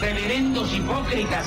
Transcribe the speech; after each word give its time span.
Reverendos 0.00 0.72
hipócritas. 0.72 1.46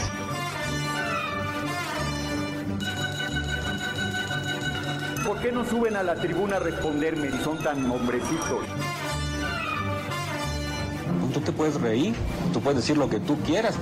¿Por 5.25 5.39
qué 5.41 5.51
no 5.51 5.63
suben 5.63 5.95
a 5.95 6.03
la 6.03 6.15
tribuna 6.15 6.57
a 6.57 6.59
responderme 6.59 7.31
si 7.31 7.37
son 7.43 7.57
tan 7.59 7.89
hombrecitos? 7.89 8.65
Tú 11.33 11.39
te 11.41 11.51
puedes 11.51 11.79
reír, 11.79 12.15
tú 12.51 12.59
puedes 12.59 12.81
decir 12.81 12.97
lo 12.97 13.09
que 13.09 13.19
tú 13.19 13.37
quieras. 13.43 13.75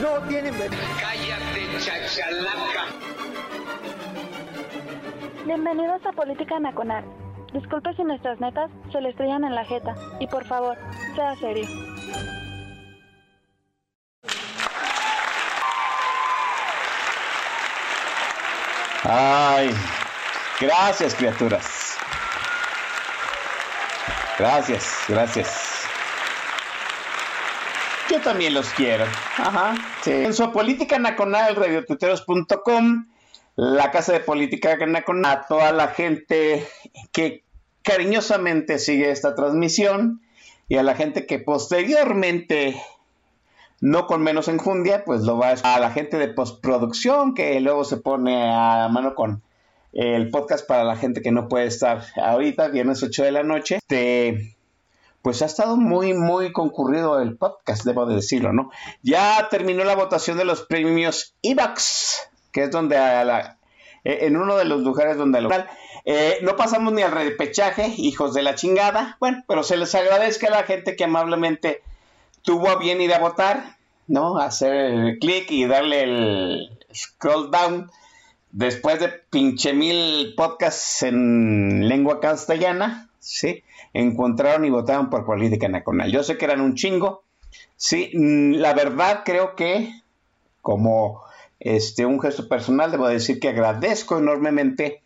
No 0.00 0.28
tienen 0.28 0.54
Cállate, 0.54 1.84
chachalaca. 1.84 3.03
Bienvenidos 5.46 6.00
a 6.06 6.12
Política 6.12 6.58
Nacional. 6.58 7.04
Disculpe 7.52 7.92
si 7.94 8.02
nuestras 8.02 8.40
netas 8.40 8.70
se 8.90 8.98
le 9.02 9.10
estrellan 9.10 9.44
en 9.44 9.54
la 9.54 9.62
jeta. 9.66 9.94
Y 10.18 10.26
por 10.26 10.42
favor, 10.46 10.74
sea 11.14 11.36
serio. 11.36 11.68
Ay, 19.02 19.70
gracias 20.58 21.14
criaturas. 21.14 21.98
Gracias, 24.38 25.04
gracias. 25.08 25.86
Yo 28.10 28.18
también 28.22 28.54
los 28.54 28.70
quiero. 28.70 29.04
Ajá. 29.36 29.74
Sí. 30.00 30.10
En 30.10 30.32
su 30.32 30.50
política 30.52 30.98
nacional, 30.98 31.54
radiotuteros.com, 31.54 33.04
la 33.56 33.90
casa 33.90 34.12
de 34.12 34.20
política 34.20 34.76
nacional, 34.86 35.38
a 35.38 35.46
toda 35.46 35.72
la 35.72 35.88
gente 35.88 36.66
que 37.12 37.44
cariñosamente 37.82 38.78
sigue 38.78 39.10
esta 39.10 39.34
transmisión 39.34 40.22
y 40.68 40.76
a 40.76 40.82
la 40.82 40.94
gente 40.94 41.26
que 41.26 41.38
posteriormente 41.38 42.80
no 43.80 44.06
con 44.06 44.22
menos 44.22 44.48
enjundia, 44.48 45.04
pues 45.04 45.22
lo 45.22 45.36
va 45.36 45.54
a, 45.62 45.74
a 45.74 45.80
la 45.80 45.90
gente 45.90 46.16
de 46.16 46.28
postproducción 46.28 47.34
que 47.34 47.60
luego 47.60 47.84
se 47.84 47.98
pone 47.98 48.50
a 48.50 48.88
mano 48.88 49.14
con 49.14 49.42
el 49.92 50.30
podcast 50.30 50.66
para 50.66 50.84
la 50.84 50.96
gente 50.96 51.22
que 51.22 51.30
no 51.30 51.48
puede 51.48 51.66
estar 51.66 52.04
ahorita, 52.16 52.68
viernes 52.68 53.02
8 53.02 53.24
de 53.24 53.32
la 53.32 53.42
noche. 53.42 53.76
Este, 53.76 54.56
pues 55.22 55.40
ha 55.40 55.46
estado 55.46 55.76
muy, 55.76 56.12
muy 56.12 56.52
concurrido 56.52 57.20
el 57.20 57.36
podcast, 57.36 57.84
debo 57.84 58.04
de 58.04 58.16
decirlo, 58.16 58.52
¿no? 58.52 58.70
Ya 59.02 59.48
terminó 59.50 59.84
la 59.84 59.94
votación 59.94 60.36
de 60.36 60.44
los 60.44 60.62
premios 60.62 61.34
IVAX, 61.42 62.28
que 62.54 62.62
es 62.62 62.70
donde 62.70 62.96
a 62.96 63.24
la, 63.24 63.58
eh, 64.04 64.20
en 64.22 64.36
uno 64.36 64.56
de 64.56 64.64
los 64.64 64.82
lugares 64.82 65.18
donde 65.18 65.40
lo 65.40 65.50
eh, 66.06 66.38
no 66.42 66.56
pasamos 66.56 66.92
ni 66.92 67.02
al 67.02 67.10
repechaje, 67.10 67.92
hijos 67.96 68.32
de 68.32 68.42
la 68.42 68.54
chingada. 68.54 69.16
Bueno, 69.18 69.42
pero 69.48 69.62
se 69.64 69.76
les 69.76 69.94
agradezca 69.94 70.46
a 70.46 70.50
la 70.50 70.62
gente 70.62 70.96
que 70.96 71.04
amablemente 71.04 71.82
tuvo 72.42 72.68
a 72.68 72.76
bien 72.76 73.00
ir 73.00 73.12
a 73.12 73.18
votar, 73.18 73.76
¿no? 74.06 74.38
Hacer 74.38 74.72
el 74.72 75.18
clic 75.18 75.50
y 75.50 75.66
darle 75.66 76.02
el 76.04 76.78
scroll 76.94 77.50
down 77.50 77.90
después 78.52 79.00
de 79.00 79.08
pinche 79.08 79.72
mil 79.72 80.34
podcasts 80.36 81.02
en 81.02 81.88
lengua 81.88 82.20
castellana, 82.20 83.08
¿sí? 83.18 83.64
Encontraron 83.94 84.64
y 84.64 84.70
votaron 84.70 85.10
por 85.10 85.26
política 85.26 85.68
nacional. 85.68 86.12
Yo 86.12 86.22
sé 86.22 86.38
que 86.38 86.44
eran 86.44 86.60
un 86.60 86.76
chingo, 86.76 87.24
sí. 87.76 88.12
mm, 88.14 88.56
La 88.56 88.74
verdad 88.74 89.22
creo 89.24 89.56
que 89.56 89.90
como 90.60 91.23
este 91.64 92.06
un 92.06 92.20
gesto 92.20 92.46
personal 92.48 92.92
debo 92.92 93.08
decir 93.08 93.40
que 93.40 93.48
agradezco 93.48 94.18
enormemente 94.18 95.02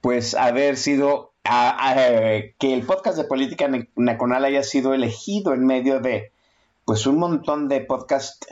pues 0.00 0.34
haber 0.34 0.76
sido 0.76 1.32
que 2.58 2.74
el 2.74 2.82
podcast 2.82 3.16
de 3.16 3.24
política 3.24 3.68
na- 3.68 3.86
nacional 3.96 4.44
haya 4.44 4.62
sido 4.62 4.92
elegido 4.92 5.54
en 5.54 5.64
medio 5.64 6.00
de 6.00 6.30
pues 6.84 7.06
un 7.06 7.18
montón 7.18 7.68
de 7.68 7.80
podcast 7.80 8.44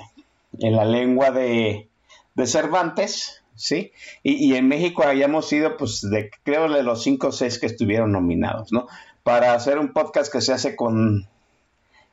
en 0.58 0.76
la 0.76 0.84
lengua 0.84 1.31
de, 1.31 1.88
de 2.34 2.47
Cervantes, 2.47 3.42
¿sí? 3.56 3.92
Y, 4.22 4.34
y 4.47 4.56
en 4.56 4.69
México 4.69 5.02
hayamos 5.02 5.48
sido, 5.48 5.76
pues, 5.76 6.00
de 6.02 6.31
creo 6.42 6.70
de 6.70 6.82
los 6.82 7.02
cinco 7.02 7.28
o 7.28 7.32
seis 7.32 7.58
que 7.58 7.66
estuvieron 7.66 8.12
nominados, 8.12 8.72
¿no? 8.72 8.86
Para 9.22 9.54
hacer 9.54 9.78
un 9.78 9.92
podcast 9.92 10.32
que 10.32 10.41
se 10.41 10.52
hace 10.52 10.76
con 10.76 11.26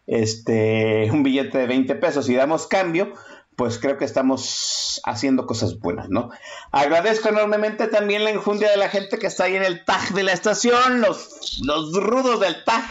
este 0.07 1.09
un 1.11 1.23
billete 1.23 1.57
de 1.57 1.67
20 1.67 1.95
pesos 1.95 2.27
y 2.29 2.35
damos 2.35 2.67
cambio, 2.67 3.13
pues 3.59 3.77
creo 3.77 3.97
que 3.97 4.05
estamos 4.05 5.01
haciendo 5.03 5.45
cosas 5.45 5.79
buenas, 5.79 6.07
¿no? 6.07 6.29
Agradezco 6.71 7.27
enormemente 7.27 7.87
también 7.87 8.23
la 8.23 8.31
injundia 8.31 8.71
de 8.71 8.77
la 8.77 8.87
gente 8.87 9.19
que 9.19 9.27
está 9.27 9.43
ahí 9.43 9.57
en 9.57 9.65
el 9.65 9.83
tag 9.83 10.13
de 10.13 10.23
la 10.23 10.31
estación, 10.31 11.01
los, 11.01 11.59
los 11.65 11.91
rudos 11.91 12.39
del 12.39 12.63
tag, 12.63 12.85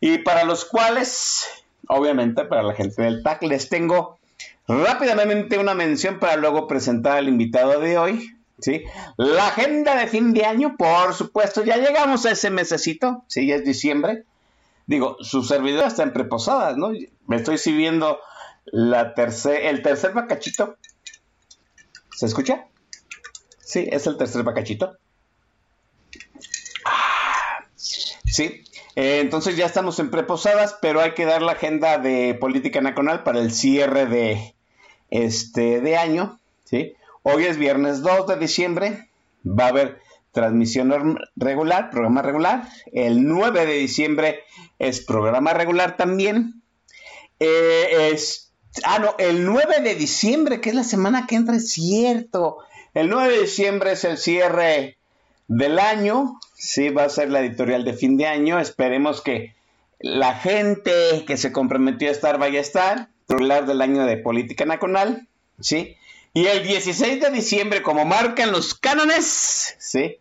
y 0.00 0.16
para 0.16 0.44
los 0.44 0.64
cuales, 0.64 1.46
obviamente, 1.86 2.46
para 2.46 2.62
la 2.62 2.72
gente 2.72 3.02
del 3.02 3.22
tag, 3.22 3.42
les 3.42 3.68
tengo 3.68 4.18
rápidamente 4.66 5.58
una 5.58 5.74
mención 5.74 6.18
para 6.18 6.36
luego 6.36 6.66
presentar 6.66 7.18
al 7.18 7.28
invitado 7.28 7.78
de 7.78 7.98
hoy, 7.98 8.34
¿sí? 8.60 8.84
La 9.18 9.48
agenda 9.48 9.96
de 9.96 10.06
fin 10.06 10.32
de 10.32 10.46
año, 10.46 10.76
por 10.78 11.12
supuesto, 11.12 11.62
ya 11.62 11.76
llegamos 11.76 12.24
a 12.24 12.30
ese 12.30 12.48
mesecito, 12.48 13.22
¿sí? 13.26 13.46
Ya 13.46 13.56
es 13.56 13.66
diciembre. 13.66 14.24
Digo, 14.86 15.18
su 15.20 15.42
servidor 15.42 15.88
está 15.88 16.04
en 16.04 16.14
preposadas, 16.14 16.78
¿no? 16.78 16.90
Me 17.26 17.36
estoy 17.36 17.58
sirviendo 17.58 18.18
la 18.66 19.14
tercer, 19.14 19.66
el 19.66 19.82
tercer 19.82 20.12
bacachito. 20.12 20.76
¿Se 22.10 22.26
escucha? 22.26 22.66
Sí, 23.60 23.88
es 23.90 24.06
el 24.06 24.16
tercer 24.16 24.42
bacachito. 24.42 24.96
Ah, 26.84 27.64
Sí, 27.76 28.64
eh, 28.96 29.20
entonces 29.20 29.56
ya 29.56 29.66
estamos 29.66 29.98
en 29.98 30.10
preposadas, 30.10 30.76
pero 30.80 31.00
hay 31.00 31.14
que 31.14 31.24
dar 31.24 31.42
la 31.42 31.52
agenda 31.52 31.98
de 31.98 32.34
política 32.34 32.80
nacional 32.80 33.22
para 33.22 33.40
el 33.40 33.52
cierre 33.52 34.06
de 34.06 34.54
este 35.10 35.80
de 35.80 35.96
año, 35.96 36.40
¿sí? 36.64 36.94
Hoy 37.22 37.44
es 37.44 37.56
viernes 37.56 38.02
2 38.02 38.26
de 38.26 38.36
diciembre, 38.36 39.08
va 39.46 39.66
a 39.66 39.68
haber 39.68 40.00
transmisión 40.32 41.18
regular, 41.36 41.90
programa 41.90 42.22
regular. 42.22 42.68
El 42.92 43.26
9 43.26 43.66
de 43.66 43.74
diciembre 43.74 44.40
es 44.78 45.00
programa 45.00 45.54
regular 45.54 45.96
también. 45.96 46.62
Eh, 47.40 48.10
es, 48.12 48.43
ah, 48.84 48.98
no, 48.98 49.14
el 49.18 49.44
9 49.44 49.80
de 49.82 49.94
diciembre, 49.94 50.60
que 50.60 50.70
es 50.70 50.74
la 50.74 50.84
semana 50.84 51.26
que 51.26 51.36
entra, 51.36 51.56
es 51.56 51.70
cierto. 51.70 52.58
El 52.94 53.08
9 53.08 53.32
de 53.34 53.40
diciembre 53.42 53.92
es 53.92 54.04
el 54.04 54.18
cierre 54.18 54.96
del 55.48 55.78
año. 55.78 56.38
Sí, 56.54 56.88
va 56.88 57.04
a 57.04 57.08
ser 57.08 57.30
la 57.30 57.40
editorial 57.40 57.84
de 57.84 57.92
fin 57.94 58.16
de 58.16 58.26
año. 58.26 58.58
Esperemos 58.58 59.20
que 59.20 59.54
la 60.00 60.34
gente 60.34 61.24
que 61.26 61.36
se 61.36 61.52
comprometió 61.52 62.08
a 62.08 62.12
estar 62.12 62.38
vaya 62.38 62.58
a 62.58 62.62
estar. 62.62 63.08
Regular 63.28 63.64
del 63.66 63.80
año 63.80 64.04
de 64.04 64.16
política 64.18 64.64
nacional. 64.66 65.26
Sí. 65.60 65.96
Y 66.34 66.46
el 66.46 66.66
16 66.66 67.20
de 67.20 67.30
diciembre, 67.30 67.80
como 67.82 68.04
marcan 68.04 68.50
los 68.52 68.74
cánones, 68.74 69.76
sí, 69.78 70.16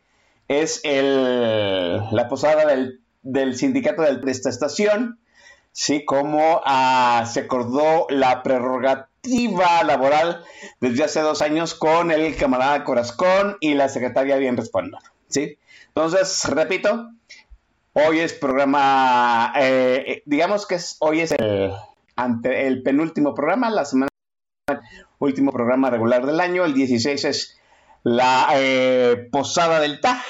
es 0.47 0.79
el, 0.83 1.97
la 2.11 2.27
posada 2.29 2.65
del, 2.67 3.01
del 3.23 3.55
sindicato 3.57 4.03
del- 4.03 4.21
de 4.21 4.31
esta 4.31 4.49
estación, 4.49 5.17
sí, 5.73 6.05
como 6.05 6.61
ah, 6.63 7.25
se 7.29 7.41
acordó 7.41 8.07
la 8.09 8.41
prerrogativa 8.43 9.83
laboral 9.83 10.45
desde 10.79 11.03
hace 11.03 11.19
dos 11.19 11.41
años 11.41 11.73
con 11.73 12.11
el 12.11 12.35
camarada 12.37 12.85
Corazcón 12.85 13.57
y 13.59 13.73
la 13.73 13.89
secretaria 13.89 14.37
bien 14.37 14.55
respondió, 14.55 14.97
sí. 15.27 15.57
Entonces, 15.87 16.45
repito, 16.45 17.09
hoy 17.93 18.19
es 18.19 18.33
programa, 18.33 19.53
eh, 19.59 20.23
digamos 20.25 20.65
que 20.65 20.75
es, 20.75 20.95
hoy 20.99 21.21
es 21.21 21.31
el, 21.33 21.73
ante, 22.15 22.67
el 22.67 22.81
penúltimo 22.83 23.33
programa, 23.33 23.69
la 23.69 23.85
semana 23.85 24.07
último 25.19 25.51
programa 25.51 25.89
regular 25.89 26.25
del 26.25 26.39
año, 26.39 26.63
el 26.65 26.73
16 26.73 27.25
es 27.25 27.57
la 28.03 28.49
eh, 28.55 29.27
posada 29.31 29.79
del 29.79 29.99
TAG 29.99 30.21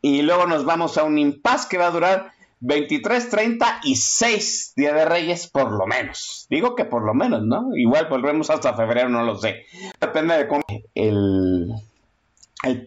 y 0.00 0.22
luego 0.22 0.46
nos 0.46 0.64
vamos 0.64 0.98
a 0.98 1.04
un 1.04 1.18
impas 1.18 1.66
que 1.66 1.78
va 1.78 1.86
a 1.86 1.90
durar 1.90 2.31
23, 2.64 3.28
30 3.28 3.80
y 3.82 3.96
6 3.96 4.74
Día 4.76 4.92
de 4.94 5.04
Reyes 5.04 5.48
por 5.48 5.72
lo 5.72 5.84
menos. 5.86 6.46
Digo 6.48 6.76
que 6.76 6.84
por 6.84 7.04
lo 7.04 7.12
menos, 7.12 7.42
¿no? 7.42 7.76
Igual 7.76 8.06
volvemos 8.08 8.50
hasta 8.50 8.74
febrero, 8.74 9.08
no 9.08 9.24
lo 9.24 9.36
sé. 9.36 9.64
Depende 10.00 10.36
de 10.38 10.46
cómo 10.48 10.62
el, 10.94 11.74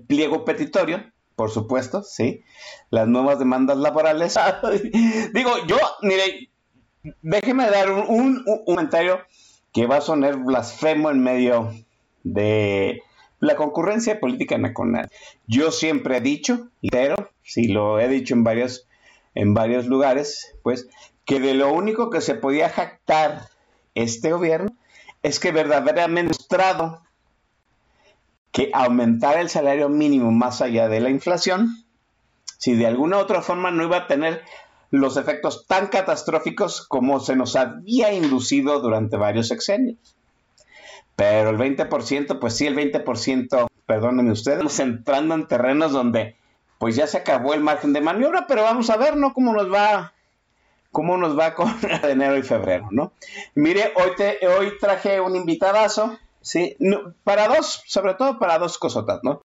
pliego 0.07 0.45
petitorio, 0.45 1.03
por 1.35 1.51
supuesto, 1.51 2.03
sí. 2.03 2.43
Las 2.89 3.07
nuevas 3.07 3.37
demandas 3.39 3.77
laborales. 3.77 4.35
Digo, 5.33 5.51
yo, 5.67 5.77
mire, 6.01 6.49
déjeme 7.21 7.69
dar 7.69 7.91
un, 7.91 8.05
un- 8.07 8.43
un 8.45 8.65
comentario 8.65 9.19
que 9.73 9.85
va 9.87 9.97
a 9.97 10.01
sonar 10.01 10.37
blasfemo 10.37 11.09
en 11.11 11.21
medio 11.21 11.73
de 12.23 13.01
la 13.41 13.57
concurrencia 13.57 14.21
política 14.21 14.57
nacional. 14.57 15.09
Yo 15.47 15.71
siempre 15.71 16.17
he 16.17 16.21
dicho, 16.21 16.69
pero 16.89 17.15
si 17.43 17.67
lo 17.67 17.99
he 17.99 18.07
dicho 18.07 18.33
en 18.33 18.45
varios, 18.45 18.87
en 19.35 19.53
varios 19.53 19.85
lugares, 19.85 20.55
pues, 20.63 20.87
que 21.25 21.39
de 21.39 21.53
lo 21.53 21.71
único 21.71 22.09
que 22.09 22.21
se 22.21 22.35
podía 22.35 22.69
jactar 22.69 23.43
este 23.93 24.31
gobierno 24.31 24.71
es 25.23 25.39
que 25.39 25.51
verdaderamente 25.51 26.29
mostrado 26.29 27.01
que 28.51 28.71
aumentar 28.73 29.37
el 29.37 29.49
salario 29.49 29.89
mínimo 29.89 30.31
más 30.31 30.61
allá 30.61 30.87
de 30.87 31.01
la 31.01 31.09
inflación, 31.09 31.83
si 32.57 32.75
de 32.75 32.87
alguna 32.87 33.17
otra 33.17 33.41
forma 33.41 33.69
no 33.69 33.83
iba 33.83 33.97
a 33.97 34.07
tener 34.07 34.43
los 34.91 35.17
efectos 35.17 35.65
tan 35.67 35.87
catastróficos 35.87 36.87
como 36.87 37.19
se 37.19 37.35
nos 37.35 37.55
había 37.55 38.13
inducido 38.13 38.79
durante 38.79 39.17
varios 39.17 39.49
sexenios. 39.49 39.97
Pero 41.15 41.49
el 41.49 41.57
20%, 41.57 42.39
pues 42.39 42.55
sí, 42.55 42.65
el 42.67 42.75
20%, 42.75 43.67
perdónenme 43.85 44.31
ustedes, 44.31 44.57
estamos 44.57 44.79
entrando 44.79 45.35
en 45.35 45.47
terrenos 45.47 45.91
donde 45.91 46.35
pues 46.77 46.95
ya 46.95 47.07
se 47.07 47.17
acabó 47.17 47.53
el 47.53 47.61
margen 47.61 47.93
de 47.93 48.01
maniobra, 48.01 48.47
pero 48.47 48.63
vamos 48.63 48.89
a 48.89 48.97
ver, 48.97 49.15
¿no? 49.17 49.33
Cómo 49.33 49.53
nos 49.53 49.71
va, 49.71 50.13
cómo 50.91 51.17
nos 51.17 51.37
va 51.37 51.55
con 51.55 51.73
enero 52.03 52.37
y 52.37 52.43
febrero, 52.43 52.87
¿no? 52.91 53.13
Mire, 53.55 53.93
hoy, 53.95 54.11
te, 54.15 54.45
hoy 54.47 54.77
traje 54.79 55.19
un 55.21 55.35
invitadazo, 55.35 56.17
¿sí? 56.41 56.77
para 57.23 57.47
dos, 57.47 57.83
sobre 57.85 58.13
todo 58.15 58.39
para 58.39 58.59
dos 58.59 58.77
cosotas, 58.77 59.19
¿no? 59.23 59.41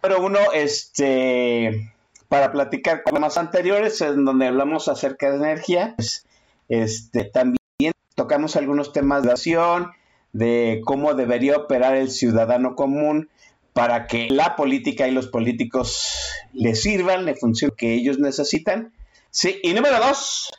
Pero 0.00 0.22
uno, 0.22 0.38
este, 0.52 1.94
para 2.28 2.52
platicar 2.52 3.02
con 3.02 3.14
temas 3.14 3.38
anteriores, 3.38 4.00
en 4.00 4.24
donde 4.24 4.46
hablamos 4.46 4.88
acerca 4.88 5.30
de 5.30 5.36
energía, 5.36 5.94
pues, 5.96 6.26
este, 6.68 7.24
también 7.24 7.92
tocamos 8.14 8.56
algunos 8.56 8.92
temas 8.92 9.22
de 9.22 9.30
acción, 9.30 9.92
de 10.32 10.82
cómo 10.84 11.14
debería 11.14 11.56
operar 11.56 11.94
el 11.94 12.10
ciudadano 12.10 12.74
común 12.74 13.30
para 13.74 14.06
que 14.06 14.28
la 14.30 14.56
política 14.56 15.06
y 15.08 15.10
los 15.10 15.26
políticos 15.26 16.16
le 16.54 16.74
sirvan, 16.76 17.26
le 17.26 17.34
funcionen 17.34 17.76
que 17.76 17.92
ellos 17.92 18.18
necesitan. 18.18 18.92
Sí, 19.30 19.60
y 19.64 19.74
número 19.74 19.98
dos, 19.98 20.50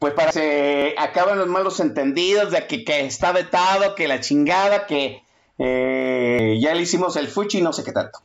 pues 0.00 0.14
para 0.14 0.32
que 0.32 0.32
se 0.32 0.94
acaben 0.98 1.38
los 1.38 1.46
malos 1.46 1.78
entendidos 1.78 2.50
de 2.50 2.66
que, 2.66 2.84
está 3.06 3.30
vetado, 3.30 3.94
que 3.94 4.08
la 4.08 4.20
chingada, 4.20 4.86
que 4.86 5.22
eh, 5.58 6.58
ya 6.60 6.74
le 6.74 6.82
hicimos 6.82 7.14
el 7.16 7.28
fuchi 7.28 7.58
y 7.58 7.62
no 7.62 7.72
sé 7.72 7.84
qué 7.84 7.92
tanto. 7.92 8.18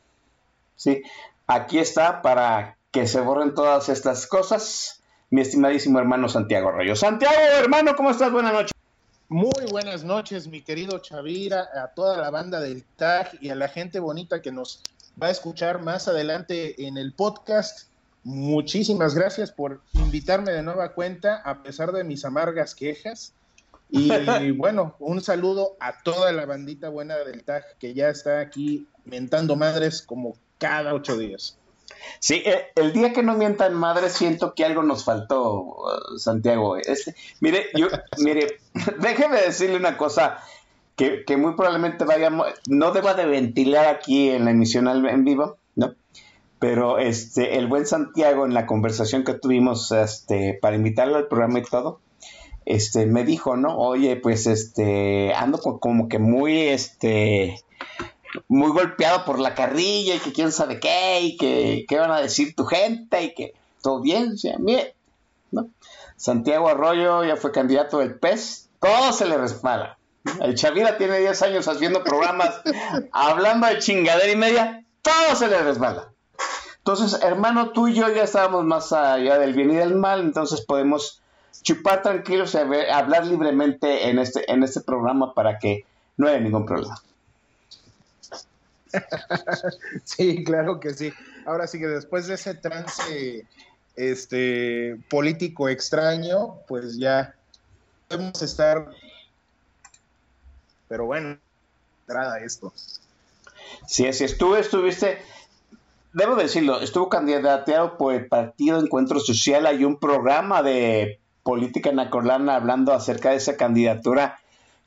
Sí, 0.74 1.02
aquí 1.46 1.78
está 1.78 2.20
para 2.20 2.76
que 2.90 3.06
se 3.06 3.20
borren 3.20 3.54
todas 3.54 3.88
estas 3.88 4.26
cosas, 4.26 5.04
mi 5.30 5.40
estimadísimo 5.40 6.00
hermano 6.00 6.28
Santiago 6.28 6.72
Rayo. 6.72 6.96
Santiago, 6.96 7.36
hermano, 7.58 7.94
¿cómo 7.94 8.10
estás? 8.10 8.32
Buenas 8.32 8.52
noches. 8.52 8.75
Muy 9.28 9.66
buenas 9.72 10.04
noches, 10.04 10.46
mi 10.46 10.62
querido 10.62 11.00
Chavira, 11.00 11.68
a 11.74 11.88
toda 11.88 12.16
la 12.16 12.30
banda 12.30 12.60
del 12.60 12.84
TAG 12.84 13.38
y 13.40 13.48
a 13.48 13.56
la 13.56 13.66
gente 13.66 13.98
bonita 13.98 14.40
que 14.40 14.52
nos 14.52 14.82
va 15.20 15.26
a 15.26 15.30
escuchar 15.30 15.82
más 15.82 16.06
adelante 16.06 16.86
en 16.86 16.96
el 16.96 17.12
podcast. 17.12 17.88
Muchísimas 18.22 19.16
gracias 19.16 19.50
por 19.50 19.80
invitarme 19.94 20.52
de 20.52 20.62
nueva 20.62 20.92
cuenta, 20.92 21.42
a 21.44 21.64
pesar 21.64 21.90
de 21.90 22.04
mis 22.04 22.24
amargas 22.24 22.76
quejas. 22.76 23.32
Y 23.90 24.10
bueno, 24.52 24.94
un 25.00 25.20
saludo 25.20 25.76
a 25.80 26.00
toda 26.04 26.30
la 26.30 26.46
bandita 26.46 26.88
buena 26.88 27.16
del 27.16 27.42
TAG 27.42 27.64
que 27.80 27.94
ya 27.94 28.10
está 28.10 28.38
aquí 28.38 28.86
mentando 29.04 29.56
madres 29.56 30.02
como 30.02 30.36
cada 30.58 30.94
ocho 30.94 31.18
días. 31.18 31.58
Sí, 32.18 32.42
eh, 32.44 32.66
el 32.74 32.92
día 32.92 33.12
que 33.12 33.22
no 33.22 33.34
mientan 33.34 33.74
madre 33.74 34.10
siento 34.10 34.54
que 34.54 34.64
algo 34.64 34.82
nos 34.82 35.04
faltó, 35.04 35.62
uh, 35.62 36.18
Santiago. 36.18 36.76
Este, 36.76 37.14
mire, 37.40 37.66
yo, 37.74 37.88
mire, 38.18 38.58
déjeme 39.00 39.40
decirle 39.40 39.76
una 39.76 39.96
cosa 39.96 40.38
que, 40.96 41.36
muy 41.36 41.54
probablemente 41.54 42.04
vayamos, 42.04 42.48
no 42.68 42.92
deba 42.92 43.14
de 43.14 43.26
ventilar 43.26 43.86
aquí 43.86 44.30
en 44.30 44.46
la 44.46 44.50
emisión 44.52 44.88
en 44.88 45.24
vivo, 45.24 45.58
¿no? 45.74 45.94
Pero 46.58 46.98
este, 46.98 47.58
el 47.58 47.66
buen 47.66 47.86
Santiago 47.86 48.46
en 48.46 48.54
la 48.54 48.66
conversación 48.66 49.24
que 49.24 49.34
tuvimos 49.34 49.92
este, 49.92 50.58
para 50.60 50.76
invitarlo 50.76 51.16
al 51.16 51.28
programa 51.28 51.58
y 51.58 51.62
todo, 51.62 52.00
este, 52.64 53.04
me 53.06 53.24
dijo, 53.24 53.56
¿no? 53.56 53.76
Oye, 53.76 54.16
pues 54.16 54.46
este, 54.46 55.34
ando 55.34 55.58
como 55.58 56.08
que 56.08 56.18
muy, 56.18 56.58
este, 56.60 57.62
muy 58.48 58.70
golpeado 58.70 59.24
por 59.24 59.38
la 59.38 59.54
carrilla 59.54 60.14
y 60.14 60.18
que 60.18 60.32
quién 60.32 60.52
sabe 60.52 60.80
qué 60.80 61.20
y 61.20 61.36
que 61.36 61.84
qué 61.88 61.98
van 61.98 62.10
a 62.10 62.20
decir 62.20 62.54
tu 62.54 62.64
gente 62.64 63.22
y 63.22 63.34
que 63.34 63.54
todo 63.82 64.00
bien, 64.00 64.32
o 64.32 64.36
sea, 64.36 64.56
¿no? 65.50 65.68
Santiago 66.16 66.68
Arroyo 66.68 67.24
ya 67.24 67.36
fue 67.36 67.52
candidato 67.52 67.98
del 67.98 68.18
PES, 68.18 68.68
todo 68.80 69.12
se 69.12 69.26
le 69.26 69.36
respala. 69.36 69.98
El 70.40 70.56
Chavira 70.56 70.98
tiene 70.98 71.20
10 71.20 71.42
años 71.42 71.68
haciendo 71.68 72.02
programas 72.02 72.60
hablando 73.12 73.66
de 73.66 73.78
chingadera 73.78 74.30
y 74.30 74.36
media, 74.36 74.84
todo 75.02 75.36
se 75.36 75.48
le 75.48 75.62
resbala. 75.62 76.10
Entonces, 76.78 77.20
hermano, 77.22 77.70
tú 77.70 77.88
y 77.88 77.94
yo 77.94 78.08
ya 78.08 78.22
estábamos 78.22 78.64
más 78.64 78.92
allá 78.92 79.38
del 79.38 79.54
bien 79.54 79.70
y 79.70 79.74
del 79.74 79.94
mal, 79.94 80.20
entonces 80.20 80.60
podemos 80.60 81.20
chupar 81.62 82.02
tranquilos 82.02 82.54
y 82.54 82.58
hablar 82.58 83.26
libremente 83.26 84.08
en 84.08 84.18
este, 84.18 84.50
en 84.50 84.62
este 84.62 84.80
programa 84.80 85.34
para 85.34 85.58
que 85.58 85.84
no 86.16 86.28
haya 86.28 86.38
ningún 86.38 86.64
problema. 86.64 86.96
sí, 90.04 90.44
claro 90.44 90.80
que 90.80 90.94
sí. 90.94 91.12
Ahora 91.44 91.66
sí 91.66 91.78
que 91.78 91.86
después 91.86 92.26
de 92.26 92.34
ese 92.34 92.54
trance 92.54 93.46
este 93.96 94.98
político 95.08 95.68
extraño, 95.68 96.56
pues 96.68 96.98
ya 96.98 97.34
podemos 98.08 98.40
estar. 98.42 98.90
Pero 100.88 101.06
bueno, 101.06 101.38
entrada 102.02 102.38
esto. 102.40 102.72
Sí, 103.86 104.06
así 104.06 104.24
estuve, 104.24 104.60
estuviste, 104.60 105.18
debo 106.12 106.36
decirlo, 106.36 106.80
estuvo 106.80 107.08
candidateado 107.08 107.96
por 107.96 108.14
el 108.14 108.26
Partido 108.26 108.80
Encuentro 108.80 109.18
Social. 109.18 109.66
Hay 109.66 109.84
un 109.84 109.98
programa 109.98 110.62
de 110.62 111.18
política 111.42 111.90
nacolana 111.92 112.56
hablando 112.56 112.92
acerca 112.92 113.30
de 113.30 113.36
esa 113.36 113.56
candidatura 113.56 114.38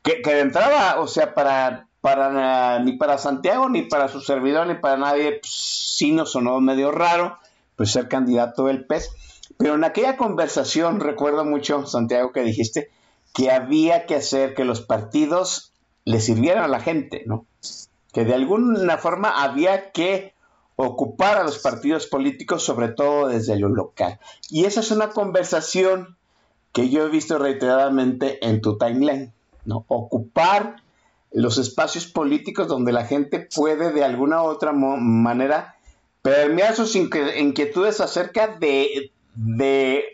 que, 0.03 0.21
que 0.21 0.33
de 0.33 0.41
entrada, 0.41 0.99
o 0.99 1.07
sea, 1.07 1.33
para 1.33 1.88
para 2.01 2.79
ni 2.79 2.93
para 2.93 3.17
Santiago, 3.17 3.69
ni 3.69 3.83
para 3.83 4.07
su 4.07 4.21
servidor, 4.21 4.67
ni 4.67 4.75
para 4.75 4.97
nadie, 4.97 5.39
pues, 5.41 5.51
sí 5.51 6.11
nos 6.11 6.31
sonó 6.31 6.59
medio 6.61 6.91
raro, 6.91 7.37
pues 7.75 7.91
ser 7.91 8.07
candidato 8.07 8.65
del 8.65 8.85
PES. 8.85 9.11
Pero 9.57 9.75
en 9.75 9.83
aquella 9.83 10.15
conversación, 10.15 10.99
recuerdo 10.99 11.43
mucho, 11.43 11.85
Santiago, 11.85 12.31
que 12.31 12.43
dijiste 12.43 12.89
que 13.33 13.51
había 13.51 14.05
que 14.05 14.15
hacer 14.15 14.53
que 14.55 14.63
los 14.63 14.81
partidos 14.81 15.73
le 16.05 16.21
sirvieran 16.21 16.63
a 16.63 16.67
la 16.69 16.79
gente, 16.79 17.23
¿no? 17.25 17.45
Que 18.13 18.25
de 18.25 18.33
alguna 18.33 18.97
forma 18.97 19.43
había 19.43 19.91
que 19.91 20.33
ocupar 20.75 21.37
a 21.37 21.43
los 21.43 21.59
partidos 21.59 22.07
políticos, 22.07 22.63
sobre 22.63 22.87
todo 22.87 23.27
desde 23.27 23.59
lo 23.59 23.67
local. 23.67 24.19
Y 24.49 24.63
esa 24.65 24.79
es 24.79 24.91
una 24.91 25.09
conversación 25.09 26.17
que 26.71 26.89
yo 26.89 27.05
he 27.05 27.09
visto 27.09 27.37
reiteradamente 27.37 28.45
en 28.47 28.61
tu 28.61 28.77
timeline, 28.77 29.33
¿no? 29.65 29.83
Ocupar 29.89 30.77
los 31.31 31.57
espacios 31.57 32.07
políticos 32.07 32.67
donde 32.67 32.91
la 32.91 33.05
gente 33.05 33.47
puede 33.53 33.91
de 33.91 34.03
alguna 34.03 34.41
u 34.43 34.47
otra 34.47 34.71
manera 34.71 35.75
permear 36.21 36.75
sus 36.75 36.95
inquietudes 36.95 38.01
acerca 38.01 38.47
de, 38.59 39.11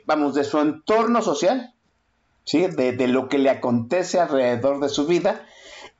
vamos, 0.05 0.35
de 0.35 0.43
su 0.43 0.59
entorno 0.59 1.21
social, 1.21 1.73
¿sí? 2.43 2.67
De, 2.67 2.91
de, 2.91 3.07
lo 3.07 3.27
que 3.29 3.37
le 3.37 3.49
acontece 3.49 4.19
alrededor 4.19 4.79
de 4.79 4.89
su 4.89 5.07
vida 5.07 5.45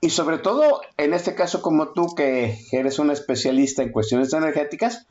y 0.01 0.12
sobre 0.12 0.38
todo, 0.38 0.81
en 0.98 1.13
este 1.13 1.34
caso 1.34 1.62
como 1.62 1.89
tú, 1.89 2.13
que 2.13 2.60
eres 2.72 3.00
un 3.00 3.10
especialista 3.10 3.81
en 3.81 3.91
cuestiones 3.91 4.34
energéticas, 4.34 5.07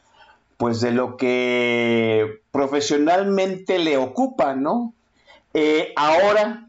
pues 0.56 0.80
de 0.80 0.92
lo 0.92 1.16
que 1.16 2.42
profesionalmente 2.52 3.78
le 3.78 3.96
ocupa, 3.96 4.54
¿no? 4.54 4.94
Eh, 5.52 5.92
ahora 5.96 6.68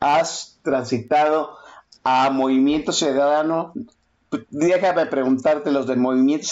has 0.00 0.58
transitado 0.62 1.56
a 2.08 2.30
Movimiento 2.30 2.92
Ciudadano, 2.92 3.72
déjame 4.50 5.06
preguntarte, 5.06 5.72
los 5.72 5.88
de 5.88 5.96
Movimiento 5.96 6.46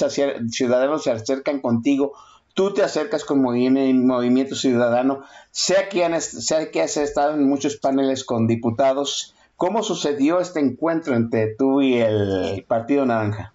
Ciudadano 0.50 0.98
se 0.98 1.12
acercan 1.12 1.60
contigo, 1.60 2.12
tú 2.54 2.74
te 2.74 2.82
acercas 2.82 3.24
con 3.24 3.40
Movimiento 3.40 4.56
Ciudadano, 4.56 5.22
sé 5.52 5.86
que, 5.92 6.04
han, 6.04 6.20
sé 6.20 6.72
que 6.72 6.82
has 6.82 6.96
estado 6.96 7.34
en 7.34 7.48
muchos 7.48 7.76
paneles 7.76 8.24
con 8.24 8.48
diputados, 8.48 9.32
¿cómo 9.56 9.84
sucedió 9.84 10.40
este 10.40 10.58
encuentro 10.58 11.14
entre 11.14 11.54
tú 11.54 11.80
y 11.80 11.98
el 11.98 12.64
Partido 12.66 13.06
Naranja? 13.06 13.52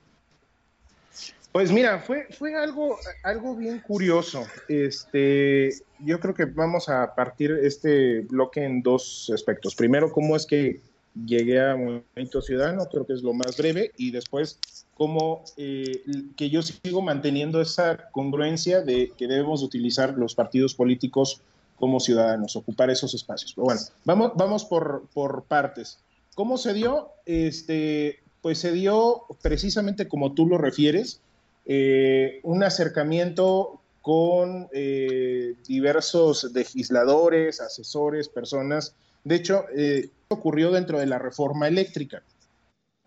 Pues 1.52 1.70
mira, 1.74 2.00
fue, 2.00 2.28
fue 2.30 2.56
algo, 2.56 2.98
algo 3.24 3.58
bien 3.58 3.82
curioso. 3.82 4.46
Este, 4.70 5.72
yo 6.00 6.22
creo 6.22 6.34
que 6.34 6.46
vamos 6.46 6.88
a 6.88 7.14
partir 7.14 7.52
este 7.62 8.22
bloque 8.22 8.64
en 8.64 8.84
dos 8.84 9.30
aspectos. 9.34 9.76
Primero, 9.76 10.14
cómo 10.14 10.38
es 10.38 10.46
que 10.46 10.80
llegué 11.14 11.62
a 11.62 11.76
Movimiento 11.76 12.42
Ciudadano, 12.42 12.86
creo 12.90 13.06
que 13.06 13.14
es 13.14 13.22
lo 13.22 13.34
más 13.34 13.58
breve, 13.58 13.92
y 13.98 14.12
después 14.12 14.60
cómo 14.96 15.44
eh, 15.58 16.04
que 16.36 16.50
yo 16.50 16.62
sigo 16.62 17.02
manteniendo 17.02 17.62
esa 17.62 18.10
congruencia 18.12 18.82
de 18.82 19.12
que 19.18 19.28
debemos 19.28 19.64
utilizar 19.64 20.18
los 20.18 20.36
partidos 20.36 20.76
políticos 20.76 21.42
como 21.78 22.00
ciudadanos, 22.00 22.56
ocupar 22.56 22.90
esos 22.90 23.14
espacios. 23.14 23.54
Pero 23.54 23.66
bueno, 23.66 23.82
vamos, 24.04 24.32
vamos 24.36 24.66
por, 24.66 25.04
por 25.14 25.44
partes. 25.44 26.00
¿Cómo 26.36 26.58
se 26.58 26.74
dio? 26.74 27.10
Este, 27.26 28.20
pues 28.42 28.60
se 28.60 28.72
dio 28.72 29.24
precisamente 29.42 30.08
como 30.08 30.34
tú 30.34 30.46
lo 30.46 30.58
refieres, 30.58 31.22
eh, 31.66 32.40
un 32.44 32.64
acercamiento 32.64 33.80
con 34.02 34.68
eh, 34.72 35.56
diversos 35.68 36.52
legisladores, 36.54 37.62
asesores, 37.62 38.28
personas. 38.28 38.96
De 39.24 39.36
hecho, 39.36 39.66
ocurrió 40.30 40.72
dentro 40.72 41.00
de 41.00 41.06
la 41.06 41.20
reforma 41.20 41.68
eléctrica. 41.68 42.24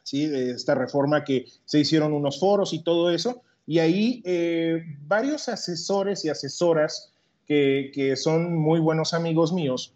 ¿sí? 0.03 0.25
esta 0.25 0.75
reforma 0.75 1.25
que 1.25 1.47
se 1.65 1.81
hicieron 1.81 2.13
unos 2.13 2.39
foros 2.41 2.73
y 2.73 2.83
todo 2.83 3.11
eso, 3.11 3.43
y 3.67 3.79
ahí 3.79 4.23
eh, 4.25 4.83
varios 5.07 5.49
asesores 5.49 6.25
y 6.25 6.29
asesoras 6.29 7.13
que, 7.47 7.91
que, 7.95 8.17
son 8.17 8.57
muy 8.57 8.81
buenos 8.81 9.15
amigos 9.15 9.53
míos, 9.53 9.95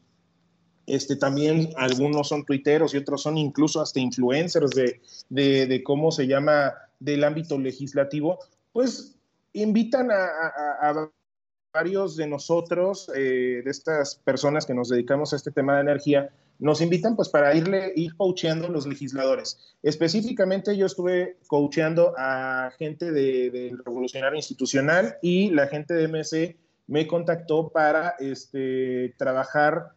este, 0.86 1.16
también 1.16 1.70
algunos 1.76 2.28
son 2.28 2.44
tuiteros 2.44 2.94
y 2.94 2.98
otros 2.98 3.22
son 3.22 3.38
incluso 3.38 3.80
hasta 3.80 3.98
influencers 3.98 4.70
de, 4.70 5.00
de, 5.28 5.66
de 5.66 5.82
cómo 5.82 6.12
se 6.12 6.28
llama 6.28 6.74
del 7.00 7.24
ámbito 7.24 7.58
legislativo, 7.58 8.38
pues 8.72 9.16
invitan 9.52 10.10
a 10.12 11.10
varios 11.72 12.16
de 12.16 12.26
nosotros, 12.26 13.10
eh, 13.14 13.62
de 13.64 13.70
estas 13.70 14.16
personas 14.16 14.66
que 14.66 14.74
nos 14.74 14.88
dedicamos 14.88 15.32
a 15.32 15.36
este 15.36 15.50
tema 15.50 15.76
de 15.76 15.82
energía, 15.82 16.30
nos 16.58 16.80
invitan 16.80 17.16
pues 17.16 17.28
para 17.28 17.54
irle, 17.54 17.92
ir 17.96 18.16
coacheando 18.16 18.66
a 18.66 18.70
los 18.70 18.86
legisladores. 18.86 19.76
Específicamente 19.82 20.76
yo 20.76 20.86
estuve 20.86 21.36
coacheando 21.46 22.14
a 22.16 22.70
gente 22.78 23.12
del 23.12 23.52
de 23.52 23.76
Revolucionario 23.84 24.36
Institucional 24.36 25.16
y 25.20 25.50
la 25.50 25.66
gente 25.66 25.94
de 25.94 26.08
MC 26.08 26.56
me 26.86 27.06
contactó 27.06 27.68
para 27.68 28.14
este, 28.18 29.14
trabajar 29.18 29.92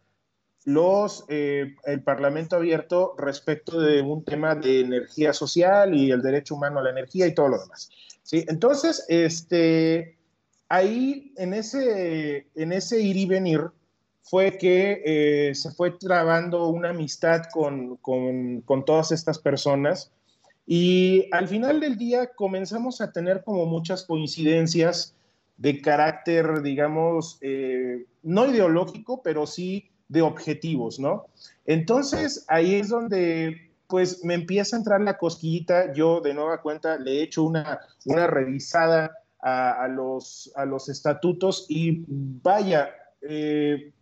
los, 0.64 1.24
eh, 1.28 1.74
el 1.84 2.02
Parlamento 2.02 2.56
abierto 2.56 3.14
respecto 3.16 3.80
de 3.80 4.02
un 4.02 4.24
tema 4.24 4.54
de 4.54 4.80
energía 4.80 5.32
social 5.32 5.94
y 5.94 6.10
el 6.10 6.20
derecho 6.20 6.54
humano 6.54 6.80
a 6.80 6.82
la 6.82 6.90
energía 6.90 7.26
y 7.26 7.34
todo 7.34 7.48
lo 7.48 7.58
demás. 7.58 7.90
¿sí? 8.22 8.44
Entonces, 8.48 9.04
este, 9.08 10.18
ahí 10.70 11.34
en 11.36 11.52
ese, 11.52 12.46
en 12.54 12.72
ese 12.72 13.00
ir 13.00 13.16
y 13.16 13.26
venir 13.26 13.60
fue 14.22 14.56
que 14.56 15.02
eh, 15.04 15.54
se 15.54 15.72
fue 15.72 15.90
trabando 15.90 16.68
una 16.68 16.90
amistad 16.90 17.42
con, 17.52 17.96
con, 17.96 18.60
con, 18.62 18.84
todas 18.84 19.10
estas 19.10 19.38
personas 19.38 20.12
y 20.66 21.28
al 21.32 21.48
final 21.48 21.80
del 21.80 21.98
día 21.98 22.28
comenzamos 22.36 23.00
a 23.00 23.10
tener 23.10 23.42
como 23.42 23.66
muchas 23.66 24.04
coincidencias 24.04 25.16
de 25.56 25.80
carácter, 25.82 26.62
digamos, 26.62 27.38
eh, 27.40 28.06
no 28.22 28.46
ideológico, 28.46 29.22
pero 29.22 29.46
sí 29.46 29.90
de 30.08 30.22
objetivos, 30.22 31.00
¿no? 31.00 31.26
Entonces 31.66 32.44
ahí 32.48 32.76
es 32.76 32.88
donde 32.88 33.72
pues 33.88 34.24
me 34.24 34.34
empieza 34.34 34.76
a 34.76 34.78
entrar 34.78 35.00
la 35.00 35.18
cosquillita, 35.18 35.92
yo 35.92 36.20
de 36.20 36.32
nueva 36.32 36.62
cuenta 36.62 36.96
le 36.96 37.18
he 37.18 37.22
hecho 37.24 37.42
una, 37.42 37.80
una 38.04 38.28
revisada 38.28 39.19
a, 39.42 39.88
los, 39.88 40.52
a 40.54 40.64
los 40.64 40.88
estatutos 40.88 41.66
y 41.68 42.04
vaya, 42.06 42.90
eh, 43.22 43.92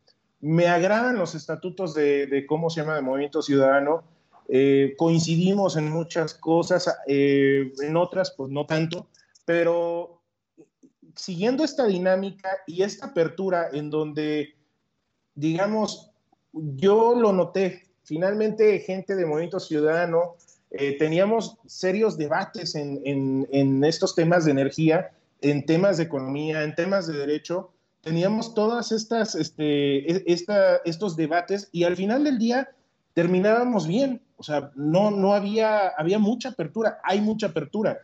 me 0.41 0.67
agradan 0.67 1.17
los 1.17 1.35
estatutos 1.35 1.95
de, 1.95 2.27
de, 2.27 2.47
cómo 2.47 2.71
se 2.71 2.81
llama 2.81 2.97
de 2.97 3.03
Movimiento 3.03 3.43
Ciudadano. 3.43 4.05
Eh, 4.49 4.95
coincidimos 4.97 5.77
en 5.77 5.91
muchas 5.91 6.35
cosas, 6.35 6.89
eh, 7.07 7.73
en 7.83 7.97
otras 7.97 8.33
pues 8.37 8.51
no 8.51 8.67
tanto, 8.67 9.09
pero 9.45 10.23
siguiendo 11.15 11.65
esta 11.65 11.87
dinámica 11.87 12.51
y 12.67 12.83
esta 12.83 13.07
apertura 13.07 13.69
en 13.73 13.91
donde, 13.91 14.55
digamos, 15.35 16.11
yo 16.53 17.15
lo 17.15 17.33
noté, 17.33 17.83
finalmente 18.05 18.79
gente 18.81 19.17
de 19.17 19.27
Movimiento 19.27 19.61
Ciudadano, 19.61 20.37
teníamos 20.99 21.57
serios 21.67 22.19
debates 22.19 22.75
en, 22.75 23.01
en, 23.05 23.49
en 23.53 23.83
estos 23.85 24.15
temas 24.15 24.45
de 24.45 24.51
energía 24.51 25.11
en 25.41 25.65
temas 25.67 25.97
de 25.97 26.05
economía, 26.05 26.63
en 26.63 26.75
temas 26.75 27.07
de 27.07 27.17
derecho, 27.17 27.73
teníamos 28.01 28.55
todas 28.55 28.93
estas, 28.93 29.35
este, 29.35 30.11
e, 30.11 30.25
esta, 30.27 30.77
estos 30.85 31.17
debates 31.17 31.69
y 31.73 31.85
al 31.85 31.97
final 31.97 32.25
del 32.25 32.39
día 32.39 32.71
terminábamos 33.15 33.87
bien. 33.87 34.23
O 34.37 34.43
sea, 34.43 34.71
no, 34.77 35.11
no 35.11 35.35
había, 35.35 35.89
había 35.89 36.19
mucha 36.19 36.51
apertura, 36.51 37.01
hay 37.03 37.21
mucha 37.21 37.49
apertura. 37.49 37.99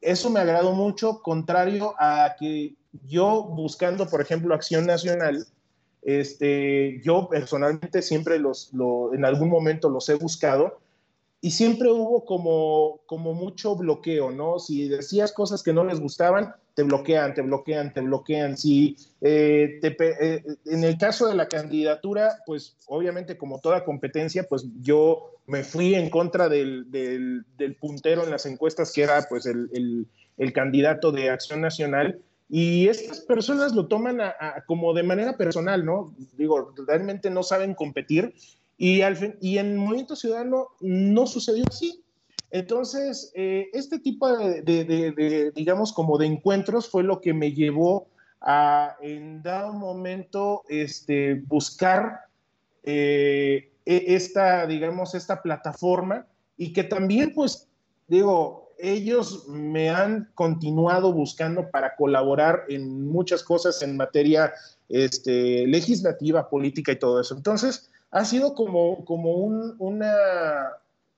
Eso 0.00 0.30
me 0.30 0.40
agradó 0.40 0.72
mucho, 0.72 1.20
contrario 1.22 1.94
a 1.98 2.34
que 2.38 2.74
yo 3.06 3.44
buscando, 3.44 4.06
por 4.06 4.20
ejemplo, 4.20 4.54
Acción 4.54 4.86
Nacional, 4.86 5.46
este, 6.02 7.00
yo 7.04 7.28
personalmente 7.28 8.02
siempre 8.02 8.38
los, 8.38 8.72
lo, 8.72 9.14
en 9.14 9.24
algún 9.24 9.48
momento 9.48 9.88
los 9.88 10.08
he 10.08 10.14
buscado, 10.14 10.80
y 11.44 11.50
siempre 11.50 11.90
hubo 11.90 12.24
como, 12.24 13.00
como 13.06 13.34
mucho 13.34 13.74
bloqueo, 13.74 14.30
¿no? 14.30 14.60
Si 14.60 14.88
decías 14.88 15.32
cosas 15.32 15.64
que 15.64 15.72
no 15.72 15.84
les 15.84 15.98
gustaban, 15.98 16.54
te 16.74 16.84
bloquean, 16.84 17.34
te 17.34 17.42
bloquean, 17.42 17.92
te 17.92 18.00
bloquean. 18.00 18.56
Si, 18.56 18.96
eh, 19.20 19.80
te, 19.82 19.96
eh, 19.98 20.44
en 20.66 20.84
el 20.84 20.96
caso 20.96 21.26
de 21.26 21.34
la 21.34 21.48
candidatura, 21.48 22.38
pues 22.46 22.76
obviamente 22.86 23.36
como 23.36 23.58
toda 23.58 23.84
competencia, 23.84 24.44
pues 24.48 24.66
yo 24.82 25.32
me 25.48 25.64
fui 25.64 25.96
en 25.96 26.10
contra 26.10 26.48
del, 26.48 26.88
del, 26.92 27.44
del 27.58 27.74
puntero 27.74 28.22
en 28.22 28.30
las 28.30 28.46
encuestas, 28.46 28.92
que 28.92 29.02
era 29.02 29.26
pues 29.28 29.44
el, 29.44 29.68
el, 29.72 30.06
el, 30.38 30.52
candidato 30.52 31.10
de 31.10 31.28
Acción 31.28 31.60
Nacional. 31.60 32.20
Y 32.48 32.86
estas 32.86 33.18
personas 33.18 33.74
lo 33.74 33.88
toman 33.88 34.20
a, 34.20 34.36
a, 34.38 34.64
como 34.64 34.94
de 34.94 35.02
manera 35.02 35.36
personal, 35.36 35.84
¿no? 35.84 36.14
Digo, 36.36 36.72
realmente 36.86 37.30
no 37.30 37.42
saben 37.42 37.74
competir 37.74 38.32
y, 38.82 39.02
al, 39.02 39.38
y 39.40 39.58
en 39.58 39.76
Movimiento 39.76 40.16
Ciudadano 40.16 40.70
no 40.80 41.24
sucedió 41.28 41.64
así. 41.68 42.02
Entonces, 42.50 43.30
eh, 43.36 43.68
este 43.72 44.00
tipo 44.00 44.36
de, 44.36 45.52
digamos, 45.54 45.92
como 45.92 46.18
de 46.18 46.26
encuentros 46.26 46.90
fue 46.90 47.04
lo 47.04 47.20
que 47.20 47.32
me 47.32 47.52
llevó 47.52 48.08
a, 48.40 48.96
en 49.00 49.40
dado 49.40 49.72
momento, 49.72 50.64
este, 50.68 51.34
buscar 51.46 52.22
eh, 52.82 53.70
e, 53.86 54.04
esta, 54.16 54.66
digamos, 54.66 55.14
esta 55.14 55.42
plataforma 55.42 56.26
y 56.56 56.72
que 56.72 56.82
también, 56.82 57.34
pues, 57.36 57.68
digo, 58.08 58.72
ellos 58.80 59.46
me 59.46 59.90
han 59.90 60.28
continuado 60.34 61.12
buscando 61.12 61.70
para 61.70 61.94
colaborar 61.94 62.64
en 62.68 63.06
muchas 63.06 63.44
cosas 63.44 63.80
en 63.82 63.96
materia 63.96 64.52
este, 64.88 65.68
legislativa, 65.68 66.50
política 66.50 66.90
y 66.90 66.98
todo 66.98 67.20
eso. 67.20 67.36
Entonces, 67.36 67.91
ha 68.12 68.24
sido 68.24 68.54
como, 68.54 69.04
como 69.04 69.32
un, 69.32 69.74
una, 69.78 70.14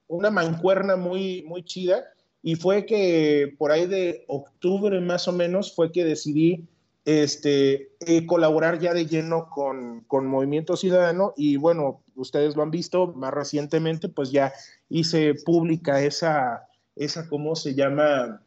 una 0.07 0.31
mancuerna 0.31 0.95
muy, 0.95 1.43
muy 1.43 1.63
chida 1.63 2.05
y 2.41 2.55
fue 2.55 2.85
que 2.85 3.53
por 3.57 3.71
ahí 3.71 3.85
de 3.85 4.23
octubre 4.27 4.99
más 5.01 5.27
o 5.27 5.33
menos 5.33 5.75
fue 5.75 5.91
que 5.91 6.05
decidí 6.05 6.67
este, 7.03 7.91
eh, 7.99 8.25
colaborar 8.25 8.79
ya 8.79 8.93
de 8.93 9.05
lleno 9.05 9.49
con, 9.49 10.01
con, 10.07 10.25
Movimiento 10.25 10.77
Ciudadano 10.77 11.33
y 11.35 11.57
bueno, 11.57 12.01
ustedes 12.15 12.55
lo 12.55 12.63
han 12.63 12.71
visto 12.71 13.07
más 13.07 13.31
recientemente, 13.31 14.09
pues 14.09 14.31
ya 14.31 14.53
hice 14.89 15.35
pública 15.35 16.01
esa, 16.01 16.67
esa 16.95 17.27
¿cómo 17.29 17.55
se 17.55 17.75
llama? 17.75 18.41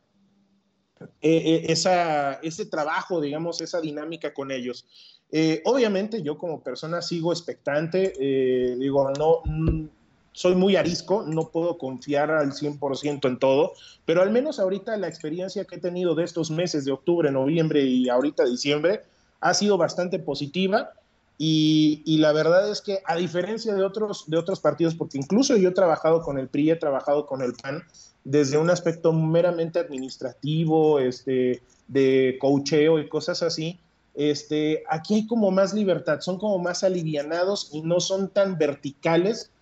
Eh, 1.21 1.37
eh, 1.37 1.67
esa, 1.69 2.35
ese 2.35 2.67
trabajo, 2.67 3.21
digamos, 3.21 3.61
esa 3.61 3.81
dinámica 3.81 4.35
con 4.35 4.51
ellos. 4.51 4.87
Eh, 5.31 5.61
obviamente 5.65 6.23
yo 6.23 6.39
como 6.39 6.61
persona 6.61 7.03
sigo 7.03 7.33
expectante, 7.33 8.15
eh, 8.19 8.77
digo, 8.79 9.11
no, 9.11 9.41
mm, 9.45 9.87
soy 10.33 10.55
muy 10.55 10.77
arisco, 10.77 11.25
no 11.27 11.49
puedo 11.49 11.79
confiar 11.79 12.31
al 12.31 12.53
100% 12.53 13.29
en 13.29 13.39
todo, 13.39 13.73
pero 14.05 14.23
al 14.23 14.31
menos 14.31 14.59
ahorita 14.59 14.97
la 14.97 15.09
experiencia 15.09 15.65
que 15.65 15.77
he 15.77 15.81
tenido 15.81 16.15
de 16.15 16.25
estos 16.25 16.51
meses 16.51 16.85
de 16.85 16.93
octubre, 16.93 17.31
noviembre 17.31 17.83
y 17.83 18.09
ahorita 18.09 18.45
diciembre 18.45 19.03
ha 19.41 19.53
sido 19.53 19.77
bastante 19.77 20.19
positiva 20.19 20.93
y, 21.41 22.19
la 22.19 22.33
verdad 22.33 22.69
es 22.69 22.81
que 22.81 22.99
a 23.07 23.15
diferencia 23.15 23.73
de 23.75 23.85
otros, 23.85 24.25
de 24.27 24.37
otros 24.37 24.59
partidos, 24.59 24.97
porque 24.97 25.19
incluso 25.19 25.57
yo 25.57 25.69
he 25.69 25.73
trabajado 25.73 26.23
con 26.23 26.37
el 26.37 26.49
PRI, 26.49 26.73
he 26.73 26.77
trabajado 26.77 27.27
con 27.27 27.43
el 27.43 27.53
PAN 27.53 27.85
desde 28.25 28.59
un 28.59 28.71
aspecto 28.71 29.13
meramente 29.13 29.79
administrativo, 29.79 30.99
este, 30.99 31.63
de 31.87 32.37
coacheo 32.41 32.99
y 32.99 33.09
cosas 33.09 33.45
así, 33.45 33.79
este, 34.19 34.83
aquí 34.91 35.15
hay 35.15 35.27
como 35.29 35.53
más 35.53 35.73
libertad, 35.73 36.19
son 36.21 36.39
como 36.39 36.59
más 36.59 36.83
alivianados 36.83 37.71
y 37.73 37.83
no 37.83 38.01
son 38.01 38.29
tan 38.29 38.59
verticales 38.59 39.53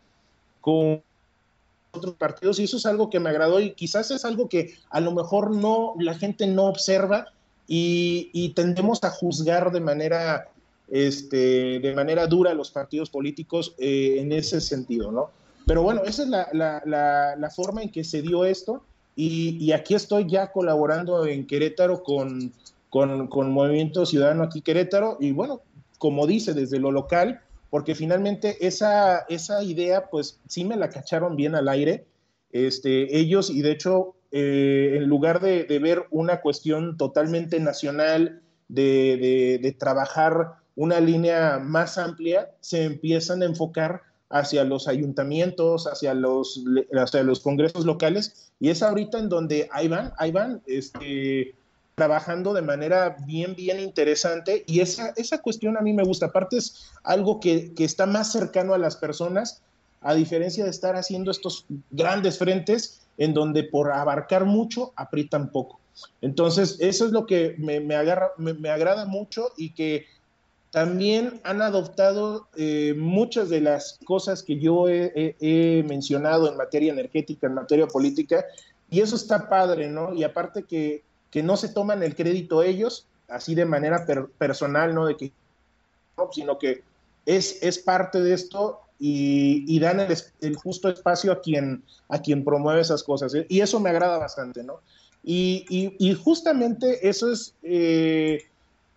con 0.62 1.02
otros 1.92 2.14
partidos 2.14 2.58
y 2.58 2.64
eso 2.64 2.78
es 2.78 2.86
algo 2.86 3.10
que 3.10 3.20
me 3.20 3.28
agradó 3.28 3.60
y 3.60 3.72
quizás 3.72 4.10
es 4.10 4.25
algo 4.25 4.48
que 4.48 4.75
a 4.88 5.00
lo 5.00 5.12
mejor 5.12 5.54
no 5.54 5.92
la 5.98 6.14
gente 6.14 6.46
no 6.46 6.68
observa 6.68 7.26
y, 7.68 8.52
tendemos 8.54 9.04
a 9.04 9.10
juzgar 9.10 9.72
de 9.72 9.80
manera 9.80 10.48
este, 10.88 11.78
de 11.80 11.94
manera 11.94 12.26
dura 12.26 12.54
los 12.54 12.70
partidos 12.70 13.10
políticos 13.10 13.75
eh, 13.76 14.16
en 14.20 14.32
ese 14.32 14.62
sentido, 14.62 15.12
¿no? 15.12 15.30
Pero 15.66 15.82
bueno, 15.82 16.02
esa 16.04 16.22
es 16.22 16.28
la 16.30 17.52
forma 17.54 17.82
en 17.82 17.90
que 17.90 18.04
se 18.04 18.22
dio 18.22 18.46
esto 18.46 18.82
y, 19.16 19.58
y, 19.62 19.72
aquí 19.72 19.94
estoy 19.94 20.26
ya 20.26 20.50
colaborando 20.50 21.26
en 21.26 21.46
Querétaro 21.46 22.02
con, 22.02 22.52
con, 22.90 23.28
con 23.28 23.50
Movimiento 23.50 24.07
Ciudadano 24.07 24.45
aquí 24.45 24.62
Querétaro 24.62 25.16
y 25.21 25.33
bueno, 25.33 25.62
como 25.99 26.26
dice, 26.26 26.55
desde 26.55 26.78
lo 26.78 26.93
local, 26.93 27.40
porque 27.71 27.95
finalmente 27.95 28.66
esa, 28.66 29.21
esa 29.28 29.62
idea 29.62 30.09
pues 30.11 30.40
sí 30.47 30.64
me 30.64 30.76
la 30.76 30.90
cacharon 30.90 31.37
bien 31.37 31.55
al 31.55 31.69
aire, 31.69 32.07
este, 32.52 33.19
ellos 33.19 33.50
y 33.50 33.62
de 33.62 33.73
hecho 33.73 34.14
eh, 34.33 34.95
en 34.97 35.05
lugar 35.05 35.40
de, 35.40 35.64
ver 35.78 36.07
una 36.11 36.40
cuestión 36.40 36.97
totalmente 36.97 37.61
nacional, 37.61 38.43
de, 38.69 39.16
de, 39.16 39.59
de, 39.62 39.73
trabajar 39.73 40.57
una 40.75 41.00
línea 41.00 41.59
más 41.59 41.99
amplia, 41.99 42.50
se 42.61 42.85
empiezan 42.85 43.43
a 43.43 43.47
enfocar 43.47 44.02
hacia 44.28 44.64
los 44.64 44.88
ayuntamientos, 44.88 45.87
hacia 45.87 46.14
los, 46.14 46.64
hacia 46.93 47.23
los 47.23 47.40
congresos 47.40 47.87
locales, 47.87 48.52
y 48.59 48.71
es 48.71 48.83
ahorita 48.83 49.19
en 49.19 49.28
donde 49.28 49.69
ahí 49.71 49.88
van, 49.88 50.12
ahí 50.19 50.33
van, 50.33 50.62
este, 50.66 51.55
trabajando 51.97 52.53
de 52.53 52.61
manera 52.61 53.17
bien, 53.25 53.57
bien 53.57 53.81
interesante, 53.81 54.65
y 54.67 54.81
esa, 54.81 55.15
esa 55.17 55.38
cuestión 55.38 55.79
a 55.79 55.81
mí 55.81 55.95
me 55.95 56.05
gusta, 56.05 56.26
aparte 56.26 56.59
es 56.59 56.93
algo 57.03 57.41
que, 57.41 57.73
que 57.73 57.85
está 57.85 58.05
más 58.05 58.31
cercano 58.31 58.75
a 58.75 58.79
las 58.79 58.97
personas, 58.97 59.62
a 60.03 60.12
diferencia 60.12 60.62
de 60.65 60.71
estar 60.71 60.95
haciendo 60.95 61.31
estos 61.31 61.65
grandes 61.91 62.37
frentes 62.37 63.00
en 63.17 63.33
donde 63.33 63.65
por 63.65 63.93
abarcar 63.93 64.45
mucho 64.45 64.93
aprietan 64.95 65.50
poco. 65.50 65.81
Entonces, 66.21 66.76
eso 66.81 67.07
es 67.07 67.12
lo 67.12 67.25
que 67.25 67.55
me, 67.57 67.81
me, 67.81 67.97
agarra, 67.97 68.31
me, 68.37 68.69
agrada 68.69 69.07
mucho 69.07 69.53
y 69.57 69.71
que 69.71 70.05
también 70.71 71.41
han 71.45 71.62
adoptado 71.62 72.49
eh, 72.59 72.95
muchas 72.95 73.49
de 73.49 73.62
las 73.62 73.99
cosas 74.05 74.43
que 74.43 74.59
yo 74.59 74.87
he, 74.91 75.83
mencionado 75.88 76.50
en 76.50 76.59
materia 76.59 76.93
energética, 76.93 77.47
en 77.47 77.55
materia 77.55 77.87
política, 77.87 78.45
y 78.91 79.00
eso 79.00 79.17
está 79.17 79.49
padre, 79.49 79.88
¿no? 79.88 80.12
Y 80.12 80.25
aparte 80.25 80.65
que, 80.65 81.05
que 81.30 81.42
no 81.42 81.56
se 81.56 81.68
toman 81.68 82.02
el 82.02 82.14
crédito 82.14 82.62
ellos, 82.62 83.06
así 83.28 83.54
de 83.54 83.64
manera 83.64 84.06
personal, 84.38 84.95
¿no? 84.95 85.06
De 85.06 85.16
que, 85.16 85.33
sino 86.33 86.59
que 86.59 86.83
es, 87.26 87.62
es 87.62 87.78
parte 87.78 88.21
de 88.21 88.35
esto 88.35 88.80
y, 88.99 89.78
dan 89.78 90.00
el, 90.00 90.56
justo 90.56 90.88
espacio 90.88 91.33
a 91.33 91.40
quien, 91.40 91.83
a 92.09 92.21
quien 92.21 92.45
promueve 92.45 92.80
esas 92.80 93.02
cosas. 93.02 93.35
¿eh? 93.35 93.47
Y 93.49 93.61
eso 93.61 93.80
me 93.80 93.90
agrada 93.90 94.18
bastante, 94.18 94.62
¿no? 94.62 94.80
Y, 95.23 96.16
justamente 96.23 97.09
eso 97.09 97.33
es, 97.33 97.54
eh, 97.62 98.45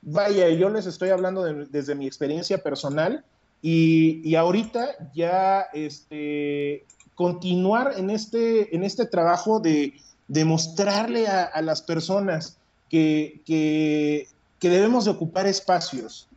vaya, 0.01 0.49
yo 0.49 0.69
les 0.69 0.85
estoy 0.85 1.09
hablando 1.09 1.43
desde 1.43 1.95
mi 1.95 2.05
experiencia 2.05 2.59
personal 2.59 3.23
y, 3.61 4.35
ahorita 4.35 5.11
ya 5.13 5.61
este, 5.73 6.85
continuar 7.15 7.93
en 7.97 8.11
este, 8.11 8.75
en 8.75 8.83
este 8.83 9.05
trabajo 9.05 9.59
de, 9.59 9.93
demostrarle 10.29 11.27
a, 11.27 11.61
las 11.61 11.81
personas 11.81 12.57
que, 12.89 13.41
que, 13.45 14.29
que 14.59 14.69
debemos 14.69 15.03
de 15.05 15.11
ocupar 15.11 15.45
espacios, 15.45 16.29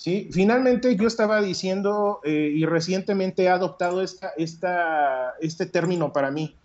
Sí, 0.00 0.30
finalmente 0.32 0.96
yo 0.96 1.06
estaba 1.06 1.42
diciendo 1.42 2.20
eh, 2.24 2.54
y 2.54 2.64
recientemente 2.64 3.42
he 3.42 3.48
adoptado 3.50 4.00
esta, 4.00 4.30
esta, 4.38 5.34
este 5.40 5.66
término 5.66 6.10
para 6.10 6.30
mí. 6.30 6.56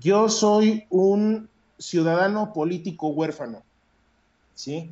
Yo 0.00 0.28
soy 0.28 0.84
un 0.90 1.48
ciudadano 1.78 2.52
político 2.52 3.06
huérfano. 3.06 3.62
¿Sí? 4.56 4.90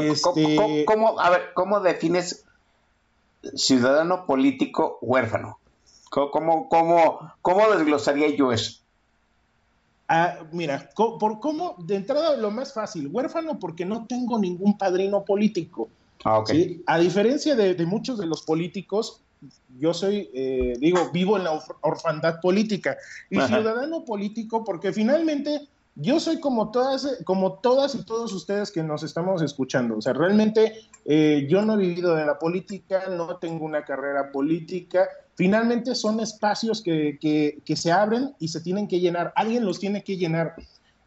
Este 0.00 0.84
¿Cómo, 0.84 1.20
a 1.20 1.30
ver, 1.30 1.52
¿cómo 1.54 1.78
defines 1.78 2.44
ciudadano 3.54 4.26
político 4.26 4.98
huérfano? 5.00 5.60
¿Cómo, 6.10 6.68
cómo, 6.68 7.32
cómo 7.42 7.70
desglosaría 7.70 8.34
yo 8.34 8.50
eso? 8.50 8.79
Ah, 10.12 10.40
mira, 10.50 10.90
por 10.96 11.38
cómo, 11.38 11.76
de 11.78 11.94
entrada 11.94 12.36
lo 12.36 12.50
más 12.50 12.74
fácil, 12.74 13.06
huérfano 13.12 13.60
porque 13.60 13.84
no 13.84 14.06
tengo 14.08 14.40
ningún 14.40 14.76
padrino 14.76 15.24
político. 15.24 15.88
Ah, 16.24 16.42
A 16.86 16.98
diferencia 16.98 17.54
de, 17.54 17.86
muchos 17.86 18.18
de 18.18 18.26
los 18.26 18.42
políticos, 18.42 19.22
yo 19.78 19.94
soy, 19.94 20.28
eh, 20.34 20.74
digo, 20.80 21.10
vivo 21.12 21.36
en 21.36 21.44
la 21.44 21.62
orfandad 21.82 22.40
política 22.40 22.96
y 23.30 23.40
ciudadano 23.40 24.04
político 24.04 24.64
porque 24.64 24.92
finalmente 24.92 25.68
yo 25.94 26.18
soy 26.18 26.40
como 26.40 26.72
todas, 26.72 27.20
como 27.24 27.60
todas 27.60 27.94
y 27.94 28.04
todos 28.04 28.32
ustedes 28.32 28.72
que 28.72 28.82
nos 28.82 29.04
estamos 29.04 29.42
escuchando. 29.42 29.96
O 29.96 30.00
sea, 30.00 30.12
realmente 30.12 30.88
eh, 31.04 31.46
yo 31.48 31.62
no 31.62 31.74
he 31.74 31.86
vivido 31.86 32.16
de 32.16 32.26
la 32.26 32.36
política, 32.36 33.04
no 33.10 33.36
tengo 33.36 33.64
una 33.64 33.84
carrera 33.84 34.32
política. 34.32 35.08
Finalmente 35.40 35.94
son 35.94 36.20
espacios 36.20 36.82
que, 36.82 37.18
que, 37.18 37.74
se 37.74 37.90
abren 37.90 38.34
y 38.38 38.48
se 38.48 38.60
tienen 38.60 38.86
que 38.86 39.00
llenar. 39.00 39.32
Alguien 39.34 39.64
los 39.64 39.80
tiene 39.80 40.04
que 40.04 40.18
llenar. 40.18 40.54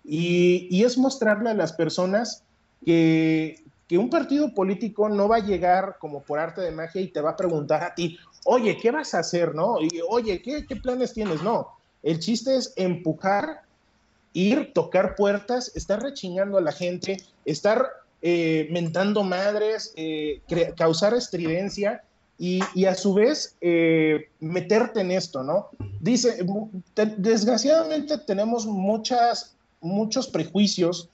Y, 0.04 0.68
y 0.72 0.86
es 0.86 0.98
mostrarle 0.98 1.52
a 1.52 1.54
las 1.54 1.72
personas 1.72 2.44
que, 2.84 3.64
que 3.88 4.00
un 4.00 4.10
partido 4.10 4.52
político 4.56 5.08
no 5.08 5.28
va 5.28 5.36
a 5.36 5.46
llegar 5.46 5.98
como 6.00 6.24
por 6.24 6.40
arte 6.40 6.62
de 6.62 6.72
magia 6.72 7.00
y 7.00 7.10
te 7.10 7.22
va 7.22 7.30
a 7.30 7.36
preguntar 7.36 7.84
a 7.84 7.94
ti, 7.94 8.18
oye, 8.44 8.76
¿qué 8.82 8.90
vas 8.90 9.14
a 9.14 9.20
hacer? 9.20 9.54
¿No? 9.54 9.80
Y, 9.80 10.02
oye, 10.10 10.42
¿qué, 10.42 10.66
planes 10.78 11.14
tienes? 11.14 11.44
No, 11.44 11.68
el 12.02 12.18
chiste 12.18 12.58
es 12.58 12.74
empujar, 12.76 13.62
ir, 14.34 14.74
tocar 14.74 15.14
puertas, 15.14 15.72
estar 15.76 16.02
rechingando 16.02 16.58
a 16.58 16.62
la 16.62 16.72
gente, 16.72 17.22
estar 17.46 17.88
eh, 18.24 18.68
mentando 18.72 19.22
madres, 19.22 19.94
eh, 19.96 20.42
causar 20.76 21.14
estridencia 21.14 22.02
y, 22.44 22.86
a 22.86 22.94
su 22.94 23.14
vez 23.14 23.56
eh, 23.62 24.28
meterte 24.42 25.00
en 25.00 25.12
esto, 25.12 25.44
¿no? 25.44 25.70
Dice, 26.02 26.46
desgraciadamente 27.16 28.18
tenemos 28.18 28.66
muchas, 28.66 29.56
muchos 29.80 30.28
prejuicios 30.28 31.08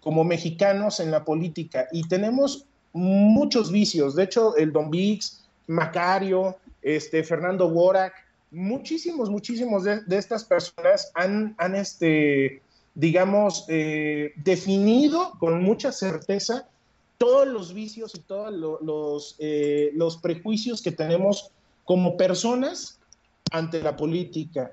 como 0.00 0.24
mexicanos 0.24 0.98
en 1.00 1.10
la 1.10 1.22
política 1.22 1.86
y 1.92 2.08
tenemos 2.08 2.64
muchos 2.94 3.70
vicios. 3.70 4.16
De 4.16 4.22
hecho, 4.22 4.56
el 4.56 4.72
Don 4.72 4.90
Vix, 4.90 5.44
Macario, 5.66 6.56
este, 6.80 7.24
Fernando 7.24 7.68
Worak, 7.68 8.14
muchísimos, 8.50 9.28
muchísimos 9.28 9.84
de, 9.84 10.00
estas 10.08 10.44
personas 10.44 11.12
han, 11.14 11.54
han 11.58 11.74
este, 11.74 12.62
digamos, 12.94 13.66
eh, 13.68 14.32
definido 14.36 15.32
con 15.38 15.62
mucha 15.62 15.92
certeza 15.92 16.66
todos 17.20 17.46
los 17.46 17.74
vicios 17.74 18.14
y 18.14 18.20
todos 18.20 18.50
los, 18.50 19.36
eh, 19.40 19.90
los 19.94 20.16
prejuicios 20.16 20.80
que 20.80 20.90
tenemos 20.90 21.50
como 21.84 22.16
personas 22.16 22.98
ante 23.52 23.82
la 23.82 23.94
política. 23.94 24.70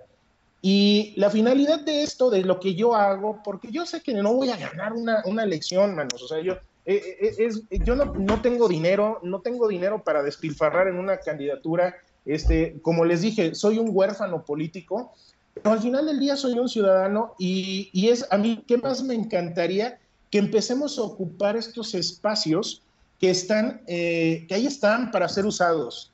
Y 0.62 1.14
la 1.18 1.30
finalidad 1.30 1.82
de 1.82 2.04
esto, 2.04 2.30
de 2.30 2.44
lo 2.44 2.58
que 2.62 2.74
yo 2.74 2.96
hago, 2.96 3.42
porque 3.44 3.70
yo 3.70 3.86
sé 3.86 4.02
que 4.02 4.14
no 4.14 4.34
voy 4.34 4.50
a 4.50 4.56
ganar 4.56 4.94
una, 4.94 5.24
una 5.26 5.44
elección, 5.44 5.94
manos, 5.94 6.24
o 6.24 6.28
sea, 6.30 6.40
yo, 6.40 6.54
eh, 6.86 7.18
eh, 7.20 7.36
es, 7.38 7.64
yo 7.84 7.98
no, 7.98 8.06
no, 8.14 8.42
tengo 8.42 8.70
dinero, 8.70 9.20
no 9.24 9.42
tengo 9.42 9.68
dinero 9.68 10.02
para 10.02 10.24
despilfarrar 10.24 10.88
en 10.88 10.96
una 10.96 11.18
candidatura, 11.18 11.98
este, 12.26 12.80
como 12.82 13.04
les 13.04 13.24
dije, 13.24 13.56
soy 13.56 13.78
un 13.78 13.90
huérfano 13.92 14.46
político, 14.46 15.12
pero 15.54 15.72
al 15.72 15.82
final 15.82 16.06
del 16.06 16.20
día 16.20 16.38
soy 16.38 16.58
un 16.58 16.70
ciudadano 16.70 17.36
y, 17.38 17.90
y 17.92 18.08
es 18.08 18.26
a 18.32 18.38
mí, 18.38 18.64
¿qué 18.66 18.78
más 18.78 19.04
me 19.04 19.16
encantaría? 19.16 20.00
Que 20.32 20.40
empecemos 20.40 20.98
a 20.98 21.04
ocupar 21.04 21.56
estos 21.56 21.94
espacios 21.94 22.82
que 23.20 23.30
están, 23.30 23.82
eh, 23.88 24.46
que 24.48 24.56
ahí 24.56 24.68
están 24.68 25.12
para 25.12 25.28
ser 25.30 25.46
usados 25.46 26.12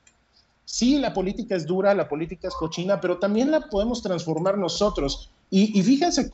sí, 0.74 0.98
la 0.98 1.12
política 1.14 1.54
es 1.54 1.66
dura, 1.66 1.94
la 1.94 2.08
política 2.08 2.48
es 2.48 2.54
cochina, 2.54 3.00
pero 3.00 3.18
también 3.18 3.50
la 3.50 3.60
podemos 3.60 4.02
transformar 4.02 4.58
nosotros. 4.58 5.30
Y, 5.50 5.80
fíjense 5.82 6.28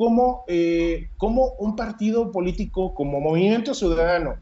eh, 0.46 1.08
cómo, 1.18 1.54
un 1.58 1.76
partido 1.76 2.32
político 2.32 2.94
como 2.94 3.20
Movimiento 3.20 3.74
Ciudadano, 3.74 4.36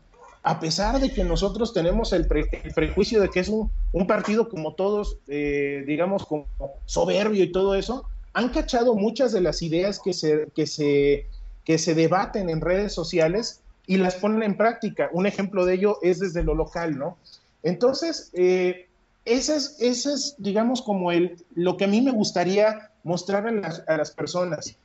a 0.44 0.60
pesar 0.60 1.00
de 1.00 1.12
que 1.12 1.24
nosotros 1.24 1.72
tenemos 1.74 2.12
el, 2.12 2.28
prejuicio 2.28 3.20
de 3.20 3.28
que 3.28 3.40
es 3.40 3.48
un, 3.48 3.70
partido 4.06 4.48
como 4.48 4.74
todos, 4.74 5.16
eh, 5.26 5.82
digamos, 5.84 6.24
como 6.24 6.46
soberbio 6.86 7.42
y 7.42 7.50
todo 7.50 7.74
eso, 7.74 8.04
han 8.34 8.50
cachado 8.50 8.94
muchas 8.94 9.32
de 9.32 9.40
las 9.40 9.62
ideas 9.62 9.98
que 9.98 10.12
se, 10.12 10.46
que 10.54 10.68
se, 10.68 11.26
que 11.68 11.76
se 11.76 11.94
debaten 11.94 12.48
en 12.48 12.62
redes 12.62 12.94
sociales 12.94 13.60
y 13.86 13.98
las 13.98 14.14
ponen 14.14 14.42
en 14.42 14.56
práctica. 14.56 15.10
Un 15.12 15.26
ejemplo 15.26 15.66
de 15.66 15.74
ello 15.74 15.98
es 16.00 16.18
desde 16.18 16.42
lo 16.42 16.54
local, 16.54 16.98
¿no? 16.98 17.18
Entonces, 17.62 18.30
eh, 18.32 18.88
ese 19.26 19.56
es, 19.56 19.76
ese 19.78 20.14
es, 20.14 20.34
digamos, 20.38 20.80
como 20.80 21.12
el, 21.12 21.36
lo 21.54 21.76
que 21.76 21.84
a 21.84 21.88
mí 21.88 22.00
me 22.00 22.10
gustaría 22.10 22.90
mostrar 23.04 23.46
a 23.46 23.96
las, 23.98 24.10
personas. 24.12 24.76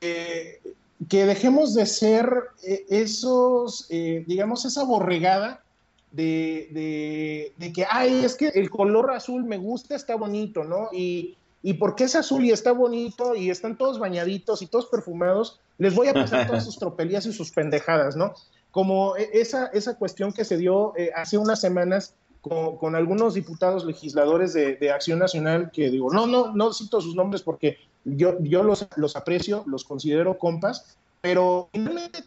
que 0.00 1.26
dejemos 1.26 1.74
de 1.74 1.84
ser 1.84 2.44
eh, 2.62 2.86
esos, 2.88 3.86
eh, 3.90 4.24
digamos, 4.26 4.64
esa 4.64 4.82
borregada 4.84 5.62
de, 6.10 7.52
que, 7.74 7.86
ay, 7.90 8.24
es 8.24 8.34
que 8.34 8.48
el 8.48 8.70
color 8.70 9.10
azul 9.10 9.44
me 9.44 9.58
gusta, 9.58 9.94
está 9.94 10.16
bonito, 10.16 10.64
¿no? 10.64 10.88
Y, 10.90 11.36
y 11.64 11.72
porque 11.72 12.04
es 12.04 12.14
azul 12.14 12.44
y 12.44 12.52
está 12.52 12.72
bonito 12.72 13.34
y 13.34 13.48
están 13.48 13.78
todos 13.78 13.98
bañaditos 13.98 14.60
y 14.60 14.66
todos 14.66 14.84
perfumados, 14.86 15.60
les 15.78 15.94
voy 15.94 16.08
a 16.08 16.12
pasar 16.12 16.46
todas 16.46 16.62
sus 16.62 16.78
tropelías 16.78 17.24
y 17.24 17.32
sus 17.32 17.50
pendejadas, 17.52 18.16
¿no? 18.16 18.34
Como 18.70 19.16
e, 19.16 19.30
esa, 19.32 19.68
esa 19.68 19.96
cuestión 19.96 20.34
que 20.34 20.44
se 20.44 20.58
dio 20.58 20.92
eh, 20.94 21.10
hace 21.16 21.38
unas 21.38 21.62
semanas 21.62 22.12
con, 22.42 22.94
algunos 22.94 23.32
diputados 23.32 23.86
legisladores 23.86 24.52
de, 24.52 24.90
Acción 24.92 25.18
Nacional 25.18 25.70
que 25.72 25.88
digo, 25.88 26.12
no, 26.12 26.26
no, 26.26 26.52
no 26.54 26.74
cito 26.74 27.00
sus 27.00 27.14
nombres 27.14 27.40
porque 27.40 27.78
yo, 28.04 28.36
yo 28.40 28.62
los, 28.62 28.86
los 28.96 29.16
aprecio, 29.16 29.64
los 29.66 29.84
considero 29.84 30.36
compas, 30.36 30.98
pero 31.22 31.70
finalmente 31.72 32.24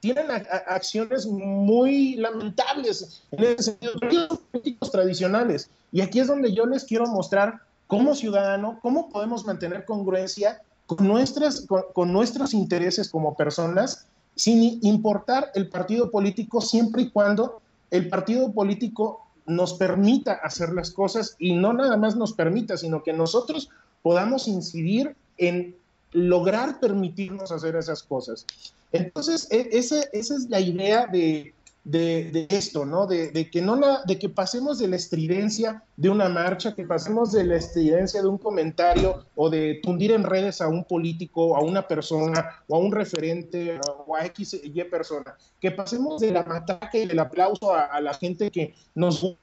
tienen 0.00 0.26
acciones 0.66 1.24
muy 1.26 2.16
lamentables 2.16 3.22
en 3.30 3.44
ese 3.44 3.78
sentido, 3.78 4.40
políticos 4.50 4.90
tradicionales. 4.90 5.70
Y 5.92 6.00
aquí 6.00 6.18
es 6.18 6.26
donde 6.26 6.52
yo 6.52 6.66
les 6.66 6.82
quiero 6.82 7.06
mostrar 7.06 7.60
como 7.92 8.14
ciudadano 8.14 8.78
cómo 8.80 9.10
podemos 9.10 9.44
mantener 9.44 9.84
congruencia 9.84 10.62
con, 10.86 11.06
nuestras, 11.06 11.66
con 11.92 12.10
nuestros 12.10 12.54
intereses 12.54 13.10
como 13.10 13.36
personas, 13.36 14.06
sin 14.34 14.78
importar 14.80 15.50
el 15.54 15.68
partido 15.68 16.10
político, 16.10 16.62
siempre 16.62 17.02
y 17.02 17.10
cuando 17.10 17.60
el 17.90 18.08
partido 18.08 18.50
político 18.50 19.26
nos 19.44 19.74
permita 19.74 20.32
hacer 20.32 20.72
las 20.72 20.90
cosas 20.90 21.36
y 21.38 21.54
no 21.54 21.74
nada 21.74 21.98
más 21.98 22.16
nos 22.16 22.32
permita, 22.32 22.78
sino 22.78 23.02
que 23.02 23.12
nosotros 23.12 23.68
podamos 24.00 24.48
incidir 24.48 25.14
en 25.36 25.76
lograr 26.12 26.80
permitirnos 26.80 27.52
hacer 27.52 27.76
esas 27.76 28.02
cosas. 28.02 28.46
Entonces, 28.92 29.48
e, 29.50 29.68
esa, 29.70 30.00
esa 30.14 30.36
es 30.36 30.48
la 30.48 30.60
idea 30.60 31.06
de, 31.08 31.52
de, 31.84 32.46
esto, 32.50 32.84
¿no? 32.84 33.06
De, 33.06 33.50
que 33.50 33.60
no 33.60 33.78
de 34.04 34.18
que 34.18 34.28
pasemos 34.28 34.78
de 34.78 34.88
la 34.88 34.96
estridencia 34.96 35.82
de 35.96 36.08
una 36.08 36.28
marcha, 36.28 36.74
que 36.74 36.84
pasemos 36.84 37.32
de 37.32 37.44
la 37.44 37.56
estridencia 37.56 38.22
de 38.22 38.28
un 38.28 38.38
comentario 38.38 39.24
o 39.34 39.50
de 39.50 39.80
tundir 39.82 40.12
en 40.12 40.22
redes 40.22 40.60
a 40.60 40.68
un 40.68 40.84
político, 40.84 41.56
a 41.56 41.60
una 41.60 41.86
persona 41.86 42.62
o 42.68 42.76
a 42.76 42.78
un 42.78 42.92
referente 42.92 43.80
o 44.06 44.14
a 44.14 44.24
X 44.26 44.60
y 44.62 44.84
persona, 44.84 45.36
que 45.60 45.72
pasemos 45.72 46.20
de 46.20 46.30
la 46.30 46.44
mataca 46.44 46.96
y 46.96 47.06
del 47.06 47.18
aplauso 47.18 47.74
a, 47.74 47.86
a 47.86 48.00
la 48.00 48.14
gente 48.14 48.50
que 48.50 48.74
nos 48.94 49.36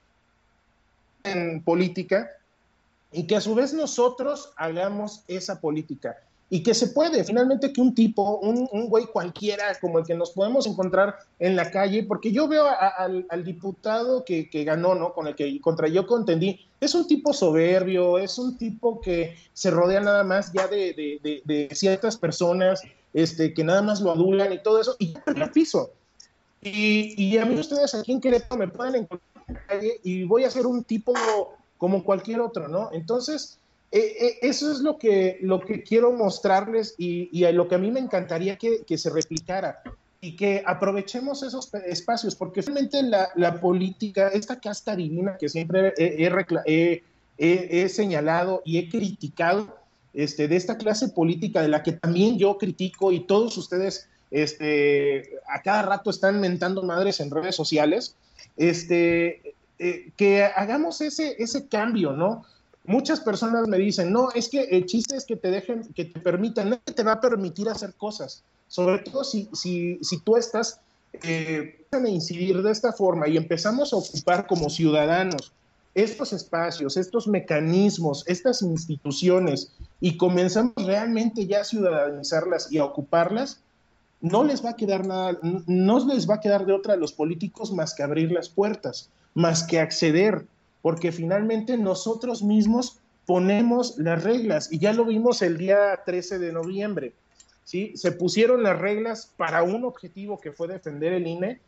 en 1.24 1.62
política 1.64 2.30
y 3.12 3.28
que 3.28 3.36
a 3.36 3.42
su 3.42 3.54
vez 3.56 3.74
nosotros 3.74 4.54
hagamos 4.56 5.24
esa 5.28 5.60
política 5.60 6.16
y 6.52 6.64
que 6.64 6.74
se 6.74 6.88
puede, 6.88 7.24
finalmente 7.24 7.72
que 7.72 7.80
un 7.80 7.94
tipo, 7.94 8.40
un, 8.40 8.68
un 8.72 8.90
güey 8.90 9.06
cualquiera 9.06 9.66
como 9.80 10.00
el 10.00 10.06
que 10.06 10.16
nos 10.16 10.32
podemos 10.32 10.66
encontrar 10.66 11.16
en 11.38 11.56
la 11.56 11.70
calle, 11.70 12.04
porque 12.04 12.32
yo 12.32 12.48
veo 12.48 12.66
al, 12.68 13.44
diputado 13.44 14.26
que, 14.26 14.50
que, 14.50 14.64
ganó, 14.64 14.96
¿no? 14.96 15.14
Con 15.14 15.28
el 15.28 15.36
que 15.36 15.62
contra 15.62 15.88
yo 15.88 16.08
contendí, 16.08 16.60
es 16.82 16.96
un 16.96 17.08
tipo 17.08 17.34
soberbio, 17.34 18.18
es 18.18 18.40
un 18.40 18.58
tipo 18.58 19.00
que 19.00 19.36
se 19.54 19.70
rodea 19.70 20.02
nada 20.02 20.24
más 20.24 20.52
ya 20.52 20.68
de, 20.68 21.20
de, 21.22 21.42
de, 21.46 21.76
ciertas 21.76 22.18
personas 22.18 22.82
este, 23.14 23.54
que 23.54 23.64
nada 23.64 23.84
más 23.84 24.02
lo 24.02 24.12
adulan 24.12 24.52
y 24.52 24.64
todo 24.64 24.82
eso, 24.82 24.96
y 24.98 25.14
ya 25.36 25.52
piso. 25.52 25.92
Y, 26.62 27.14
y 27.24 27.38
a 27.38 27.46
mí 27.46 27.60
ustedes 27.60 27.94
aquí 27.94 28.12
en 28.12 28.22
Querétaro 28.22 28.58
me 28.58 28.68
pueden 28.68 28.96
encontrar 28.96 29.46
en 29.48 29.54
la 29.54 29.66
calle 29.68 30.00
y 30.04 30.24
voy 30.24 30.44
a 30.46 30.52
ser 30.52 30.66
un 30.66 30.84
tipo 30.84 31.14
como 31.78 32.04
cualquier 32.04 32.42
otro, 32.42 32.68
¿no? 32.68 32.90
Entonces, 32.92 33.60
eso 33.92 34.72
es 34.72 34.80
lo 34.80 34.98
que, 34.98 35.38
lo 35.42 35.60
que 35.62 35.82
quiero 35.84 36.12
mostrarles 36.12 36.96
y, 36.98 37.30
y 37.32 37.52
lo 37.52 37.68
que 37.68 37.76
a 37.76 37.80
mí 37.80 37.92
me 37.92 38.00
encantaría 38.00 38.58
que, 38.58 38.84
que, 38.86 38.98
se 38.98 39.10
replicara 39.10 39.82
y 40.22 40.36
que 40.36 40.64
aprovechemos 40.66 41.44
esos 41.44 41.74
espacios, 41.88 42.36
porque 42.36 42.62
realmente 42.62 43.02
la, 43.02 43.30
la 43.36 43.60
política, 43.60 44.28
esta 44.30 44.60
casta 44.60 44.96
divina 44.96 45.38
que 45.38 45.50
siempre 45.50 45.94
he, 45.98 46.30
he, 46.66 47.02
he, 47.38 47.90
señalado 47.90 48.62
y 48.66 48.78
he 48.78 48.90
criticado, 48.90 49.76
este, 50.14 50.48
de 50.48 50.56
esta 50.56 50.78
clase 50.78 51.10
política 51.10 51.62
de 51.62 51.70
la 51.70 51.84
que 51.84 51.94
también 51.94 52.38
yo 52.38 52.58
critico 52.58 53.12
y 53.12 53.22
todos 53.22 53.58
ustedes 53.58 54.08
este, 54.32 55.40
a 55.48 55.62
cada 55.62 55.84
rato 55.84 56.10
están 56.10 56.40
mentando 56.40 56.84
madres 56.84 57.20
en 57.20 57.32
redes 57.32 57.56
sociales, 57.56 58.16
este, 58.58 59.56
eh, 59.80 60.12
que 60.18 60.44
hagamos 60.44 61.02
ese, 61.02 61.36
ese 61.42 61.68
cambio, 61.68 62.12
¿no? 62.12 62.46
Muchas 62.90 63.20
personas 63.20 63.68
me 63.68 63.78
dicen, 63.78 64.12
no, 64.12 64.32
es 64.32 64.50
que 64.50 64.64
el 64.64 64.88
chiste 64.88 65.16
es 65.16 65.24
que 65.24 65.36
te 65.36 65.52
dejen, 65.52 65.84
que 65.94 66.06
te 66.06 66.20
permitan, 66.20 66.72
no 66.72 66.80
te 66.80 67.04
va 67.04 67.12
a 67.12 67.22
permitir 67.22 67.70
hacer 67.70 67.94
cosas, 67.94 68.42
sobre 68.68 69.04
todo 69.04 69.24
si, 69.24 69.48
si, 69.54 70.00
si 70.02 70.20
tú 70.22 70.38
estás 70.38 70.80
eh, 71.22 71.86
a 71.92 72.10
incidir 72.10 72.64
de 72.64 72.72
esta 72.72 72.92
forma 72.92 73.28
y 73.28 73.38
empezamos 73.38 73.94
a 73.94 73.98
ocupar 73.98 74.48
como 74.48 74.72
ciudadanos 74.72 75.54
estos 75.94 76.34
espacios, 76.34 76.98
estos 76.98 77.28
mecanismos, 77.28 78.24
estas 78.26 78.64
instituciones 78.64 79.72
y 80.02 80.18
comenzamos 80.18 80.74
realmente 80.84 81.46
ya 81.46 81.62
a 81.62 81.66
ciudadanizarlas 81.66 82.72
y 82.72 82.80
a 82.80 82.86
ocuparlas, 82.86 83.60
no 84.20 84.44
les 84.44 84.66
va 84.66 84.72
a 84.72 84.76
quedar 84.76 85.06
nada, 85.06 85.38
no 85.44 86.08
les 86.08 86.28
va 86.28 86.36
a 86.36 86.42
quedar 86.42 86.66
de 86.66 86.74
otra 86.74 86.96
a 86.96 86.98
los 86.98 87.14
políticos 87.14 87.72
más 87.72 87.94
que 87.94 88.02
abrir 88.02 88.32
las 88.32 88.50
puertas, 88.50 89.12
más 89.36 89.62
que 89.62 89.80
acceder 89.80 90.48
porque 90.82 91.12
finalmente 91.12 91.78
nosotros 91.78 92.44
mismos 92.44 93.00
ponemos 93.26 93.98
las 93.98 94.24
reglas 94.24 94.72
y 94.72 94.80
ya 94.80 94.94
lo 94.94 95.06
vimos 95.06 95.42
el 95.42 95.58
día 95.58 96.02
13 96.06 96.40
de 96.40 96.52
noviembre. 96.52 97.14
¿sí? 97.64 97.94
Se 97.96 98.12
pusieron 98.12 98.64
las 98.64 98.80
reglas 98.80 99.32
para 99.38 99.62
un 99.64 99.84
objetivo 99.84 100.40
que 100.40 100.52
fue 100.52 100.68
defender 100.68 101.14
el 101.14 101.28
INE 101.28 101.62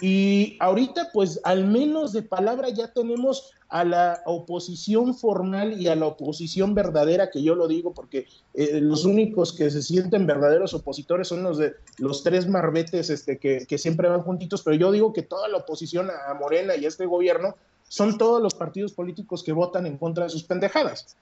y 0.00 0.58
ahorita 0.60 1.08
pues 1.14 1.40
al 1.44 1.64
menos 1.64 2.12
de 2.12 2.22
palabra 2.22 2.68
ya 2.68 2.92
tenemos 2.92 3.52
a 3.68 3.82
la 3.82 4.20
oposición 4.26 5.14
formal 5.14 5.80
y 5.80 5.88
a 5.88 5.96
la 5.96 6.06
oposición 6.06 6.74
verdadera, 6.74 7.30
que 7.30 7.42
yo 7.42 7.54
lo 7.54 7.66
digo 7.66 7.94
porque 7.94 8.26
eh, 8.52 8.80
los 8.80 9.06
únicos 9.06 9.54
que 9.54 9.70
se 9.70 9.82
sienten 9.82 10.26
verdaderos 10.26 10.74
opositores 10.74 11.28
son 11.28 11.42
los 11.42 11.56
de 11.56 11.76
los 11.96 12.22
tres 12.22 12.46
marbetes 12.46 13.08
este, 13.08 13.38
que, 13.38 13.66
que 13.66 13.78
siempre 13.78 14.08
van 14.08 14.20
juntitos, 14.20 14.62
pero 14.62 14.76
yo 14.76 14.92
digo 14.92 15.14
que 15.14 15.22
toda 15.22 15.48
la 15.48 15.56
oposición 15.56 16.10
a 16.10 16.34
Morena 16.34 16.76
y 16.76 16.84
a 16.84 16.88
este 16.88 17.06
gobierno 17.06 17.56
son 17.88 18.18
todos 18.18 18.42
los 18.42 18.54
partidos 18.54 18.92
políticos 18.92 19.42
que 19.42 19.52
votan 19.52 19.86
en 19.86 19.96
contra 19.96 20.24
de 20.24 20.30
sus 20.30 20.44
pendejadas. 20.44 21.16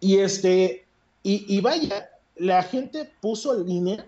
Y 0.00 0.18
este, 0.18 0.86
y, 1.22 1.60
vaya, 1.60 2.10
la 2.36 2.62
gente 2.62 3.10
puso 3.20 3.62
línea 3.62 4.06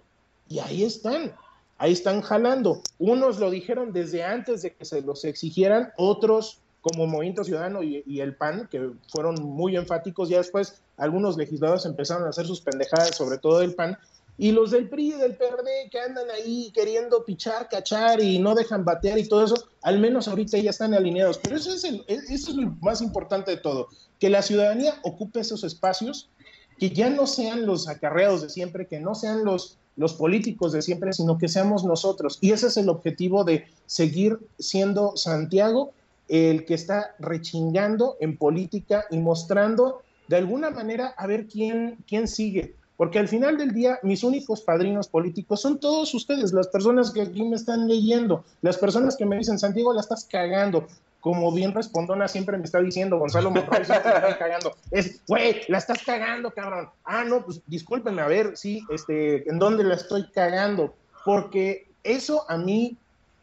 y 0.48 0.60
ahí 0.60 0.84
están, 0.84 1.34
ahí 1.78 1.92
están 1.92 2.22
jalando. 2.22 2.80
Unos 2.98 3.38
lo 3.38 3.50
dijeron 3.50 3.92
desde 3.92 4.22
antes 4.22 4.62
de 4.62 4.72
que 4.72 4.84
se 4.84 5.02
los 5.02 5.24
exigieran, 5.24 5.92
otros 5.96 6.58
como 6.80 7.06
Movimiento 7.06 7.44
Ciudadano 7.44 7.82
y, 7.82 8.02
y, 8.06 8.20
el 8.20 8.34
PAN, 8.34 8.68
que 8.70 8.90
fueron 9.08 9.34
muy 9.42 9.76
enfáticos, 9.76 10.30
ya 10.30 10.38
después 10.38 10.80
algunos 10.96 11.36
legisladores 11.36 11.84
empezaron 11.84 12.24
a 12.24 12.30
hacer 12.30 12.46
sus 12.46 12.62
pendejadas, 12.62 13.16
sobre 13.16 13.36
todo 13.36 13.60
el 13.60 13.74
PAN, 13.74 13.98
y 14.40 14.52
los 14.52 14.70
del 14.70 14.88
PRI 14.88 15.08
y 15.08 15.18
del 15.18 15.36
PRD 15.36 15.90
que 15.90 16.00
andan 16.00 16.30
ahí 16.30 16.72
queriendo 16.74 17.26
pichar, 17.26 17.68
cachar 17.68 18.22
y 18.22 18.38
no 18.38 18.54
dejan 18.54 18.86
batear 18.86 19.18
y 19.18 19.28
todo 19.28 19.44
eso, 19.44 19.62
al 19.82 19.98
menos 19.98 20.28
ahorita 20.28 20.56
ya 20.56 20.70
están 20.70 20.94
alineados. 20.94 21.36
Pero 21.36 21.56
eso 21.56 21.74
es, 21.74 21.84
el, 21.84 22.02
eso 22.08 22.50
es 22.50 22.56
lo 22.56 22.74
más 22.80 23.02
importante 23.02 23.50
de 23.50 23.58
todo, 23.58 23.88
que 24.18 24.30
la 24.30 24.40
ciudadanía 24.40 24.94
ocupe 25.02 25.40
esos 25.40 25.62
espacios, 25.62 26.30
que 26.78 26.88
ya 26.88 27.10
no 27.10 27.26
sean 27.26 27.66
los 27.66 27.86
acarreados 27.86 28.40
de 28.40 28.48
siempre, 28.48 28.86
que 28.86 28.98
no 28.98 29.14
sean 29.14 29.44
los, 29.44 29.76
los 29.96 30.14
políticos 30.14 30.72
de 30.72 30.80
siempre, 30.80 31.12
sino 31.12 31.36
que 31.36 31.48
seamos 31.48 31.84
nosotros. 31.84 32.38
Y 32.40 32.52
ese 32.52 32.68
es 32.68 32.78
el 32.78 32.88
objetivo 32.88 33.44
de 33.44 33.66
seguir 33.84 34.38
siendo 34.58 35.18
Santiago 35.18 35.92
el 36.28 36.64
que 36.64 36.72
está 36.72 37.14
rechingando 37.18 38.16
en 38.20 38.38
política 38.38 39.04
y 39.10 39.18
mostrando 39.18 40.00
de 40.28 40.36
alguna 40.36 40.70
manera 40.70 41.08
a 41.18 41.26
ver 41.26 41.46
quién, 41.46 41.98
quién 42.06 42.26
sigue 42.26 42.79
porque 43.00 43.18
al 43.18 43.28
final 43.28 43.56
del 43.56 43.72
día 43.72 43.98
mis 44.02 44.22
únicos 44.22 44.60
padrinos 44.60 45.08
políticos 45.08 45.62
son 45.62 45.80
todos 45.80 46.12
ustedes, 46.12 46.52
las 46.52 46.68
personas 46.68 47.10
que 47.10 47.22
aquí 47.22 47.42
me 47.42 47.56
están 47.56 47.88
leyendo, 47.88 48.44
las 48.60 48.76
personas 48.76 49.16
que 49.16 49.24
me 49.24 49.38
dicen, 49.38 49.58
Santiago, 49.58 49.94
la 49.94 50.02
estás 50.02 50.28
cagando. 50.30 50.86
Como 51.20 51.50
bien 51.50 51.72
respondona 51.72 52.28
siempre 52.28 52.58
me 52.58 52.64
está 52.64 52.78
diciendo, 52.78 53.18
Gonzalo 53.18 53.52
Monroy, 53.52 53.86
la 53.88 53.96
estás 53.96 54.36
cagando. 54.36 54.76
Es, 54.90 55.22
güey, 55.26 55.62
la 55.68 55.78
estás 55.78 56.02
cagando, 56.04 56.50
cabrón. 56.50 56.90
Ah, 57.04 57.24
no, 57.24 57.42
pues 57.42 57.62
discúlpenme, 57.66 58.20
a 58.20 58.26
ver, 58.26 58.54
sí, 58.58 58.84
este, 58.90 59.48
¿en 59.48 59.58
dónde 59.58 59.82
la 59.82 59.94
estoy 59.94 60.28
cagando? 60.30 60.92
Porque 61.24 61.88
eso 62.04 62.44
a 62.50 62.58
mí 62.58 62.98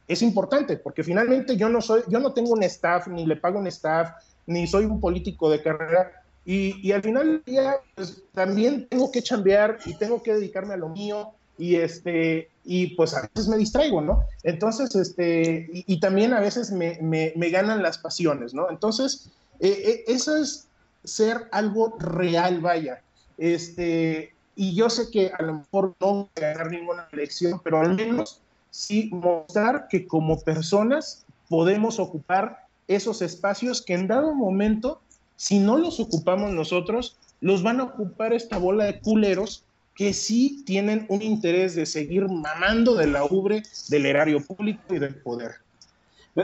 es 0.07 0.21
importante, 0.21 0.77
porque 0.77 1.03
finalmente 1.03 1.57
yo 1.57 1.67
no 1.67 1.81
soy, 1.81 2.03
yo 2.09 2.19
no 2.19 2.31
tengo 2.31 2.51
un 2.51 2.61
staff, 2.61 3.07
ni 3.07 3.25
le 3.25 3.37
pago 3.37 3.57
un 3.57 3.65
staff, 3.65 4.11
ni 4.45 4.67
soy 4.67 4.85
un 4.85 5.01
político 5.01 5.49
de 5.49 5.63
carrera, 5.63 6.11
y, 6.49 6.93
al 6.93 7.03
final 7.03 7.27
del 7.27 7.43
día, 7.43 7.75
pues, 7.93 8.23
también 8.33 8.87
tengo 8.87 9.11
que 9.11 9.21
chambear 9.21 9.79
y 9.85 9.95
tengo 9.95 10.23
que 10.23 10.33
dedicarme 10.33 10.75
a 10.75 10.77
lo 10.77 10.87
mío 10.87 11.33
y 11.57 11.75
este 11.75 12.49
y 12.63 12.95
pues 12.95 13.13
a 13.13 13.21
veces 13.21 13.49
me 13.49 13.57
distraigo, 13.57 13.99
¿no? 13.99 14.23
Entonces, 14.43 14.95
este, 14.95 15.67
y, 15.73 15.99
también 15.99 16.33
a 16.33 16.39
veces 16.39 16.71
me, 16.71 16.99
me, 17.01 17.49
ganan 17.49 17.83
las 17.83 17.97
pasiones, 17.97 18.53
¿no? 18.53 18.69
Entonces, 18.69 19.29
eh, 19.59 19.83
eh, 19.85 20.03
eso 20.07 20.37
es 20.37 20.67
ser 21.03 21.49
algo 21.51 21.97
real, 21.99 22.61
vaya. 22.61 23.01
Este, 23.37 24.33
y 24.55 24.73
yo 24.73 24.89
sé 24.89 25.11
que 25.11 25.31
a 25.37 25.43
lo 25.43 25.55
mejor 25.55 25.95
no 25.99 26.13
voy 26.13 26.29
a 26.37 26.53
ganar 26.53 26.71
ninguna 26.71 27.09
elección, 27.11 27.59
pero 27.61 27.81
al 27.81 27.93
menos 27.93 28.39
sí 28.69 29.09
mostrar 29.11 29.89
que 29.89 30.07
como 30.07 30.39
personas 30.39 31.25
podemos 31.49 31.99
ocupar 31.99 32.67
esos 32.87 33.21
espacios 33.21 33.81
que 33.81 33.95
en 33.95 34.07
dado 34.07 34.33
momento 34.33 35.01
si 35.37 35.59
no 35.59 35.77
los 35.77 36.01
ocupamos 36.01 36.51
nosotros, 36.51 37.15
los 37.39 37.63
van 37.63 37.79
a 37.79 37.85
ocupar 37.85 38.33
esta 38.33 38.57
bola 38.57 38.85
de 38.85 38.99
culeros 38.99 39.63
que 39.95 40.13
sí 40.13 40.63
tienen 40.65 41.05
un 41.09 41.21
interés 41.21 41.73
de 41.75 41.85
seguir 41.85 42.27
mamando 42.27 42.95
de 42.95 43.07
la 43.07 43.23
ubre 43.23 43.63
del 43.89 44.05
erario 44.05 44.43
público 44.45 44.93
y 44.93 44.99
del 44.99 45.15
poder. 45.15 45.55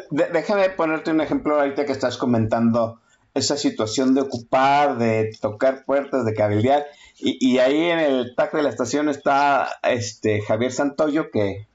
déjame 0.10 0.70
ponerte 0.70 1.12
un 1.12 1.22
ejemplo 1.22 1.60
ahorita 1.60 1.86
que 1.86 1.92
estás 1.92 2.18
comentando 2.18 3.00
esa 3.34 3.58
situación 3.58 4.14
de 4.14 4.22
ocupar, 4.22 4.98
de 4.98 5.36
tocar 5.42 5.86
puertas, 5.86 6.26
de 6.26 6.34
cabildear. 6.34 6.86
Y, 7.20 7.58
ahí 7.60 7.90
en 7.90 8.00
el 8.00 8.36
TAC 8.36 8.54
de 8.54 8.64
la 8.64 8.70
estación 8.70 9.08
está 9.08 9.70
este 9.84 10.42
Javier 10.42 10.72
Santoyo, 10.72 11.32
que 11.32 11.68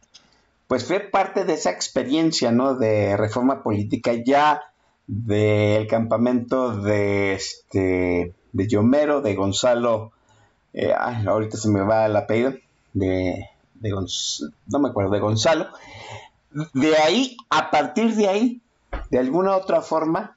pues 0.66 0.84
fue 0.84 1.00
parte 1.00 1.44
de 1.44 1.54
esa 1.54 1.70
experiencia, 1.70 2.52
¿no? 2.52 2.74
De 2.74 3.16
reforma 3.16 3.62
política 3.62 4.12
ya 4.12 4.62
del 5.08 5.88
campamento 5.88 6.76
de 6.76 7.32
este 7.32 8.34
de 8.52 8.68
Yomero, 8.68 9.20
de 9.20 9.34
Gonzalo, 9.34 10.12
eh, 10.74 10.92
ahorita 10.92 11.56
se 11.56 11.68
me 11.68 11.80
va 11.80 12.06
el 12.06 12.14
apellido, 12.14 12.54
de, 12.92 13.48
de 13.74 13.90
no 13.90 14.78
me 14.78 14.88
acuerdo, 14.88 15.10
de 15.10 15.20
Gonzalo. 15.20 15.66
De 16.74 16.96
ahí, 16.96 17.36
a 17.50 17.70
partir 17.70 18.14
de 18.14 18.28
ahí, 18.28 18.60
de 19.10 19.18
alguna 19.18 19.56
otra 19.56 19.80
forma 19.80 20.36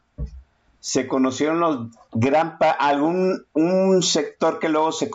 se 0.79 1.07
conocieron 1.07 1.59
los 1.59 1.87
gran 2.11 2.57
algún 2.79 3.45
un 3.53 4.01
sector 4.01 4.59
que 4.59 4.67
luego 4.67 4.91
se, 4.91 5.09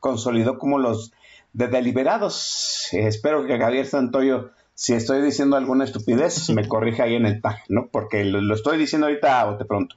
consolidó 0.00 0.58
como 0.58 0.78
los 0.78 1.12
de 1.54 1.68
deliberados. 1.68 2.88
espero 2.92 3.46
que 3.46 3.58
Javier 3.58 3.86
Santoyo, 3.86 4.50
si 4.74 4.94
estoy 4.94 5.22
diciendo 5.22 5.56
alguna 5.56 5.84
estupidez, 5.84 6.50
me 6.50 6.66
corrija 6.66 7.04
ahí 7.04 7.14
en 7.14 7.26
el 7.26 7.40
tag, 7.40 7.58
¿no? 7.68 7.88
Porque 7.88 8.24
lo, 8.24 8.54
estoy 8.54 8.78
diciendo 8.78 9.06
ahorita 9.06 9.40
a 9.40 9.56
de 9.56 9.64
pronto. 9.64 9.96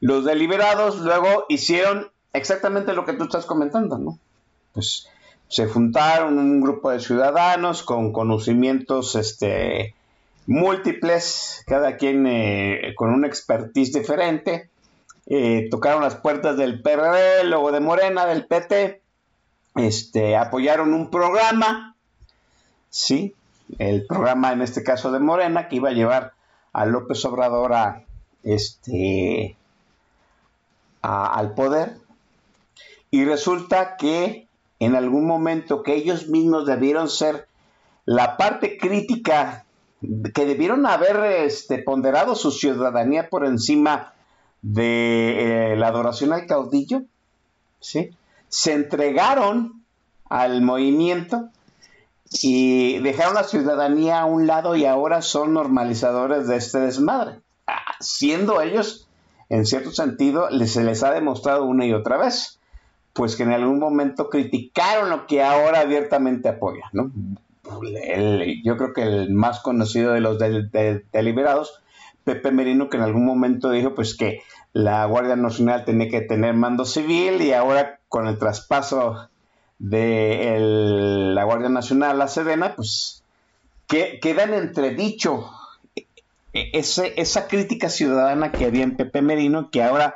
Los 0.00 0.24
deliberados 0.24 1.00
luego 1.00 1.46
hicieron 1.48 2.10
exactamente 2.32 2.92
lo 2.92 3.04
que 3.04 3.12
tú 3.12 3.24
estás 3.24 3.46
comentando, 3.46 3.98
¿no? 3.98 4.18
Pues 4.72 5.08
se 5.48 5.66
juntaron 5.66 6.38
un 6.38 6.60
grupo 6.60 6.90
de 6.90 7.00
ciudadanos 7.00 7.82
con 7.82 8.12
conocimientos 8.12 9.14
este, 9.14 9.94
múltiples, 10.46 11.62
cada 11.66 11.96
quien 11.96 12.26
eh, 12.26 12.94
con 12.96 13.10
una 13.10 13.26
expertise 13.26 13.92
diferente. 13.92 14.70
Eh, 15.26 15.68
tocaron 15.70 16.02
las 16.02 16.16
puertas 16.16 16.56
del 16.56 16.82
PRD, 16.82 17.44
luego 17.44 17.70
de 17.70 17.80
Morena, 17.80 18.26
del 18.26 18.46
PT, 18.46 19.00
este, 19.76 20.36
apoyaron 20.36 20.92
un 20.92 21.10
programa, 21.10 21.96
sí, 22.90 23.34
el 23.78 24.06
programa 24.06 24.52
en 24.52 24.62
este 24.62 24.82
caso 24.82 25.12
de 25.12 25.18
Morena, 25.18 25.68
que 25.68 25.76
iba 25.76 25.90
a 25.90 25.92
llevar 25.92 26.32
a 26.72 26.86
López 26.86 27.24
Obrador 27.24 27.72
a, 27.72 28.04
este, 28.42 29.56
al 31.00 31.54
poder. 31.54 31.96
Y 33.10 33.24
resulta 33.24 33.96
que 33.96 34.48
en 34.78 34.96
algún 34.96 35.26
momento 35.26 35.82
que 35.82 35.94
ellos 35.94 36.28
mismos 36.28 36.66
debieron 36.66 37.08
ser 37.08 37.46
la 38.04 38.36
parte 38.36 38.78
crítica 38.78 39.64
que 40.34 40.46
debieron 40.46 40.86
haber 40.86 41.44
este, 41.44 41.78
ponderado 41.78 42.34
su 42.34 42.50
ciudadanía 42.50 43.28
por 43.28 43.46
encima 43.46 44.14
de 44.62 45.72
eh, 45.72 45.76
la 45.76 45.88
adoración 45.88 46.32
al 46.32 46.46
caudillo, 46.46 47.02
¿sí? 47.78 48.10
se 48.48 48.72
entregaron 48.72 49.84
al 50.28 50.62
movimiento 50.62 51.50
y 52.40 52.98
dejaron 53.00 53.34
la 53.34 53.44
ciudadanía 53.44 54.20
a 54.20 54.24
un 54.24 54.46
lado 54.46 54.76
y 54.76 54.86
ahora 54.86 55.22
son 55.22 55.54
normalizadores 55.54 56.46
de 56.46 56.56
este 56.56 56.78
desmadre, 56.80 57.40
ah, 57.66 57.94
siendo 58.00 58.60
ellos, 58.60 59.08
en 59.48 59.66
cierto 59.66 59.90
sentido, 59.90 60.48
se 60.66 60.84
les 60.84 61.02
ha 61.02 61.12
demostrado 61.12 61.64
una 61.64 61.84
y 61.84 61.92
otra 61.92 62.16
vez, 62.16 62.58
pues 63.12 63.36
que 63.36 63.42
en 63.42 63.52
algún 63.52 63.78
momento 63.78 64.30
criticaron 64.30 65.10
lo 65.10 65.26
que 65.26 65.42
ahora 65.42 65.80
abiertamente 65.80 66.48
apoya, 66.48 66.84
¿no? 66.92 67.10
yo 68.64 68.76
creo 68.76 68.92
que 68.92 69.02
el 69.02 69.32
más 69.32 69.60
conocido 69.60 70.12
de 70.12 70.20
los 70.20 70.38
deliberados, 70.38 71.80
Pepe 72.24 72.50
Merino, 72.50 72.88
que 72.88 72.96
en 72.96 73.02
algún 73.02 73.24
momento 73.24 73.70
dijo 73.70 73.94
pues 73.94 74.16
que 74.16 74.42
la 74.72 75.04
Guardia 75.06 75.36
Nacional 75.36 75.84
tenía 75.84 76.08
que 76.08 76.20
tener 76.20 76.54
mando 76.54 76.84
civil 76.84 77.40
y 77.40 77.52
ahora 77.52 78.00
con 78.08 78.26
el 78.26 78.38
traspaso 78.38 79.28
de 79.82 80.58
la 81.34 81.42
Guardia 81.42 81.68
Nacional 81.68 82.16
la 82.16 82.28
Sedena, 82.28 82.76
pues 82.76 83.24
que, 83.88 84.20
queda 84.20 84.44
en 84.44 84.54
entredicho 84.54 85.50
ese, 86.52 87.20
esa 87.20 87.48
crítica 87.48 87.88
ciudadana 87.88 88.52
que 88.52 88.66
había 88.66 88.84
en 88.84 88.96
Pepe 88.96 89.22
Merino, 89.22 89.70
que 89.70 89.82
ahora 89.82 90.14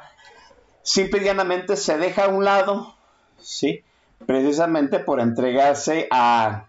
simple 0.83 1.21
y 1.21 1.25
llanamente 1.25 1.77
se 1.77 1.99
deja 1.99 2.27
a 2.27 2.29
un 2.29 2.45
lado, 2.45 2.95
¿sí? 3.41 3.83
precisamente 4.25 5.01
por 5.01 5.19
entregarse 5.21 6.07
a 6.13 6.69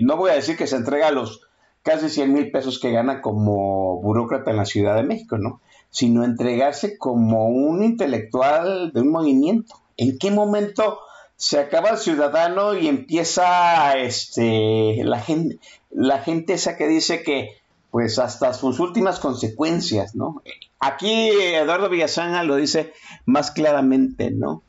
no 0.00 0.16
voy 0.16 0.30
a 0.30 0.34
decir 0.34 0.56
que 0.56 0.66
se 0.68 0.76
entrega 0.76 1.08
a 1.08 1.12
los 1.12 1.42
casi 1.82 2.08
100 2.08 2.32
mil 2.32 2.50
pesos 2.52 2.78
que 2.78 2.92
gana 2.92 3.20
como 3.20 4.00
burócrata 4.00 4.52
en 4.52 4.56
la 4.56 4.64
Ciudad 4.64 4.94
de 4.94 5.02
México, 5.02 5.38
¿no? 5.38 5.60
Sino 5.90 6.24
entregarse 6.24 6.96
como 6.98 7.48
un 7.48 7.82
intelectual 7.82 8.92
de 8.92 9.00
un 9.00 9.10
movimiento. 9.10 9.74
¿En 9.96 10.18
qué 10.18 10.30
momento 10.30 11.00
se 11.42 11.58
acaba 11.58 11.90
el 11.90 11.98
ciudadano 11.98 12.78
y 12.78 12.86
empieza 12.86 13.98
este, 13.98 15.02
la, 15.02 15.18
gente, 15.18 15.58
la 15.90 16.20
gente 16.20 16.52
esa 16.52 16.76
que 16.76 16.86
dice 16.86 17.24
que 17.24 17.56
pues 17.90 18.20
hasta 18.20 18.54
sus 18.54 18.78
últimas 18.78 19.18
consecuencias, 19.18 20.14
¿no? 20.14 20.40
Aquí 20.78 21.30
Eduardo 21.30 21.88
Villasana 21.88 22.44
lo 22.44 22.54
dice 22.54 22.92
más 23.26 23.50
claramente, 23.50 24.30
¿no? 24.30 24.62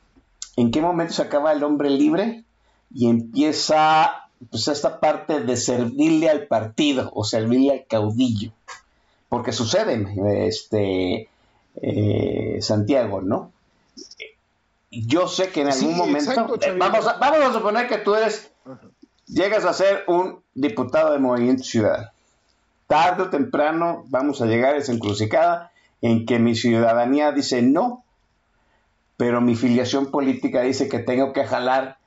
¿En 0.56 0.72
qué 0.72 0.80
momento 0.80 1.14
se 1.14 1.22
acaba 1.22 1.52
el 1.52 1.62
hombre 1.62 1.90
libre 1.90 2.42
y 2.92 3.08
empieza 3.08 4.28
pues 4.50 4.66
esta 4.66 4.98
parte 4.98 5.42
de 5.42 5.56
servirle 5.56 6.28
al 6.28 6.48
partido 6.48 7.12
o 7.14 7.22
servirle 7.22 7.70
al 7.70 7.86
caudillo. 7.86 8.50
Porque 9.28 9.52
sucede, 9.52 10.04
este, 10.48 11.28
eh, 11.80 12.58
Santiago, 12.60 13.22
¿no? 13.22 13.52
Yo 15.06 15.28
sé 15.28 15.50
que 15.50 15.62
en 15.62 15.68
algún 15.68 15.96
momento, 15.96 16.56
eh, 16.60 16.74
vamos, 16.78 17.06
a, 17.06 17.14
vamos 17.14 17.40
a 17.40 17.52
suponer 17.52 17.88
que 17.88 17.98
tú 17.98 18.14
eres, 18.14 18.50
llegas 19.26 19.64
a 19.64 19.72
ser 19.72 20.04
un 20.06 20.42
diputado 20.54 21.12
de 21.12 21.18
Movimiento 21.18 21.64
Ciudadano. 21.64 22.10
Tarde 22.86 23.24
o 23.24 23.30
temprano 23.30 24.04
vamos 24.08 24.40
a 24.40 24.46
llegar 24.46 24.74
a 24.74 24.78
esa 24.78 24.92
encrucijada 24.92 25.72
en 26.02 26.26
que 26.26 26.38
mi 26.38 26.54
ciudadanía 26.54 27.32
dice 27.32 27.62
no, 27.62 28.04
pero 29.16 29.40
mi 29.40 29.54
filiación 29.54 30.10
política 30.10 30.62
dice 30.62 30.88
que 30.88 30.98
tengo 30.98 31.32
que 31.32 31.44
jalar 31.44 31.98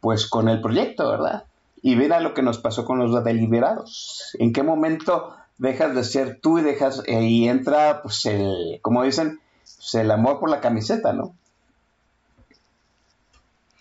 pues 0.00 0.26
con 0.26 0.48
el 0.48 0.60
proyecto, 0.60 1.10
¿verdad? 1.10 1.44
Y 1.82 2.10
a 2.10 2.20
lo 2.20 2.34
que 2.34 2.42
nos 2.42 2.58
pasó 2.58 2.84
con 2.84 2.98
los 2.98 3.24
deliberados. 3.24 4.36
¿En 4.38 4.52
qué 4.52 4.62
momento 4.62 5.34
dejas 5.58 5.94
de 5.94 6.04
ser 6.04 6.40
tú 6.40 6.58
y 6.58 6.62
dejas 6.62 7.02
eh, 7.06 7.22
y 7.22 7.48
entra, 7.48 8.02
pues, 8.02 8.24
el, 8.26 8.80
como 8.82 9.02
dicen, 9.02 9.40
pues, 9.62 9.94
el 9.94 10.10
amor 10.10 10.40
por 10.40 10.50
la 10.50 10.60
camiseta, 10.60 11.12
¿no? 11.12 11.34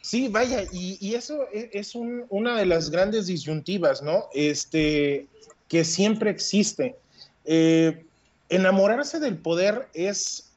Sí, 0.09 0.27
vaya, 0.27 0.63
y, 0.71 1.13
eso 1.13 1.43
e, 1.53 1.69
es, 1.71 1.93
una 1.93 2.57
de 2.57 2.65
las 2.65 2.89
grandes 2.89 3.27
disyuntivas, 3.27 4.01
¿no? 4.01 4.23
Este, 4.33 5.27
que 5.67 5.85
siempre 5.85 6.31
existe. 6.31 6.95
Eh, 7.45 8.07
enamorarse 8.49 9.19
del 9.19 9.37
poder 9.37 9.87
es 9.93 10.49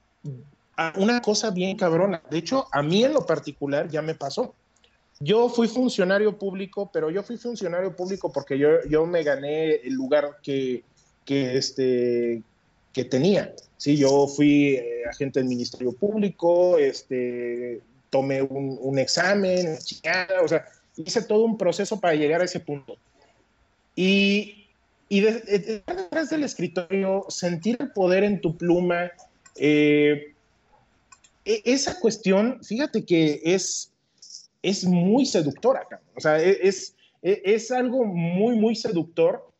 una 0.97 1.21
cosa 1.21 1.51
bien 1.51 1.77
cabrona. 1.77 2.23
De 2.31 2.39
hecho, 2.39 2.67
a 2.73 2.83
mí 2.83 3.05
en 3.05 3.13
lo 3.13 3.27
particular 3.27 3.91
ya 3.91 4.01
me 4.01 4.15
pasó. 4.15 4.55
Yo 5.21 5.51
fui 5.51 5.69
funcionario 5.69 6.39
público, 6.39 6.89
pero 6.91 7.11
yo 7.11 7.23
fui 7.23 7.37
funcionario 7.37 7.95
público 7.95 8.33
porque 8.33 8.57
yo, 8.57 8.83
yo 8.89 9.05
me 9.05 9.23
gané 9.23 9.75
el 9.75 9.93
lugar 9.93 10.39
que, 10.43 10.83
que, 11.27 11.59
este, 11.59 12.43
que 12.95 13.05
tenía. 13.05 13.55
Sí, 13.77 13.99
yo 13.99 14.27
fui 14.29 14.77
eh, 14.77 15.03
agente 15.11 15.41
del 15.41 15.49
Ministerio 15.51 15.93
Público, 15.93 16.79
este, 16.79 17.83
tomé 18.13 18.43
un, 18.43 18.79
un 18.79 18.99
examen, 18.99 19.79
o 20.45 20.47
sea, 20.47 20.67
hice 20.97 21.23
todo 21.23 21.45
un 21.45 21.57
proceso 21.57 21.99
para 21.99 22.15
llegar 22.15 22.43
a 22.43 22.45
ese 22.45 22.61
punto. 22.61 22.99
Y, 23.97 24.69
y 25.09 25.21
detrás 25.21 26.29
del 26.29 26.45
escritorio, 26.45 27.25
sentir 27.29 27.79
el 27.81 27.91
poder 27.93 28.23
en 28.23 28.41
tu 28.43 28.57
pluma, 28.57 29.11
eh, 29.57 30.35
e, 31.45 31.63
esa 31.65 31.99
cuestión, 31.99 32.63
fíjate 32.63 33.05
que 33.05 33.41
es, 33.45 33.91
es 34.63 34.85
muy 34.85 35.25
seductora, 35.25 35.87
o 36.15 36.21
sea, 36.21 36.39
e, 36.39 36.59
es, 36.63 36.95
e, 37.23 37.41
es, 37.45 37.71
algo 37.71 38.05
muy, 38.05 38.57
muy 38.57 38.77
seductor 38.77 39.51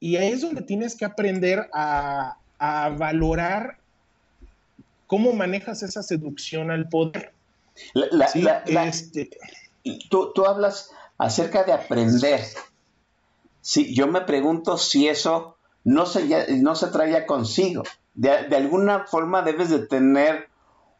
y 0.00 0.16
ahí 0.16 0.32
es 0.32 0.40
donde 0.40 0.62
tienes 0.62 0.96
que 0.96 1.04
aprender 1.04 1.68
a, 1.72 2.38
valorar 2.96 3.76
cómo 5.08 5.32
manejas 5.32 5.82
esa 5.82 6.00
seducción 6.00 6.70
al 6.70 6.88
poder. 6.88 7.32
Este 8.34 9.30
tú, 10.10 10.32
tú, 10.34 10.46
hablas 10.46 10.90
acerca 11.18 11.64
de 11.64 11.72
aprender. 11.72 12.40
Sí, 13.60 13.94
yo 13.94 14.06
me 14.06 14.22
pregunto 14.22 14.78
si 14.78 15.08
eso 15.08 15.56
no 15.84 16.06
se, 16.06 16.58
no 16.60 16.74
se 16.74 16.88
traía 16.88 17.26
consigo. 17.26 17.82
De, 18.14 18.48
de, 18.48 18.56
alguna 18.56 19.06
forma 19.06 19.42
debes 19.42 19.70
de 19.70 19.86
tener 19.86 20.48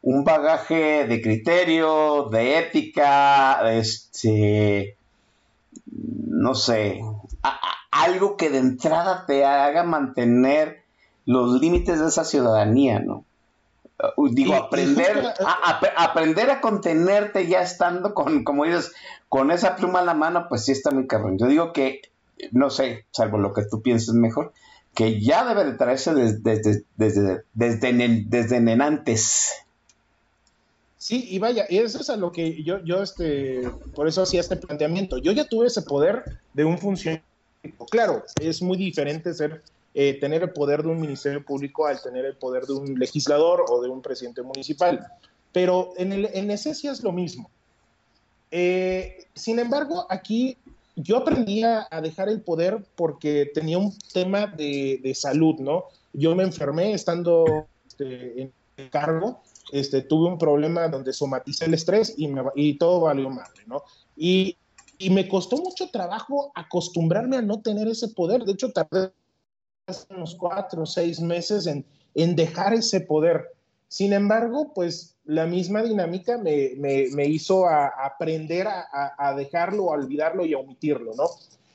un 0.00 0.24
bagaje 0.24 1.06
de 1.06 1.20
criterio, 1.20 2.28
de 2.30 2.58
ética, 2.58 3.72
este, 3.72 4.96
no 5.86 6.54
sé, 6.54 7.00
algo 7.90 8.36
que 8.36 8.50
de 8.50 8.58
entrada 8.58 9.26
te 9.26 9.44
haga 9.44 9.84
mantener 9.84 10.82
los 11.24 11.60
límites 11.60 12.00
de 12.00 12.08
esa 12.08 12.24
ciudadanía, 12.24 12.98
¿no? 12.98 13.24
Uh, 14.16 14.28
digo, 14.28 14.54
aprender, 14.54 15.34
a, 15.46 16.04
aprender 16.04 16.50
a 16.50 16.60
contenerte 16.60 17.46
ya 17.46 17.62
estando 17.62 18.14
con, 18.14 18.42
como 18.42 18.64
dices, 18.64 18.92
con 19.28 19.50
esa 19.50 19.76
pluma 19.76 20.00
en 20.00 20.06
la 20.06 20.14
mano, 20.14 20.46
pues 20.48 20.64
sí 20.64 20.72
está 20.72 20.90
muy 20.90 21.06
cabrón. 21.06 21.38
Yo 21.38 21.46
digo 21.46 21.72
que, 21.72 22.02
no 22.50 22.70
sé, 22.70 23.06
salvo 23.12 23.38
lo 23.38 23.52
que 23.52 23.64
tú 23.64 23.80
pienses 23.80 24.14
mejor, 24.14 24.52
que 24.94 25.20
ya 25.20 25.44
debe 25.44 25.64
de 25.64 25.76
traerse 25.78 26.14
desde, 26.14 26.40
desde, 26.40 26.84
desde, 26.96 27.44
desde, 27.54 28.24
desde 28.26 28.60
nenantes. 28.60 29.52
Sí, 30.98 31.26
y 31.30 31.38
vaya, 31.38 31.64
eso 31.68 32.00
es 32.00 32.10
a 32.10 32.16
lo 32.16 32.30
que 32.30 32.62
yo, 32.62 32.78
yo 32.84 33.02
este, 33.02 33.68
por 33.94 34.06
eso 34.08 34.22
hacía 34.22 34.40
este 34.40 34.56
planteamiento. 34.56 35.18
Yo 35.18 35.32
ya 35.32 35.48
tuve 35.48 35.66
ese 35.66 35.82
poder 35.82 36.40
de 36.54 36.64
un 36.64 36.78
funcionario. 36.78 37.24
Claro, 37.90 38.24
es 38.40 38.62
muy 38.62 38.76
diferente 38.76 39.32
ser 39.34 39.62
eh, 39.94 40.18
tener 40.20 40.42
el 40.42 40.52
poder 40.52 40.82
de 40.82 40.88
un 40.88 41.00
ministerio 41.00 41.44
público 41.44 41.86
al 41.86 42.00
tener 42.00 42.24
el 42.24 42.36
poder 42.36 42.64
de 42.66 42.72
un 42.72 42.98
legislador 42.98 43.64
o 43.68 43.82
de 43.82 43.88
un 43.88 44.02
presidente 44.02 44.42
municipal. 44.42 45.06
Pero 45.52 45.92
en, 45.96 46.12
en 46.12 46.50
esencia 46.50 46.90
es 46.90 47.02
lo 47.02 47.12
mismo. 47.12 47.50
Eh, 48.50 49.26
sin 49.34 49.58
embargo, 49.58 50.06
aquí 50.10 50.58
yo 50.94 51.16
aprendí 51.16 51.64
a, 51.64 51.88
dejar 52.02 52.28
el 52.28 52.42
poder 52.42 52.84
porque 52.96 53.50
tenía 53.52 53.78
un 53.78 53.96
tema 54.12 54.46
de, 54.46 55.12
salud, 55.14 55.56
¿no? 55.58 55.84
Yo 56.12 56.34
me 56.36 56.42
enfermé 56.42 56.92
estando 56.92 57.66
este, 57.86 58.42
en 58.42 58.52
el 58.76 58.90
cargo, 58.90 59.40
este, 59.72 60.02
tuve 60.02 60.28
un 60.28 60.36
problema 60.36 60.88
donde 60.88 61.14
somaticé 61.14 61.64
el 61.64 61.74
estrés 61.74 62.14
y, 62.18 62.30
y 62.54 62.76
todo 62.76 63.00
valió 63.00 63.30
madre, 63.30 63.62
¿no? 63.66 63.82
Y, 64.16 64.58
y, 64.98 65.08
me 65.08 65.26
costó 65.28 65.56
mucho 65.56 65.88
trabajo 65.88 66.52
acostumbrarme 66.54 67.38
a 67.38 67.42
no 67.42 67.62
tener 67.62 67.88
ese 67.88 68.08
poder. 68.08 68.44
De 68.44 68.52
hecho, 68.52 68.70
tardé 68.70 69.12
unos 70.10 70.36
cuatro 70.36 70.82
o 70.82 70.86
seis 70.86 71.20
meses 71.20 71.66
en, 71.66 71.84
en 72.14 72.36
dejar 72.36 72.74
ese 72.74 73.00
poder. 73.00 73.48
Sin 73.88 74.12
embargo, 74.12 74.72
pues 74.74 75.16
la 75.24 75.46
misma 75.46 75.82
dinámica 75.82 76.38
me, 76.38 76.72
me, 76.78 77.26
hizo 77.26 77.66
a, 77.66 77.88
aprender 77.88 78.66
a, 78.66 79.14
a, 79.18 79.34
dejarlo, 79.34 79.90
a 79.90 79.96
olvidarlo 79.96 80.46
y 80.46 80.54
a 80.54 80.58
omitirlo, 80.58 81.14
¿no? 81.14 81.24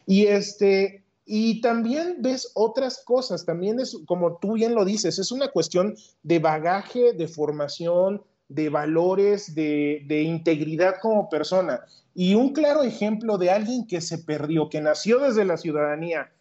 Y, 0.06 0.26
este, 0.26 1.04
y 1.26 1.62
también 1.62 2.18
ves 2.20 2.52
otras 2.56 3.04
cosas, 3.04 3.46
también 3.46 3.80
es, 3.80 3.98
como 4.06 4.38
tú 4.38 4.54
bien 4.54 4.74
lo 4.74 4.84
dices, 4.84 5.20
es 5.20 5.32
una 5.32 5.50
cuestión 5.50 5.96
de 6.24 6.40
bagaje, 6.40 7.14
de 7.14 7.28
formación, 7.28 8.24
de 8.50 8.70
valores, 8.70 9.54
de, 9.54 10.04
de 10.08 10.22
integridad 10.24 10.96
como 11.02 11.30
persona. 11.30 11.82
Y 12.16 12.34
un 12.34 12.54
claro 12.54 12.84
ejemplo 12.84 13.38
de 13.38 13.52
alguien 13.52 13.86
que 13.86 14.02
se 14.02 14.18
perdió, 14.18 14.70
que 14.70 14.82
nació 14.82 15.20
desde 15.20 15.46
la 15.46 15.58
ciudadanía, 15.58 16.32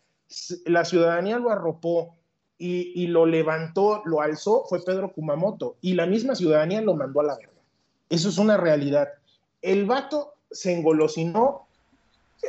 la 0.64 0.84
ciudadanía 0.84 1.38
lo 1.38 1.50
arropó, 1.50 2.16
y, 2.58 3.06
lo 3.08 3.26
levantó, 3.26 4.02
lo 4.04 4.20
alzó, 4.20 4.64
fue 4.68 4.82
Pedro 4.84 5.12
Kumamoto. 5.12 5.76
Y 5.80 5.94
la 5.94 6.06
misma 6.06 6.34
ciudadanía 6.34 6.80
lo 6.80 6.94
mandó 6.94 7.20
a 7.20 7.24
la 7.24 7.36
verga. 7.36 7.52
Eso 8.08 8.28
es 8.28 8.38
una 8.38 8.56
realidad. 8.56 9.08
El 9.62 9.84
vato 9.84 10.34
se 10.50 10.72
engolosinó, 10.72 11.66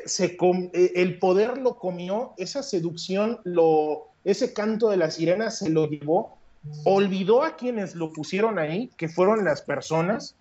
se 0.06 0.38
eh, 0.74 0.92
el 0.96 1.20
poder 1.20 1.58
lo 1.58 1.78
comió, 1.78 2.34
esa 2.38 2.64
seducción, 2.64 3.40
lo, 3.44 4.08
ese 4.24 4.54
canto 4.54 4.90
de 4.90 4.98
la 4.98 5.12
sirena 5.12 5.50
se 5.50 5.70
lo 5.70 5.88
llevó, 5.88 6.38
olvidó 6.86 7.44
a 7.44 7.56
quienes 7.56 7.96
lo 7.96 8.12
pusieron 8.12 8.60
ahí, 8.60 8.90
que 8.98 9.10
fueron 9.10 9.44
las 9.44 9.62
personas. 9.62 10.36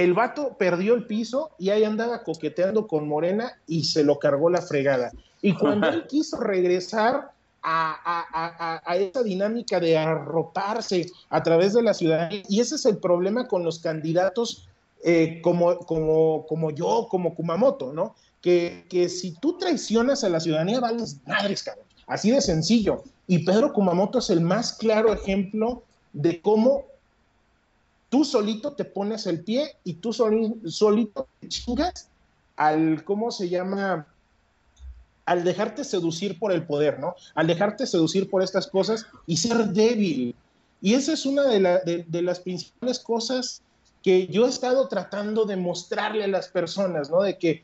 El 0.00 0.14
vato 0.14 0.56
perdió 0.58 0.94
el 0.94 1.04
piso 1.04 1.50
y 1.58 1.68
ahí 1.68 1.84
andaba 1.84 2.22
coqueteando 2.22 2.86
con 2.86 3.06
Morena 3.06 3.58
y 3.66 3.84
se 3.84 4.02
lo 4.02 4.18
cargó 4.18 4.48
la 4.48 4.62
fregada. 4.62 5.12
Y 5.42 5.52
cuando 5.54 5.88
él 5.88 6.06
quiso 6.08 6.40
regresar, 6.40 7.32
a, 7.62 8.80
esa 8.96 9.22
dinámica 9.22 9.78
de 9.78 9.98
arroparse 9.98 11.06
a 11.28 11.42
través 11.42 11.74
de 11.74 11.82
la 11.82 11.92
ciudadanía. 11.92 12.42
Y 12.48 12.60
ese 12.60 12.76
es 12.76 12.86
el 12.86 12.96
problema 12.96 13.46
con 13.46 13.62
los 13.62 13.80
candidatos 13.80 14.66
eh, 15.04 15.42
como, 15.42 15.76
como, 15.80 16.46
como 16.46 16.70
yo, 16.70 17.06
como 17.10 17.34
Kumamoto, 17.34 17.92
¿no? 17.92 18.14
Que, 18.40 18.86
que 18.88 19.10
si 19.10 19.32
tú 19.32 19.58
traicionas 19.58 20.24
a 20.24 20.30
la 20.30 20.40
ciudadanía, 20.40 20.80
vales 20.80 21.18
madres, 21.26 21.62
cabrón. 21.62 21.84
Así 22.06 22.30
de 22.30 22.40
sencillo. 22.40 23.04
Y 23.26 23.40
Pedro 23.40 23.74
Kumamoto 23.74 24.20
es 24.20 24.30
el 24.30 24.40
más 24.40 24.72
claro 24.72 25.12
ejemplo 25.12 25.82
de 26.14 26.40
cómo 26.40 26.86
tú 28.10 28.24
solito 28.24 28.72
te 28.72 28.84
pones 28.84 29.26
el 29.26 29.42
pie 29.42 29.76
y 29.84 29.94
tú 29.94 30.12
solito 30.12 31.28
te 31.40 31.48
chingas 31.48 32.08
al, 32.56 33.02
¿cómo 33.04 33.30
se 33.30 33.48
llama? 33.48 34.06
al 35.30 35.44
dejarte 35.44 35.84
seducir 35.84 36.40
por 36.40 36.50
el 36.50 36.66
poder, 36.66 36.98
¿no? 36.98 37.14
Al 37.36 37.46
dejarte 37.46 37.86
seducir 37.86 38.28
por 38.28 38.42
estas 38.42 38.66
cosas 38.66 39.06
y 39.28 39.36
ser 39.36 39.68
débil. 39.68 40.34
Y 40.82 40.94
esa 40.94 41.12
es 41.12 41.24
una 41.24 41.46
de, 41.46 42.22
las 42.22 42.40
principales 42.40 42.98
cosas 42.98 43.62
que 44.02 44.26
yo 44.26 44.44
he 44.44 44.48
estado 44.48 44.88
tratando 44.88 45.44
de 45.44 45.54
mostrarle 45.54 46.24
a 46.24 46.26
las 46.26 46.48
personas, 46.48 47.10
¿no? 47.10 47.22
De 47.22 47.38
que, 47.38 47.62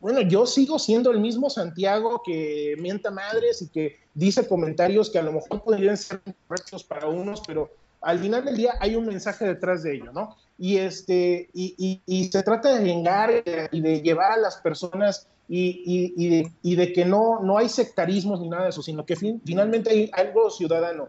bueno, 0.00 0.20
yo 0.20 0.46
sigo 0.46 0.78
siendo 0.78 1.10
el 1.10 1.18
mismo 1.18 1.50
Santiago 1.50 2.22
que 2.24 2.76
mienta 2.78 3.10
madres 3.10 3.62
y 3.62 3.68
que 3.68 3.96
dice 4.14 4.46
comentarios 4.46 5.10
que 5.10 5.18
a 5.18 5.22
lo 5.22 5.32
mejor 5.32 5.64
podrían 5.64 5.96
ser 5.96 6.20
correctos 6.46 6.84
para 6.84 7.08
unos, 7.08 7.42
pero 7.44 7.68
al 8.00 8.18
final 8.18 8.44
del 8.44 8.56
día 8.56 8.74
hay 8.80 8.96
un 8.96 9.06
mensaje 9.06 9.46
detrás 9.46 9.82
de 9.82 9.96
ello, 9.96 10.12
¿no? 10.12 10.36
Y, 10.58 10.76
este, 10.78 11.48
y, 11.52 12.02
y 12.04 12.24
se 12.30 12.42
trata 12.42 12.76
de 12.76 12.84
vengar 12.84 13.30
y 13.70 13.80
de 13.80 14.02
llevar 14.02 14.32
a 14.32 14.36
las 14.36 14.56
personas 14.56 15.28
y, 15.48 16.76
de, 16.76 16.92
que 16.92 17.04
no, 17.04 17.40
no 17.40 17.58
hay 17.58 17.68
sectarismos 17.68 18.40
ni 18.40 18.48
nada 18.48 18.64
de 18.64 18.70
eso, 18.70 18.82
sino 18.82 19.04
que 19.06 19.16
finalmente 19.16 19.90
hay 19.90 20.10
algo 20.12 20.50
ciudadano. 20.50 21.08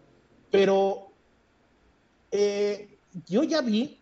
Pero 0.49 1.11
eh, 2.31 2.97
yo 3.27 3.43
ya 3.43 3.61
vi 3.61 3.99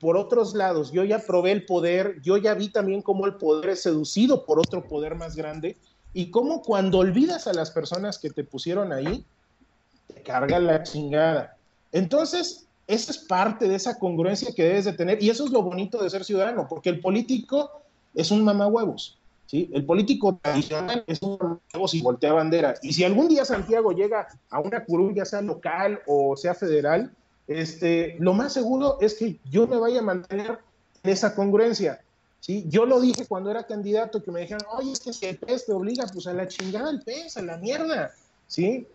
por 0.00 0.16
otros 0.16 0.54
lados, 0.54 0.92
yo 0.92 1.04
ya 1.04 1.20
probé 1.20 1.52
el 1.52 1.64
poder, 1.64 2.20
yo 2.22 2.36
ya 2.36 2.54
vi 2.54 2.68
también 2.68 3.00
cómo 3.00 3.26
el 3.26 3.36
poder 3.36 3.70
es 3.70 3.82
seducido 3.82 4.44
por 4.44 4.58
otro 4.58 4.86
poder 4.86 5.14
más 5.14 5.36
grande 5.36 5.78
y 6.12 6.30
cómo 6.30 6.60
cuando 6.60 6.98
olvidas 6.98 7.46
a 7.46 7.54
las 7.54 7.70
personas 7.70 8.18
que 8.18 8.30
te 8.30 8.44
pusieron 8.44 8.92
ahí, 8.92 9.24
te 10.12 10.22
carga 10.22 10.58
la 10.58 10.82
chingada. 10.82 11.56
Entonces, 11.94 12.66
esa 12.88 13.12
es 13.12 13.18
parte 13.18 13.68
de 13.68 13.76
esa 13.76 13.98
congruencia 14.00 14.52
que 14.52 14.64
debes 14.64 14.84
de 14.84 14.94
tener 14.94 15.22
y 15.22 15.30
eso 15.30 15.44
es 15.44 15.52
lo 15.52 15.62
bonito 15.62 16.02
de 16.02 16.10
ser 16.10 16.24
ciudadano, 16.24 16.66
porque 16.68 16.90
el 16.90 17.00
político 17.00 17.70
es 18.14 18.32
un 18.32 18.42
mamahuevos. 18.42 19.16
¿sí? 19.46 19.70
El 19.72 19.86
político 19.86 20.36
tradicional 20.42 21.04
es 21.06 21.22
un 21.22 21.60
y 21.92 22.02
voltea 22.02 22.32
bandera. 22.32 22.74
Y 22.82 22.92
si 22.92 23.04
algún 23.04 23.28
día 23.28 23.44
Santiago 23.44 23.92
llega 23.92 24.26
a 24.50 24.58
una 24.58 24.84
curul, 24.84 25.14
ya 25.14 25.24
sea 25.24 25.40
local 25.40 26.00
o 26.08 26.36
sea 26.36 26.52
federal, 26.54 27.12
este, 27.46 28.16
lo 28.18 28.34
más 28.34 28.52
seguro 28.52 28.98
es 29.00 29.14
que 29.14 29.38
yo 29.48 29.68
me 29.68 29.76
vaya 29.76 30.00
a 30.00 30.02
mantener 30.02 30.58
en 31.04 31.10
esa 31.10 31.36
congruencia. 31.36 32.02
¿sí? 32.40 32.64
Yo 32.66 32.86
lo 32.86 33.00
dije 33.00 33.24
cuando 33.26 33.52
era 33.52 33.68
candidato, 33.68 34.20
que 34.20 34.32
me 34.32 34.40
dijeron, 34.40 34.66
oye, 34.76 34.90
es 34.90 34.98
que 34.98 35.12
si 35.12 35.26
el 35.26 35.38
PES 35.38 35.66
te 35.66 35.72
obliga, 35.72 36.06
pues 36.12 36.26
a 36.26 36.32
la 36.32 36.48
chingada 36.48 36.90
el 36.90 37.02
PES, 37.02 37.36
a 37.36 37.42
la 37.42 37.56
mierda. 37.56 38.10
¿sí? 38.48 38.88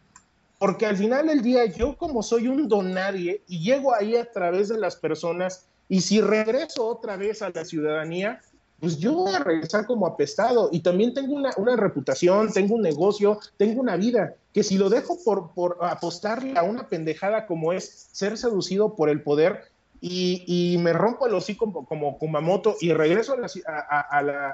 Porque 0.59 0.85
al 0.85 0.97
final 0.97 1.27
del 1.27 1.41
día, 1.41 1.65
yo 1.65 1.97
como 1.97 2.21
soy 2.21 2.47
un 2.47 2.67
don 2.67 2.93
nadie 2.93 3.41
y 3.47 3.63
llego 3.63 3.95
ahí 3.95 4.15
a 4.15 4.29
través 4.31 4.69
de 4.69 4.77
las 4.77 4.95
personas, 4.95 5.65
y 5.87 6.01
si 6.01 6.21
regreso 6.21 6.85
otra 6.85 7.17
vez 7.17 7.41
a 7.41 7.49
la 7.49 7.65
ciudadanía, 7.65 8.41
pues 8.79 8.97
yo 8.97 9.13
voy 9.13 9.33
a 9.33 9.39
regresar 9.39 9.85
como 9.87 10.05
apestado. 10.05 10.69
Y 10.71 10.81
también 10.81 11.13
tengo 11.13 11.33
una, 11.33 11.75
reputación, 11.75 12.51
tengo 12.53 12.75
un 12.75 12.81
negocio, 12.81 13.39
tengo 13.57 13.81
una 13.81 13.95
vida, 13.95 14.35
que 14.53 14.63
si 14.63 14.77
lo 14.77 14.89
dejo 14.89 15.17
por, 15.23 15.53
por 15.53 15.77
apostarle 15.81 16.53
a 16.57 16.63
una 16.63 16.87
pendejada 16.87 17.47
como 17.47 17.73
es 17.73 18.09
ser 18.11 18.37
seducido 18.37 18.95
por 18.95 19.09
el 19.09 19.23
poder 19.23 19.63
y, 20.01 20.77
me 20.79 20.93
rompo 20.93 21.27
el 21.27 21.33
hocico 21.33 21.65
como, 21.65 21.85
como 21.85 22.17
Kumamoto 22.17 22.75
y 22.79 22.93
regreso 22.93 23.33
a 23.33 23.37
la, 23.37 23.49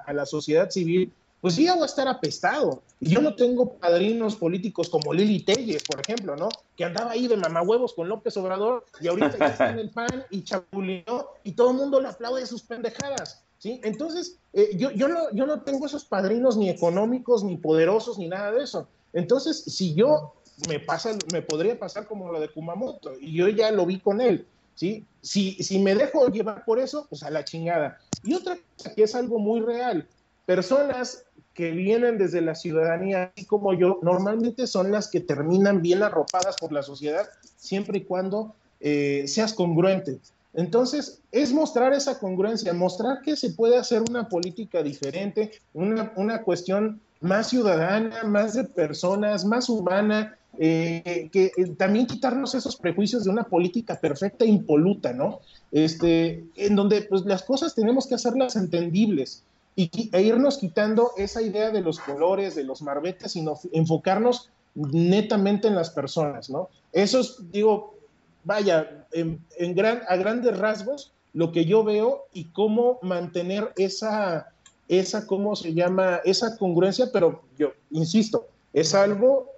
a, 0.06 0.13
la, 0.13 0.26
sociedad 0.26 0.70
civil, 0.70 1.13
pues 1.45 1.53
sí, 1.53 1.67
voy 1.69 1.84
a 1.84 1.86
estar 1.86 2.08
apestado. 2.08 2.81
Yo 2.99 3.21
no 3.21 3.36
tengo 3.36 3.73
padrinos 3.73 4.36
políticos 4.36 4.89
como 4.89 5.13
Lili 5.13 5.41
Telles, 5.41 5.84
por 5.84 6.01
ejemplo, 6.01 6.36
¿no? 6.36 6.49
Que 6.75 6.86
andaba 6.86 7.12
ahí 7.12 7.27
de 7.27 7.38
mamahuevos 7.38 7.93
con 7.93 8.10
López 8.10 8.36
Obrador 8.38 8.84
y 8.99 9.10
ahorita 9.10 9.38
ya 9.38 9.45
está 9.45 9.69
en 9.69 9.77
el 9.77 9.91
pan 9.91 10.25
y 10.31 10.43
chapulineó 10.43 11.34
y 11.43 11.51
todo 11.51 11.69
el 11.69 11.77
mundo 11.77 12.01
le 12.01 12.08
aplaude 12.08 12.47
sus 12.47 12.63
pendejadas. 12.63 13.43
¿sí? 13.60 13.79
Entonces, 13.84 14.39
eh, 14.53 14.71
yo, 14.75 14.89
yo, 14.89 15.08
no, 15.08 15.31
yo 15.34 15.45
no 15.45 15.62
tengo 15.62 15.86
esos 15.86 16.03
padrinos 16.03 16.58
ni 16.58 16.67
económicos, 16.67 17.43
ni 17.43 17.58
poderosos, 17.58 18.17
ni 18.17 18.27
nada 18.27 18.51
de 18.51 18.63
eso. 18.63 18.88
Entonces, 19.13 19.65
si 19.65 19.93
yo 19.93 20.34
me 20.67 20.79
pasa, 20.79 21.12
me 21.31 21.43
podría 21.43 21.77
pasar 21.77 22.08
como 22.08 22.31
lo 22.31 22.39
de 22.39 22.49
Kumamoto, 22.49 23.13
y 23.21 23.34
yo 23.34 23.47
ya 23.49 23.69
lo 23.69 23.86
vi 23.86 23.99
con 23.99 24.19
él, 24.19 24.47
¿sí? 24.73 25.05
Si, 25.21 25.62
si 25.62 25.77
me 25.77 25.93
dejo 25.93 26.27
llevar 26.29 26.65
por 26.65 26.79
eso, 26.79 27.05
pues 27.08 27.21
a 27.21 27.29
la 27.29 27.45
chingada. 27.45 27.99
Y 28.23 28.34
otra 28.34 28.58
cosa 28.75 28.95
que 28.95 29.03
es 29.03 29.13
algo 29.13 29.38
muy 29.38 29.60
real, 29.60 30.08
personas 30.45 31.25
que 31.56 31.72
vienen 31.72 32.18
desde 32.18 32.41
la 32.41 32.54
ciudadanía, 32.54 33.32
así 33.36 33.46
como 33.46 33.74
yo, 33.74 33.98
normalmente 34.04 34.68
son 34.68 34.91
las 34.91 35.08
que 35.08 35.22
terminan 35.22 35.82
bien 35.82 36.04
arropadas 36.04 36.58
por 36.60 36.74
la 36.74 36.84
sociedad, 36.84 37.28
siempre 37.56 38.00
y 38.00 38.02
cuando 38.02 38.54
eh, 38.82 39.24
seas 39.26 39.54
congruente. 39.54 40.20
Entonces, 40.54 41.22
es 41.32 41.53
mostrar 41.53 41.93
esa 41.93 42.20
congruencia, 42.20 42.74
mostrar 42.74 43.22
que 43.22 43.38
se 43.38 43.51
puede 43.51 43.78
hacer 43.78 44.03
una 44.08 44.28
política 44.28 44.84
diferente, 44.84 45.51
una, 45.74 46.41
cuestión 46.43 46.99
más 47.22 47.49
ciudadana, 47.49 48.24
más 48.26 48.53
de 48.53 48.66
personas, 48.66 49.45
más 49.45 49.70
humana, 49.70 50.38
eh, 50.58 51.30
que 51.32 51.51
eh, 51.58 51.68
también 51.78 52.06
quitarnos 52.06 52.53
esos 52.53 52.76
prejuicios 52.76 53.24
de 53.24 53.30
una 53.30 53.45
política 53.45 53.99
perfecta 53.99 54.43
e 54.43 54.49
impoluta, 54.49 55.14
¿no? 55.14 55.39
Este, 55.72 56.43
en 56.56 56.76
donde 56.76 57.03
pues, 57.03 57.26
las 57.26 57.43
cosas 57.43 57.76
tenemos 57.76 58.08
que 58.08 58.16
hacerlas 58.16 58.56
entendibles 58.58 59.43
y, 59.76 60.09
e 60.11 60.21
irnos 60.21 60.57
quitando 60.57 61.11
esa 61.17 61.41
idea 61.41 61.69
de 61.69 61.82
los 61.82 61.99
colores, 61.99 62.55
de 62.55 62.63
los 62.63 62.82
marbetes, 62.82 63.34
sino 63.34 63.59
enfocarnos 63.71 64.49
netamente 64.73 65.67
en 65.67 65.76
las 65.76 65.89
personas, 65.89 66.49
¿no? 66.49 66.69
Eso 66.91 67.19
es, 67.19 67.51
digo, 67.51 67.95
vaya, 68.43 69.05
en, 69.11 69.39
gran, 69.76 70.01
a 70.07 70.15
grandes 70.15 70.57
rasgos, 70.57 71.11
lo 71.34 71.51
que 71.51 71.65
yo 71.65 71.84
veo 71.84 72.26
y 72.34 72.45
cómo 72.45 72.99
mantener 73.01 73.73
esa, 73.76 74.49
esa, 74.88 75.28
¿cómo 75.28 75.55
se 75.55 75.73
llama? 75.73 76.21
Esa 76.23 76.57
congruencia, 76.57 77.09
pero 77.11 77.41
yo 77.57 77.73
insisto, 77.91 78.47
es 78.71 78.93
algo 78.93 79.49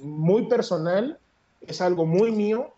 muy 0.00 0.46
personal, 0.46 1.18
es 1.66 1.80
algo 1.80 2.06
muy 2.06 2.30
mío 2.32 2.72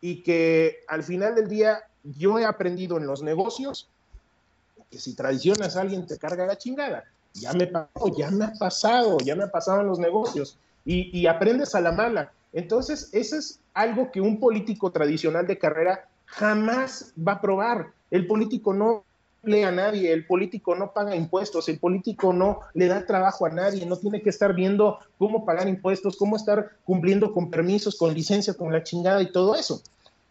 y 0.00 0.22
que 0.22 0.80
al 0.88 1.02
final 1.02 1.34
del 1.34 1.48
día 1.48 1.84
yo 2.02 2.38
he 2.38 2.44
aprendido 2.44 2.98
en 2.98 3.06
los 3.06 3.22
negocios 3.22 3.88
que 4.94 5.00
si 5.00 5.14
traicionas 5.14 5.76
a 5.76 5.80
alguien 5.80 6.06
te 6.06 6.16
carga 6.18 6.46
la 6.46 6.56
chingada. 6.56 7.02
Ya 7.32 7.52
me 7.52 7.66
pasó, 7.66 8.16
ya 8.16 8.30
me 8.30 8.44
ha 8.44 8.52
pasado, 8.52 9.18
ya 9.18 9.34
me 9.34 9.42
ha 9.42 9.50
pasado 9.50 9.80
en 9.80 9.88
los 9.88 9.98
negocios 9.98 10.56
y, 10.84 11.26
aprendes 11.26 11.74
a 11.74 11.80
la 11.80 11.90
mala. 11.90 12.30
Entonces, 12.52 13.08
eso 13.10 13.36
es 13.36 13.58
algo 13.72 14.12
que 14.12 14.20
un 14.20 14.38
político 14.38 14.92
tradicional 14.92 15.48
de 15.48 15.58
carrera 15.58 16.06
jamás 16.26 17.12
va 17.16 17.32
a 17.32 17.40
probar. 17.40 17.88
El 18.12 18.28
político 18.28 18.72
no 18.72 19.02
a 19.44 19.72
nadie, 19.72 20.12
el 20.12 20.26
político 20.26 20.76
no 20.76 20.92
paga 20.92 21.16
impuestos, 21.16 21.68
el 21.68 21.80
político 21.80 22.32
no 22.32 22.60
le 22.72 22.86
da 22.86 23.04
trabajo 23.04 23.46
a 23.46 23.50
nadie, 23.50 23.84
no 23.84 23.96
tiene 23.96 24.22
que 24.22 24.30
estar 24.30 24.54
viendo 24.54 25.00
cómo 25.18 25.44
pagar 25.44 25.68
impuestos, 25.68 26.16
cómo 26.16 26.36
estar 26.36 26.70
cumpliendo 26.84 27.32
con 27.32 27.50
permisos, 27.50 27.96
con 27.96 28.14
licencia, 28.14 28.54
con 28.54 28.72
la 28.72 28.84
chingada 28.84 29.20
y 29.20 29.32
todo 29.32 29.56
eso. 29.56 29.82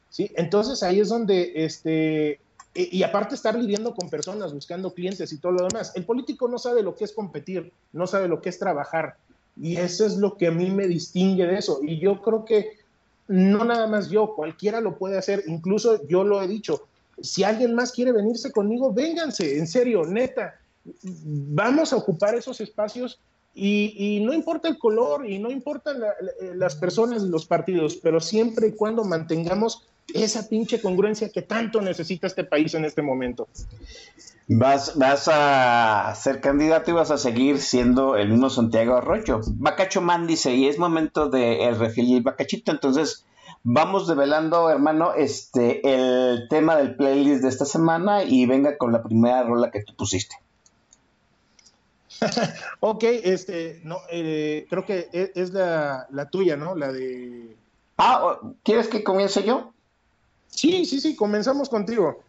¿sí? 0.10 0.32
Entonces 0.36 0.82
ahí 0.84 1.02
es 1.02 1.10
donde, 1.10 1.52
este, 1.54 2.40
y, 2.76 3.04
aparte 3.04 3.36
estar 3.36 3.56
lidiando 3.56 3.94
con 3.94 4.10
personas, 4.10 4.54
buscando 4.54 4.94
clientes 4.94 5.32
y 5.32 5.38
todo 5.38 5.52
lo 5.52 5.68
demás. 5.68 5.92
El 5.96 6.06
político 6.06 6.48
no 6.48 6.58
sabe 6.58 6.82
lo 6.82 6.96
que 6.96 7.04
es 7.04 7.12
competir, 7.12 7.72
no 7.92 8.08
sabe 8.08 8.28
lo 8.28 8.42
que 8.42 8.50
es 8.50 8.58
trabajar. 8.58 9.16
Y 9.62 9.78
eso 9.78 10.06
es 10.06 10.18
lo 10.18 10.38
que 10.38 10.48
a 10.48 10.52
mí 10.52 10.72
me 10.72 10.88
distingue 10.88 11.46
de 11.46 11.58
eso. 11.58 11.80
Y 11.84 12.00
yo 12.00 12.22
creo 12.22 12.46
que 12.46 12.80
no 13.28 13.64
nada 13.64 13.86
más 13.86 14.10
yo, 14.10 14.34
cualquiera 14.36 14.82
lo 14.82 14.98
puede 14.98 15.18
hacer, 15.18 15.44
incluso 15.46 16.06
yo 16.08 16.24
lo 16.24 16.42
he 16.42 16.48
dicho, 16.48 16.88
si 17.22 17.44
alguien 17.44 17.76
más 17.76 17.92
quiere 17.92 18.12
venirse 18.12 18.52
conmigo, 18.52 18.92
vénganse, 18.92 19.58
en 19.58 19.68
serio, 19.68 20.06
neta. 20.06 20.60
Vamos 21.14 21.94
a 21.94 21.98
ocupar 21.98 22.36
esos 22.36 22.60
espacios 22.60 23.20
y, 23.56 24.22
no 24.26 24.34
importa 24.34 24.68
el 24.68 24.78
color 24.78 25.30
y 25.30 25.38
no 25.40 25.52
importan 25.52 25.98
las 26.56 26.76
personas 26.76 27.24
y 27.24 27.30
los 27.30 27.46
partidos, 27.46 27.98
pero 27.98 28.20
siempre 28.20 28.68
y 28.68 28.72
cuando 28.74 29.04
mantengamos 29.04 29.88
esa 30.14 30.50
pinche 30.50 30.82
congruencia 30.82 31.30
que 31.30 31.42
tanto 31.42 31.82
necesita 31.82 32.28
este 32.28 32.44
país 32.44 32.74
en 32.74 32.86
este 32.86 33.02
momento. 33.02 33.48
Vas, 34.48 34.98
vas 34.98 35.30
a 35.32 36.14
ser 36.16 36.42
candidato 36.42 36.92
y 36.92 36.94
vas 36.94 37.12
a 37.12 37.18
seguir 37.18 37.60
siendo 37.60 38.18
el 38.18 38.30
mismo 38.30 38.50
Santiago 38.50 38.96
Arroyo. 38.96 39.40
Bacacho 39.48 40.02
Man 40.02 40.28
dice, 40.28 40.54
y 40.54 40.68
es 40.68 40.78
momento 40.78 41.30
de 41.30 41.66
el 41.66 41.80
refil 41.80 42.06
y 42.06 42.18
el 42.18 42.24
bacachito, 42.24 42.72
entonces 42.72 43.26
vamos 43.64 44.08
develando, 44.08 44.70
hermano, 44.70 45.14
este, 45.14 45.82
el 45.84 46.48
tema 46.50 46.76
del 46.76 46.96
playlist 46.96 47.42
de 47.42 47.50
esta 47.50 47.66
semana 47.66 48.24
y 48.24 48.46
venga 48.46 48.78
con 48.78 48.92
la 48.92 49.02
primera 49.02 49.44
rola 49.44 49.72
que 49.72 49.84
tú 49.84 49.96
pusiste. 49.96 50.36
ok, 52.80 53.04
este, 53.24 53.82
no, 53.84 53.98
eh, 54.10 54.66
creo 54.70 54.86
que 54.86 55.10
e, 55.12 55.32
es, 55.36 55.52
la, 55.52 56.08
tuya, 56.32 56.58
¿no? 56.58 56.76
La 56.76 56.92
de... 56.92 57.56
Ah, 57.98 58.40
¿quieres 58.64 58.88
que 58.88 59.04
comience 59.04 59.44
yo? 59.44 59.74
Sí, 60.48 60.86
sí, 60.86 61.00
sí, 61.00 61.16
comenzamos 61.16 61.70
contigo. 61.70 62.24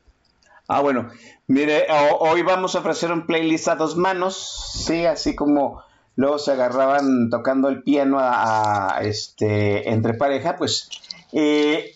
Ah, 0.68 0.80
bueno, 0.80 1.10
mire, 1.46 1.86
hoy 2.20 2.42
vamos 2.42 2.74
a 2.74 2.78
ofrecer 2.78 3.12
un 3.12 3.26
playlist 3.26 3.68
a 3.68 3.76
dos 3.76 3.96
manos, 3.96 4.84
sí, 4.86 5.04
así 5.04 5.34
como 5.34 5.82
luego 6.16 6.38
se 6.38 6.52
agarraban 6.52 7.28
tocando 7.28 7.68
el 7.68 7.82
piano 7.82 8.18
a 8.20 9.00
este 9.02 9.90
entre 9.90 10.14
pareja, 10.14 10.56
pues 10.56 10.88
eh, 11.32 11.94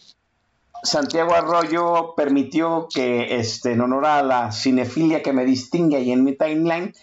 Santiago 0.82 1.34
Arroyo 1.34 2.14
permitió 2.16 2.88
que, 2.92 3.38
este, 3.38 3.72
en 3.72 3.80
honor 3.80 4.06
a 4.06 4.22
la 4.22 4.52
cinefilia 4.52 5.22
que 5.22 5.32
me 5.32 5.44
distingue 5.44 5.96
ahí 5.96 6.12
en 6.12 6.24
mi 6.24 6.34
timeline, 6.34 6.94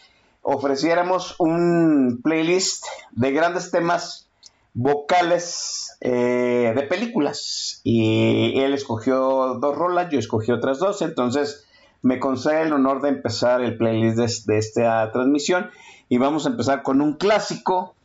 ofreciéramos 0.48 1.36
un 1.40 2.22
playlist 2.24 2.86
de 3.12 3.32
grandes 3.32 3.72
temas 3.72 4.30
vocales 4.76 5.98
eh, 6.02 6.72
de 6.76 6.84
películas. 6.84 7.82
Y 7.84 8.60
él 8.60 8.74
escogió 8.74 9.56
dos 9.60 9.76
rolas, 9.76 10.12
yo 10.12 10.20
escogí 10.20 10.52
otras 10.52 10.78
dos, 10.78 11.02
entonces 11.02 11.66
me 12.04 12.20
concede 12.20 12.62
el 12.62 12.74
honor 12.74 13.02
de 13.02 13.10
empezar 13.10 13.62
el 13.62 13.76
playlist 13.76 14.46
de, 14.46 14.58
esta 14.60 15.12
transmisión. 15.12 15.72
Y 16.10 16.20
vamos 16.20 16.46
a 16.46 16.50
empezar 16.50 16.84
con 16.84 17.02
un 17.02 17.14
clásico 17.14 17.96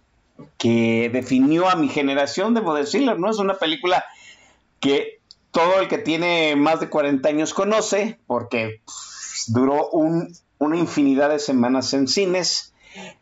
que 0.56 1.10
definió 1.12 1.68
a 1.68 1.76
mi 1.76 1.88
generación, 1.88 2.54
debo 2.54 2.74
decirlo, 2.74 3.18
¿no? 3.18 3.30
Es 3.30 3.38
una 3.38 3.58
película 3.58 4.02
que 4.80 5.20
todo 5.50 5.80
el 5.80 5.88
que 5.88 5.98
tiene 5.98 6.56
más 6.56 6.80
de 6.80 6.88
40 6.88 7.28
años 7.28 7.52
conoce, 7.52 8.18
porque 8.26 8.80
duró 9.48 9.90
una 10.60 10.76
infinidad 10.76 11.30
de 11.30 11.40
semanas 11.40 11.92
en 11.94 12.06
cines. 12.06 12.72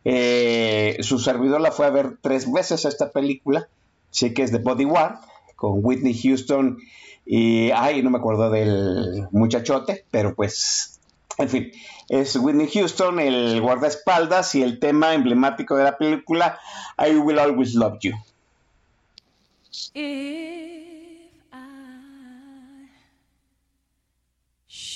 Eh, 0.05 0.97
su 1.01 1.17
servidor 1.17 1.61
la 1.61 1.71
fue 1.71 1.87
a 1.87 1.89
ver 1.89 2.17
tres 2.21 2.51
veces 2.51 2.85
esta 2.85 3.11
película, 3.11 3.67
sí 4.11 4.33
que 4.33 4.43
es 4.43 4.51
de 4.51 4.59
Bodyguard, 4.59 5.19
con 5.55 5.79
Whitney 5.83 6.19
Houston 6.21 6.77
y, 7.25 7.71
ay, 7.71 8.03
no 8.03 8.09
me 8.09 8.17
acuerdo 8.17 8.49
del 8.49 9.27
muchachote, 9.31 10.05
pero 10.11 10.35
pues, 10.35 10.99
en 11.37 11.49
fin, 11.49 11.71
es 12.09 12.35
Whitney 12.35 12.69
Houston, 12.73 13.19
el 13.19 13.61
guardaespaldas 13.61 14.55
y 14.55 14.63
el 14.63 14.79
tema 14.79 15.13
emblemático 15.13 15.75
de 15.75 15.83
la 15.83 15.97
película, 15.97 16.59
I 16.97 17.15
Will 17.15 17.39
Always 17.39 17.73
Love 17.75 17.99
You. 18.01 18.15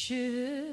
should 0.03 0.72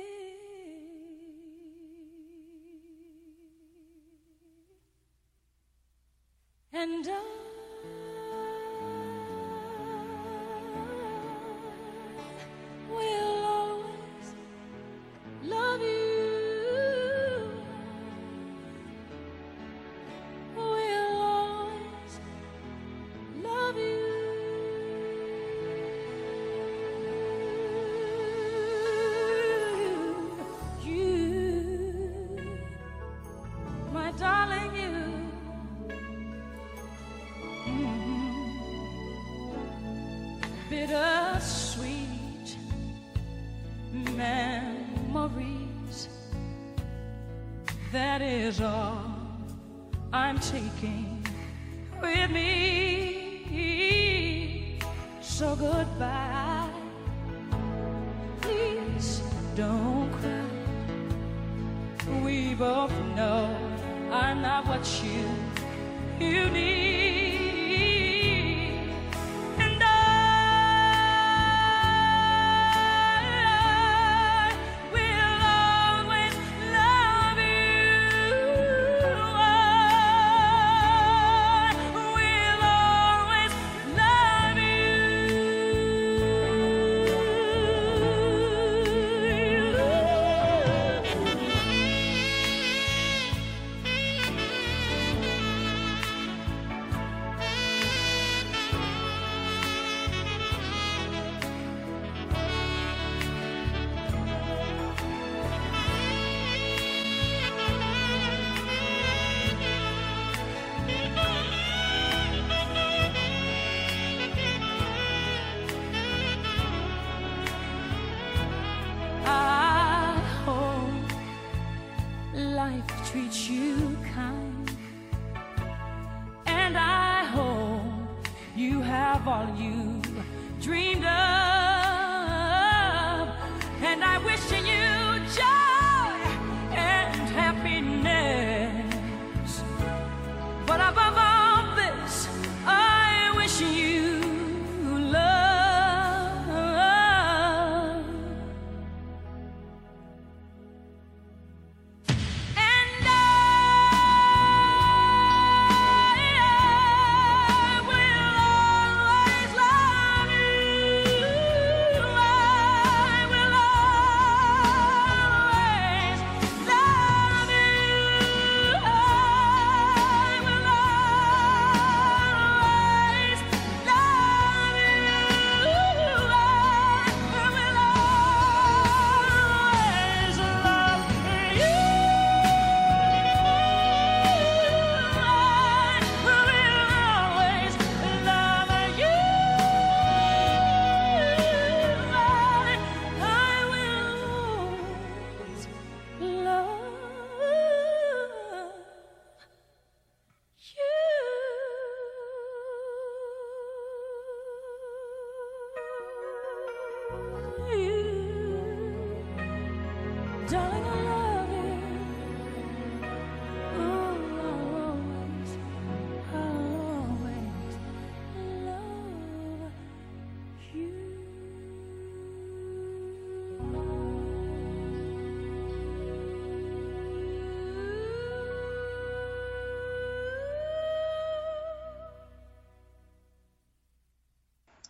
And 6.73 7.05
I 7.05 7.21
taking 12.89 13.30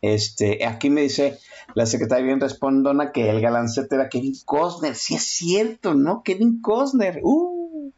Este, 0.02 0.66
aquí 0.66 0.89
me 0.89 1.02
dice 1.02 1.39
la 1.74 1.86
secretaria 1.86 2.26
bien 2.26 2.39
respondona 2.39 3.12
que 3.12 3.30
el 3.30 3.41
galancete 3.41 3.95
era 3.95 4.10
Kevin 4.10 4.36
Costner. 4.45 4.95
Sí 4.95 5.16
es 5.16 5.24
cierto, 5.24 5.93
¿no? 5.93 6.24
Kevin 6.24 6.62
Costner. 6.62 7.20
Uh, 7.24 7.91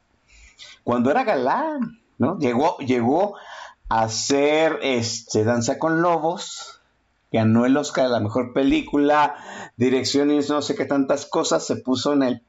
cuando 0.84 1.12
era 1.12 1.24
galán, 1.24 2.02
¿no? 2.18 2.38
Llegó, 2.38 2.78
llegó 2.80 3.36
a 3.90 4.04
hacer 4.04 4.80
este, 4.84 5.44
Danza 5.44 5.80
con 5.80 6.02
Lobos. 6.02 6.82
Ganó 7.32 7.66
el 7.66 7.76
Oscar 7.78 8.06
de 8.06 8.12
la 8.12 8.20
mejor 8.20 8.54
película, 8.54 9.36
dirección 9.76 10.30
y 10.30 10.38
no 10.38 10.62
sé 10.62 10.76
qué 10.76 10.86
tantas 10.86 11.26
cosas. 11.26 11.66
Se 11.66 11.78
puso 11.78 12.14
en 12.14 12.22
el, 12.22 12.44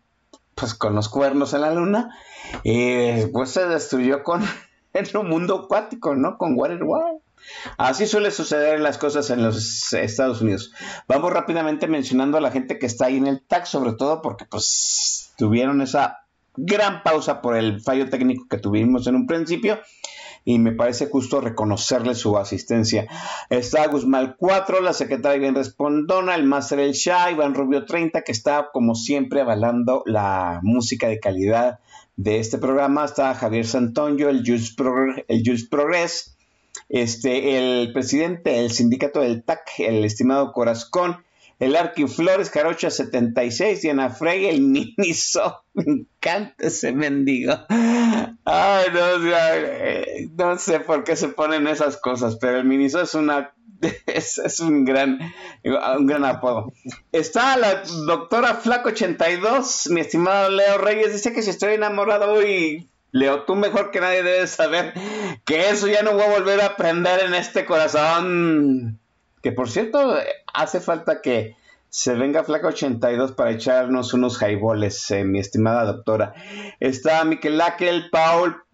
pues 0.54 0.74
con 0.74 0.94
los 0.94 1.08
cuernos 1.08 1.54
en 1.54 1.62
la 1.62 1.72
luna. 1.72 2.18
Y 2.64 3.26
pues 3.26 3.50
se 3.50 3.66
destruyó 3.66 4.22
con 4.22 4.42
el 4.92 5.08
mundo 5.24 5.62
acuático, 5.64 6.14
¿no? 6.14 6.36
Con 6.36 6.58
Waterworld. 6.58 7.23
Así 7.78 8.06
suele 8.06 8.30
suceder 8.30 8.80
las 8.80 8.98
cosas 8.98 9.30
en 9.30 9.42
los 9.42 9.92
Estados 9.92 10.40
Unidos. 10.40 10.72
Vamos 11.08 11.32
rápidamente 11.32 11.86
mencionando 11.86 12.38
a 12.38 12.40
la 12.40 12.50
gente 12.50 12.78
que 12.78 12.86
está 12.86 13.06
ahí 13.06 13.16
en 13.16 13.26
el 13.26 13.42
TAC, 13.42 13.66
sobre 13.66 13.92
todo 13.92 14.22
porque 14.22 14.44
pues 14.44 15.32
tuvieron 15.36 15.80
esa 15.80 16.24
gran 16.56 17.02
pausa 17.02 17.40
por 17.40 17.56
el 17.56 17.80
fallo 17.80 18.08
técnico 18.08 18.46
que 18.48 18.58
tuvimos 18.58 19.06
en 19.06 19.16
un 19.16 19.26
principio 19.26 19.80
y 20.44 20.58
me 20.58 20.72
parece 20.72 21.06
justo 21.06 21.40
reconocerle 21.40 22.14
su 22.14 22.36
asistencia. 22.36 23.06
Está 23.48 23.86
Guzmán 23.86 24.36
4, 24.38 24.80
la 24.82 24.92
secretaria 24.92 25.38
bien 25.38 25.54
respondona, 25.54 26.34
el 26.34 26.44
máster 26.44 26.80
El 26.80 26.92
Shah, 26.92 27.30
Iván 27.30 27.54
Rubio 27.54 27.86
30, 27.86 28.22
que 28.22 28.32
está 28.32 28.68
como 28.72 28.94
siempre 28.94 29.40
avalando 29.40 30.02
la 30.06 30.60
música 30.62 31.08
de 31.08 31.18
calidad 31.18 31.78
de 32.16 32.38
este 32.38 32.58
programa. 32.58 33.06
Está 33.06 33.34
Javier 33.34 33.66
Santonio, 33.66 34.28
el 34.28 34.42
Jules 34.44 34.74
Progress, 35.66 36.33
este, 36.88 37.58
el 37.58 37.92
presidente 37.92 38.50
del 38.50 38.70
sindicato 38.70 39.20
del 39.20 39.42
TAC, 39.42 39.78
el 39.78 40.04
estimado 40.04 40.52
Corazón, 40.52 41.24
el 41.60 41.76
Arqui 41.76 42.06
Flores, 42.06 42.50
Carocha 42.50 42.90
76, 42.90 43.82
Diana 43.82 44.10
Frey, 44.10 44.46
el 44.46 44.60
Miniso. 44.60 45.64
Me 45.74 45.84
encanta 45.84 46.66
ese 46.66 46.92
mendigo. 46.92 47.54
Ay, 47.68 48.86
no, 48.92 49.32
eh, 49.32 50.28
no, 50.36 50.58
sé 50.58 50.80
por 50.80 51.04
qué 51.04 51.16
se 51.16 51.28
ponen 51.28 51.66
esas 51.66 51.96
cosas, 51.96 52.36
pero 52.36 52.58
el 52.58 52.64
Miniso 52.64 53.00
es 53.00 53.14
una. 53.14 53.52
Es, 54.06 54.60
un 54.60 54.86
gran 54.86 55.18
un 55.62 56.06
gran 56.06 56.24
apodo. 56.24 56.72
Está 57.12 57.58
la 57.58 57.82
doctora 58.06 58.54
Flaco 58.54 58.88
82, 58.88 59.88
mi 59.90 60.00
estimado 60.00 60.48
Leo 60.48 60.78
Reyes, 60.78 61.12
dice 61.12 61.34
que 61.34 61.42
si 61.42 61.50
estoy 61.50 61.74
enamorado 61.74 62.42
y 62.46 62.88
Leo, 63.14 63.44
tú 63.44 63.54
mejor 63.54 63.92
que 63.92 64.00
nadie 64.00 64.24
debes 64.24 64.50
saber 64.50 64.92
que 65.44 65.70
eso 65.70 65.86
ya 65.86 66.02
no 66.02 66.14
voy 66.14 66.22
a 66.22 66.36
volver 66.36 66.60
a 66.60 66.66
aprender 66.66 67.20
en 67.20 67.32
este 67.34 67.64
corazón. 67.64 68.98
Que 69.40 69.52
por 69.52 69.70
cierto, 69.70 70.16
hace 70.52 70.80
falta 70.80 71.22
que 71.22 71.54
se 71.88 72.14
venga 72.14 72.42
Flaca 72.42 72.66
82 72.66 73.30
para 73.30 73.52
echarnos 73.52 74.14
unos 74.14 74.36
jaiboles, 74.36 75.12
eh, 75.12 75.22
mi 75.22 75.38
estimada 75.38 75.84
doctora. 75.84 76.34
Está 76.80 77.22
Miquel 77.22 77.56
Laquel, 77.56 78.10
Paul, 78.10 78.64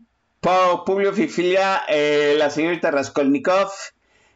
Paul 0.41 0.84
Publio 0.86 1.12
Fifilia, 1.12 1.82
eh, 1.86 2.34
la 2.38 2.49
señorita 2.49 2.91
Raskolnikov. 2.91 3.68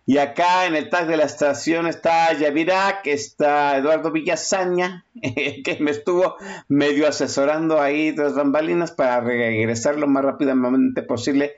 Y 0.07 0.19
acá 0.19 0.67
en 0.67 0.77
el 0.77 0.91
tag 0.91 1.07
de 1.07 1.17
la 1.17 1.25
estación 1.25 1.87
está 1.87 2.33
Yavira, 2.35 3.01
que 3.03 3.15
está 3.15 3.79
Eduardo 3.79 4.11
Villasaña, 4.11 5.07
que 5.23 5.79
me 5.81 5.91
estuvo 5.91 6.37
medio 6.69 7.09
asesorando 7.09 7.81
ahí 7.81 8.15
tras 8.15 8.35
bambalinas 8.35 8.93
para 8.93 9.21
regresar 9.21 9.97
lo 9.97 10.07
más 10.07 10.25
rápidamente 10.25 11.03
posible 11.03 11.53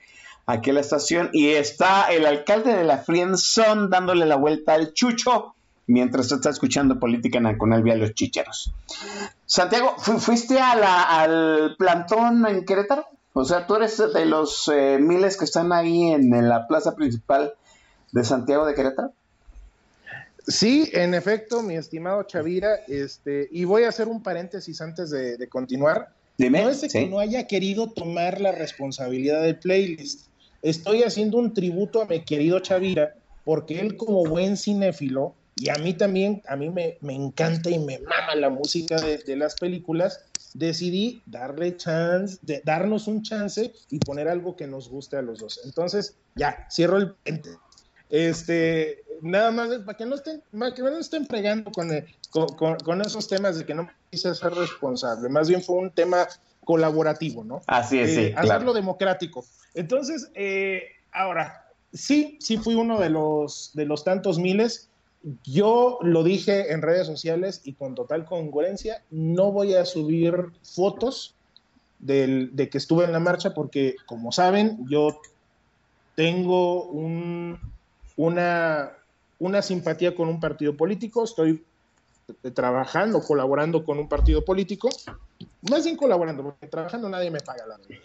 aquí 0.47 0.70
a 0.70 0.74
la 0.74 0.80
estación. 0.80 1.30
Y 1.32 1.49
está 1.49 2.05
el 2.05 2.24
alcalde 2.24 2.72
de 2.72 2.84
la 2.84 2.99
Friendzone 2.99 3.88
dándole 3.88 4.26
la 4.26 4.36
vuelta 4.36 4.74
al 4.74 4.92
chucho 4.92 5.57
mientras 5.88 6.30
está 6.30 6.51
escuchando 6.51 7.01
Política 7.01 7.40
Nacional 7.40 7.82
vía 7.82 7.97
los 7.97 8.14
chicheros. 8.14 8.72
Santiago, 9.44 9.97
¿fuiste 9.99 10.61
al 10.61 11.74
plantón 11.76 12.47
en 12.47 12.64
Querétaro? 12.64 13.07
O 13.32 13.44
sea, 13.44 13.66
tú 13.66 13.74
eres 13.74 13.99
de 14.14 14.24
los 14.24 14.70
eh, 14.72 14.99
miles 15.01 15.36
que 15.36 15.44
están 15.44 15.72
ahí 15.72 16.11
en, 16.11 16.32
en 16.32 16.49
la 16.49 16.66
plaza 16.66 16.94
principal 16.94 17.53
de 18.13 18.25
Santiago 18.25 18.67
de 18.67 18.75
Querétaro? 18.75 19.13
Sí, 20.47 20.91
en 20.93 21.15
efecto, 21.15 21.63
mi 21.63 21.75
estimado 21.75 22.23
Chavira, 22.23 22.77
este, 22.87 23.49
y 23.51 23.65
voy 23.65 23.83
a 23.83 23.89
hacer 23.89 24.07
un 24.07 24.23
paréntesis 24.23 24.81
antes 24.81 25.11
de, 25.11 25.37
de 25.37 25.49
continuar. 25.49 26.11
Dime, 26.39 26.63
no 26.63 26.71
es 26.71 26.81
de 26.83 26.89
sí. 26.89 27.01
que 27.01 27.07
no 27.07 27.19
haya 27.19 27.47
querido 27.47 27.91
tomar 27.91 28.41
la 28.41 28.53
responsabilidad 28.53 29.43
del 29.43 29.59
playlist. 29.59 30.29
Estoy 30.63 31.03
haciendo 31.03 31.39
un 31.39 31.53
tributo 31.53 32.01
a 32.01 32.07
mi 32.07 32.25
querido 32.25 32.61
Chavira, 32.61 33.15
porque 33.45 33.81
él 33.81 33.97
como 33.97 34.25
buen 34.25 34.57
cinéfilo, 34.57 35.35
y 35.57 35.71
a 35.71 35.75
mí 35.77 35.95
también, 35.95 36.43
a 36.49 36.55
mí 36.55 36.69
me, 36.69 36.99
me 37.01 37.15
encanta 37.15 37.71
y 37.71 37.79
me 37.79 37.99
mama 38.01 38.35
la 38.37 38.51
música 38.51 39.01
de, 39.01 39.19
de 39.19 39.37
las 39.37 39.57
películas, 39.57 40.21
decidí 40.55 41.23
darle 41.27 41.77
chance, 41.77 42.39
de, 42.43 42.63
darnos 42.65 43.09
un 43.09 43.23
chance 43.23 43.73
y 43.91 43.99
poner 43.99 44.29
algo 44.29 44.57
que 44.57 44.67
nos 44.67 44.89
guste 44.89 45.17
a 45.17 45.23
los 45.23 45.39
dos. 45.39 45.61
Entonces, 45.65 46.17
ya, 46.35 46.67
cierro 46.71 46.99
el. 46.99 47.15
Este, 48.11 49.05
nada 49.21 49.51
más 49.51 49.69
para 49.79 49.97
que 49.97 50.07
no 50.07 50.15
estén, 50.15 50.43
para 50.57 50.75
que 50.75 50.83
no 50.83 50.99
estén 50.99 51.27
pregando 51.27 51.71
con, 51.73 51.91
el, 51.91 52.05
con, 52.31 52.49
con, 52.49 52.77
con, 52.77 53.01
esos 53.01 53.27
temas 53.29 53.59
de 53.59 53.67
que 53.67 53.75
no 53.75 53.89
quise 54.11 54.35
ser 54.35 54.55
responsable. 54.55 55.29
Más 55.29 55.49
bien 55.49 55.63
fue 55.63 55.77
un 55.77 55.91
tema 55.91 56.27
colaborativo, 56.65 57.45
¿no? 57.45 57.63
Así 57.67 57.99
es, 57.99 58.11
eh, 58.11 58.15
sí. 58.15 58.33
Hacerlo 58.37 58.59
Claro. 58.59 58.75
democrático. 58.75 59.45
Entonces, 59.75 60.31
eh, 60.35 60.83
ahora, 61.13 61.65
sí, 61.93 62.37
sí 62.41 62.59
fui 62.59 62.75
uno 62.75 62.99
de 63.01 63.11
los, 63.11 63.71
de 63.75 63.87
los 63.87 64.05
tantos 64.05 64.39
miles. 64.39 64.89
Yo 65.45 65.99
lo 66.03 66.23
dije 66.23 66.73
en 66.73 66.83
redes 66.83 67.07
sociales 67.07 67.61
y 67.65 67.73
con 67.73 67.95
total 67.95 68.25
congruencia, 68.25 69.03
no 69.11 69.51
voy 69.51 69.75
a 69.75 69.85
subir 69.85 70.35
fotos 70.63 71.35
del, 71.99 72.55
de 72.55 72.69
que 72.69 72.79
estuve 72.79 73.05
en 73.05 73.13
la 73.13 73.21
marcha 73.21 73.55
porque, 73.55 73.97
como 74.07 74.31
saben, 74.31 74.87
yo 74.89 75.21
tengo 76.15 76.85
un, 76.85 77.59
una 78.17 78.93
una 79.39 79.62
simpatía 79.62 80.14
con 80.14 80.29
un 80.29 80.41
partido 80.41 80.77
político, 80.77 81.25
estoy 81.25 81.64
trabajando, 82.55 83.23
colaborando 83.23 83.85
con 83.85 83.99
un 83.99 84.09
partido 84.09 84.45
político, 84.45 84.89
más 85.71 85.85
bien 85.85 85.97
colaborando, 85.97 86.43
porque 86.43 86.67
trabajando 86.69 87.09
nadie 87.09 87.31
me 87.31 87.41
paga 87.41 87.67
la 87.67 87.77
verdad. 87.77 87.97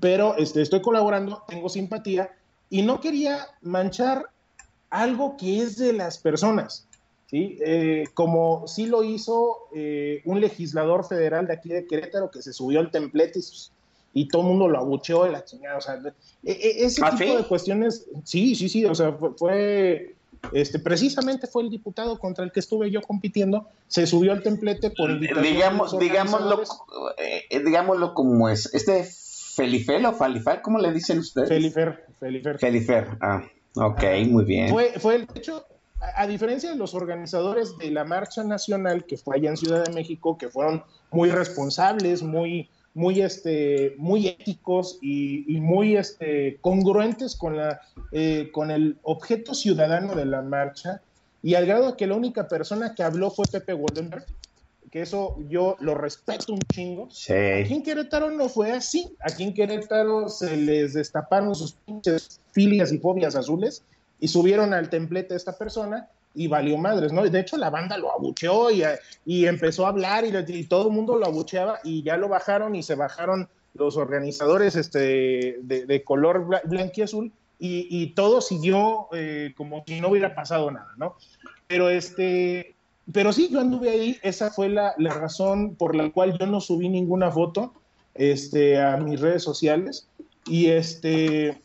Pero 0.00 0.36
este, 0.36 0.62
estoy 0.62 0.80
colaborando, 0.80 1.42
tengo 1.48 1.68
simpatía 1.68 2.30
y 2.70 2.82
no 2.82 3.00
quería 3.00 3.48
manchar 3.60 4.26
algo 4.88 5.36
que 5.36 5.62
es 5.62 5.76
de 5.76 5.92
las 5.92 6.18
personas, 6.18 6.86
¿sí? 7.26 7.58
Eh, 7.60 8.04
como 8.14 8.66
sí 8.66 8.86
lo 8.86 9.02
hizo 9.02 9.68
eh, 9.74 10.22
un 10.24 10.40
legislador 10.40 11.04
federal 11.04 11.46
de 11.46 11.52
aquí 11.52 11.68
de 11.68 11.86
Querétaro 11.86 12.30
que 12.30 12.40
se 12.40 12.52
subió 12.52 12.80
al 12.80 12.90
templete 12.90 13.40
y, 13.40 13.42
todo 14.28 14.42
el 14.42 14.48
mundo 14.48 14.68
lo 14.68 14.78
abucheó 14.78 15.24
de 15.24 15.32
la 15.32 15.44
chingada, 15.44 15.78
o 15.78 15.80
sea, 15.80 16.00
e, 16.42 16.50
e, 16.52 16.84
ese 16.84 17.02
¿Ah, 17.04 17.16
tipo 17.16 17.36
de 17.36 17.44
cuestiones, 17.44 18.06
sí, 18.24 18.54
sí, 18.54 18.68
sí, 18.68 18.84
o 18.84 18.94
sea, 18.94 19.12
fue 19.36 20.14
este, 20.52 20.78
precisamente 20.78 21.46
fue 21.46 21.62
el 21.62 21.70
diputado 21.70 22.18
contra 22.18 22.44
el 22.44 22.52
que 22.52 22.60
estuve 22.60 22.90
yo 22.90 23.02
compitiendo, 23.02 23.68
se 23.88 24.06
subió 24.06 24.32
al 24.32 24.42
templete 24.42 24.90
por 24.90 25.20
Digamos, 25.20 25.98
digámoslo, 25.98 26.62
eh, 27.18 27.62
digámoslo 27.64 28.14
como 28.14 28.48
es. 28.48 28.72
Este 28.74 29.04
Felifer 29.04 30.04
o 30.06 30.12
Falifal, 30.12 30.62
¿cómo 30.62 30.78
le 30.78 30.92
dicen 30.92 31.18
ustedes? 31.18 31.48
Felifer, 31.48 32.06
Felifer. 32.18 32.58
Felifer, 32.58 33.08
ah, 33.20 33.44
ok, 33.74 34.02
muy 34.28 34.44
bien. 34.44 34.70
Fue, 34.70 34.94
fue 34.98 35.16
el 35.16 35.28
hecho, 35.34 35.64
a 36.16 36.26
diferencia 36.26 36.70
de 36.70 36.76
los 36.76 36.94
organizadores 36.94 37.76
de 37.76 37.90
la 37.90 38.04
marcha 38.04 38.42
nacional 38.42 39.04
que 39.04 39.18
fue 39.18 39.36
allá 39.36 39.50
en 39.50 39.56
Ciudad 39.56 39.84
de 39.84 39.92
México, 39.92 40.38
que 40.38 40.48
fueron 40.48 40.82
muy 41.10 41.30
responsables, 41.30 42.22
muy 42.22 42.70
muy, 42.94 43.20
este, 43.20 43.94
muy 43.98 44.26
éticos 44.28 44.98
y, 45.00 45.44
muy 45.60 45.96
este, 45.96 46.58
congruentes 46.60 47.36
con, 47.36 47.56
la, 47.56 47.80
eh, 48.12 48.50
con 48.52 48.70
el 48.70 48.98
objeto 49.02 49.54
ciudadano 49.54 50.14
de 50.14 50.24
la 50.24 50.42
marcha, 50.42 51.00
y 51.42 51.54
al 51.54 51.66
grado 51.66 51.92
de 51.92 51.96
que 51.96 52.06
la 52.06 52.16
única 52.16 52.48
persona 52.48 52.94
que 52.94 53.02
habló 53.02 53.30
fue 53.30 53.46
Pepe 53.50 53.72
Goldenberg, 53.72 54.26
que 54.90 55.02
eso 55.02 55.38
yo 55.48 55.76
lo 55.80 55.94
respeto 55.94 56.52
un 56.52 56.60
chingo. 56.72 57.08
Aquí 57.64 57.74
en 57.74 57.82
Querétaro 57.82 58.30
no 58.30 58.48
fue 58.48 58.72
así. 58.72 59.14
Aquí 59.20 59.44
en 59.44 59.54
Querétaro 59.54 60.28
se 60.28 60.56
les 60.56 60.94
destaparon 60.94 61.54
sus 61.54 61.72
pinches 61.72 62.40
filias 62.50 62.92
y 62.92 62.98
fobias 62.98 63.36
azules 63.36 63.84
y 64.18 64.28
subieron 64.28 64.74
al 64.74 64.90
templete 64.90 65.34
de 65.34 65.36
esta 65.36 65.56
persona 65.56 66.08
y 66.34 66.46
valió 66.46 66.78
madres, 66.78 67.12
¿no? 67.12 67.28
De 67.28 67.40
hecho, 67.40 67.56
la 67.56 67.70
banda 67.70 67.98
lo 67.98 68.12
abucheó 68.12 68.70
y, 68.70 68.82
y 69.26 69.46
empezó 69.46 69.86
a 69.86 69.90
hablar 69.90 70.24
y, 70.24 70.64
todo 70.64 70.88
el 70.88 70.94
mundo 70.94 71.16
lo 71.16 71.26
abucheaba 71.26 71.80
y 71.82 72.02
ya 72.02 72.16
lo 72.16 72.28
bajaron 72.28 72.76
y 72.76 72.82
se 72.82 72.94
bajaron 72.94 73.48
los 73.74 73.96
organizadores 73.96 74.76
este, 74.76 75.58
de, 75.62 76.04
color 76.04 76.46
blanco 76.64 76.92
y 76.96 77.02
azul 77.02 77.32
y, 77.58 78.06
todo 78.14 78.40
siguió 78.40 79.08
eh, 79.12 79.52
como 79.56 79.84
si 79.86 80.00
no 80.00 80.08
hubiera 80.08 80.34
pasado 80.34 80.70
nada, 80.70 80.92
¿no? 80.96 81.16
Pero 81.66 81.90
este, 81.90 82.74
pero 83.12 83.32
sí, 83.32 83.48
yo 83.50 83.60
anduve 83.60 83.90
ahí, 83.90 84.18
esa 84.22 84.50
fue 84.50 84.68
la, 84.68 84.94
la 84.98 85.12
razón 85.12 85.74
por 85.74 85.94
la 85.94 86.10
cual 86.10 86.38
yo 86.38 86.46
no 86.46 86.60
subí 86.60 86.88
ninguna 86.88 87.30
foto 87.30 87.74
este, 88.14 88.80
a 88.80 88.96
mis 88.96 89.20
redes 89.20 89.42
sociales 89.42 90.08
y 90.46 90.68
este 90.68 91.60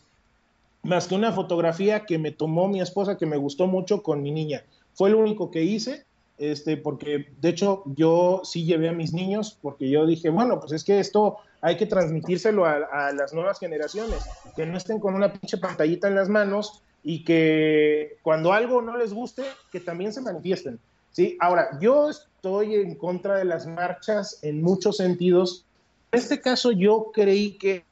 más 0.85 1.07
que 1.07 1.15
una 1.15 1.31
fotografía 1.31 2.05
que 2.05 2.19
me 2.19 2.31
tomó 2.31 2.67
mi 2.67 2.79
esposa 2.79 3.17
que 3.17 3.25
me 3.25 3.37
gustó 3.37 3.65
mucho 3.65 4.03
con 4.03 4.21
mi 4.21 4.31
niña. 4.31 4.63
Fue 4.93 5.09
lo 5.09 5.17
único 5.17 5.49
que 5.49 5.63
hice, 5.63 6.05
este, 6.37 6.77
porque 6.77 7.27
de 7.41 7.49
hecho 7.49 7.83
yo 7.85 8.41
sí 8.43 8.65
llevé 8.65 8.89
a 8.89 8.93
mis 8.93 9.11
niños, 9.11 9.57
porque 9.61 9.89
yo 9.89 10.05
dije, 10.05 10.29
bueno, 10.29 10.59
pues 10.59 10.73
es 10.73 10.83
que 10.83 10.99
esto 10.99 11.37
hay 11.61 11.75
que 11.77 11.87
transmitírselo 11.87 12.65
a, 12.65 13.11
las 13.13 13.33
nuevas 13.33 13.59
generaciones, 13.59 14.19
que 14.55 14.67
no 14.67 14.77
estén 14.77 14.99
con 14.99 15.15
una 15.15 15.33
pinche 15.33 15.57
pantallita 15.57 16.07
en 16.07 16.15
las 16.15 16.29
manos 16.29 16.83
y 17.01 17.23
que 17.23 18.17
cuando 18.21 18.53
algo 18.53 18.81
no 18.83 18.95
les 18.95 19.11
guste, 19.11 19.43
que 19.71 19.79
también 19.79 20.13
se 20.13 20.21
manifiesten. 20.21 20.79
¿sí? 21.09 21.35
Ahora, 21.39 21.79
yo 21.81 22.11
estoy 22.11 22.75
en 22.75 22.93
contra 22.93 23.37
de 23.37 23.45
las 23.45 23.65
marchas 23.65 24.37
en 24.43 24.61
muchos 24.61 24.97
sentidos. 24.97 25.65
En 26.11 26.19
este 26.19 26.39
caso 26.41 26.71
yo 26.71 27.11
creí 27.11 27.57
que 27.57 27.83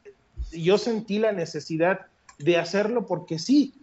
yo 0.51 0.77
sentí 0.77 1.17
la 1.17 1.31
necesidad 1.31 2.01
de 2.39 2.57
hacerlo 2.57 3.05
porque 3.05 3.39
sí, 3.39 3.73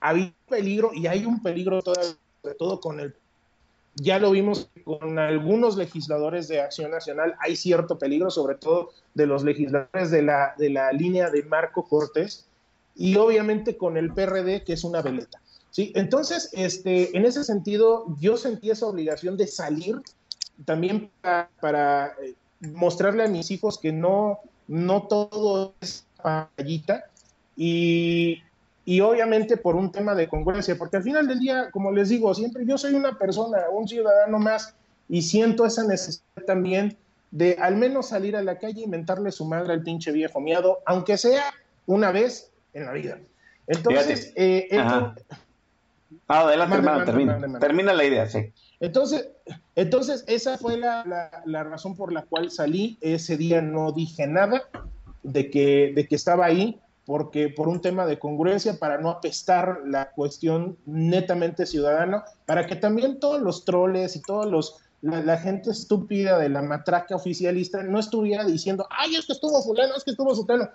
había 0.00 0.32
peligro 0.48 0.90
y 0.92 1.06
hay 1.06 1.24
un 1.24 1.42
peligro 1.42 1.82
todavía, 1.82 2.14
sobre 2.42 2.54
todo 2.56 2.80
con 2.80 3.00
el, 3.00 3.14
ya 3.96 4.18
lo 4.18 4.30
vimos 4.30 4.68
con 4.84 5.18
algunos 5.18 5.76
legisladores 5.76 6.48
de 6.48 6.60
Acción 6.60 6.90
Nacional, 6.90 7.34
hay 7.40 7.56
cierto 7.56 7.98
peligro, 7.98 8.30
sobre 8.30 8.56
todo 8.56 8.90
de 9.14 9.26
los 9.26 9.44
legisladores 9.44 10.10
de 10.10 10.22
la, 10.22 10.54
de 10.58 10.70
la 10.70 10.92
línea 10.92 11.30
de 11.30 11.42
Marco 11.44 11.84
Cortés 11.84 12.46
y 12.94 13.16
obviamente 13.16 13.76
con 13.76 13.96
el 13.96 14.12
PRD, 14.12 14.64
que 14.64 14.74
es 14.74 14.84
una 14.84 15.02
veleta. 15.02 15.40
Sí, 15.70 15.90
entonces, 15.94 16.50
este, 16.52 17.16
en 17.16 17.24
ese 17.24 17.44
sentido, 17.44 18.04
yo 18.20 18.36
sentí 18.36 18.70
esa 18.70 18.86
obligación 18.86 19.38
de 19.38 19.46
salir 19.46 20.02
también 20.66 21.10
para, 21.60 22.14
eh, 22.22 22.34
mostrarle 22.60 23.24
a 23.24 23.28
mis 23.28 23.50
hijos 23.50 23.78
que 23.78 23.90
no, 23.90 24.40
no 24.68 25.04
todo 25.04 25.74
es 25.80 26.06
payita, 26.22 27.04
y, 27.56 28.42
obviamente 29.00 29.56
por 29.56 29.76
un 29.76 29.92
tema 29.92 30.14
de 30.14 30.28
congruencia, 30.28 30.76
porque 30.76 30.96
al 30.96 31.02
final 31.02 31.26
del 31.26 31.38
día, 31.38 31.70
como 31.70 31.92
les 31.92 32.08
digo, 32.08 32.34
siempre 32.34 32.64
yo 32.66 32.78
soy 32.78 32.94
una 32.94 33.18
persona, 33.18 33.58
un 33.70 33.86
ciudadano 33.86 34.38
más, 34.38 34.74
y 35.08 35.22
siento 35.22 35.66
esa 35.66 35.84
necesidad 35.84 36.44
también 36.46 36.96
de 37.30 37.56
al 37.60 37.76
menos 37.76 38.08
salir 38.08 38.36
a 38.36 38.42
la 38.42 38.58
calle 38.58 38.80
y 38.80 38.84
inventarle 38.84 39.32
su 39.32 39.44
madre 39.44 39.72
al 39.72 39.82
pinche 39.82 40.12
viejo 40.12 40.40
miado, 40.40 40.80
aunque 40.86 41.16
sea 41.16 41.44
una 41.86 42.12
vez 42.12 42.50
en 42.74 42.86
la 42.86 42.92
vida. 42.92 43.18
Entonces, 43.66 44.32
eh, 44.36 44.68
ah, 44.78 45.14
adelante, 46.28 46.76
hermano, 46.76 47.04
termina. 47.04 47.58
termina 47.58 47.92
la 47.92 48.04
idea, 48.04 48.28
sí. 48.28 48.52
Entonces, 48.80 49.28
entonces 49.76 50.24
esa 50.26 50.58
fue 50.58 50.76
la, 50.76 51.30
la, 51.44 51.64
razón 51.64 51.96
por 51.96 52.12
la 52.12 52.22
cual 52.22 52.50
salí. 52.50 52.98
Ese 53.00 53.36
día 53.36 53.62
no 53.62 53.92
dije 53.92 54.26
nada 54.26 54.64
de 55.22 55.50
que, 55.50 55.92
de 55.94 56.06
que 56.08 56.16
estaba 56.16 56.46
ahí 56.46 56.80
porque 57.04 57.48
por 57.48 57.68
un 57.68 57.80
tema 57.80 58.06
de 58.06 58.18
congruencia, 58.18 58.78
para 58.78 58.98
no 58.98 59.10
apestar 59.10 59.80
la 59.84 60.12
cuestión 60.12 60.76
netamente 60.86 61.66
ciudadana, 61.66 62.24
para 62.46 62.66
que 62.66 62.76
también 62.76 63.18
todos 63.18 63.40
los 63.40 63.64
troles 63.64 64.14
y 64.16 64.22
todos 64.22 64.46
los 64.46 64.76
la, 65.02 65.36
gente 65.36 65.70
estúpida 65.70 66.38
de 66.38 66.48
la 66.48 66.62
matraca 66.62 67.16
oficialista 67.16 67.82
no 67.82 67.98
estuviera 67.98 68.44
diciendo, 68.44 68.86
ay, 68.88 69.16
es 69.16 69.26
que 69.26 69.32
estuvo 69.32 69.60
fulano, 69.62 69.96
es 69.96 70.04
que 70.04 70.12
estuvo 70.12 70.32
sutano. 70.34 70.68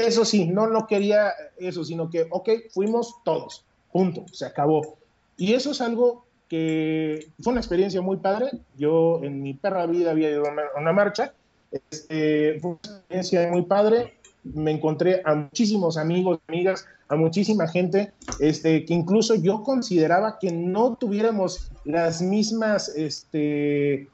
Eso 0.00 0.24
sí, 0.24 0.46
no, 0.46 0.66
no 0.66 0.86
quería 0.86 1.32
eso, 1.56 1.84
sino 1.84 2.10
que, 2.10 2.26
ok, 2.30 2.48
fuimos 2.70 3.14
todos, 3.24 3.64
punto, 3.92 4.24
se 4.32 4.44
acabó. 4.44 4.96
Y 5.36 5.54
eso 5.54 5.70
es 5.70 5.80
algo 5.80 6.24
que 6.48 7.28
fue 7.40 7.52
una 7.52 7.60
experiencia 7.60 8.00
muy 8.00 8.16
padre. 8.16 8.50
Yo 8.76 9.20
en 9.22 9.40
mi 9.40 9.54
perra 9.54 9.86
vida 9.86 10.10
había 10.10 10.30
ido 10.30 10.44
a 10.46 10.80
una, 10.80 10.92
marcha, 10.92 11.32
este, 11.70 12.58
fue 12.60 12.72
una 12.72 12.96
experiencia 12.96 13.50
muy 13.50 13.62
padre 13.62 14.14
me 14.44 14.72
encontré 14.72 15.22
a 15.24 15.34
muchísimos 15.34 15.96
amigos, 15.96 16.38
amigas, 16.48 16.86
a 17.08 17.16
muchísima 17.16 17.66
gente, 17.66 18.12
este, 18.40 18.84
que 18.84 18.94
incluso 18.94 19.34
yo 19.34 19.62
consideraba 19.62 20.38
que 20.38 20.52
no 20.52 20.96
tuviéramos 20.96 21.70
las 21.84 22.22
mismas, 22.22 22.88
este, 22.90 24.08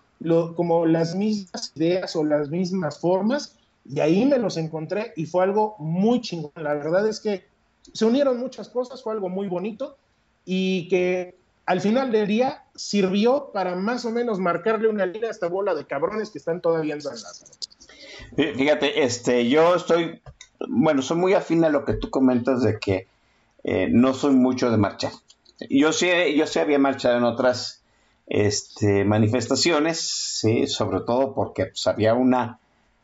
como 0.56 0.86
las 0.86 1.14
mismas 1.14 1.72
ideas 1.74 2.14
o 2.16 2.24
las 2.24 2.50
mismas 2.50 2.98
formas, 2.98 3.56
y 3.88 4.00
ahí 4.00 4.24
me 4.24 4.38
los 4.38 4.56
encontré 4.56 5.12
y 5.16 5.26
fue 5.26 5.44
algo 5.44 5.74
muy 5.78 6.20
chingón. 6.20 6.52
La 6.56 6.74
verdad 6.74 7.08
es 7.08 7.20
que 7.20 7.44
se 7.92 8.04
unieron 8.04 8.38
muchas 8.38 8.68
cosas, 8.68 9.02
fue 9.02 9.14
algo 9.14 9.28
muy 9.28 9.48
bonito 9.48 9.96
y 10.44 10.88
que 10.88 11.34
al 11.66 11.80
final 11.80 12.12
del 12.12 12.26
día 12.26 12.64
sirvió 12.74 13.50
para 13.52 13.76
más 13.76 14.04
o 14.04 14.10
menos 14.10 14.38
marcarle 14.38 14.88
una 14.88 15.06
línea 15.06 15.28
a 15.28 15.32
esta 15.32 15.48
bola 15.48 15.74
de 15.74 15.86
cabrones 15.86 16.30
que 16.30 16.38
están 16.38 16.60
todavía 16.60 16.94
en 16.94 17.02
Lázaro. 17.02 17.50
Fíjate, 18.36 19.02
este, 19.02 19.48
yo 19.48 19.74
estoy, 19.74 20.20
bueno, 20.68 21.02
soy 21.02 21.16
muy 21.16 21.34
afín 21.34 21.64
a 21.64 21.68
lo 21.68 21.84
que 21.84 21.94
tú 21.94 22.10
comentas 22.10 22.62
de 22.62 22.78
que 22.78 23.06
eh, 23.64 23.88
no 23.90 24.14
soy 24.14 24.34
mucho 24.34 24.70
de 24.70 24.76
marchar. 24.76 25.12
Yo 25.68 25.92
sí, 25.92 26.08
yo 26.36 26.46
sí 26.46 26.58
había 26.58 26.78
marchado 26.78 27.18
en 27.18 27.24
otras 27.24 27.82
este, 28.26 29.04
manifestaciones, 29.04 30.00
sí, 30.00 30.66
sobre 30.66 31.00
todo 31.00 31.34
porque 31.34 31.66
pues, 31.66 31.86
había 31.86 32.14
una 32.14 32.58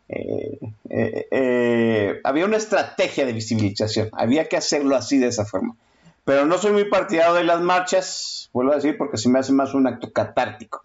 eh, 0.09 0.59
eh, 0.89 2.21
había 2.23 2.45
una 2.45 2.57
estrategia 2.57 3.27
de 3.27 3.33
visibilización, 3.33 4.09
había 4.13 4.49
que 4.49 4.57
hacerlo 4.57 4.97
así 4.97 5.19
de 5.19 5.29
esa 5.29 5.45
forma. 5.45 5.77
Pero 6.25 6.47
no 6.47 6.59
soy 6.59 6.73
muy 6.73 6.87
partidario 6.87 7.35
de 7.35 7.45
las 7.45 7.61
marchas, 7.61 8.51
vuelvo 8.53 8.73
a 8.73 8.77
decir, 8.77 8.97
porque 8.97 9.17
se 9.17 9.29
me 9.29 9.39
hace 9.39 9.53
más 9.53 9.75
un 9.75 9.87
acto 9.87 10.13
catártico. 10.13 10.85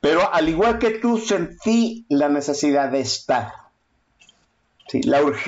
Pero 0.00 0.32
al 0.32 0.48
igual 0.48 0.78
que 0.78 0.90
tú, 0.90 1.18
sentí 1.18 2.06
la 2.08 2.28
necesidad 2.28 2.90
de 2.90 3.00
estar. 3.00 3.52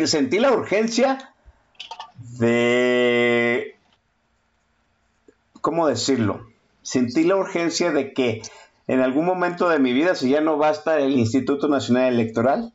sentí 0.07 0.38
la 0.38 0.53
urgencia 0.53 1.34
de... 2.38 3.76
¿Cómo 5.61 5.86
decirlo? 5.86 6.49
Sentí 6.82 7.24
la 7.24 7.36
urgencia 7.36 7.90
de 7.90 8.12
que 8.12 8.42
en 8.86 9.01
algún 9.01 9.26
momento 9.26 9.68
de 9.68 9.78
mi 9.78 9.92
vida, 9.92 10.14
si 10.14 10.30
ya 10.30 10.40
no 10.40 10.57
basta 10.57 10.99
el 10.99 11.18
Instituto 11.18 11.68
Nacional 11.68 12.12
Electoral, 12.14 12.72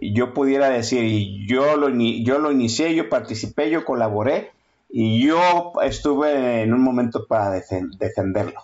yo 0.00 0.34
pudiera 0.34 0.68
decir, 0.68 1.46
yo 1.46 1.78
yo 1.88 2.38
lo 2.38 2.52
inicié, 2.52 2.94
yo 2.94 3.08
participé, 3.08 3.70
yo 3.70 3.84
colaboré, 3.84 4.50
y 4.94 5.26
yo 5.26 5.72
estuve 5.82 6.62
en 6.62 6.74
un 6.74 6.82
momento 6.82 7.26
para 7.26 7.50
defenderlo. 7.50 8.60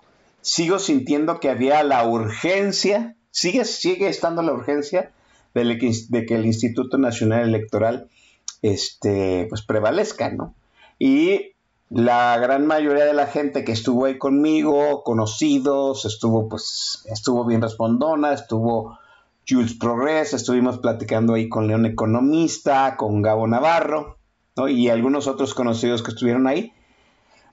Sigo 0.48 0.78
sintiendo 0.78 1.40
que 1.40 1.50
había 1.50 1.82
la 1.82 2.08
urgencia, 2.08 3.16
sigue, 3.30 3.66
sigue 3.66 4.08
estando 4.08 4.40
la 4.40 4.54
urgencia 4.54 5.12
de, 5.52 6.24
que 6.26 6.34
el 6.34 6.46
Instituto 6.46 6.96
Nacional 6.96 7.42
Electoral 7.42 8.08
este, 8.62 9.44
pues 9.50 9.60
prevalezca, 9.60 10.30
¿no? 10.30 10.54
Y 10.98 11.52
la 11.90 12.38
gran 12.38 12.66
mayoría 12.66 13.04
de 13.04 13.12
la 13.12 13.26
gente 13.26 13.62
que 13.62 13.72
estuvo 13.72 14.06
ahí 14.06 14.16
conmigo, 14.16 15.02
conocidos, 15.04 16.06
estuvo 16.06 16.48
pues, 16.48 17.04
estuvo 17.10 17.44
bien 17.44 17.60
respondona, 17.60 18.32
estuvo 18.32 18.98
Jules 19.46 19.74
Progress, 19.74 20.32
estuvimos 20.32 20.78
platicando 20.78 21.34
ahí 21.34 21.50
con 21.50 21.66
León 21.66 21.84
Economista, 21.84 22.96
con 22.96 23.20
Gabo 23.20 23.46
Navarro. 23.46 24.16
Y 24.66 24.88
algunos 24.88 25.26
otros 25.26 25.52
conocidos 25.52 26.02
que 26.02 26.12
estuvieron 26.12 26.46
ahí. 26.46 26.72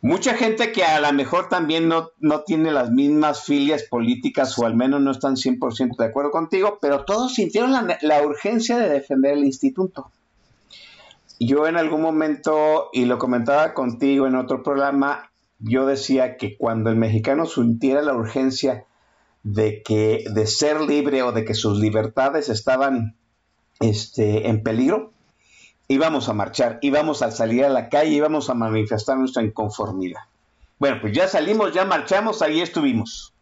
Mucha 0.05 0.35
gente 0.35 0.71
que 0.71 0.83
a 0.83 1.01
lo 1.01 1.11
mejor 1.13 1.49
también 1.49 1.87
no, 1.87 2.11
no 2.19 2.41
tiene 2.41 2.71
las 2.71 2.91
mismas 2.91 3.43
filias 3.43 3.81
políticas 3.81 4.55
o 4.59 4.67
al 4.67 4.75
menos 4.75 5.01
no 5.01 5.09
están 5.09 5.35
100% 5.35 5.97
de 5.97 6.05
acuerdo 6.05 6.29
contigo, 6.29 6.77
pero 6.79 7.05
todos 7.05 7.33
sintieron 7.33 7.71
la, 7.71 8.21
urgencia 8.21 8.77
de 8.77 8.87
defender 8.87 9.33
el 9.33 9.45
instituto. 9.45 10.11
Yo 11.39 11.65
en 11.65 11.75
algún 11.75 12.03
momento, 12.03 12.91
y 12.93 13.05
lo 13.05 13.17
comentaba 13.17 13.73
contigo 13.73 14.27
en 14.27 14.35
otro 14.35 14.61
programa, 14.61 15.31
yo 15.57 15.87
decía 15.87 16.37
que 16.37 16.55
cuando 16.55 16.91
el 16.91 16.97
mexicano 16.97 17.47
sintiera 17.47 18.03
la 18.03 18.13
urgencia 18.13 18.85
de 19.41 19.81
que 19.81 20.25
de 20.31 20.45
ser 20.45 20.81
libre 20.81 21.23
o 21.23 21.31
de 21.31 21.45
que 21.45 21.55
sus 21.55 21.79
libertades 21.79 22.49
estaban 22.49 23.15
este, 23.79 24.49
en 24.49 24.61
peligro, 24.61 25.13
íbamos 25.87 26.29
a 26.29 26.33
marchar, 26.33 26.79
íbamos 26.81 27.21
a 27.21 27.31
salir 27.31 27.65
a 27.65 27.69
la 27.69 27.89
calle, 27.89 28.11
íbamos 28.11 28.49
a 28.49 28.53
manifestar 28.53 29.17
nuestra 29.17 29.43
inconformidad. 29.43 30.21
Bueno, 30.79 30.97
pues 31.01 31.13
ya 31.13 31.27
salimos, 31.27 31.73
ya 31.73 31.85
marchamos, 31.85 32.41
ahí 32.41 32.61
estuvimos. 32.61 33.33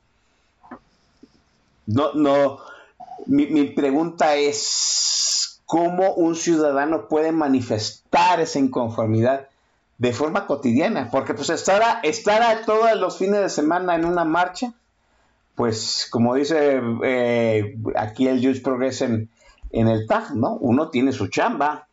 No, 1.85 2.13
no, 2.13 2.59
mi, 3.25 3.47
mi 3.47 3.65
pregunta 3.65 4.35
es, 4.35 5.43
cómo 5.73 6.13
un 6.13 6.35
ciudadano 6.35 7.07
puede 7.07 7.31
manifestar 7.31 8.39
esa 8.39 8.59
inconformidad 8.59 9.47
de 9.97 10.13
forma 10.13 10.45
cotidiana, 10.45 11.09
porque 11.11 11.33
pues 11.33 11.49
estar, 11.49 11.81
a, 11.81 11.99
estar 12.03 12.63
todos 12.63 12.95
los 12.95 13.17
fines 13.17 13.39
de 13.41 13.49
semana 13.49 13.95
en 13.95 14.05
una 14.05 14.23
marcha, 14.23 14.73
pues 15.55 16.07
como 16.11 16.35
dice 16.35 16.79
eh, 17.03 17.75
aquí 17.95 18.27
el 18.27 18.45
Just 18.45 18.63
Progress 18.63 19.01
en, 19.01 19.29
el 19.71 20.05
TAG, 20.05 20.35
¿no? 20.35 20.53
Uno 20.61 20.89
tiene 20.89 21.11
su 21.11 21.25
chamba, 21.29 21.87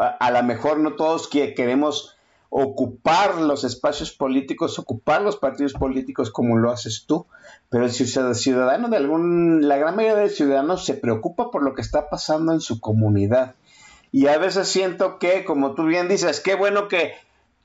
a, 0.00 0.06
a 0.08 0.30
lo 0.30 0.42
mejor 0.42 0.78
no 0.78 0.94
todos 0.94 1.28
queremos 1.28 2.16
ocupar 2.48 3.36
los 3.36 3.64
espacios 3.64 4.12
políticos, 4.12 4.78
ocupar 4.78 5.22
los 5.22 5.36
partidos 5.36 5.72
políticos 5.72 6.30
como 6.30 6.56
lo 6.56 6.70
haces 6.70 7.04
tú, 7.06 7.26
pero 7.68 7.84
el 7.84 7.90
ciudadano 7.90 8.88
de 8.88 8.96
algún, 8.96 9.68
la 9.68 9.76
gran 9.76 9.96
mayoría 9.96 10.22
de 10.22 10.30
ciudadanos 10.30 10.84
se 10.84 10.94
preocupa 10.94 11.50
por 11.50 11.62
lo 11.62 11.74
que 11.74 11.82
está 11.82 12.08
pasando 12.08 12.52
en 12.52 12.60
su 12.60 12.80
comunidad. 12.80 13.54
Y 14.12 14.28
a 14.28 14.38
veces 14.38 14.68
siento 14.68 15.18
que, 15.18 15.44
como 15.44 15.74
tú 15.74 15.84
bien 15.84 16.08
dices, 16.08 16.40
qué 16.40 16.54
bueno 16.54 16.88
que, 16.88 17.12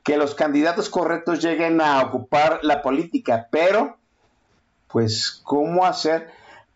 que 0.03 0.17
los 0.17 0.35
candidatos 0.35 0.89
correctos 0.89 1.41
lleguen 1.41 1.79
a 1.79 2.01
ocupar 2.01 2.59
la 2.63 2.81
política, 2.81 3.47
pero, 3.51 3.97
pues, 4.87 5.39
¿cómo 5.43 5.85
hacer 5.85 6.29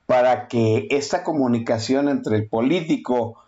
para 0.06 0.48
que 0.48 0.88
esta 0.92 1.24
comunicación 1.24 2.08
entre 2.08 2.38
el 2.38 2.48
político 2.48 3.44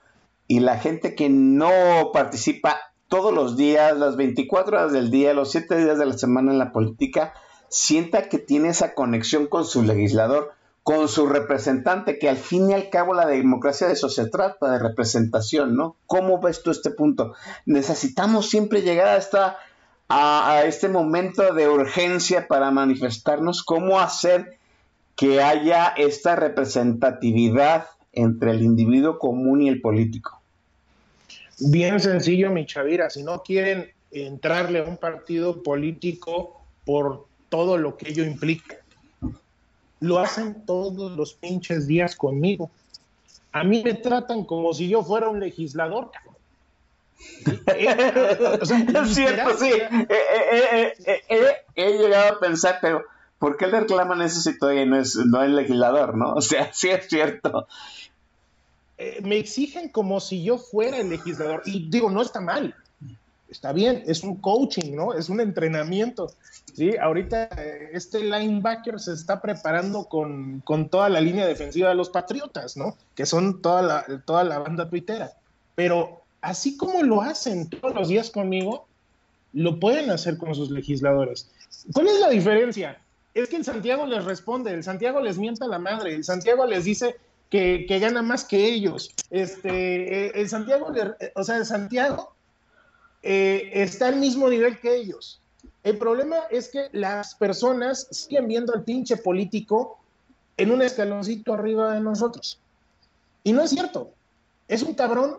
y 0.47 0.59
la 0.61 0.77
gente 0.77 1.15
que 1.15 1.29
no 1.29 2.11
participa 2.13 2.77
todos 3.07 3.33
los 3.33 3.57
días, 3.57 3.97
las 3.97 4.15
24 4.15 4.77
horas 4.77 4.91
del 4.91 5.11
día, 5.11 5.33
los 5.33 5.51
7 5.51 5.77
días 5.77 5.97
de 5.97 6.05
la 6.05 6.17
semana 6.17 6.51
en 6.51 6.59
la 6.59 6.71
política, 6.71 7.33
sienta 7.69 8.29
que 8.29 8.37
tiene 8.37 8.69
esa 8.69 8.93
conexión 8.93 9.47
con 9.47 9.65
su 9.65 9.83
legislador, 9.83 10.53
con 10.83 11.09
su 11.09 11.27
representante, 11.27 12.17
que 12.17 12.29
al 12.29 12.37
fin 12.37 12.69
y 12.69 12.73
al 12.73 12.89
cabo 12.89 13.13
la 13.13 13.25
democracia 13.25 13.87
de 13.87 13.93
eso 13.93 14.09
se 14.09 14.29
trata, 14.29 14.71
de 14.71 14.79
representación, 14.79 15.75
¿no? 15.75 15.97
¿Cómo 16.05 16.39
ves 16.39 16.63
tú 16.63 16.71
este 16.71 16.91
punto? 16.91 17.33
Necesitamos 17.65 18.49
siempre 18.49 18.81
llegar 18.81 19.09
a, 19.09 19.17
esta, 19.17 19.57
a, 20.07 20.63
este 20.63 20.87
momento 20.87 21.53
de 21.53 21.67
urgencia 21.67 22.47
para 22.47 22.71
manifestarnos, 22.71 23.63
cómo 23.63 23.99
hacer 23.99 24.57
que 25.17 25.41
haya 25.41 25.87
esta 25.97 26.37
representatividad 26.37 27.87
entre 28.17 28.51
el 28.51 28.61
individuo 28.61 29.19
común 29.19 29.61
y 29.61 29.69
el 29.69 29.81
político. 29.81 30.41
Bien 31.59 31.99
sencillo, 31.99 32.51
mi 32.51 32.65
Chavira. 32.65 33.09
Si 33.09 33.23
no 33.23 33.41
quieren 33.43 33.91
entrarle 34.11 34.79
a 34.79 34.83
un 34.83 34.97
partido 34.97 35.63
político 35.63 36.61
por 36.85 37.25
todo 37.49 37.77
lo 37.77 37.97
que 37.97 38.09
ello 38.09 38.23
implica, 38.23 38.77
lo 39.99 40.19
hacen 40.19 40.65
todos 40.65 41.11
los 41.13 41.33
pinches 41.33 41.87
días 41.87 42.15
conmigo. 42.15 42.69
A 43.51 43.63
mí 43.63 43.81
me 43.83 43.95
tratan 43.95 44.45
como 44.45 44.73
si 44.73 44.87
yo 44.87 45.03
fuera 45.03 45.29
un 45.29 45.39
legislador. 45.39 46.11
es 47.65 49.15
cierto, 49.15 49.57
sí. 49.57 49.71
Eh, 49.71 50.07
eh, 50.51 50.93
eh, 51.29 51.55
he 51.75 51.97
llegado 51.97 52.35
a 52.35 52.39
pensar, 52.39 52.77
pero 52.81 53.03
¿por 53.39 53.57
qué 53.57 53.67
le 53.67 53.79
reclaman 53.81 54.21
eso 54.21 54.39
si 54.41 54.57
todavía 54.57 54.85
no 54.85 54.99
es, 54.99 55.15
no 55.15 55.41
es 55.43 55.49
legislador, 55.49 56.15
no? 56.15 56.33
O 56.35 56.41
sea, 56.41 56.71
sí 56.73 56.89
es 56.89 57.07
cierto. 57.07 57.67
Eh, 58.97 59.19
me 59.23 59.37
exigen 59.37 59.89
como 59.89 60.19
si 60.19 60.43
yo 60.43 60.57
fuera 60.57 60.97
el 60.97 61.09
legislador. 61.09 61.61
Y 61.65 61.89
digo, 61.89 62.09
no 62.09 62.21
está 62.21 62.41
mal. 62.41 62.75
Está 63.49 63.71
bien, 63.71 64.03
es 64.07 64.23
un 64.23 64.35
coaching, 64.37 64.95
¿no? 64.95 65.13
Es 65.13 65.29
un 65.29 65.39
entrenamiento. 65.39 66.31
Sí, 66.73 66.97
ahorita 66.97 67.49
eh, 67.57 67.89
este 67.93 68.19
linebacker 68.19 68.99
se 68.99 69.13
está 69.13 69.41
preparando 69.41 70.05
con, 70.05 70.63
toda 70.89 71.09
la 71.09 71.21
línea 71.21 71.47
defensiva 71.47 71.89
de 71.89 71.95
los 71.95 72.09
Patriotas, 72.09 72.75
¿no? 72.75 72.97
Que 73.15 73.25
son 73.25 73.61
toda 73.61 73.81
la, 73.81 74.05
toda 74.25 74.43
la 74.43 74.59
banda 74.59 74.89
tuitera. 74.89 75.31
Pero 75.75 76.21
así 76.41 76.75
como 76.75 77.03
lo 77.03 77.21
hacen 77.21 77.69
todos 77.69 77.95
los 77.95 78.09
días 78.09 78.31
conmigo, 78.31 78.85
lo 79.53 79.79
pueden 79.79 80.09
hacer 80.09 80.37
con 80.37 80.53
sus 80.53 80.69
legisladores. 80.69 81.49
¿Cuál 81.93 82.07
es 82.07 82.19
la 82.19 82.29
diferencia? 82.29 82.99
Es 83.33 83.49
que 83.49 83.55
el 83.55 83.65
Santiago 83.65 84.05
les 84.05 84.25
responde, 84.25 84.73
el 84.73 84.83
Santiago 84.83 85.21
les 85.21 85.37
mienta 85.37 85.67
la 85.67 85.79
madre, 85.79 86.13
el 86.13 86.23
Santiago 86.23 86.65
les 86.65 86.83
dice, 86.83 87.15
que, 87.49 87.85
gana 87.99 88.21
más 88.21 88.43
que 88.45 88.65
ellos. 88.65 89.13
Este, 89.29 90.27
eh, 90.27 90.31
el 90.35 90.49
Santiago, 90.49 90.91
o 91.35 91.43
sea, 91.43 91.63
Santiago 91.65 92.33
eh, 93.23 93.69
está 93.73 94.07
al 94.07 94.17
mismo 94.17 94.49
nivel 94.49 94.79
que 94.79 94.95
ellos. 94.95 95.41
El 95.83 95.97
problema 95.97 96.37
es 96.51 96.69
que 96.69 96.89
las 96.91 97.35
personas 97.35 98.07
siguen 98.11 98.47
viendo 98.47 98.73
al 98.73 98.83
pinche 98.83 99.17
político 99.17 99.99
en 100.57 100.71
un 100.71 100.81
escaloncito 100.81 101.53
arriba 101.53 101.93
de 101.93 102.01
nosotros. 102.01 102.59
Y 103.43 103.53
no 103.53 103.61
es 103.63 103.69
cierto. 103.69 104.11
Es 104.67 104.83
un 104.83 104.95
cabrón 104.95 105.37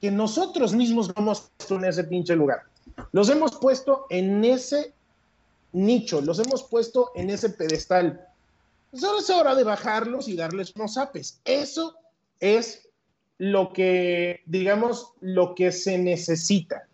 que 0.00 0.10
nosotros 0.10 0.74
mismos 0.74 1.12
hemos 1.16 1.50
puesto 1.56 1.76
en 1.76 1.84
ese 1.84 2.04
pinche 2.04 2.36
lugar. 2.36 2.62
Los 3.12 3.28
hemos 3.28 3.56
puesto 3.56 4.06
en 4.10 4.44
ese 4.44 4.92
nicho, 5.72 6.20
los 6.20 6.38
hemos 6.38 6.62
puesto 6.64 7.10
en 7.14 7.30
ese 7.30 7.50
pedestal. 7.50 8.28
Solo 8.92 9.20
es 9.20 9.30
hora 9.30 9.54
de 9.54 9.64
bajarlos 9.64 10.28
y 10.28 10.36
darles 10.36 10.74
unos 10.76 10.98
apes. 10.98 11.40
Eso 11.44 11.96
es 12.40 12.88
lo 13.38 13.72
que, 13.72 14.42
digamos, 14.46 15.12
lo 15.20 15.54
que 15.54 15.72
se 15.72 15.98
necesita. 15.98 16.86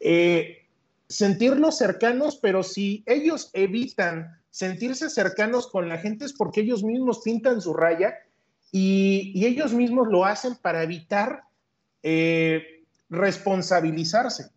Eh, 0.00 0.66
sentirlos 1.08 1.78
cercanos, 1.78 2.36
pero 2.36 2.62
si 2.62 3.04
ellos 3.06 3.50
evitan 3.52 4.36
sentirse 4.50 5.08
cercanos 5.08 5.66
con 5.68 5.88
la 5.88 5.98
gente 5.98 6.24
es 6.24 6.32
porque 6.32 6.60
ellos 6.60 6.82
mismos 6.82 7.20
pintan 7.24 7.60
su 7.60 7.72
raya 7.72 8.14
y, 8.70 9.44
ellos 9.46 9.72
mismos 9.72 10.08
lo 10.08 10.24
hacen 10.24 10.56
para 10.56 10.82
evitar 10.82 11.44
eh, 12.02 12.84
responsabilizarse. 13.08 14.50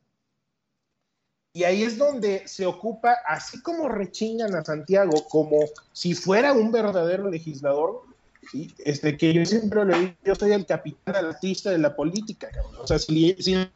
Y 1.56 1.64
ahí 1.64 1.84
es 1.84 1.98
donde 1.98 2.46
se 2.50 2.66
ocupa, 2.66 3.16
así 3.26 3.62
como 3.62 3.88
rechingan 3.88 4.54
a 4.56 4.66
Santiago, 4.66 5.26
como 5.30 5.60
si 5.94 6.14
fuera 6.14 6.52
un 6.52 6.70
verdadero 6.70 7.30
legislador, 7.30 8.02
¿sí? 8.52 8.76
este, 8.80 9.16
que 9.16 9.34
yo 9.34 9.46
siempre 9.46 9.86
le 9.86 9.98
digo, 9.98 10.14
yo 10.26 10.36
soy 10.36 10.52
el 10.52 10.66
capitán 10.66 11.16
alatista 11.16 11.72
de 11.72 11.78
la 11.78 11.96
política. 11.96 12.50
O 12.82 12.86
sea, 12.86 13.00
si, 13.00 13.30
eh, 13.30 13.70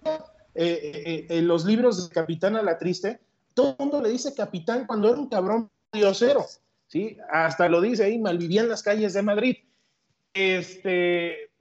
eh, 0.55 1.25
en 1.29 1.47
los 1.47 1.63
libros 1.63 2.09
de 2.09 2.13
Capitán 2.13 2.57
Alatriste, 2.57 3.21
todo 3.53 3.69
el 3.69 3.85
mundo 3.85 4.01
le 4.01 4.09
dice 4.09 4.33
capitán 4.33 4.85
cuando 4.85 5.07
era 5.07 5.17
un 5.17 5.29
cabrón 5.29 5.71
diosero, 5.93 6.45
¿sí? 6.89 7.15
Hasta 7.31 7.69
lo 7.69 7.79
dice 7.79 8.03
ahí, 8.03 8.19
malvivía 8.19 8.59
en 8.59 8.67
las 8.67 8.83
calles 8.83 9.13
de 9.13 9.21
Madrid. 9.21 9.55
Este, 10.33 11.51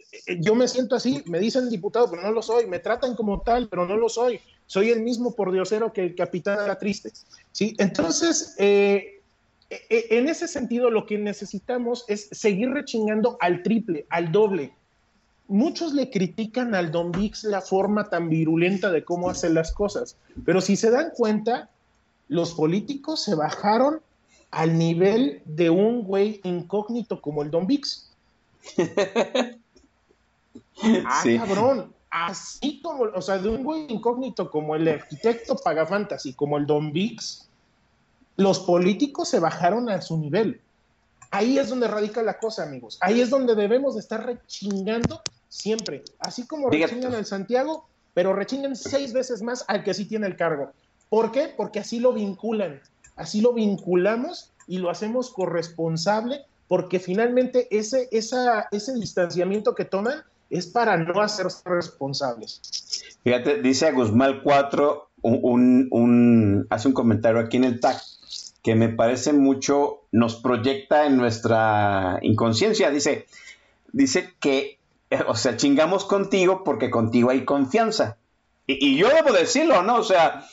yo 0.41 0.57
me 0.57 0.67
siento 0.67 0.97
así, 0.97 1.23
me 1.27 1.39
dicen 1.39 1.71
diputado, 1.71 2.11
pero 2.11 2.23
no 2.23 2.33
lo 2.33 2.43
soy, 2.43 2.67
me 2.67 2.81
tratan 2.81 3.15
como 3.15 3.41
tal, 3.43 3.69
pero 3.69 3.87
no 3.87 3.97
lo 3.97 4.09
soy 4.09 4.41
soy 4.69 4.91
el 4.91 5.03
mismo 5.03 5.35
por 5.35 5.51
diosero 5.51 5.93
que 5.93 6.05
el 6.05 6.15
capitán 6.15 6.63
era 6.63 6.79
triste. 6.79 7.11
¿sí? 7.53 7.75
Entonces, 7.79 8.55
eh, 8.59 9.23
eh, 9.71 10.07
en 10.11 10.29
ese 10.29 10.47
sentido, 10.47 10.91
lo 10.91 11.07
que 11.07 11.19
necesitamos 11.19 12.05
es 12.07 12.29
seguir 12.31 12.71
rechingando 12.71 13.39
al 13.41 13.63
triple, 13.63 14.07
al 14.11 14.31
doble. 14.31 14.73
muchos 15.49 15.95
le 15.95 16.11
critican 16.11 16.75
al 16.75 16.93
Don 16.93 17.11
Vix 17.11 17.45
la 17.45 17.63
forma 17.63 18.11
tan 18.11 18.29
virulenta 18.29 18.91
de 18.91 19.03
cómo 19.03 19.31
hace 19.31 19.49
las 19.49 19.73
cosas, 19.73 20.17
pero 20.45 20.61
si 20.61 20.77
se 20.77 20.91
dan 20.91 21.11
cuenta, 21.17 21.71
los 22.29 22.53
políticos 22.53 23.25
se 23.25 23.35
bajaron 23.35 24.03
al 24.51 24.77
nivel 24.77 25.41
de 25.47 25.71
un 25.71 26.03
güey 26.03 26.43
incógnito 26.45 27.23
como 27.23 27.43
el 27.43 27.51
Don 27.51 27.67
Vix. 27.67 28.11
ah, 30.85 31.23
cabrón, 31.25 31.95
así 32.11 32.81
como, 32.83 33.05
o 33.05 33.23
sea, 33.23 33.39
de 33.39 33.49
un 33.49 33.65
güey 33.65 33.87
incógnito 33.89 34.51
como 34.51 34.75
el 34.75 34.89
arquitecto 34.89 35.57
Pagafantasy, 35.57 36.35
como 36.35 36.59
el 36.59 36.67
Don 36.67 36.93
Vix, 36.93 37.49
los 38.37 38.61
políticos 38.61 39.29
se 39.29 39.41
bajaron 39.41 39.91
a 39.91 40.01
su 40.01 40.17
nivel. 40.17 40.61
Ahí 41.31 41.59
es 41.59 41.69
donde 41.69 41.89
radica 41.89 42.23
la 42.23 42.39
cosa, 42.39 42.63
amigos. 42.63 42.99
Ahí 43.01 43.21
es 43.21 43.31
donde 43.31 43.55
debemos 43.55 43.95
de 43.95 44.01
estar 44.01 44.25
rechingando 44.25 45.21
siempre. 45.49 46.05
Así 46.21 46.47
como 46.47 46.71
rechingan 46.71 47.15
al 47.15 47.27
Santiago, 47.27 47.87
pero 48.15 48.33
rechingan 48.33 48.77
seis 48.77 49.13
veces 49.13 49.43
más 49.43 49.65
al 49.69 49.85
que 49.85 49.93
sí 49.93 50.07
tiene 50.07 50.27
el 50.27 50.37
cargo. 50.37 50.73
¿Por 51.11 51.33
qué? 51.33 51.53
Porque 51.55 51.81
así 51.81 51.99
lo 52.01 52.13
vinculan. 52.13 52.81
Así 53.17 53.41
lo 53.41 53.53
vinculamos 53.53 54.53
y 54.67 54.79
lo 54.79 54.91
hacemos 54.91 55.31
corresponsable 55.31 56.45
porque 56.69 57.01
finalmente 57.01 57.67
ese, 57.77 58.09
esa, 58.13 58.69
ese 58.71 58.95
distanciamiento 58.95 59.75
que 59.75 59.87
toman 59.87 60.23
es 60.51 60.67
para 60.67 60.97
no 60.97 61.21
hacerse 61.21 61.63
responsables. 61.69 63.19
Fíjate, 63.23 63.61
dice 63.61 63.87
a 63.87 63.93
Guzmán 63.93 64.41
4, 64.43 65.09
un, 65.23 66.67
hace 66.71 66.89
un 66.89 66.95
comentario 66.95 67.41
aquí 67.41 67.57
en 67.57 67.65
el 67.65 67.81
tag 67.81 68.01
que 68.63 68.75
me 68.75 68.89
parece 68.89 69.33
mucho, 69.33 70.03
nos 70.13 70.37
proyecta 70.37 71.07
en 71.07 71.17
nuestra 71.17 72.19
inconsciencia. 72.23 72.91
Dice, 72.91 73.27
dice 73.93 74.35
que, 74.41 74.79
o 75.27 75.35
sea, 75.37 75.57
chingamos 75.57 76.05
contigo 76.05 76.65
porque 76.65 76.91
contigo 76.91 77.31
hay 77.31 77.45
confianza. 77.45 78.19
Y, 78.67 78.99
yo 78.99 79.09
debo 79.09 79.33
decirlo, 79.33 79.83
¿no? 79.83 79.97
O 79.97 80.03
sea, 80.03 80.47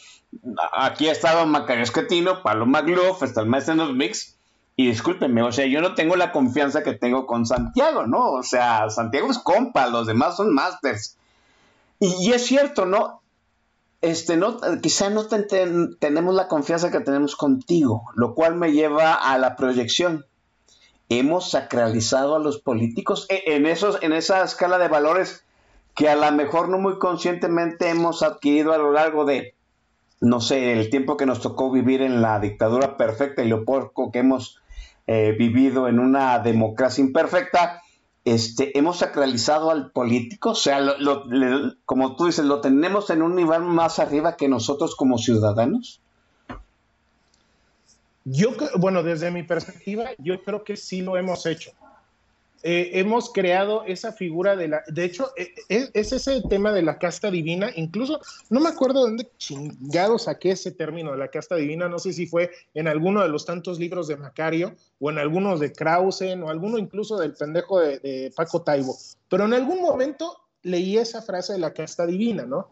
aquí 0.71 1.09
ha 1.09 1.11
estado 1.11 1.45
Macario 1.45 1.83
Esquetino, 1.83 2.41
Pablo 2.43 2.65
Magluf, 2.65 3.23
está 3.23 3.41
el 3.41 3.47
maestro 3.47 3.75
de 3.87 3.93
mix, 3.93 4.34
y 4.78 4.88
discúlpenme, 4.88 5.41
o 5.41 5.51
sea, 5.51 5.65
yo 5.65 5.80
no 5.80 5.95
tengo 5.95 6.17
la 6.17 6.34
confianza 6.34 6.84
que 6.84 6.93
tengo 6.93 7.26
con 7.26 7.45
Santiago, 7.45 8.07
¿no? 8.07 8.32
O 8.34 8.43
sea, 8.43 8.89
Santiago 8.89 9.32
es 9.32 9.39
compa, 9.39 9.88
los 9.88 10.05
demás 10.05 10.36
son 10.36 10.53
masters. 10.53 11.17
Y, 11.99 12.34
es 12.34 12.45
cierto, 12.45 12.86
¿no? 12.86 13.21
Este, 14.01 14.36
no, 14.36 14.57
quizá 14.82 15.09
no 15.09 15.28
tenemos 15.28 16.36
la 16.36 16.49
confianza 16.49 16.91
que 16.91 16.99
tenemos 16.99 17.38
contigo, 17.38 18.03
lo 18.15 18.36
cual 18.36 18.55
me 18.55 18.73
lleva 18.73 19.13
a 19.13 19.38
la 19.38 19.55
proyección. 19.55 20.26
Hemos 21.07 21.51
sacralizado 21.51 22.36
a 22.36 22.39
los 22.39 22.59
políticos 22.59 23.28
e, 23.30 23.55
en, 23.55 23.65
esos, 23.65 23.97
en 24.03 24.11
esa 24.11 24.43
escala 24.43 24.78
de 24.78 24.89
valores 24.89 25.45
que 25.95 26.09
a 26.09 26.15
lo 26.15 26.30
mejor 26.34 26.67
no 26.67 26.78
muy 26.78 26.99
conscientemente 26.99 27.89
hemos 27.89 28.23
adquirido 28.23 28.73
a 28.73 28.78
lo 28.78 28.91
largo 28.91 29.23
de, 29.23 29.55
no 30.19 30.41
sé, 30.41 30.73
el 30.73 30.89
tiempo 30.89 31.15
que 31.15 31.26
nos 31.26 31.39
tocó 31.39 31.71
vivir 31.71 32.01
en 32.01 32.21
la 32.21 32.39
dictadura 32.41 32.97
perfecta 32.97 33.41
y 33.41 33.47
lo 33.47 33.63
poco 33.63 34.11
que 34.11 34.19
hemos 34.19 34.61
eh, 35.07 35.35
vivido 35.37 35.87
en 35.87 35.99
una 35.99 36.39
democracia 36.39 37.03
imperfecta, 37.03 37.81
este, 38.25 38.77
hemos 38.77 38.97
sacralizado 38.97 39.69
al 39.69 39.91
político, 39.91 40.51
o 40.51 40.55
sea, 40.55 40.79
como 41.85 42.15
tú 42.15 42.25
dices, 42.25 42.43
lo 42.43 42.59
tenemos 42.59 43.11
en 43.11 43.21
un 43.21 43.35
nivel 43.35 43.61
más 43.61 43.99
arriba 43.99 44.35
que 44.35 44.47
nosotros 44.47 44.95
como 44.95 45.19
ciudadanos. 45.19 46.01
Yo, 48.23 48.49
bueno, 48.79 49.03
desde 49.03 49.29
mi 49.29 49.43
perspectiva, 49.43 50.09
yo 50.17 50.43
creo 50.43 50.63
que 50.63 50.75
sí 50.75 51.01
lo 51.01 51.17
hemos 51.17 51.45
hecho. 51.45 51.71
Eh, 52.68 52.99
hemos 52.99 53.32
creado 53.32 53.84
esa 53.84 54.11
figura 54.11 54.55
de 54.55 54.68
la, 54.68 54.82
de 54.88 55.05
hecho, 55.05 55.30
eh, 55.38 55.53
eh, 55.70 55.88
es, 55.93 56.11
ese 56.11 56.41
tema 56.49 56.72
de 56.72 56.82
la 56.82 56.97
casta 56.97 57.30
divina, 57.30 57.70
incluso 57.76 58.20
no 58.49 58.59
me 58.59 58.70
acuerdo 58.70 59.03
de 59.03 59.09
dónde 59.11 59.32
chingado 59.38 60.18
saqué 60.18 60.49
ese 60.49 60.72
término 60.72 61.11
de 61.11 61.20
la 61.20 61.28
casta 61.28 61.57
divina, 61.57 61.88
no 61.88 61.99
sé 61.99 62.11
si 62.11 62.26
fue 62.26 62.49
en 62.74 62.88
alguno 62.88 63.22
de 63.22 63.30
los 63.30 63.45
tantos 63.45 63.78
libros 63.78 64.07
de 64.07 64.18
Macario 64.18 64.74
o 64.97 65.11
en 65.11 65.20
algunos 65.20 65.59
de 65.59 65.74
Krausen 65.74 66.41
o 66.41 66.49
alguno 66.49 66.80
incluso 66.80 67.20
del 67.20 67.34
pendejo 67.34 67.82
de, 67.82 68.34
Paco 68.36 68.63
Taibo, 68.63 68.97
pero 69.30 69.45
en 69.45 69.53
algún 69.53 69.80
momento 69.80 70.36
leí 70.63 70.97
esa 70.97 71.22
frase 71.22 71.53
de 71.53 71.59
la 71.59 71.72
casta 71.72 72.07
divina, 72.07 72.47
¿no? 72.47 72.72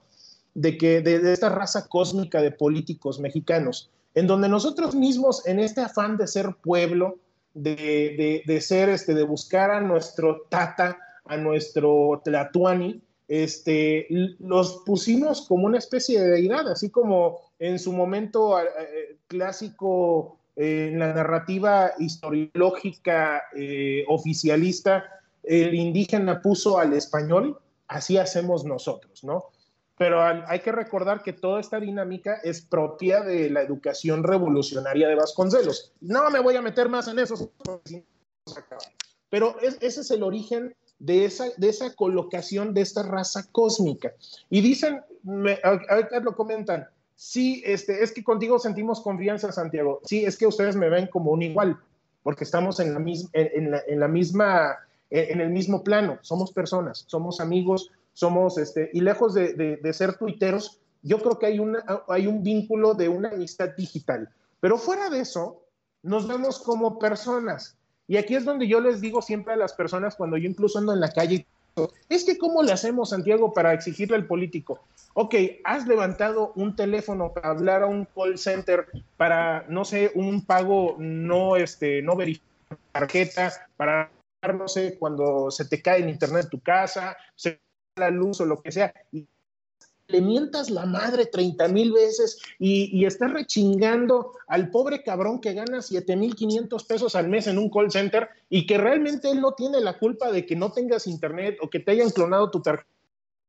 De 0.56 0.76
que 0.76 1.02
de 1.02 1.32
esta 1.32 1.50
raza 1.50 1.88
cósmica 1.88 2.41
de 2.41 2.50
políticos 2.50 3.20
mexicanos, 3.20 3.91
en 4.16 4.26
donde 4.26 4.50
nosotros 4.50 4.96
mismos, 4.96 5.46
en 5.46 5.60
este 5.60 5.82
afán 5.82 6.18
de 6.18 6.26
ser 6.26 6.56
pueblo, 6.64 7.20
de, 7.54 8.60
ser, 8.62 8.89
este, 8.89 9.14
de 9.14 9.24
buscar 9.24 9.72
a 9.72 9.82
nuestro 9.82 10.41
tata, 10.49 10.97
a 11.26 11.38
nuestro 11.38 12.22
tlatuani, 12.24 13.01
este, 13.28 14.08
los 14.39 14.84
pusimos 14.86 15.47
como 15.47 15.66
una 15.66 15.78
especie 15.78 16.22
de 16.22 16.30
deidad, 16.30 16.68
así 16.70 16.89
como 16.89 17.39
en 17.60 17.80
su 17.80 17.93
momento 17.93 18.58
clásico 19.28 20.38
eh, 20.56 20.89
en 20.91 20.99
la 20.99 21.14
narrativa 21.14 21.93
historiológica 21.97 23.43
eh, 23.56 24.06
oficialista, 24.08 25.04
el 25.41 25.74
indígena 25.74 26.41
puso 26.41 26.78
al 26.78 26.93
español, 26.93 27.58
así 27.88 28.18
hacemos 28.18 28.64
nosotros, 28.64 29.24
¿no? 29.24 29.45
Pero 29.98 30.22
hay 30.24 30.60
que 30.62 30.72
recordar 30.72 31.22
que 31.22 31.34
toda 31.34 31.60
esta 31.60 31.80
dinámica 31.80 32.39
es 32.44 32.62
propia 32.62 33.22
de 33.22 33.50
la 33.50 33.62
educación 33.62 34.24
revolucionaria 34.24 35.08
de 35.08 35.16
Vasconcelos. 35.16 35.94
No 36.02 36.30
me 36.32 36.39
voy 36.39 36.56
a 36.56 36.62
meter 36.62 36.89
más 36.89 37.08
en 37.08 37.20
eso, 37.20 37.52
pero 39.30 39.56
ese 39.60 40.02
es 40.02 40.12
el 40.12 40.24
origen 40.24 40.76
de 40.98 41.26
esa, 41.26 41.46
de 41.58 41.70
esa 41.70 41.94
colocación 41.96 42.74
de 42.74 42.82
esta 42.82 43.04
raza 43.04 43.48
cósmica. 43.52 44.14
Y 44.50 44.62
dicen, 44.62 45.02
ahorita 45.64 46.20
lo 46.22 46.36
comentan, 46.36 46.88
sí, 47.16 47.62
este, 47.66 48.04
es 48.04 48.12
que 48.12 48.24
contigo 48.24 48.58
sentimos 48.58 49.02
confianza, 49.02 49.52
Santiago. 49.52 50.02
Sí, 50.06 50.26
es 50.26 50.38
que 50.38 50.48
ustedes 50.48 50.76
me 50.76 50.89
ven 50.89 51.08
como 51.08 51.32
un 51.32 51.44
igual, 51.44 51.78
porque 52.24 52.46
estamos 52.46 52.80
en 52.80 52.94
la, 52.94 53.00
misma, 53.00 53.30
en 53.34 54.00
la 54.00 54.08
misma, 54.08 54.78
en 55.12 55.39
el 55.39 55.50
mismo 55.50 55.84
plano, 55.84 56.18
somos 56.22 56.52
personas, 56.52 57.04
somos 57.08 57.39
amigos, 57.39 57.91
somos, 58.14 58.57
este, 58.57 58.89
y 58.93 59.01
lejos 59.01 59.34
de, 59.34 59.80
ser 59.93 60.18
tuiteros, 60.18 60.80
yo 61.01 61.20
creo 61.20 61.38
que 61.38 61.47
hay, 61.47 61.59
una, 61.59 61.84
hay 62.07 62.28
un 62.28 62.43
vínculo 62.43 62.93
de 62.93 63.09
una 63.09 63.30
amistad 63.30 63.70
digital. 63.76 64.30
Pero 64.59 64.78
fuera 64.78 65.09
de 65.09 65.20
eso, 65.20 65.64
nos 66.01 66.28
vemos 66.28 66.59
como 66.59 66.99
personas. 66.99 67.76
Y 68.07 68.18
aquí 68.18 68.36
es 68.36 68.45
donde 68.45 68.68
yo 68.68 68.80
les 68.80 69.01
digo 69.01 69.22
siempre 69.22 69.53
a 69.53 69.57
las 69.57 69.74
personas 69.74 70.16
cuando 70.16 70.38
yo 70.38 70.49
incluso 70.49 70.80
ando 70.80 70.93
en 70.93 70.99
la 70.99 71.11
calle, 71.11 71.45
es 72.09 72.24
que 72.24 72.38
¿cómo 72.38 72.61
le 72.61 72.72
hacemos, 72.72 73.09
Santiago, 73.09 73.53
para 73.53 73.74
exigirle 73.74 74.16
al 74.16 74.28
político? 74.28 74.80
Ok, 75.16 75.36
has 75.64 75.88
levantado 75.88 76.51
un 76.55 76.76
teléfono 76.76 77.34
para 77.34 77.49
hablar 77.49 77.84
a 77.84 77.88
un 77.88 78.05
call 78.05 78.38
center 78.38 78.88
para, 79.18 79.66
no 79.70 79.84
sé, 79.86 80.11
un 80.16 80.45
pago 80.45 80.95
no, 80.99 81.55
este, 81.55 82.01
no 82.01 82.16
verificado, 82.16 82.51
tarjeta, 82.91 83.51
para, 83.78 84.11
no 84.53 84.68
sé, 84.68 84.97
cuando 84.99 85.49
se 85.49 85.66
te 85.66 85.82
cae 85.82 86.01
en 86.01 86.09
internet 86.09 86.47
tu 86.49 86.59
casa, 86.59 87.16
se 87.36 87.59
la 87.96 88.10
luz 88.10 88.41
o 88.41 88.46
lo 88.46 88.62
que 88.62 88.72
sea, 88.72 88.94
y 89.12 89.28
le 90.08 90.22
mientas 90.22 90.70
la 90.70 90.86
madre 90.86 91.26
30 91.26 91.68
mil 91.70 91.94
veces 91.94 92.39
y, 92.60 92.89
y 92.98 93.06
estás 93.06 93.32
rechingando 93.32 94.34
al 94.48 94.70
pobre 94.70 95.02
cabrón 95.02 95.39
que 95.39 95.54
gana 95.54 95.82
7 95.82 96.16
mil 96.18 96.36
500 96.36 96.84
pesos 96.84 97.16
al 97.16 97.30
mes 97.30 97.48
en 97.48 97.58
un 97.58 97.70
call 97.70 97.89
center 97.89 98.28
y 98.50 98.66
que 98.66 98.78
realmente 98.78 99.32
él 99.32 99.41
no 99.41 99.54
tiene 99.54 99.80
la 99.80 99.98
culpa 99.98 100.32
de 100.32 100.46
que 100.46 100.56
no 100.56 100.72
tengas 100.72 101.08
internet 101.08 101.58
o 101.62 101.70
que 101.70 101.80
te 101.80 101.91
hayan 101.91 102.10
clonado 102.10 102.52
tu 102.52 102.62
tarjeta. 102.62 102.89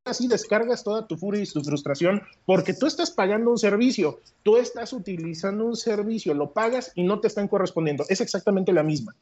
Así 0.04 0.28
descargas 0.28 0.84
toda 0.84 1.06
tu 1.08 1.16
furia 1.16 1.42
y 1.42 1.46
tu 1.46 1.62
frustración 1.62 2.22
porque 2.46 2.72
tú 2.72 2.86
estás 2.86 3.10
pagando 3.10 3.50
un 3.50 3.58
servicio, 3.58 4.20
tú 4.42 4.56
estás 4.58 4.92
utilizando 4.92 5.64
un 5.64 5.76
servicio, 5.76 6.34
lo 6.34 6.52
pagas 6.52 6.92
y 6.94 7.02
no 7.02 7.20
te 7.20 7.28
están 7.28 7.48
correspondiendo. 7.48 8.04
Es 8.08 8.20
exactamente 8.20 8.72
la 8.72 8.82
misma. 8.82 9.16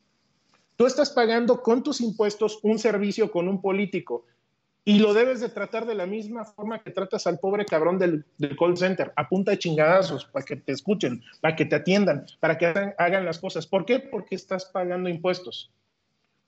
Tú 0.77 0.87
estás 0.87 1.11
pagando 1.11 1.63
con 1.63 1.83
tus 1.83 2.01
impuestos 2.01 2.59
un 2.63 2.79
servicio 2.79 3.31
con 3.31 3.49
un 3.49 3.63
político 3.63 4.27
y 4.85 4.99
lo 4.99 5.15
debes 5.15 5.41
de 5.41 5.49
tratar 5.49 5.87
de 5.87 5.95
la 5.95 6.07
misma 6.07 6.45
forma 6.45 6.83
que 6.83 6.91
tratas 6.91 7.27
al 7.29 7.39
pobre 7.39 7.65
cabrón 7.65 7.99
del, 7.99 8.25
call 8.59 8.77
center, 8.77 9.13
a 9.15 9.29
punta 9.29 9.53
de 9.53 9.59
chingadazos, 9.59 10.25
para 10.25 10.45
que 10.45 10.57
te 10.57 10.73
escuchen, 10.73 11.23
para 11.41 11.55
que 11.55 11.65
te 11.65 11.77
atiendan, 11.77 12.27
para 12.41 12.59
que 12.59 12.67
hagan, 12.67 13.25
las 13.25 13.39
cosas. 13.39 13.67
¿Por 13.67 13.85
qué? 13.85 14.01
Porque 14.01 14.35
estás 14.35 14.65
pagando 14.65 15.09
impuestos, 15.09 15.71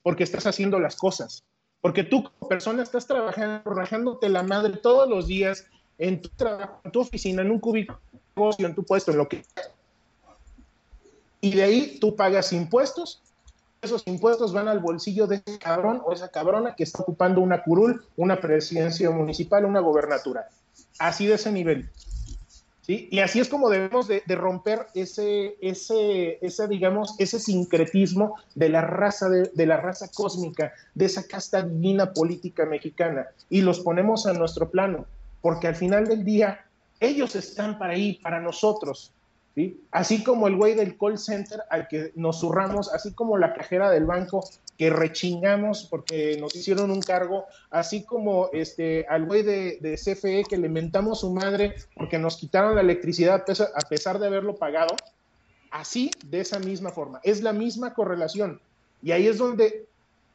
porque 0.03 0.23
estás 0.23 0.45
haciendo 0.47 0.79
las 0.79 0.97
cosas, 0.97 1.45
porque 1.79 2.03
tú 2.03 2.23
como 2.23 2.49
persona 2.49 2.83
estás 2.83 3.07
trabajando, 3.07 3.61
rajándote 3.73 4.27
la 4.27 4.43
madre 4.43 4.77
todos 4.77 5.09
los 5.09 5.27
días 5.27 5.65
en 5.97 6.21
tu 6.21 6.29
en 6.83 6.91
tu 6.91 6.99
oficina, 6.99 7.41
en 7.41 7.51
un 7.51 7.59
cubículo, 7.59 8.01
en 8.57 8.75
tu 8.75 8.83
puesto, 8.83 9.11
en 9.11 9.17
lo 9.17 9.29
que... 9.29 9.43
Y 11.39 11.51
de 11.51 11.63
ahí 11.63 11.97
tú 12.01 12.15
pagas 12.17 12.51
impuestos 12.51 13.21
esos 13.85 14.03
impuestos 14.05 14.53
van 14.53 14.67
al 14.67 14.79
bolsillo 14.79 15.27
de 15.27 15.41
ese 15.45 15.57
cabrón 15.57 16.01
o 16.05 16.13
esa 16.13 16.29
cabrona 16.29 16.75
que 16.75 16.83
está 16.83 17.01
ocupando 17.01 17.41
una 17.41 17.63
curul, 17.63 18.03
una 18.17 18.39
presidencia 18.39 19.09
municipal, 19.09 19.65
una 19.65 19.79
gobernatura. 19.79 20.49
Así 20.99 21.25
de 21.25 21.35
ese 21.35 21.51
nivel. 21.51 21.89
¿sí? 22.81 23.07
Y 23.11 23.19
así 23.19 23.39
es 23.39 23.49
como 23.49 23.69
debemos 23.69 24.07
de, 24.07 24.21
romper 24.29 24.87
ese, 24.93 25.55
ese, 25.61 26.37
ese, 26.41 26.67
digamos, 26.67 27.15
ese 27.17 27.39
sincretismo 27.39 28.35
de 28.53 28.69
la 28.69 28.81
raza, 28.81 29.29
de, 29.29 29.49
de, 29.53 29.65
la 29.65 29.77
raza 29.77 30.09
cósmica, 30.13 30.73
de 30.93 31.05
esa 31.05 31.27
casta 31.27 31.63
divina 31.63 32.13
política 32.13 32.65
mexicana, 32.65 33.27
y 33.49 33.61
los 33.61 33.79
ponemos 33.79 34.25
a 34.25 34.33
nuestro 34.33 34.69
plano, 34.69 35.05
porque 35.41 35.67
al 35.67 35.75
final 35.75 36.07
del 36.07 36.23
día 36.23 36.65
ellos 36.99 37.35
están 37.35 37.77
para 37.77 37.93
ahí, 37.93 38.19
para 38.21 38.39
nosotros, 38.39 39.11
Así 39.91 40.23
como 40.23 40.47
el 40.47 40.57
güey 40.57 40.75
del 40.75 40.97
call 40.97 41.17
center 41.17 41.61
al 41.69 41.87
que 41.87 42.11
nos 42.15 42.41
zurramos, 42.41 42.91
así 42.93 43.13
como 43.13 43.37
la 43.37 43.53
cajera 43.53 43.89
del 43.89 44.05
banco 44.05 44.43
que 44.77 44.89
rechingamos 44.89 45.87
porque 45.89 46.37
nos 46.41 46.53
hicieron 46.55 46.91
un 46.91 46.99
cargo, 46.99 47.45
así 47.69 48.03
como 48.03 48.49
este, 48.51 49.05
al 49.07 49.25
güey 49.25 49.43
de, 49.43 49.95
CFE 49.95 50.43
que 50.43 50.57
le 50.57 50.67
mentamos 50.67 51.21
su 51.21 51.31
madre 51.31 51.75
porque 51.95 52.19
nos 52.19 52.35
quitaron 52.35 52.75
la 52.75 52.81
electricidad 52.81 53.45
a 53.49 53.87
pesar 53.87 54.19
de 54.19 54.27
haberlo 54.27 54.57
pagado, 54.57 54.93
así, 55.71 56.11
de 56.25 56.41
esa 56.41 56.59
misma 56.59 56.91
forma. 56.91 57.21
Es 57.23 57.41
la 57.41 57.53
misma 57.53 57.93
correlación. 57.93 58.59
Y 59.01 59.11
ahí 59.11 59.27
es 59.27 59.37
donde 59.37 59.85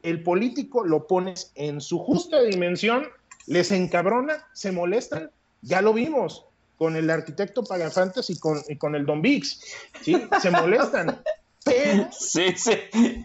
el 0.03 0.23
político 0.23 0.83
lo 0.83 1.07
pones 1.07 1.53
en 1.57 1.83
su 1.83 1.99
justa 1.99 2.41
dimensión, 2.41 3.05
les 3.47 3.71
encabrona, 3.71 4.47
se 4.55 4.73
molestan, 4.73 5.31
ya 5.61 5.83
lo 5.83 5.93
vimos 5.93 6.47
con 6.81 6.97
el 6.97 7.11
arquitecto 7.11 7.63
Pagafantes 7.63 8.31
y 8.31 8.39
con, 8.39 8.63
con 8.79 8.95
el 8.95 9.05
Don 9.05 9.21
Vix, 9.21 9.61
¿sí? 10.01 10.17
Se 10.41 10.51
molestan, 10.51 11.23
pero 11.65 12.09
sí, 12.11 12.55
sí. 12.57 12.73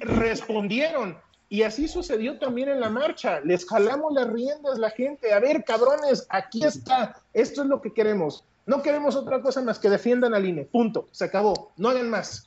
respondieron. 0.01 1.17
Y 1.47 1.63
así 1.63 1.87
sucedió 1.87 2.37
también 2.37 2.67
en 2.67 2.81
la 2.81 2.89
marcha. 2.89 3.39
Les 3.45 3.65
jalamos 3.65 4.11
las 4.13 4.27
riendas 4.27 4.77
la 4.77 4.89
gente. 4.89 5.31
A 5.31 5.39
ver, 5.39 5.63
cabrones, 5.63 6.27
aquí 6.27 6.65
está. 6.65 7.15
Esto 7.31 7.61
es 7.61 7.69
lo 7.69 7.81
que 7.81 7.93
queremos. 7.93 8.43
No 8.65 8.81
queremos 8.81 9.15
otra 9.15 9.41
cosa 9.41 9.61
más 9.61 9.79
que 9.79 9.89
defiendan 9.89 10.33
al 10.33 10.45
INE. 10.45 10.65
Punto. 10.65 11.07
Se 11.11 11.23
acabó. 11.23 11.71
No 11.77 11.87
hagan 11.87 12.09
más. 12.09 12.45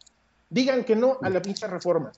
Digan 0.50 0.84
que 0.84 0.94
no 0.94 1.16
a 1.22 1.30
la 1.30 1.40
pinche 1.40 1.66
reforma. 1.68 2.12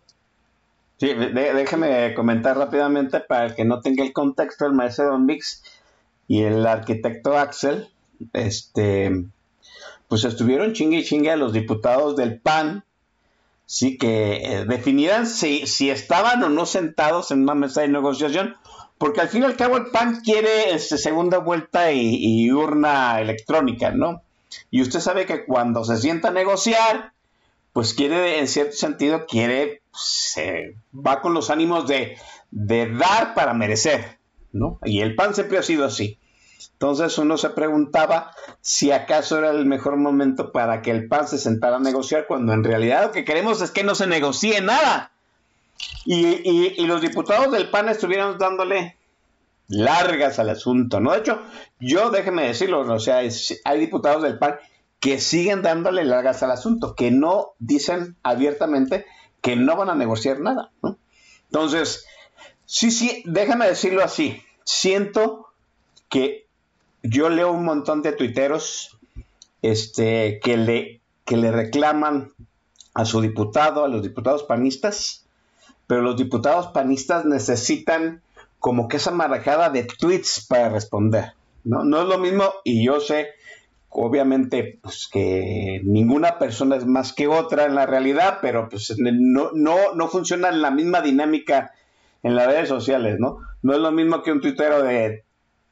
Sí, 0.96 1.14
déjame 1.14 2.12
comentar 2.14 2.58
rápidamente 2.58 3.20
para 3.20 3.46
el 3.46 3.54
que 3.54 3.64
no 3.64 3.80
tenga 3.82 4.02
el 4.02 4.12
contexto, 4.12 4.66
el 4.66 4.72
maestro 4.72 5.04
Don 5.10 5.28
Vix 5.28 5.62
y 6.26 6.42
el 6.42 6.66
arquitecto 6.66 7.38
Axel 7.38 7.88
este, 8.32 9.24
pues 10.08 10.24
estuvieron 10.24 10.72
chingue 10.72 10.98
y 10.98 11.04
chingue 11.04 11.30
a 11.30 11.36
los 11.36 11.52
diputados 11.52 12.16
del 12.16 12.38
PAN, 12.40 12.84
sí 13.66 13.96
que 13.98 14.36
eh, 14.44 14.64
definirán 14.64 15.26
si, 15.26 15.66
si 15.66 15.90
estaban 15.90 16.42
o 16.42 16.48
no 16.48 16.66
sentados 16.66 17.30
en 17.30 17.42
una 17.42 17.54
mesa 17.54 17.82
de 17.82 17.88
negociación, 17.88 18.56
porque 18.98 19.22
al 19.22 19.28
fin 19.28 19.42
y 19.42 19.46
al 19.46 19.56
cabo 19.56 19.78
el 19.78 19.86
PAN 19.86 20.20
quiere 20.22 20.74
este, 20.74 20.98
segunda 20.98 21.38
vuelta 21.38 21.92
y, 21.92 22.50
urna 22.50 23.20
electrónica, 23.20 23.92
¿no? 23.92 24.22
Y 24.70 24.82
usted 24.82 25.00
sabe 25.00 25.24
que 25.24 25.46
cuando 25.46 25.84
se 25.84 25.96
sienta 25.96 26.28
a 26.28 26.32
negociar, 26.32 27.12
pues 27.72 27.94
quiere, 27.94 28.40
en 28.40 28.48
cierto 28.48 28.76
sentido, 28.76 29.24
quiere, 29.26 29.80
se 29.94 30.74
va 30.92 31.22
con 31.22 31.32
los 31.32 31.48
ánimos 31.48 31.88
de, 31.88 32.18
de 32.50 32.90
dar 32.92 33.32
para 33.34 33.54
merecer, 33.54 34.18
¿no? 34.52 34.78
Y 34.84 35.00
el 35.00 35.14
PAN 35.14 35.34
siempre 35.34 35.56
ha 35.56 35.62
sido 35.62 35.86
así. 35.86 36.18
Entonces 36.72 37.16
uno 37.18 37.36
se 37.38 37.50
preguntaba 37.50 38.32
si 38.60 38.92
acaso 38.92 39.38
era 39.38 39.50
el 39.50 39.66
mejor 39.66 39.96
momento 39.96 40.52
para 40.52 40.82
que 40.82 40.90
el 40.90 41.08
PAN 41.08 41.28
se 41.28 41.38
sentara 41.38 41.76
a 41.76 41.80
negociar, 41.80 42.26
cuando 42.26 42.52
en 42.52 42.64
realidad 42.64 43.04
lo 43.04 43.12
que 43.12 43.24
queremos 43.24 43.62
es 43.62 43.70
que 43.70 43.84
no 43.84 43.94
se 43.94 44.06
negocie 44.06 44.60
nada. 44.60 45.12
Y, 46.04 46.84
los 46.86 47.00
diputados 47.00 47.52
del 47.52 47.70
PAN 47.70 47.88
estuvieron 47.88 48.38
dándole 48.38 48.96
largas 49.68 50.38
al 50.38 50.50
asunto, 50.50 51.00
¿no? 51.00 51.12
De 51.12 51.18
hecho, 51.18 51.40
yo 51.78 52.10
déjeme 52.10 52.46
decirlo, 52.46 52.80
o 52.80 52.98
sea, 52.98 53.18
hay 53.64 53.78
diputados 53.78 54.22
del 54.22 54.38
PAN 54.38 54.56
que 54.98 55.20
siguen 55.20 55.62
dándole 55.62 56.04
largas 56.04 56.42
al 56.42 56.50
asunto, 56.50 56.94
que 56.94 57.10
no 57.10 57.52
dicen 57.58 58.16
abiertamente 58.22 59.06
que 59.40 59.56
no 59.56 59.76
van 59.76 59.88
a 59.88 59.94
negociar 59.94 60.40
nada, 60.40 60.70
¿no? 60.82 60.98
Entonces, 61.46 62.04
sí, 62.66 62.90
sí, 62.90 63.22
déjame 63.26 63.66
decirlo 63.66 64.04
así, 64.04 64.42
siento 64.64 65.48
que 66.08 66.46
yo 67.02 67.28
leo 67.28 67.52
un 67.52 67.64
montón 67.64 68.02
de 68.02 68.12
tuiteros 68.12 68.98
este, 69.62 70.40
que, 70.42 70.56
le, 70.56 71.00
que 71.24 71.36
le 71.36 71.50
reclaman 71.50 72.32
a 72.94 73.04
su 73.04 73.20
diputado, 73.20 73.84
a 73.84 73.88
los 73.88 74.02
diputados 74.02 74.42
panistas, 74.42 75.26
pero 75.86 76.02
los 76.02 76.16
diputados 76.16 76.68
panistas 76.68 77.24
necesitan 77.24 78.22
como 78.58 78.88
que 78.88 78.98
esa 78.98 79.10
marajada 79.10 79.70
de 79.70 79.84
tweets 79.84 80.46
para 80.48 80.68
responder. 80.68 81.32
¿no? 81.64 81.84
no 81.84 82.02
es 82.02 82.08
lo 82.08 82.18
mismo, 82.18 82.44
y 82.64 82.84
yo 82.84 83.00
sé, 83.00 83.28
obviamente, 83.88 84.78
pues 84.82 85.08
que 85.10 85.80
ninguna 85.84 86.38
persona 86.38 86.76
es 86.76 86.86
más 86.86 87.12
que 87.12 87.26
otra 87.26 87.64
en 87.64 87.74
la 87.74 87.86
realidad, 87.86 88.38
pero 88.42 88.68
pues 88.68 88.94
no, 88.98 89.50
no, 89.54 89.94
no 89.94 90.08
funciona 90.08 90.50
la 90.50 90.70
misma 90.70 91.00
dinámica 91.00 91.72
en 92.22 92.36
las 92.36 92.46
redes 92.46 92.68
sociales, 92.68 93.16
¿no? 93.18 93.38
No 93.62 93.74
es 93.74 93.80
lo 93.80 93.92
mismo 93.92 94.22
que 94.22 94.32
un 94.32 94.40
tuitero 94.40 94.82
de 94.82 95.24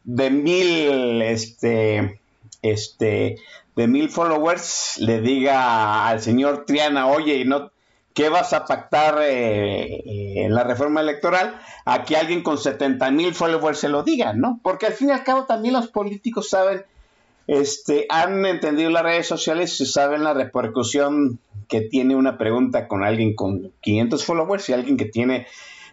de 0.08 0.30
mil, 0.30 1.20
este, 1.20 2.18
este, 2.62 3.36
de 3.76 3.86
mil 3.86 4.08
followers 4.08 4.96
le 4.96 5.20
diga 5.20 6.08
al 6.08 6.22
señor 6.22 6.64
Triana, 6.64 7.08
oye, 7.08 7.44
no, 7.44 7.70
¿qué 8.14 8.30
vas 8.30 8.54
a 8.54 8.64
pactar 8.64 9.18
eh, 9.20 9.82
eh, 9.82 10.44
en 10.46 10.54
la 10.54 10.64
reforma 10.64 11.02
electoral? 11.02 11.60
A 11.84 12.04
que 12.04 12.16
alguien 12.16 12.42
con 12.42 12.56
70 12.56 13.10
mil 13.10 13.34
followers 13.34 13.80
se 13.80 13.90
lo 13.90 14.02
diga, 14.02 14.32
¿no? 14.32 14.60
Porque 14.62 14.86
al 14.86 14.94
fin 14.94 15.10
y 15.10 15.12
al 15.12 15.24
cabo 15.24 15.44
también 15.44 15.74
los 15.74 15.88
políticos 15.88 16.48
saben, 16.48 16.86
este, 17.46 18.06
han 18.08 18.46
entendido 18.46 18.88
las 18.88 19.02
redes 19.02 19.26
sociales 19.26 19.78
y 19.78 19.84
saben 19.84 20.24
la 20.24 20.32
repercusión 20.32 21.38
que 21.68 21.82
tiene 21.82 22.16
una 22.16 22.38
pregunta 22.38 22.88
con 22.88 23.04
alguien 23.04 23.34
con 23.34 23.72
500 23.82 24.24
followers 24.24 24.70
y 24.70 24.72
alguien 24.72 24.96
que 24.96 25.04
tiene 25.04 25.46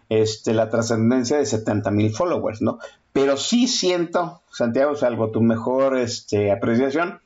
este, 0.10 0.54
la 0.54 0.70
trascendencia 0.70 1.38
de 1.38 1.46
70 1.46 1.92
mil 1.92 2.14
followers, 2.14 2.62
¿no? 2.62 2.80
Pero 3.14 3.38
sí 3.38 3.68
siento, 3.68 4.42
Santiago, 4.52 4.96
salvo 4.96 5.32
tu 5.32 5.42
mejor 5.42 5.98
este, 5.98 6.52
apreciación, 6.52 7.22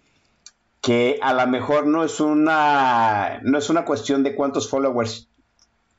que 0.82 1.20
a 1.22 1.34
lo 1.34 1.46
mejor 1.48 1.88
no 1.88 2.04
es 2.04 2.20
una 2.20 3.40
no 3.44 3.58
es 3.58 3.70
una 3.70 3.86
cuestión 3.86 4.24
de 4.24 4.36
cuántos 4.36 4.70
followers 4.70 5.28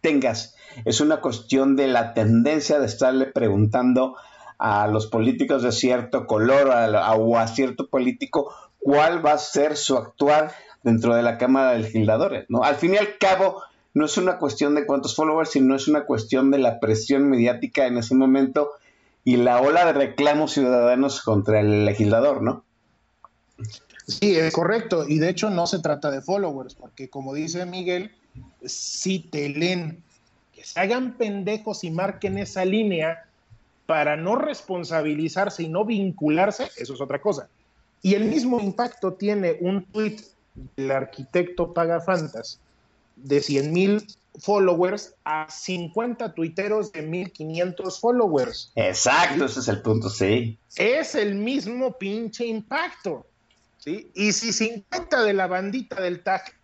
tengas, 0.01 0.57
es 0.85 1.01
una 1.01 1.21
cuestión 1.21 1.77
de 1.77 1.89
la 1.89 2.15
tendencia 2.15 2.79
de 2.79 2.87
estarle 2.87 3.27
preguntando 3.27 4.17
a 4.59 4.87
los 4.87 5.07
políticos 5.07 5.63
de 5.63 5.73
cierto 5.73 6.27
color 6.27 6.71
o 6.71 7.39
a 7.39 7.47
cierto 7.49 7.89
político 7.89 8.55
cuál 8.79 9.25
va 9.25 9.33
a 9.33 9.39
ser 9.39 9.77
su 9.77 9.97
actuar 9.97 10.53
dentro 10.83 11.15
de 11.15 11.23
la 11.23 11.39
Cámara 11.39 11.73
de 11.73 11.81
Legisladores, 11.81 12.47
¿no? 12.49 12.63
Al 12.63 12.77
fin 12.77 12.95
y 12.95 12.97
al 12.97 13.19
cabo, 13.19 13.63
no 13.95 14.05
es 14.05 14.17
una 14.17 14.39
cuestión 14.39 14.75
de 14.75 14.87
cuántos 14.87 15.17
followers, 15.17 15.51
sino 15.51 15.75
es 15.75 15.89
una 15.89 16.05
cuestión 16.05 16.51
de 16.51 16.59
la 16.59 16.81
presión 16.81 17.29
mediática 17.29 17.87
en 17.87 17.99
ese 17.99 18.15
momento 18.15 18.71
y 19.25 19.37
la 19.37 19.61
ola 19.61 19.85
de 19.85 19.93
reclamos 19.93 20.53
ciudadanos 20.53 21.23
contra 21.23 21.61
el 21.61 21.85
legislador, 21.85 22.43
¿no? 22.43 22.65
Sí, 24.07 24.37
es 24.37 24.53
correcto. 24.53 25.07
Y 25.07 25.19
de 25.19 25.29
hecho 25.29 25.51
no 25.51 25.67
se 25.67 25.81
trata 25.81 26.11
de 26.11 26.23
followers, 26.23 26.75
porque 26.75 27.09
como 27.09 27.35
dice 27.35 27.67
Miguel, 27.67 28.13
si 28.65 29.21
te 29.21 29.49
leen, 29.49 30.03
que 30.55 30.65
se 30.65 30.81
hagan 30.81 31.17
pendejos 31.17 31.85
y 31.85 31.91
marquen 31.91 32.39
esa 32.39 32.65
línea 32.65 33.25
para 33.87 34.17
no 34.17 34.37
responsabilizarse 34.37 35.65
y 35.65 35.69
no 35.69 35.85
vincularse, 35.85 36.71
eso 36.77 36.95
es 36.95 37.01
otra 37.01 37.21
cosa. 37.21 37.49
Y 38.03 38.15
el 38.15 38.25
mismo 38.25 38.61
impacto 38.61 39.15
tiene 39.15 39.59
un 39.61 39.85
tuit 39.85 40.21
del 40.77 40.91
arquitecto 40.91 41.75
Pagafantas 41.75 42.61
de 43.23 43.41
100 43.41 43.73
mil 43.73 44.07
followers 44.39 45.15
a 45.25 45.47
50 45.51 46.35
tuiteros 46.35 46.93
de 46.93 47.03
1500 47.03 48.01
followers. 48.01 48.73
Exacto, 48.75 49.45
ese 49.45 49.61
es 49.61 49.69
el 49.69 49.83
punto, 49.83 50.09
sí. 50.09 50.59
Es 50.77 51.15
el 51.15 51.35
mismo 51.35 51.97
pinche 51.99 52.47
impacto. 52.47 53.27
¿sí? 53.79 54.11
Y 54.15 54.33
si 54.33 54.53
50 54.53 55.25
de 55.25 55.33
la 55.33 55.47
bandita 55.47 56.01
del 56.01 56.23
TAC, 56.23 56.57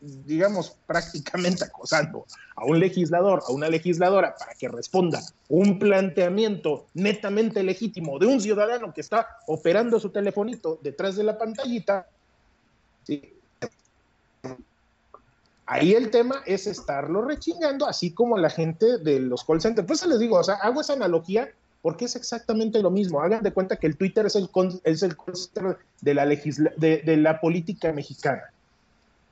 digamos, 0.00 0.76
prácticamente 0.86 1.64
acosando 1.64 2.26
a 2.56 2.64
un 2.64 2.80
legislador, 2.80 3.42
a 3.46 3.52
una 3.52 3.68
legisladora, 3.68 4.34
para 4.34 4.54
que 4.54 4.68
responda 4.68 5.20
un 5.48 5.78
planteamiento 5.78 6.86
netamente 6.94 7.62
legítimo 7.62 8.18
de 8.18 8.26
un 8.26 8.40
ciudadano 8.40 8.94
que 8.94 9.02
está 9.02 9.38
operando 9.46 10.00
su 10.00 10.10
telefonito 10.10 10.78
detrás 10.82 11.16
de 11.16 11.24
la 11.24 11.36
pantallita, 11.36 12.08
¿sí? 13.04 13.34
Ahí 15.72 15.94
el 15.94 16.10
tema 16.10 16.42
es 16.46 16.66
estarlo 16.66 17.22
rechingando, 17.22 17.86
así 17.86 18.10
como 18.10 18.36
la 18.36 18.50
gente 18.50 18.98
de 18.98 19.20
los 19.20 19.44
call 19.44 19.60
centers. 19.60 19.86
Pues 19.86 20.04
les 20.04 20.18
digo, 20.18 20.36
o 20.36 20.42
sea, 20.42 20.56
hago 20.56 20.80
esa 20.80 20.94
analogía 20.94 21.48
porque 21.80 22.06
es 22.06 22.16
exactamente 22.16 22.82
lo 22.82 22.90
mismo. 22.90 23.20
Hagan 23.20 23.44
de 23.44 23.52
cuenta 23.52 23.76
que 23.76 23.86
el 23.86 23.96
Twitter 23.96 24.26
es 24.26 24.34
el, 24.34 24.50
es 24.82 25.04
el 25.04 25.16
call 25.16 25.36
center 25.36 25.78
de 26.00 26.14
la, 26.14 26.26
de, 26.26 27.16
la 27.16 27.40
política 27.40 27.92
mexicana. 27.92 28.42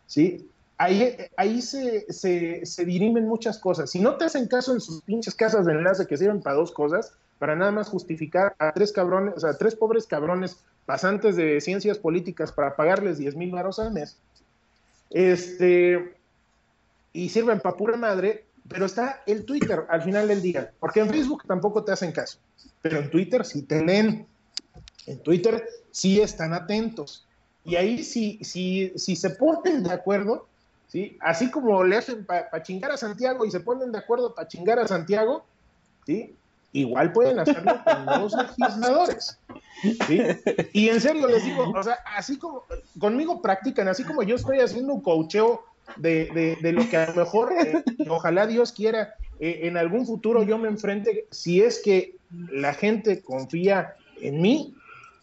¿Sí? 0.07 0.49
Ahí, 0.77 1.17
ahí 1.37 1.61
se, 1.61 2.07
se, 2.13 2.65
se, 2.65 2.85
dirimen 2.85 3.27
muchas 3.27 3.59
cosas. 3.59 3.91
Si 3.91 3.99
no 3.99 4.17
te 4.17 4.27
hacen 4.27 4.47
caso 4.47 4.73
en 4.73 4.81
sus 4.81 5.03
pinches 5.03 5.35
casas 5.35 5.67
de 5.67 5.73
enlace 5.73 6.07
que 6.07 6.17
sirven 6.17 6.41
para 6.41 6.55
dos 6.55 6.71
cosas, 6.71 7.15
para 7.41 7.57
nada 7.57 7.73
más 7.73 7.89
justificar 7.89 8.55
a 8.61 8.71
tres 8.71 8.93
cabrones, 8.93 9.41
sea, 9.41 9.59
tres 9.59 9.75
pobres 9.75 10.07
cabrones 10.07 10.59
pasantes 10.87 11.35
de 11.35 11.61
ciencias 11.61 11.99
políticas 11.99 12.53
para 12.53 12.77
pagarles 12.77 13.19
10 13.19 13.35
mil 13.35 13.51
baros 13.51 13.81
al 13.81 13.93
mes, 13.93 14.17
este, 15.11 16.18
y 17.19 17.29
sirven 17.29 17.59
para 17.59 17.77
pura 17.77 17.97
madre, 17.97 18.45
pero 18.69 18.87
está 18.87 19.25
el 19.27 19.45
Twitter 19.45 19.87
al 19.89 20.03
final 20.03 20.29
del 20.29 20.41
día, 20.41 20.71
porque 20.79 21.01
en 21.01 21.11
Facebook 21.11 21.43
tampoco 21.49 21.83
te 21.83 21.91
hacen 21.91 22.13
caso, 22.13 22.39
pero 22.81 22.99
en 22.99 23.11
Twitter 23.11 23.45
sí 23.45 23.63
te 23.63 23.85
leen, 23.85 24.25
en 25.07 25.19
Twitter 25.25 25.69
sí 25.91 26.21
están 26.21 26.55
atentos, 26.55 27.27
y 27.65 27.75
ahí 27.75 28.05
si, 28.05 28.39
si, 28.45 28.93
si 28.95 29.17
se 29.17 29.31
ponen 29.31 29.83
de 29.83 29.93
acuerdo, 29.93 30.47
¿sí? 30.87 31.19
así 31.21 31.51
como 31.51 31.83
le 31.83 31.97
hacen 31.97 32.25
para 32.25 32.63
chingar 32.63 32.93
a 32.93 32.97
Santiago 32.97 33.45
y 33.45 33.51
se 33.51 33.59
ponen 33.59 33.91
de 33.91 33.99
acuerdo 33.99 34.33
para 34.33 34.47
chingar 34.47 34.79
a 34.79 34.87
Santiago, 34.87 35.45
¿sí? 36.07 36.37
igual 36.73 37.13
pueden 37.13 37.41
hacerlo 37.41 37.83
con 37.83 38.07
los 38.07 38.33
legisladores. 38.33 39.39
¿sí? 40.07 40.21
Y 40.73 40.89
en 40.89 41.01
serio 41.01 41.27
les 41.27 41.45
digo, 41.45 41.69
o 41.69 41.83
sea, 41.83 41.99
así 42.17 42.39
como 42.39 42.63
conmigo 43.01 43.43
practican, 43.43 43.89
así 43.89 44.05
como 44.05 44.23
yo 44.23 44.37
estoy 44.37 44.61
haciendo 44.61 44.95
un 44.95 45.01
coacheo 45.01 45.65
de, 45.97 46.59
de, 46.61 46.73
lo 46.73 46.89
que 46.89 46.97
a 46.97 47.09
lo 47.09 47.15
mejor, 47.15 47.53
eh, 47.53 47.83
ojalá 48.09 48.47
Dios 48.47 48.73
quiera, 48.73 49.15
eh, 49.41 49.61
en 49.63 49.77
algún 49.77 50.07
futuro 50.07 50.43
yo 50.43 50.59
me 50.59 50.69
enfrente, 50.69 51.27
si 51.31 51.63
es 51.63 51.81
que 51.83 52.17
la 52.31 52.75
gente 52.75 53.23
confía 53.23 53.95
en 54.21 54.41
mí 54.41 54.75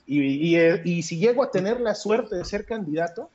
y, 0.08 0.56
eh, 0.56 0.82
y, 0.84 1.04
si 1.04 1.18
llego 1.18 1.44
a 1.44 1.52
tener 1.52 1.80
la 1.82 1.96
suerte 1.96 2.36
de 2.36 2.46
ser 2.46 2.66
candidato, 2.66 3.30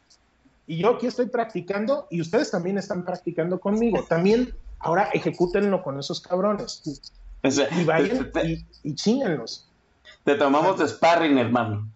y 0.66 0.78
yo 0.78 0.91
aquí 0.91 1.07
estoy 1.07 1.26
practicando 1.26 2.07
y 2.11 2.20
ustedes 2.20 2.51
también 2.51 2.78
están 2.78 3.05
practicando 3.05 3.59
conmigo, 3.59 4.05
también 4.09 4.55
ahora 4.78 5.11
ejecútenlo 5.12 5.83
con 5.83 5.99
esos 5.99 6.20
cabrones. 6.20 6.83
y 7.43 7.85
vayan 7.85 8.31
y, 8.45 8.64
y. 8.85 8.95
Te 10.24 10.35
tomamos 10.37 10.78
de 10.78 10.87
sparring, 10.87 11.39
hermano. 11.39 11.89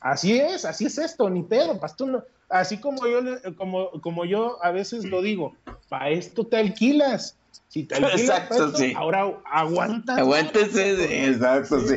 Así 0.00 0.38
es, 0.38 0.64
así 0.64 0.86
es 0.86 0.98
esto, 0.98 1.28
ni 1.28 1.42
pedo, 1.42 1.78
pastor. 1.78 2.26
Así 2.48 2.78
como 2.78 3.06
yo, 3.06 3.20
como, 3.56 3.90
como 4.00 4.24
yo 4.24 4.62
a 4.62 4.70
veces 4.70 5.04
lo 5.04 5.20
digo, 5.20 5.54
para 5.88 6.10
esto 6.10 6.46
te 6.46 6.56
alquilas. 6.56 7.36
Si 7.68 7.84
te 7.84 7.96
alquilas 7.96 8.20
exacto, 8.20 8.76
sí. 8.76 8.92
ahora 8.96 9.40
aguanta. 9.44 10.16
Aguántese, 10.16 11.26
exacto, 11.26 11.80
sí. 11.80 11.96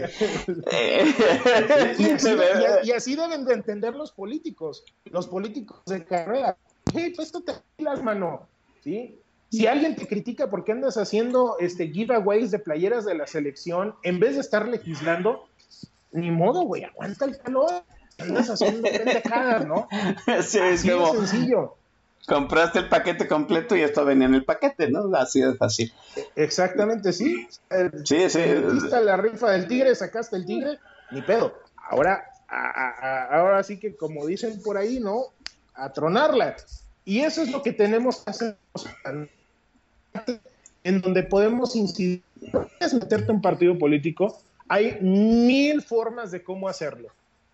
y, 2.84 2.92
así, 2.92 3.16
deben 3.16 3.46
de 3.46 3.54
entender 3.54 3.94
los 3.94 4.12
políticos, 4.12 4.84
los 5.06 5.28
políticos 5.28 5.82
de 5.86 6.04
carrera. 6.04 6.58
Hey, 6.92 7.14
pues 7.16 7.28
esto 7.28 7.42
te 7.42 7.52
alquilas, 7.52 8.04
mano. 8.04 8.48
¿Sí? 8.84 9.20
Si 9.52 9.68
alguien 9.68 9.96
te 9.96 10.08
critica 10.08 10.50
porque 10.50 10.72
andas 10.72 10.98
haciendo 10.98 11.58
este 11.60 11.90
giveaways 11.90 12.52
de 12.52 12.60
playeras 12.60 13.06
de 13.06 13.16
la 13.16 13.28
selección, 13.28 13.96
en 14.04 14.20
vez 14.20 14.36
de 14.36 14.42
estar 14.42 14.68
legislando, 14.68 15.48
ni 16.12 16.32
modo, 16.32 16.64
güey, 16.64 16.84
aguanta 16.84 17.26
el 17.26 17.38
calor 17.38 17.84
andas 18.20 18.50
haciendo 18.50 18.82
pendejadas, 18.84 19.66
¿no? 19.66 19.88
Sí, 20.44 20.60
es 20.60 20.84
como... 20.84 21.14
sencillo. 21.14 21.76
Compraste 22.28 22.80
el 22.80 22.90
paquete 22.90 23.28
completo 23.28 23.76
y 23.76 23.82
esto 23.82 24.06
venía 24.06 24.28
en 24.28 24.36
el 24.36 24.46
paquete, 24.46 24.90
¿no? 24.90 25.16
Así 25.16 25.42
de 25.42 25.56
fácil. 25.56 25.92
Exactamente, 26.36 27.12
sí. 27.12 27.48
sí, 28.04 28.30
sí. 28.30 28.40
la 29.04 29.18
rifa 29.18 29.52
del 29.52 29.68
tigre, 29.68 29.96
sacaste 29.96 30.36
el 30.36 30.46
tigre, 30.46 30.78
ni 31.10 31.22
pedo. 31.22 31.54
Ahora, 31.90 32.24
ahora 32.50 33.64
sí 33.64 33.80
que 33.80 33.96
como 33.96 34.28
dicen 34.28 34.62
por 34.62 34.78
ahí, 34.78 35.00
¿no? 35.00 35.24
A 35.74 35.92
tronarla. 35.92 36.56
Y 37.04 37.22
eso 37.22 37.42
es 37.42 37.50
lo 37.50 37.64
que 37.64 37.74
tenemos 37.74 38.18
que 38.18 38.30
hacer 38.30 38.58
en 40.84 41.02
donde 41.02 41.24
podemos 41.24 41.76
incidir. 41.76 42.22
Puedes 42.52 42.94
meterte 42.94 43.26
en 43.26 43.38
un 43.38 43.42
partido 43.42 43.78
político, 43.78 44.42
hay 44.68 45.00
mil 45.02 45.82
formas 45.82 46.32
de 46.32 46.44
cómo 46.44 46.70
hacerlo. 46.70 47.10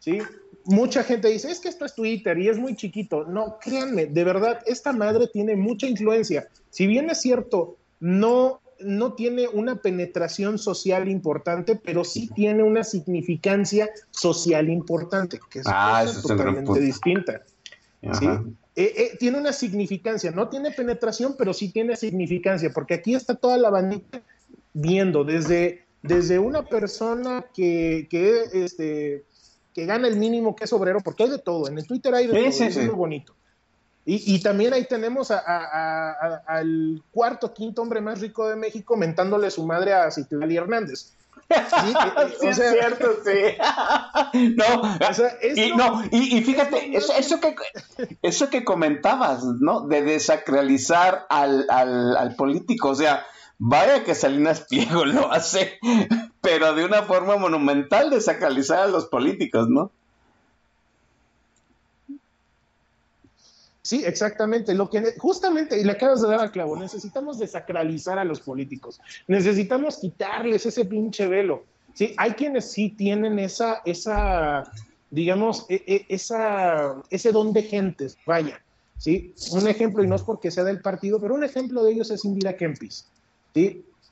¿Sí? 0.05 0.19
Mucha 0.65 1.03
gente 1.03 1.29
dice, 1.29 1.51
es 1.51 1.59
que 1.59 1.69
esto 1.69 1.85
es 1.85 1.93
Twitter 1.93 2.37
y 2.37 2.47
es 2.47 2.57
muy 2.57 2.75
chiquito. 2.75 3.25
No, 3.25 3.57
créanme, 3.59 4.05
de 4.05 4.23
verdad, 4.23 4.61
esta 4.65 4.93
madre 4.93 5.27
tiene 5.27 5.55
mucha 5.55 5.87
influencia. 5.87 6.47
Si 6.69 6.87
bien 6.87 7.09
es 7.09 7.21
cierto, 7.21 7.77
no, 7.99 8.61
no 8.79 9.13
tiene 9.13 9.47
una 9.47 9.75
penetración 9.75 10.57
social 10.57 11.07
importante, 11.07 11.75
pero 11.75 12.03
sí 12.03 12.29
tiene 12.35 12.63
una 12.63 12.83
significancia 12.83 13.89
social 14.11 14.69
importante, 14.69 15.39
que 15.49 15.59
es 15.59 15.65
ah, 15.67 16.05
totalmente 16.21 16.79
distinta. 16.79 17.43
¿sí? 18.19 18.27
Eh, 18.75 18.93
eh, 18.97 19.17
tiene 19.19 19.37
una 19.39 19.53
significancia, 19.53 20.31
no 20.31 20.49
tiene 20.49 20.71
penetración, 20.71 21.35
pero 21.37 21.53
sí 21.53 21.71
tiene 21.71 21.95
significancia, 21.95 22.71
porque 22.73 22.95
aquí 22.95 23.13
está 23.13 23.35
toda 23.35 23.57
la 23.57 23.69
bandita 23.69 24.21
viendo 24.73 25.23
desde, 25.23 25.85
desde 26.01 26.39
una 26.39 26.63
persona 26.65 27.45
que, 27.53 28.07
que 28.09 28.43
este, 28.53 29.23
que 29.75 29.85
gana 29.85 30.07
el 30.07 30.15
mínimo 30.15 30.55
que 30.55 30.63
es 30.63 30.73
obrero, 30.73 31.01
porque 31.01 31.23
hay 31.23 31.29
de 31.29 31.37
todo, 31.37 31.67
en 31.67 31.77
el 31.77 31.85
Twitter 31.85 32.15
hay 32.15 32.27
de 32.27 32.33
todo, 32.33 32.65
es 32.65 32.77
muy 32.77 32.87
bonito. 32.87 33.35
Y, 34.07 34.39
también 34.39 34.71
ahí 34.71 34.85
tenemos 34.85 35.31
al 35.31 37.01
cuarto, 37.11 37.51
quinto 37.51 37.81
hombre 37.81 38.01
más 38.01 38.21
rico 38.21 38.47
de 38.47 38.55
México 38.55 38.95
mentándole 38.95 39.49
su 39.49 39.65
madre 39.65 39.93
a 39.93 40.11
Citlali 40.11 40.55
Hernández. 40.55 41.13
Sí, 41.49 41.93
es 42.47 42.55
cierto, 42.55 43.17
sí. 43.25 43.57
no, 44.55 44.97
y, 45.55 45.71
no 45.75 46.03
y, 46.11 46.41
fíjate, 46.43 46.95
eso, 46.95 47.13
eso, 47.17 47.39
que, 47.39 47.55
eso 48.21 48.49
que 48.51 48.63
comentabas, 48.63 49.43
¿no? 49.43 49.87
De 49.87 50.03
desacralizar 50.03 51.25
al, 51.29 51.65
al, 51.69 52.15
al 52.15 52.35
político, 52.35 52.89
o 52.89 52.95
sea, 52.95 53.25
Vaya 53.57 54.03
que 54.03 54.15
Salinas 54.15 54.61
Pliego 54.69 55.05
lo 55.05 55.31
hace, 55.31 55.79
pero 56.41 56.73
de 56.73 56.85
una 56.85 57.03
forma 57.03 57.37
monumental 57.37 58.09
de 58.09 58.21
sacralizar 58.21 58.79
a 58.79 58.87
los 58.87 59.05
políticos, 59.05 59.69
¿no? 59.69 59.91
Sí, 63.85 64.03
exactamente. 64.03 64.73
Lo 64.73 64.89
que 64.89 65.13
justamente, 65.19 65.79
y 65.79 65.83
le 65.83 65.91
acabas 65.91 66.19
de 66.19 66.27
dar 66.27 66.39
al 66.39 66.51
clavo, 66.51 66.75
necesitamos 66.75 67.37
desacralizar 67.37 68.17
a 68.17 68.23
los 68.23 68.41
políticos. 68.41 68.99
Necesitamos 69.27 69.97
quitarles 69.97 70.65
ese 70.65 70.85
pinche 70.85 71.27
velo. 71.27 71.63
Sí, 71.93 72.15
hay 72.17 72.31
quienes 72.31 72.71
sí 72.71 72.89
tienen 72.89 73.37
esa, 73.37 73.83
esa, 73.85 74.63
digamos, 75.11 75.67
e, 75.69 75.83
e, 75.85 76.05
esa, 76.09 76.95
ese 77.11 77.31
don 77.31 77.53
de 77.53 77.61
gentes. 77.61 78.17
Vaya, 78.25 78.59
sí. 78.97 79.35
Un 79.51 79.67
ejemplo, 79.67 80.03
y 80.03 80.07
no 80.07 80.15
es 80.15 80.23
porque 80.23 80.49
sea 80.49 80.63
del 80.63 80.81
partido, 80.81 81.21
pero 81.21 81.35
un 81.35 81.43
ejemplo 81.43 81.83
de 81.83 81.91
ellos 81.91 82.09
es 82.09 82.25
Indira 82.25 82.57
Kempis. 82.57 83.05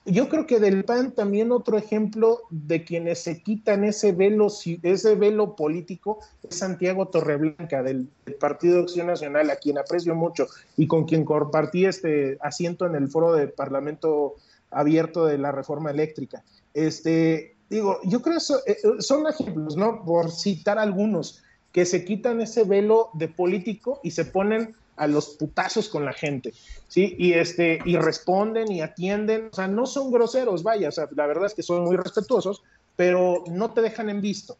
Yo 0.05 0.27
creo 0.27 0.45
que 0.45 0.59
del 0.59 0.83
PAN 0.83 1.13
también 1.13 1.53
otro 1.53 1.77
ejemplo 1.77 2.41
de 2.49 2.83
quienes 2.83 3.19
se 3.19 3.41
quitan 3.41 3.85
ese 3.85 4.11
velo, 4.11 4.47
ese 4.47 5.15
velo 5.15 5.55
político 5.55 6.19
es 6.47 6.57
Santiago 6.57 7.07
Torreblanca 7.07 7.81
del, 7.83 8.09
Partido 8.37 8.75
de 8.75 8.81
Acción 8.83 9.07
Nacional, 9.07 9.49
a 9.49 9.55
quien 9.55 9.77
aprecio 9.77 10.13
mucho 10.13 10.47
y 10.75 10.87
con 10.87 11.05
quien 11.05 11.23
compartí 11.23 11.85
este 11.85 12.37
asiento 12.41 12.85
en 12.85 12.95
el 12.95 13.07
foro 13.07 13.33
del 13.33 13.51
Parlamento 13.51 14.35
abierto 14.71 15.25
de 15.25 15.37
la 15.37 15.53
reforma 15.53 15.91
eléctrica. 15.91 16.43
Este, 16.73 17.55
digo, 17.69 17.99
yo 18.03 18.21
creo 18.21 18.39
que 18.39 18.71
eh, 18.71 18.77
son 18.99 19.25
ejemplos, 19.27 19.77
¿no? 19.77 20.03
Por 20.03 20.31
citar 20.31 20.79
algunos, 20.79 21.43
que 21.71 21.85
se 21.85 22.03
quitan 22.03 22.41
ese 22.41 22.65
velo 22.65 23.09
de 23.13 23.29
político 23.29 24.01
y 24.03 24.11
se 24.11 24.25
ponen 24.25 24.75
a 24.95 25.07
los 25.07 25.29
putazos 25.29 25.89
con 25.89 26.05
la 26.05 26.13
gente, 26.13 26.53
¿sí? 26.87 27.15
Y, 27.17 27.33
este, 27.33 27.79
y 27.85 27.97
responden 27.97 28.71
y 28.71 28.81
atienden, 28.81 29.49
o 29.51 29.55
sea, 29.55 29.67
no 29.67 29.85
son 29.85 30.11
groseros, 30.11 30.63
vaya, 30.63 30.89
o 30.89 30.91
sea, 30.91 31.07
la 31.15 31.27
verdad 31.27 31.47
es 31.47 31.53
que 31.53 31.63
son 31.63 31.83
muy 31.83 31.95
respetuosos, 31.95 32.63
pero 32.95 33.43
no 33.49 33.71
te 33.71 33.81
dejan 33.81 34.09
en 34.09 34.21
visto. 34.21 34.55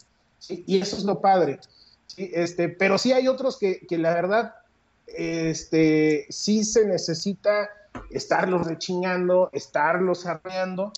Y 0.49 0.81
eso 0.81 0.97
es 0.97 1.03
lo 1.03 1.21
padre, 1.21 1.59
¿sí? 2.07 2.31
Este, 2.33 2.69
pero 2.69 2.97
sí 2.97 3.11
hay 3.13 3.27
otros 3.27 3.57
que, 3.57 3.85
que 3.87 3.97
la 3.97 4.13
verdad, 4.13 4.55
este, 5.07 6.25
sí 6.29 6.63
se 6.63 6.85
necesita 6.85 7.69
estarlos 8.09 8.65
rechingando, 8.65 9.49
estarlos 9.53 10.25
arreando, 10.25 10.91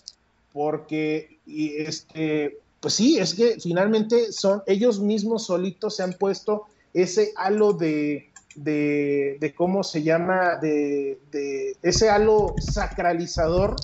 porque, 0.53 1.39
y 1.45 1.75
este, 1.81 2.59
pues 2.79 2.93
sí, 2.93 3.17
es 3.17 3.33
que 3.33 3.59
finalmente 3.59 4.31
son 4.31 4.63
ellos 4.67 4.99
mismos 4.99 5.47
solitos 5.47 5.97
se 5.97 6.03
han 6.03 6.13
puesto 6.13 6.65
ese 6.93 7.33
halo 7.35 7.73
de, 7.73 8.29
de, 8.55 9.53
cómo 9.55 9.83
se 9.83 10.03
llama, 10.03 10.55
de, 10.55 11.19
ese 11.81 12.09
halo 12.09 12.55
sacralizador 12.59 13.75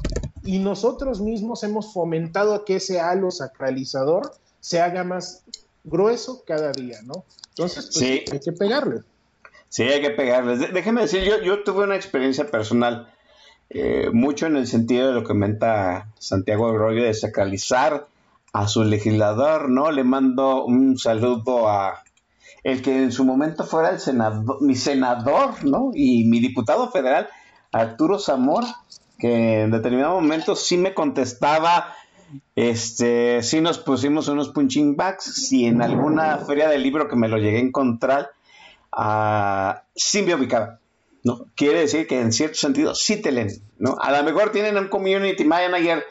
y 0.43 0.59
nosotros 0.59 1.21
mismos 1.21 1.63
hemos 1.63 1.93
fomentado 1.93 2.65
que 2.65 2.77
ese 2.77 2.99
halo 2.99 3.31
sacralizador 3.31 4.33
se 4.59 4.81
haga 4.81 5.03
más 5.03 5.43
grueso 5.83 6.43
cada 6.45 6.71
día, 6.71 6.99
¿no? 7.03 7.25
Entonces, 7.49 7.89
pues, 7.93 8.23
hay 8.31 8.39
que 8.39 8.51
pegarle. 8.51 9.01
Sí, 9.69 9.83
hay 9.83 10.01
que 10.01 10.11
pegarle. 10.11 10.57
Déjeme 10.57 11.01
decir, 11.01 11.23
yo, 11.23 11.41
yo 11.41 11.63
tuve 11.63 11.83
una 11.83 11.95
experiencia 11.95 12.49
personal, 12.49 13.13
eh, 13.69 14.09
mucho 14.11 14.47
en 14.47 14.55
el 14.55 14.67
sentido 14.67 15.07
de 15.07 15.13
lo 15.13 15.21
que 15.21 15.27
comenta 15.27 16.09
Santiago 16.19 16.69
Arroyo, 16.69 17.03
de 17.03 17.13
sacralizar 17.13 18.07
a 18.53 18.67
su 18.67 18.83
legislador, 18.83 19.69
¿no? 19.69 19.91
Le 19.91 20.03
mando 20.03 20.65
un 20.65 20.97
saludo 20.97 21.69
a, 21.69 22.03
el 22.63 22.81
que 22.81 23.03
en 23.03 23.11
su 23.11 23.25
momento 23.25 23.63
fuera 23.63 23.89
el 23.89 23.99
mi 24.61 24.75
senador, 24.75 25.63
¿no? 25.63 25.91
Y 25.93 26.25
mi 26.25 26.39
diputado 26.39 26.91
federal, 26.91 27.27
Arturo 27.71 28.19
Zamora, 28.19 28.77
que 29.17 29.61
en 29.61 29.71
determinado 29.71 30.15
momento 30.15 30.55
sí 30.55 30.77
me 30.77 30.93
contestaba, 30.93 31.93
este, 32.55 33.41
sí 33.43 33.61
nos 33.61 33.79
pusimos 33.79 34.27
unos 34.27 34.49
punching 34.49 34.95
bags, 34.95 35.23
si 35.23 35.65
en 35.65 35.81
alguna 35.81 36.37
feria 36.39 36.69
del 36.69 36.83
libro 36.83 37.07
que 37.07 37.15
me 37.15 37.27
lo 37.27 37.37
llegué 37.37 37.57
a 37.57 37.61
encontrar, 37.61 38.31
uh, 38.95 39.79
sí 39.95 40.21
me 40.21 40.35
ubicaba. 40.35 40.79
¿no? 41.23 41.45
Quiere 41.55 41.81
decir 41.81 42.07
que 42.07 42.19
en 42.19 42.31
cierto 42.31 42.55
sentido 42.55 42.95
sí 42.95 43.21
te 43.21 43.31
leen, 43.31 43.49
¿no? 43.77 43.95
A 44.01 44.11
lo 44.11 44.23
mejor 44.23 44.51
tienen 44.51 44.77
un 44.77 44.87
community 44.87 45.45
manager 45.45 46.03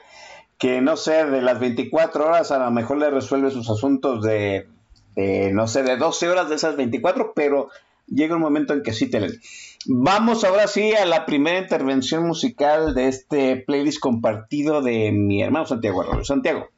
que, 0.57 0.81
no 0.81 0.97
sé, 0.97 1.25
de 1.27 1.43
las 1.43 1.59
24 1.59 2.27
horas 2.27 2.53
a 2.53 2.59
lo 2.59 2.71
mejor 2.71 2.99
le 2.99 3.11
resuelve 3.11 3.51
sus 3.51 3.69
asuntos 3.71 4.23
de, 4.23 4.69
de 5.17 5.53
no 5.53 5.67
sé, 5.67 5.83
de 5.83 5.97
12 5.97 6.29
horas 6.29 6.49
de 6.49 6.57
esas 6.57 6.77
24, 6.77 7.33
pero 7.35 7.69
llega 8.07 8.37
un 8.37 8.43
momento 8.43 8.75
en 8.75 8.83
que 8.83 8.93
sí 8.93 9.09
te. 9.09 9.41
Vamos 9.87 10.45
ahora 10.45 10.67
sí 10.67 10.93
a 10.93 11.07
la 11.07 11.25
primera 11.27 11.59
intervención 11.59 12.27
musical 12.27 12.95
de 12.95 13.09
este 13.09 13.57
playlist 13.57 14.01
compartido 14.01 14.83
de 14.83 15.11
mi 15.13 15.43
hermano 15.43 15.67
Santiago 15.67 16.03
Arroyo. 16.03 16.25
Santiago. 16.25 16.69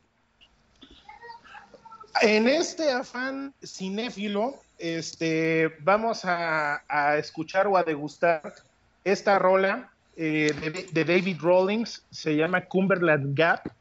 En 2.20 2.46
este 2.46 2.90
afán 2.92 3.54
cinéfilo, 3.64 4.54
este, 4.78 5.72
vamos 5.80 6.22
a, 6.24 6.82
escuchar 7.18 7.66
o 7.66 7.76
a 7.76 7.82
degustar 7.82 8.54
esta 9.02 9.38
rola 9.38 9.90
eh, 10.16 10.52
de, 10.92 11.04
David 11.04 11.38
Rawlings, 11.40 12.04
se 12.10 12.36
llama 12.36 12.66
Cumberland 12.66 13.36
Gap, 13.36 13.72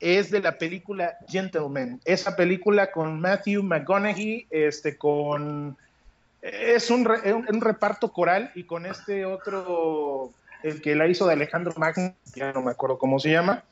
es 0.00 0.30
de 0.30 0.40
la 0.40 0.58
película 0.58 1.18
Gentleman, 1.28 2.00
esa 2.04 2.36
película 2.36 2.90
con 2.90 3.20
Matthew 3.20 3.62
McConaughey, 3.62 4.46
este, 4.50 4.96
con, 4.96 5.76
es 6.42 6.90
un, 6.90 7.04
reparto 7.04 8.12
coral 8.12 8.52
y 8.54 8.64
con 8.64 8.86
este 8.86 9.24
otro, 9.24 10.30
el 10.62 10.80
que 10.80 10.94
la 10.94 11.08
hizo 11.08 11.26
de 11.26 11.32
Alejandro 11.32 11.74
Magno, 11.76 12.14
ya 12.34 12.52
no 12.52 12.62
me 12.62 12.70
acuerdo 12.70 12.98
cómo 12.98 13.18
se 13.18 13.30
llama, 13.30 13.64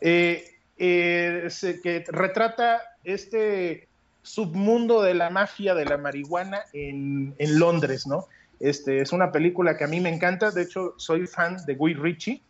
eh, 0.00 0.56
eh, 0.78 1.48
que 1.82 2.04
retrata 2.08 2.82
este 3.04 3.88
submundo 4.22 5.02
de 5.02 5.14
la 5.14 5.30
mafia 5.30 5.74
de 5.74 5.84
la 5.84 5.96
marihuana 5.96 6.60
en, 6.72 7.34
Londres, 7.38 8.06
¿no? 8.06 8.26
Este, 8.60 9.00
es 9.00 9.12
una 9.12 9.32
película 9.32 9.76
que 9.76 9.84
a 9.84 9.88
mí 9.88 10.00
me 10.00 10.10
encanta, 10.10 10.50
de 10.50 10.62
hecho 10.62 10.94
soy 10.96 11.26
fan 11.26 11.56
de 11.66 11.74
Guy 11.74 11.94
Ritchie, 11.94 12.42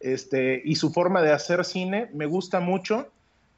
este, 0.00 0.60
y 0.64 0.76
su 0.76 0.92
forma 0.92 1.22
de 1.22 1.32
hacer 1.32 1.64
cine 1.64 2.10
me 2.12 2.26
gusta 2.26 2.60
mucho, 2.60 3.08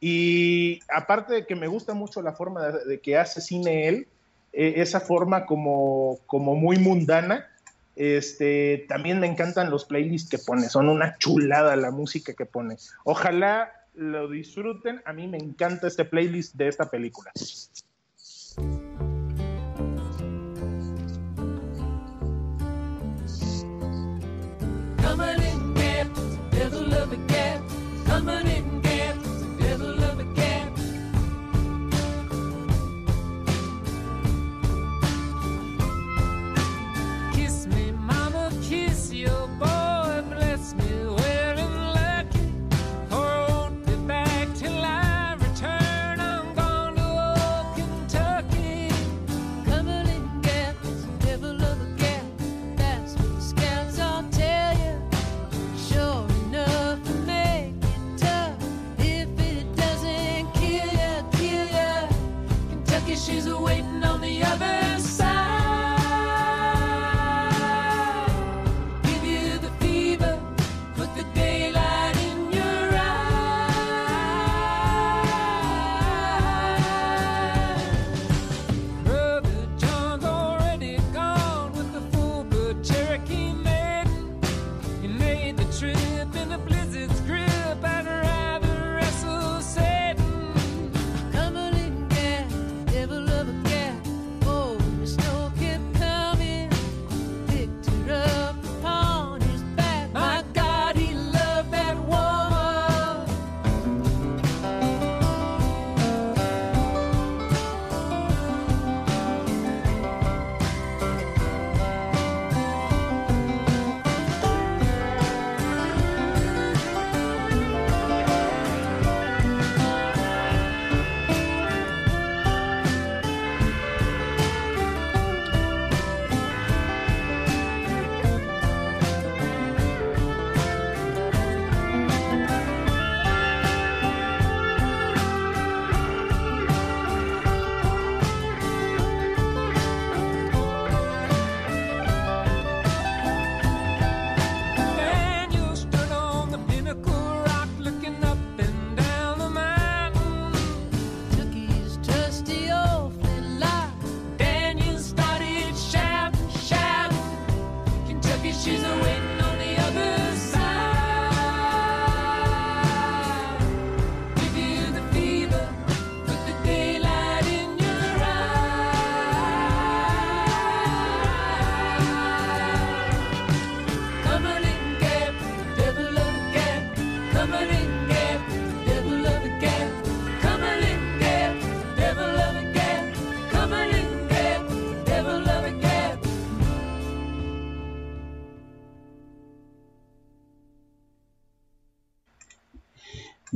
y 0.00 0.80
aparte 0.92 1.32
de 1.32 1.46
que 1.46 1.54
me 1.54 1.68
gusta 1.68 1.94
mucho 1.94 2.22
la 2.22 2.32
forma 2.32 2.68
de, 2.68 3.00
que 3.00 3.16
hace 3.16 3.40
cine 3.40 3.88
él, 3.88 4.08
eh, 4.52 4.74
esa 4.76 5.00
forma 5.00 5.46
como, 5.46 6.18
como 6.26 6.54
muy 6.54 6.78
mundana, 6.78 7.48
este, 7.94 8.84
también 8.88 9.20
me 9.20 9.26
encantan 9.26 9.70
los 9.70 9.84
playlists 9.84 10.30
que 10.30 10.38
pone, 10.38 10.68
son 10.68 10.88
una 10.88 11.16
chulada 11.18 11.76
la 11.76 11.90
música 11.90 12.32
que 12.32 12.46
pone. 12.46 12.76
Ojalá 13.04 13.70
lo 13.94 14.28
disfruten. 14.28 15.02
A 15.04 15.12
mí 15.12 15.28
me 15.28 15.38
encanta 15.38 15.86
este 15.86 16.04
playlist 16.04 16.54
de 16.54 16.68
esta 16.68 16.90
película. 16.90 17.30
Money. 28.22 28.61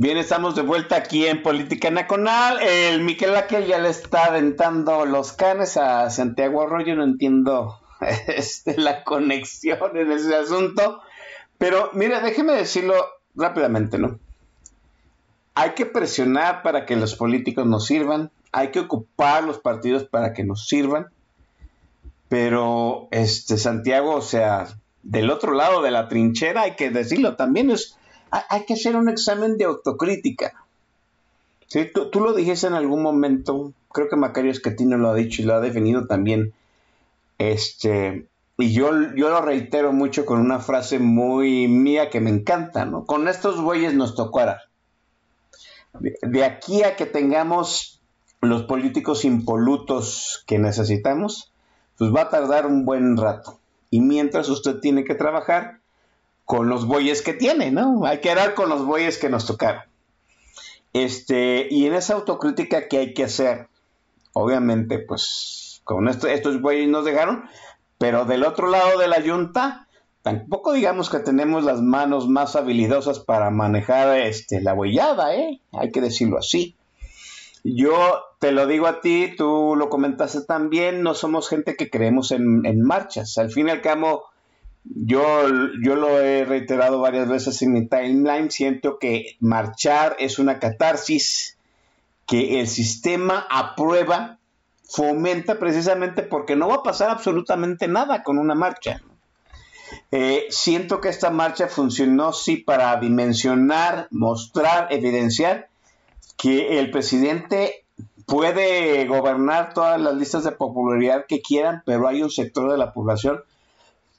Bien, 0.07 0.19
estamos 0.19 0.55
de 0.55 0.61
vuelta 0.61 0.95
aquí 0.95 1.25
en 1.25 1.43
Política 1.43 1.91
Nacional. 1.91 2.61
El 2.61 3.03
Miquel 3.03 3.35
Aquel 3.35 3.65
ya 3.65 3.77
le 3.77 3.89
está 3.89 4.27
aventando 4.27 5.05
los 5.05 5.33
canes 5.33 5.75
a 5.75 6.09
Santiago 6.09 6.61
Arroyo. 6.61 6.95
No 6.95 7.03
entiendo 7.03 7.81
este, 8.27 8.77
la 8.77 9.03
conexión 9.03 9.97
en 9.97 10.09
ese 10.09 10.33
asunto. 10.33 11.01
Pero 11.57 11.89
mire, 11.91 12.21
déjeme 12.21 12.53
decirlo 12.53 12.93
rápidamente, 13.35 13.97
¿no? 13.97 14.17
Hay 15.55 15.71
que 15.71 15.85
presionar 15.85 16.63
para 16.63 16.85
que 16.85 16.95
los 16.95 17.15
políticos 17.15 17.65
nos 17.65 17.85
sirvan. 17.85 18.31
Hay 18.53 18.69
que 18.71 18.79
ocupar 18.79 19.43
los 19.43 19.59
partidos 19.59 20.05
para 20.05 20.31
que 20.31 20.45
nos 20.45 20.69
sirvan. 20.69 21.07
Pero, 22.29 23.09
este, 23.11 23.57
Santiago, 23.57 24.15
o 24.15 24.21
sea, 24.21 24.67
del 25.03 25.29
otro 25.29 25.51
lado 25.51 25.81
de 25.81 25.91
la 25.91 26.07
trinchera, 26.07 26.61
hay 26.61 26.77
que 26.77 26.91
decirlo, 26.91 27.35
también 27.35 27.71
es, 27.71 27.97
hay, 28.31 28.65
que 28.65 28.73
hacer 28.73 28.95
un 28.95 29.09
examen 29.09 29.57
de 29.57 29.65
autocrítica. 29.65 30.53
¿Sí? 31.67 31.89
Tú, 31.93 32.19
lo 32.19 32.33
dijiste 32.33 32.67
en 32.67 32.73
algún 32.73 33.01
momento, 33.01 33.73
creo 33.91 34.07
que 34.09 34.15
Macario 34.15 34.51
Escatino 34.51 34.97
lo 34.97 35.09
ha 35.09 35.15
dicho 35.15 35.41
y 35.41 35.45
lo 35.45 35.55
ha 35.55 35.59
definido 35.59 36.07
también, 36.07 36.53
este, 37.37 38.27
y 38.57 38.73
yo, 38.73 38.91
lo 38.91 39.41
reitero 39.41 39.93
mucho 39.93 40.25
con 40.25 40.39
una 40.39 40.59
frase 40.59 40.97
muy 40.97 41.67
mía 41.67 42.09
que 42.09 42.21
me 42.21 42.31
encanta. 42.31 42.89
Con 43.05 43.27
estos 43.27 43.61
bueyes 43.61 43.93
nos 43.93 44.15
tocó 44.15 44.39
arar. 44.39 44.61
De, 45.99 46.43
aquí 46.43 46.83
a 46.83 46.95
que 46.95 47.05
tengamos 47.05 48.01
los 48.41 48.63
políticos 48.63 49.25
impolutos 49.25 50.43
que 50.47 50.57
necesitamos, 50.57 51.51
pues 51.97 52.13
va 52.13 52.23
a 52.23 52.29
tardar 52.29 52.65
un 52.65 52.85
buen 52.85 53.17
rato. 53.17 53.59
Y 53.91 54.01
mientras 54.01 54.49
usted 54.49 54.79
tiene 54.79 55.03
que 55.03 55.15
trabajar 55.15 55.79
con 56.47 56.69
los 56.69 56.87
bueyes 56.87 57.21
que 57.21 57.33
tiene, 57.33 57.71
¿no? 57.71 58.05
Hay 58.05 58.21
que 58.21 58.31
arar 58.31 58.55
con 58.55 58.69
los 58.69 58.85
bueyes 58.85 59.17
que 59.19 59.29
nos 59.29 59.45
tocaron. 59.45 59.83
Este, 60.93 61.67
y 61.69 61.85
en 61.85 61.93
esa 61.93 62.13
autocrítica 62.13 62.87
que 62.87 62.97
hay 62.97 63.13
que 63.13 63.25
hacer, 63.25 63.67
obviamente, 64.33 64.97
pues 64.97 65.81
con 65.83 66.07
estos 66.07 66.61
bueyes 66.61 66.87
nos 66.87 67.05
dejaron, 67.05 67.43
pero 67.97 68.25
del 68.25 68.45
otro 68.45 68.67
lado 68.67 68.97
de 68.97 69.09
la 69.09 69.19
yunta, 69.19 69.87
tampoco 70.21 70.71
digamos 70.73 71.09
que 71.09 71.19
tenemos 71.19 71.65
las 71.65 71.81
manos 71.81 72.29
más 72.29 72.55
habilidosas 72.55 73.19
para 73.19 73.49
manejar 73.49 74.17
este, 74.17 74.61
la 74.61 74.73
huellada, 74.73 75.35
¿eh? 75.35 75.59
Hay 75.73 75.91
que 75.91 76.01
decirlo 76.01 76.37
así. 76.37 76.75
Yo 77.65 78.21
te 78.39 78.53
lo 78.53 78.67
digo 78.67 78.87
a 78.87 79.01
ti, 79.01 79.33
tú 79.37 79.75
lo 79.77 79.89
comentaste 79.89 80.41
también, 80.41 81.03
no 81.03 81.13
somos 81.13 81.49
gente 81.49 81.75
que 81.75 81.89
creemos 81.89 82.31
en, 82.31 82.81
marchas. 82.81 83.37
Al 83.37 83.51
fin 83.51 83.67
y 83.67 83.71
al 83.71 83.81
cabo, 83.81 84.23
yo, 84.95 85.47
yo 85.81 85.95
lo 85.95 86.19
he 86.19 86.45
reiterado 86.45 86.99
varias 86.99 87.27
veces 87.27 87.61
en 87.61 87.73
mi 87.73 87.87
timeline, 87.87 88.51
siento 88.51 88.99
que 88.99 89.35
marchar 89.39 90.15
es 90.19 90.39
una 90.39 90.59
catarsis 90.59 91.57
que 92.25 92.59
el 92.59 92.67
sistema 92.67 93.45
aprueba 93.49 94.39
fomenta 94.83 95.59
precisamente 95.59 96.23
porque 96.23 96.55
no 96.55 96.67
va 96.67 96.75
a 96.75 96.83
pasar 96.83 97.09
absolutamente 97.09 97.87
nada 97.87 98.23
con 98.23 98.37
una 98.37 98.55
marcha. 98.55 99.01
Eh, 100.11 100.47
siento 100.49 100.99
que 100.99 101.09
esta 101.09 101.29
marcha 101.29 101.67
funcionó 101.67 102.33
sí 102.33 102.57
para 102.57 102.95
dimensionar, 102.97 104.07
mostrar, 104.11 104.87
evidenciar 104.91 105.69
que 106.37 106.79
el 106.79 106.91
presidente 106.91 107.85
puede 108.25 109.05
gobernar 109.07 109.73
todas 109.73 109.99
las 109.99 110.15
listas 110.15 110.43
de 110.43 110.51
popularidad 110.51 111.25
que 111.27 111.41
quieran, 111.41 111.83
pero 111.85 112.07
hay 112.07 112.21
un 112.21 112.29
sector 112.29 112.69
de 112.69 112.77
la 112.77 112.93
población 112.93 113.41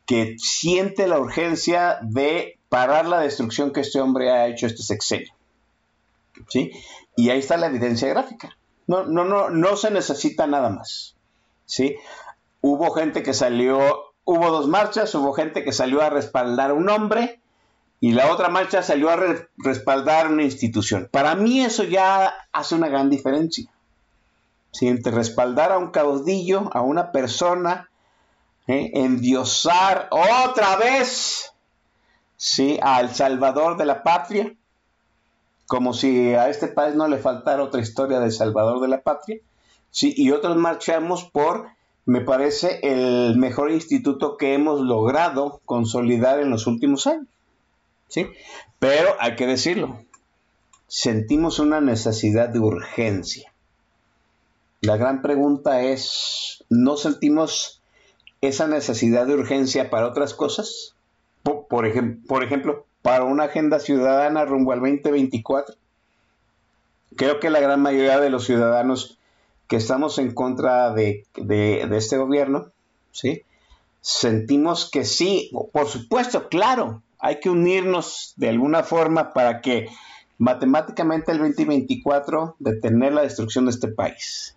que 0.09 0.36
siente 0.39 1.06
la 1.06 1.20
urgencia 1.20 1.98
de 2.01 2.59
parar 2.70 3.06
la 3.06 3.20
destrucción 3.20 3.74
que 3.74 3.82
este 3.82 4.01
hombre 4.01 4.30
ha 4.30 4.47
hecho 4.48 4.66
este 4.66 4.82
sexenio. 4.82 5.35
¿Sí? 6.48 6.72
Y 7.14 7.28
ahí 7.28 7.40
está 7.40 7.59
la 7.59 7.66
evidencia 7.66 8.09
gráfica. 8.09 8.56
No, 8.86 9.05
no, 9.05 9.26
no, 9.26 9.51
no 9.51 9.76
se 9.76 9.90
necesita 9.90 10.47
nada 10.47 10.70
más. 10.70 11.14
¿sí? 11.66 11.97
Hubo 12.62 12.90
gente 12.93 13.22
que 13.22 13.35
salió, 13.35 13.78
hubo 14.24 14.51
dos 14.51 14.66
marchas, 14.66 15.14
hubo 15.14 15.35
gente 15.35 15.62
que 15.62 15.72
salió 15.72 16.01
a 16.01 16.09
respaldar 16.09 16.70
a 16.70 16.74
un 16.74 16.89
hombre 16.89 17.43
y 18.01 18.12
la 18.12 18.32
otra 18.32 18.48
marcha 18.48 18.82
salió 18.82 19.10
a 19.10 19.18
respaldar 19.59 20.32
una 20.32 20.44
institución. 20.44 21.10
Para 21.12 21.35
mí 21.35 21.60
eso 21.60 21.85
ya 21.85 22.32
hace 22.52 22.74
una 22.74 22.89
gran 22.89 23.10
diferencia. 23.10 23.70
¿sí? 24.72 24.89
Entre 24.89 25.12
respaldar 25.12 25.70
a 25.70 25.76
un 25.76 25.90
caudillo, 25.90 26.70
a 26.72 26.80
una 26.80 27.12
persona, 27.12 27.90
¿eh? 28.69 28.90
endiosar 28.95 30.09
otra 30.11 30.77
vez 30.77 31.53
¿sí? 32.36 32.78
al 32.81 33.15
salvador 33.15 33.77
de 33.77 33.86
la 33.86 34.05
patria, 34.05 34.55
como 35.66 35.93
si 35.93 36.35
a 36.35 36.49
este 36.49 36.69
país 36.69 36.95
no 36.95 37.09
le 37.09 37.19
faltara 37.19 37.62
otra 37.62 37.81
historia 37.81 38.20
del 38.20 38.32
Salvador 38.32 38.81
de 38.81 38.89
la 38.89 39.03
Patria, 39.03 39.39
¿sí? 39.90 40.15
y 40.16 40.31
otros 40.31 40.57
marchamos 40.57 41.24
por, 41.24 41.69
me 42.07 42.23
parece, 42.23 42.81
el 42.82 43.36
mejor 43.36 43.70
instituto 43.70 44.39
que 44.39 44.55
hemos 44.55 44.81
logrado 44.81 45.61
consolidar 45.66 46.40
en 46.40 46.49
los 46.49 46.66
últimos 46.66 47.07
años. 47.07 47.27
¿sí? 48.09 48.28
Pero 48.78 49.15
hay 49.20 49.36
que 49.36 49.47
decirlo, 49.47 50.01
sentimos 50.86 51.59
una 51.59 51.82
necesidad 51.82 52.49
de 52.49 52.61
urgencia. 52.61 53.53
La 54.81 54.97
gran 54.97 55.20
pregunta 55.20 55.82
es, 55.82 56.65
¿no 56.70 56.97
sentimos 56.97 57.77
esa 58.40 58.66
necesidad 58.66 59.27
de 59.27 59.35
urgencia 59.35 59.90
para 59.90 60.06
otras 60.06 60.35
cosas? 60.35 60.94
Por, 61.43 61.86
ejemplo, 61.86 62.86
para 63.02 63.24
una 63.24 63.44
agenda 63.44 63.81
ciudadana 63.81 64.44
rumbo 64.44 64.73
al 64.73 64.81
2024. 64.81 65.77
Creo 67.16 67.40
que 67.40 67.51
la 67.51 67.60
gran 67.60 67.81
mayoría 67.81 68.20
de 68.20 68.31
los 68.31 68.44
ciudadanos 68.44 69.19
que 69.66 69.77
estamos 69.77 70.19
en 70.19 70.32
contra 70.32 70.93
de, 70.93 71.24
este 71.35 72.16
gobierno, 72.16 72.70
¿sí? 73.12 73.43
sentimos 74.01 74.90
que 74.90 75.05
sí, 75.05 75.51
por 75.73 75.89
supuesto, 75.89 76.48
claro, 76.48 77.02
hay 77.19 77.40
que 77.40 77.51
unirnos 77.51 78.32
de 78.36 78.48
alguna 78.48 78.82
forma 78.82 79.32
para 79.32 79.60
que 79.60 79.89
matemáticamente 80.39 81.32
el 81.32 81.39
2024 81.39 82.56
detener 82.59 83.12
la 83.12 83.23
destrucción 83.23 83.66
de 83.66 83.73
este 83.73 83.89
país. 83.89 84.56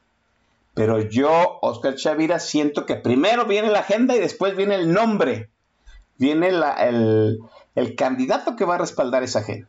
Pero 0.73 1.01
yo, 1.01 1.59
Oscar 1.61 1.95
Chavira, 1.95 2.39
siento 2.39 2.85
que 2.85 2.95
primero 2.95 3.45
viene 3.45 3.69
la 3.69 3.79
agenda 3.79 4.15
y 4.15 4.19
después 4.19 4.55
viene 4.55 4.75
el 4.75 4.93
nombre, 4.93 5.49
viene 6.17 6.51
la, 6.51 6.73
el, 6.73 7.39
el 7.75 7.95
candidato 7.95 8.55
que 8.55 8.65
va 8.65 8.75
a 8.75 8.79
respaldar 8.79 9.23
esa 9.23 9.39
agenda. 9.39 9.67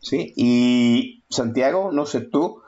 ¿Sí? 0.00 0.32
Y 0.36 1.24
Santiago, 1.28 1.90
no 1.92 2.06
sé 2.06 2.20
tú, 2.20 2.62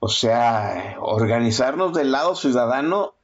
o 0.00 0.08
sea, 0.08 0.96
organizarnos 1.00 1.92
del 1.92 2.10
lado 2.10 2.34
ciudadano, 2.34 3.14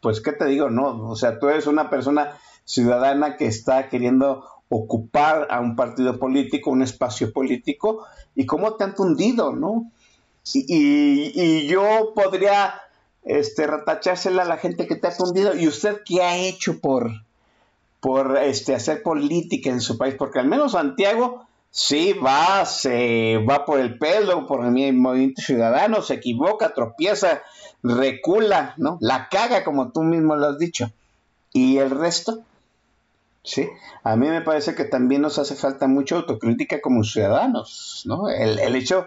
pues 0.00 0.22
qué 0.22 0.32
te 0.32 0.46
digo, 0.46 0.70
no, 0.70 1.10
o 1.10 1.16
sea, 1.16 1.38
tú 1.38 1.50
eres 1.50 1.66
una 1.66 1.90
persona 1.90 2.38
ciudadana 2.64 3.36
que 3.36 3.46
está 3.46 3.90
queriendo 3.90 4.44
ocupar 4.70 5.48
a 5.50 5.60
un 5.60 5.76
partido 5.76 6.18
político, 6.18 6.70
un 6.70 6.82
espacio 6.82 7.30
político, 7.32 8.06
y 8.34 8.46
cómo 8.46 8.74
te 8.74 8.84
han 8.84 8.94
tundido, 8.94 9.52
¿no? 9.52 9.90
Y, 10.54 11.66
yo 11.66 12.12
podría 12.14 12.80
este, 13.24 13.66
retachársela 13.66 14.42
a 14.42 14.46
la 14.46 14.56
gente 14.56 14.86
que 14.86 14.96
te 14.96 15.08
ha 15.08 15.10
fundido, 15.10 15.54
¿y 15.54 15.68
usted 15.68 16.02
qué 16.04 16.22
ha 16.22 16.36
hecho 16.36 16.80
por, 16.80 17.10
por 18.00 18.38
este, 18.38 18.74
hacer 18.74 19.02
política 19.02 19.70
en 19.70 19.80
su 19.80 19.98
país, 19.98 20.14
porque 20.18 20.38
al 20.38 20.46
menos 20.46 20.72
Santiago 20.72 21.46
sí 21.70 22.12
va, 22.12 22.64
se 22.64 23.38
va 23.48 23.64
por 23.64 23.80
el 23.80 23.98
pelo, 23.98 24.46
por 24.46 24.64
el 24.64 24.94
movimiento 24.94 25.42
ciudadano, 25.42 26.02
se 26.02 26.14
equivoca, 26.14 26.74
tropieza, 26.74 27.42
recula, 27.82 28.74
¿no? 28.76 28.98
La 29.00 29.28
caga, 29.28 29.64
como 29.64 29.92
tú 29.92 30.02
mismo 30.02 30.36
lo 30.36 30.46
has 30.46 30.58
dicho. 30.58 30.90
¿Y 31.52 31.78
el 31.78 31.90
resto? 31.90 32.40
Sí, 33.42 33.68
a 34.04 34.16
mí 34.16 34.28
me 34.28 34.42
parece 34.42 34.74
que 34.74 34.84
también 34.84 35.22
nos 35.22 35.38
hace 35.38 35.54
falta 35.54 35.86
mucha 35.86 36.16
autocrítica 36.16 36.80
como 36.80 37.04
ciudadanos, 37.04 38.02
¿no? 38.04 38.28
El, 38.28 38.76
hecho, 38.76 39.06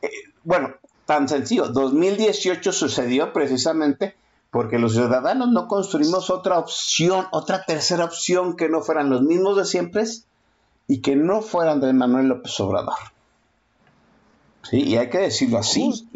eh, 0.00 0.10
bueno, 0.44 0.74
tan 1.10 1.28
sencillo, 1.28 1.66
2018 1.66 2.70
sucedió 2.70 3.32
precisamente 3.32 4.14
porque 4.52 4.78
los 4.78 4.92
ciudadanos 4.92 5.50
no 5.50 5.66
construimos 5.66 6.30
otra 6.30 6.56
opción, 6.56 7.26
otra 7.32 7.64
tercera 7.64 8.04
opción 8.04 8.54
que 8.54 8.68
no 8.68 8.80
fueran 8.80 9.10
los 9.10 9.22
mismos 9.22 9.56
de 9.56 9.64
siempre 9.64 10.04
y 10.86 11.00
que 11.00 11.16
no 11.16 11.42
fueran 11.42 11.80
de 11.80 11.92
Manuel 11.92 12.28
López 12.28 12.60
Obrador. 12.60 12.94
Sí, 14.62 14.82
y 14.82 14.98
hay 14.98 15.10
que 15.10 15.18
decirlo 15.18 15.58
así, 15.58 16.08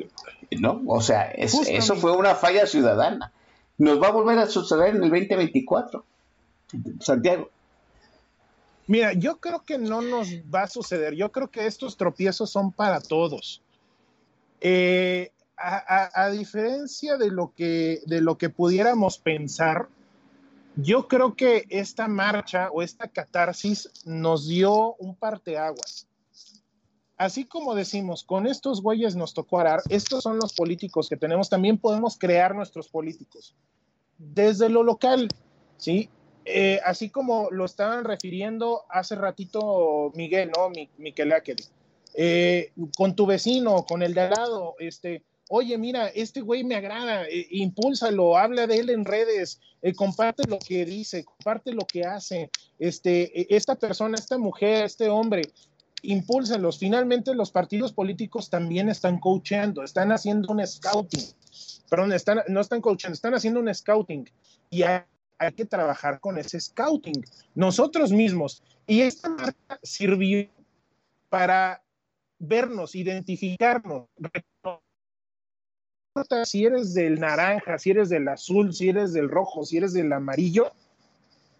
¿no? 0.61 0.81
O 0.87 1.01
sea, 1.01 1.25
eso 1.25 1.97
fue 1.97 2.13
una 2.13 2.37
falla 2.37 2.65
ciudadana. 2.65 3.33
Nos 3.79 4.01
va 4.01 4.07
a 4.07 4.13
volver 4.13 4.39
a 4.39 4.47
suceder 4.47 4.95
en 4.95 5.03
el 5.03 5.11
2024, 5.11 6.05
Santiago. 7.01 7.51
Mira, 8.87 9.13
yo 9.13 9.39
creo 9.39 9.65
que 9.65 9.77
no 9.77 10.03
nos 10.03 10.29
va 10.55 10.63
a 10.63 10.69
suceder. 10.69 11.17
Yo 11.17 11.33
creo 11.33 11.51
que 11.51 11.67
estos 11.67 11.97
tropiezos 11.97 12.49
son 12.49 12.71
para 12.71 13.01
todos. 13.01 13.61
Eh, 14.67 15.31
a, 15.59 16.31
diferencia 16.31 17.19
de 17.19 17.31
lo, 17.31 17.53
que, 17.55 18.01
de 18.07 18.23
lo 18.23 18.39
que 18.39 18.49
pudiéramos 18.49 19.19
pensar, 19.19 19.89
yo 20.75 21.07
creo 21.07 21.35
que 21.35 21.67
esta 21.69 22.09
marcha 22.09 22.71
o 22.73 22.81
esta 22.81 23.09
catarsis 23.09 23.91
nos 24.07 24.49
dio 24.49 24.95
un 24.95 25.17
parteaguas. 25.17 26.09
Así 27.19 27.45
como 27.45 27.75
decimos, 27.75 28.25
con 28.25 28.47
estos 28.47 28.81
güeyes 28.81 29.17
nos 29.17 29.35
tocó 29.35 29.61
arar, 29.61 29.83
estos 29.91 30.23
son 30.23 30.39
los 30.39 30.55
políticos 30.55 31.11
que 31.11 31.17
tenemos, 31.19 31.51
también 31.51 31.77
podemos 31.77 32.19
crear 32.19 32.55
nuestros 32.55 32.89
políticos 32.89 33.55
desde 34.17 34.71
lo 34.71 34.83
local, 34.83 35.29
¿sí? 35.77 36.09
Eh, 36.47 36.81
así 36.85 37.11
como 37.11 37.51
lo 37.51 37.67
estaban 37.67 38.05
refiriendo 38.05 38.83
hace 38.89 39.15
ratito 39.15 40.11
Miguel, 40.15 40.51
¿no? 40.57 40.71
Miquel 40.97 41.33
Áquel. 41.33 41.57
Eh, 42.17 42.73
con 42.97 43.17
tu 43.17 43.27
vecino, 43.27 43.85
con 43.85 44.03
el 44.03 44.15
de 44.15 44.21
al 44.21 44.31
lado, 44.31 44.77
este, 44.79 45.25
oye, 45.49 45.77
mira, 45.79 46.09
este 46.09 46.41
güey 46.41 46.63
me 46.63 46.77
agrada, 46.77 47.27
eh, 47.27 47.47
impúlsalo, 47.51 48.39
habla 48.39 48.67
de 48.67 48.79
él 48.79 48.91
en 48.91 49.05
redes, 49.05 49.61
eh, 49.83 49.93
comparte 49.95 50.45
lo 50.49 50.59
que 50.59 50.85
dice, 50.85 51.25
comparte 51.25 51.73
lo 51.73 51.85
que 51.87 52.05
hace, 52.05 52.51
este, 52.79 53.41
e, 53.41 53.47
esta 53.51 53.75
persona, 53.75 54.17
esta 54.17 54.39
mujer, 54.39 54.85
este 54.85 55.09
hombre, 55.09 55.43
impúlsenlos. 56.03 56.79
Finalmente 56.79 57.35
los 57.35 57.51
partidos 57.51 57.93
políticos 57.93 58.49
también 58.49 58.89
están 58.89 59.19
coachando, 59.19 59.83
están 59.83 60.13
haciendo 60.13 60.53
un 60.53 60.65
scouting, 60.67 61.27
perdón, 61.91 62.13
están, 62.13 62.41
no 62.49 62.61
están 62.61 62.81
coachando, 62.81 63.15
están 63.15 63.35
haciendo 63.35 63.61
un 63.61 63.75
scouting 63.75 64.31
y 64.71 64.83
hay, 64.83 65.01
hay 65.39 65.53
que 65.53 65.65
trabajar 65.65 66.21
con 66.21 66.39
ese 66.39 66.61
scouting, 66.61 67.25
nosotros 67.55 68.13
mismos. 68.13 68.63
Y 68.87 69.01
esta 69.01 69.29
marca 69.31 69.81
sirvió 69.83 70.49
para 71.29 71.84
vernos, 72.47 72.95
identificarnos, 72.95 74.09
si 76.45 76.65
eres 76.65 76.95
del 76.95 77.19
naranja, 77.19 77.79
si 77.79 77.91
eres 77.91 78.09
del 78.09 78.29
azul, 78.29 78.73
si 78.73 78.89
eres 78.89 79.13
del 79.13 79.29
rojo, 79.29 79.65
si 79.65 79.79
eres 79.79 79.93
del 79.93 80.13
amarillo, 80.13 80.73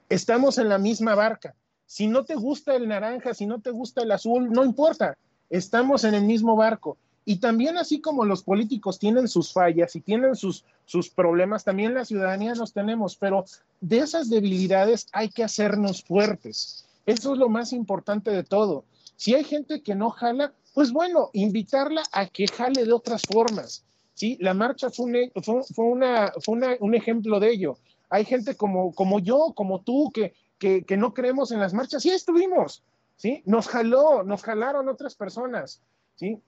estamos 0.09 0.59
en 0.59 0.69
la 0.69 0.79
misma 0.79 1.15
barca. 1.15 1.55
Si 1.87 2.07
no 2.07 2.25
te 2.25 2.35
gusta 2.35 2.75
el 2.77 2.89
naranja, 2.89 3.35
si 3.35 3.47
no 3.47 3.61
te 3.61 3.71
gusta 3.71 4.03
el 4.03 4.13
azul, 4.13 4.51
no 4.51 4.65
importa, 4.65 5.17
estamos 5.51 6.05
en 6.05 6.15
el 6.15 6.25
mismo 6.25 6.57
barco. 6.57 6.97
Y 7.25 7.37
también 7.37 7.79
así 7.79 8.01
como 8.01 8.25
los 8.25 8.43
políticos 8.43 8.99
tienen 8.99 9.29
sus 9.29 9.53
fallas 9.53 9.97
y 9.97 10.01
tienen 10.01 10.37
sus, 10.37 10.65
sus 10.85 11.09
problemas, 11.09 11.65
también 11.65 11.95
la 11.95 12.05
ciudadanía 12.05 12.55
los 12.55 12.73
tenemos, 12.73 13.17
pero 13.17 13.45
de 13.81 13.99
esas 13.99 14.29
debilidades 14.29 15.07
hay 15.13 15.31
que 15.31 15.43
hacernos 15.43 16.05
fuertes. 16.05 16.87
Eso 17.07 17.33
es 17.33 17.39
lo 17.39 17.49
más 17.49 17.73
importante 17.73 18.31
de 18.31 18.45
todo. 18.45 18.85
Si 19.17 19.35
hay 19.35 19.45
gente 19.45 19.83
que 19.83 19.95
no 19.95 20.11
jala, 20.11 20.53
pues 20.75 20.93
bueno, 20.93 21.31
invitarla 21.33 22.03
a 22.13 22.27
que 22.27 22.49
jale 22.49 22.85
de 22.85 22.93
otras 22.93 23.23
formas. 23.23 23.85
¿sí? 24.13 24.37
La 24.41 24.53
marcha 24.53 24.91
fue 24.91 25.07
un, 25.07 25.17
e, 25.17 25.33
fue, 25.43 25.85
una, 25.85 26.33
fue 26.45 26.57
una, 26.57 26.77
un 26.81 26.95
ejemplo 26.95 27.39
de 27.41 27.51
ello. 27.51 27.79
Hay 28.11 28.25
gente 28.25 28.57
como, 28.57 28.93
como 28.93 29.21
yo, 29.21 29.53
como 29.55 29.81
tú, 29.81 30.11
que, 30.13 30.35
que, 30.59 30.85
que, 30.85 30.97
no 30.97 31.15
creemos 31.15 31.53
en 31.53 31.61
las 31.61 31.73
marchas. 31.73 32.03
Sí, 32.03 32.11
estuvimos, 32.11 32.83
¿sí? 33.17 33.43
Nos 33.47 33.69
jaló, 33.69 34.25
nos 34.25 34.43
jalaron 34.43 34.89
otras 34.89 35.15
personas, 35.15 35.81
¿sí? 36.17 36.41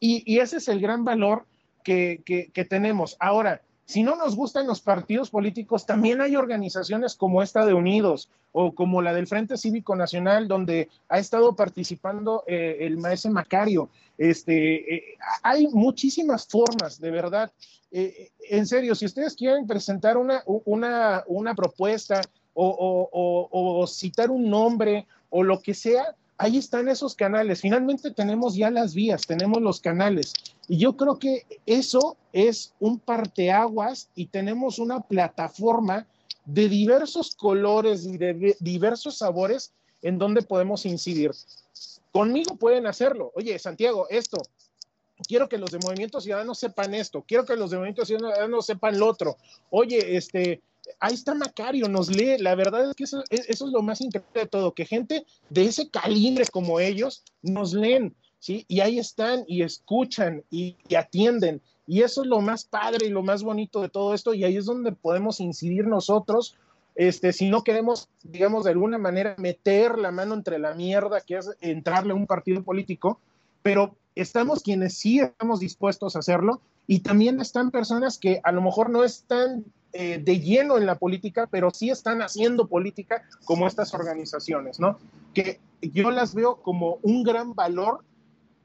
Y, 0.00 0.22
y 0.32 0.38
ese 0.38 0.58
es 0.58 0.68
el 0.68 0.80
gran 0.80 1.04
valor 1.04 1.44
que, 1.82 2.22
que 2.24 2.64
tenemos. 2.64 3.16
Ahora, 3.18 3.62
si 3.88 4.02
no 4.02 4.16
nos 4.16 4.36
gustan 4.36 4.66
los 4.66 4.82
partidos 4.82 5.30
políticos, 5.30 5.86
también 5.86 6.20
hay 6.20 6.36
organizaciones 6.36 7.14
como 7.14 7.42
esta 7.42 7.64
de 7.64 7.72
Unidos 7.72 8.28
o 8.52 8.74
como 8.74 9.00
la 9.00 9.14
del 9.14 9.26
Frente 9.26 9.56
Cívico 9.56 9.96
Nacional, 9.96 10.46
donde 10.46 10.90
ha 11.08 11.18
estado 11.18 11.56
participando 11.56 12.44
eh, 12.46 12.76
el 12.80 12.98
maestro 12.98 13.30
Macario. 13.30 13.88
Este, 14.18 14.94
eh, 14.94 15.04
hay 15.42 15.68
muchísimas 15.68 16.46
formas, 16.46 17.00
de 17.00 17.10
verdad. 17.10 17.50
Eh, 17.90 18.28
en 18.50 18.66
serio, 18.66 18.94
si 18.94 19.06
ustedes 19.06 19.34
quieren 19.34 19.66
presentar 19.66 20.18
una, 20.18 20.42
una, 20.44 21.24
una 21.26 21.54
propuesta 21.54 22.20
o, 22.52 22.68
o, 22.68 23.08
o, 23.10 23.80
o 23.80 23.86
citar 23.86 24.30
un 24.30 24.50
nombre 24.50 25.06
o 25.30 25.42
lo 25.42 25.60
que 25.60 25.72
sea, 25.72 26.14
ahí 26.36 26.58
están 26.58 26.88
esos 26.88 27.14
canales. 27.14 27.62
Finalmente 27.62 28.10
tenemos 28.10 28.54
ya 28.54 28.70
las 28.70 28.94
vías, 28.94 29.26
tenemos 29.26 29.62
los 29.62 29.80
canales. 29.80 30.34
Y 30.68 30.78
yo 30.78 30.96
creo 30.96 31.18
que 31.18 31.46
eso 31.66 32.16
es 32.32 32.74
un 32.78 32.98
parteaguas 32.98 34.10
y 34.14 34.26
tenemos 34.26 34.78
una 34.78 35.00
plataforma 35.00 36.06
de 36.44 36.68
diversos 36.68 37.34
colores 37.34 38.06
y 38.06 38.18
de 38.18 38.56
diversos 38.60 39.18
sabores 39.18 39.72
en 40.02 40.18
donde 40.18 40.42
podemos 40.42 40.86
incidir. 40.86 41.32
Conmigo 42.12 42.56
pueden 42.56 42.86
hacerlo. 42.86 43.32
Oye, 43.34 43.58
Santiago, 43.58 44.06
esto, 44.10 44.38
quiero 45.26 45.48
que 45.48 45.58
los 45.58 45.70
de 45.70 45.78
Movimiento 45.78 46.20
Ciudadano 46.20 46.54
sepan 46.54 46.94
esto, 46.94 47.24
quiero 47.26 47.44
que 47.44 47.56
los 47.56 47.70
de 47.70 47.76
Movimiento 47.76 48.04
Ciudadano 48.04 48.62
sepan 48.62 48.98
lo 48.98 49.06
otro. 49.06 49.36
Oye, 49.70 50.16
este, 50.16 50.62
ahí 51.00 51.14
está 51.14 51.34
Macario, 51.34 51.88
nos 51.88 52.08
lee. 52.08 52.38
La 52.38 52.54
verdad 52.54 52.90
es 52.90 52.94
que 52.94 53.04
eso, 53.04 53.22
eso, 53.30 53.66
es 53.66 53.72
lo 53.72 53.82
más 53.82 54.00
increíble 54.00 54.40
de 54.40 54.46
todo, 54.46 54.72
que 54.72 54.86
gente 54.86 55.24
de 55.50 55.64
ese 55.64 55.90
calibre 55.90 56.44
como 56.50 56.80
ellos 56.80 57.22
nos 57.42 57.72
leen, 57.72 58.14
¿sí? 58.38 58.64
Y 58.68 58.80
ahí 58.80 58.98
están 58.98 59.44
y 59.46 59.62
escuchan 59.62 60.44
y, 60.50 60.76
y, 60.88 60.94
atienden. 60.94 61.60
Y 61.86 62.02
eso 62.02 62.22
es 62.22 62.28
lo 62.28 62.40
más 62.40 62.64
padre 62.64 63.06
y 63.06 63.10
lo 63.10 63.22
más 63.22 63.42
bonito 63.42 63.80
de 63.80 63.88
todo 63.88 64.14
esto. 64.14 64.34
Y 64.34 64.44
ahí 64.44 64.56
es 64.56 64.66
donde 64.66 64.92
podemos 64.92 65.40
incidir 65.40 65.86
nosotros. 65.86 66.56
Este, 66.94 67.32
si 67.32 67.48
no 67.48 67.62
queremos, 67.62 68.08
digamos, 68.24 68.64
de 68.64 68.72
alguna 68.72 68.98
manera 68.98 69.36
meter 69.38 69.98
la 69.98 70.10
mano 70.10 70.34
entre 70.34 70.58
la 70.58 70.74
mierda 70.74 71.20
que 71.20 71.36
es 71.36 71.50
entrarle 71.60 72.12
a 72.12 72.16
un 72.16 72.26
partido 72.26 72.62
político, 72.62 73.20
pero 73.62 73.94
estamos 74.16 74.62
quienes 74.62 74.98
sí 74.98 75.20
estamos 75.20 75.60
dispuestos 75.60 76.16
a 76.16 76.18
hacerlo 76.18 76.60
y 76.88 77.00
también 77.00 77.40
están 77.40 77.70
personas 77.70 78.18
que 78.18 78.40
a 78.42 78.50
lo 78.50 78.62
mejor 78.62 78.90
no 78.90 79.04
están 79.04 79.64
eh, 79.92 80.18
de 80.18 80.40
lleno 80.40 80.76
en 80.76 80.86
la 80.86 80.96
política, 80.96 81.46
pero 81.50 81.70
sí 81.70 81.88
están 81.88 82.20
haciendo 82.20 82.66
política 82.66 83.22
como 83.44 83.66
estas 83.66 83.94
organizaciones, 83.94 84.80
¿no? 84.80 84.98
Que 85.34 85.60
yo 85.80 86.10
las 86.10 86.34
veo 86.34 86.56
como 86.56 86.98
un 87.02 87.22
gran 87.22 87.54
valor 87.54 88.04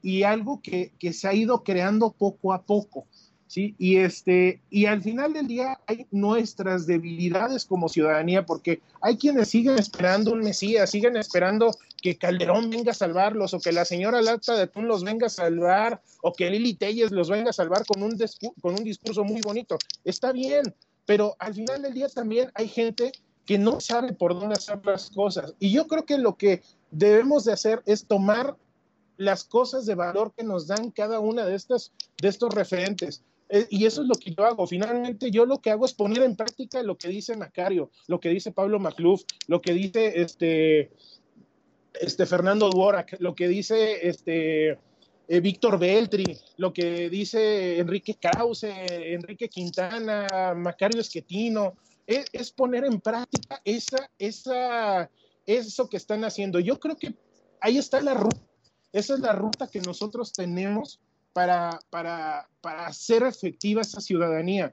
y 0.04 0.22
algo 0.22 0.60
que, 0.60 0.92
que 0.98 1.14
se 1.14 1.26
ha 1.26 1.32
ido 1.32 1.64
creando 1.64 2.12
poco 2.12 2.52
a 2.52 2.62
poco. 2.62 3.06
¿Sí? 3.46 3.74
Y, 3.78 3.98
este, 3.98 4.60
y 4.68 4.86
al 4.86 5.00
final 5.02 5.32
del 5.32 5.46
día 5.46 5.78
hay 5.86 6.06
nuestras 6.10 6.86
debilidades 6.86 7.64
como 7.64 7.88
ciudadanía, 7.88 8.44
porque 8.44 8.80
hay 9.00 9.16
quienes 9.16 9.48
siguen 9.48 9.78
esperando 9.78 10.32
un 10.32 10.40
Mesías, 10.40 10.90
siguen 10.90 11.16
esperando 11.16 11.70
que 12.02 12.18
Calderón 12.18 12.68
venga 12.68 12.90
a 12.90 12.94
salvarlos, 12.94 13.54
o 13.54 13.60
que 13.60 13.70
la 13.70 13.84
señora 13.84 14.20
Lata 14.20 14.56
de 14.56 14.66
Tun 14.66 14.88
los 14.88 15.04
venga 15.04 15.28
a 15.28 15.30
salvar, 15.30 16.02
o 16.20 16.32
que 16.32 16.50
Lili 16.50 16.74
Telles 16.74 17.12
los 17.12 17.30
venga 17.30 17.50
a 17.50 17.52
salvar 17.52 17.86
con 17.86 18.02
un, 18.02 18.18
con 18.60 18.74
un 18.74 18.84
discurso 18.84 19.24
muy 19.24 19.40
bonito. 19.40 19.78
Está 20.04 20.32
bien, 20.32 20.74
pero 21.06 21.36
al 21.38 21.54
final 21.54 21.80
del 21.80 21.94
día 21.94 22.08
también 22.08 22.50
hay 22.54 22.68
gente 22.68 23.12
que 23.46 23.58
no 23.58 23.80
sabe 23.80 24.12
por 24.12 24.34
dónde 24.34 24.54
hacer 24.56 24.80
las 24.84 25.10
cosas. 25.10 25.54
Y 25.60 25.70
yo 25.70 25.86
creo 25.86 26.04
que 26.04 26.18
lo 26.18 26.36
que 26.36 26.62
debemos 26.90 27.44
de 27.44 27.52
hacer 27.52 27.82
es 27.86 28.06
tomar 28.06 28.56
las 29.16 29.44
cosas 29.44 29.86
de 29.86 29.94
valor 29.94 30.32
que 30.36 30.44
nos 30.44 30.66
dan 30.66 30.90
cada 30.90 31.20
una 31.20 31.44
de 31.44 31.54
estas 31.54 31.92
de 32.20 32.28
estos 32.28 32.54
referentes. 32.54 33.22
Eh, 33.48 33.66
y 33.70 33.84
eso 33.86 34.02
es 34.02 34.08
lo 34.08 34.14
que 34.14 34.34
yo 34.34 34.44
hago. 34.44 34.66
Finalmente, 34.66 35.30
yo 35.30 35.46
lo 35.46 35.58
que 35.60 35.70
hago 35.70 35.84
es 35.84 35.92
poner 35.92 36.22
en 36.22 36.36
práctica 36.36 36.82
lo 36.82 36.96
que 36.96 37.08
dice 37.08 37.36
Macario, 37.36 37.90
lo 38.06 38.18
que 38.18 38.30
dice 38.30 38.52
Pablo 38.52 38.78
Macluf, 38.78 39.22
lo 39.46 39.60
que 39.60 39.72
dice 39.74 40.20
este, 40.20 40.90
este 42.00 42.26
Fernando 42.26 42.70
Dvorak, 42.70 43.16
lo 43.20 43.34
que 43.34 43.48
dice 43.48 44.08
este, 44.08 44.78
eh, 45.28 45.40
Víctor 45.40 45.78
Beltri, 45.78 46.38
lo 46.56 46.72
que 46.72 47.08
dice 47.10 47.78
Enrique 47.78 48.16
Krause, 48.20 48.64
Enrique 48.64 49.48
Quintana, 49.48 50.54
Macario 50.56 51.00
Esquetino, 51.00 51.74
es, 52.06 52.26
es, 52.32 52.50
poner 52.50 52.84
en 52.84 53.00
práctica 53.00 53.60
esa, 53.64 54.10
esa, 54.18 55.10
eso 55.46 55.88
que 55.88 55.96
están 55.96 56.24
haciendo. 56.24 56.60
Yo 56.60 56.80
creo 56.80 56.96
que 56.96 57.14
ahí 57.60 57.78
está 57.78 58.00
la 58.00 58.14
ruta, 58.14 58.40
esa 58.94 59.14
es 59.14 59.20
la 59.20 59.32
ruta 59.32 59.66
que 59.66 59.80
nosotros 59.80 60.32
tenemos 60.32 61.00
para, 61.32 61.80
para, 61.90 62.48
para 62.60 62.86
hacer 62.86 63.24
efectiva 63.24 63.82
esa 63.82 64.00
ciudadanía. 64.00 64.72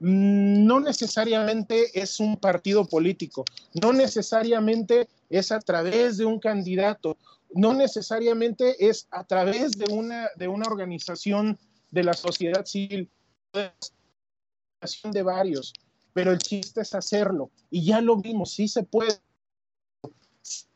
No 0.00 0.80
necesariamente 0.80 2.00
es 2.00 2.18
un 2.18 2.38
partido 2.38 2.86
político, 2.86 3.44
no 3.74 3.92
necesariamente 3.92 5.06
es 5.28 5.52
a 5.52 5.60
través 5.60 6.16
de 6.16 6.24
un 6.24 6.40
candidato, 6.40 7.18
no 7.54 7.74
necesariamente 7.74 8.88
es 8.88 9.06
a 9.10 9.24
través 9.24 9.72
de 9.72 9.92
una, 9.92 10.30
de 10.36 10.48
una 10.48 10.66
organización 10.66 11.58
de 11.90 12.04
la 12.04 12.14
sociedad 12.14 12.64
civil, 12.64 13.10
de 13.52 15.22
varios, 15.22 15.74
pero 16.14 16.32
el 16.32 16.38
chiste 16.38 16.80
es 16.80 16.94
hacerlo. 16.94 17.50
Y 17.70 17.84
ya 17.84 18.00
lo 18.00 18.16
vimos, 18.16 18.52
sí 18.52 18.66
se 18.66 18.82
puede, 18.82 19.20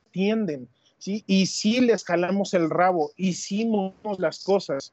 entienden, 0.05 0.69
¿sí? 1.03 1.25
Y 1.27 1.47
sí 1.47 1.81
les 1.81 2.05
jalamos 2.05 2.55
el 2.55 2.71
rabo, 2.71 3.11
movemos 3.67 4.21
las 4.21 4.45
cosas. 4.45 4.93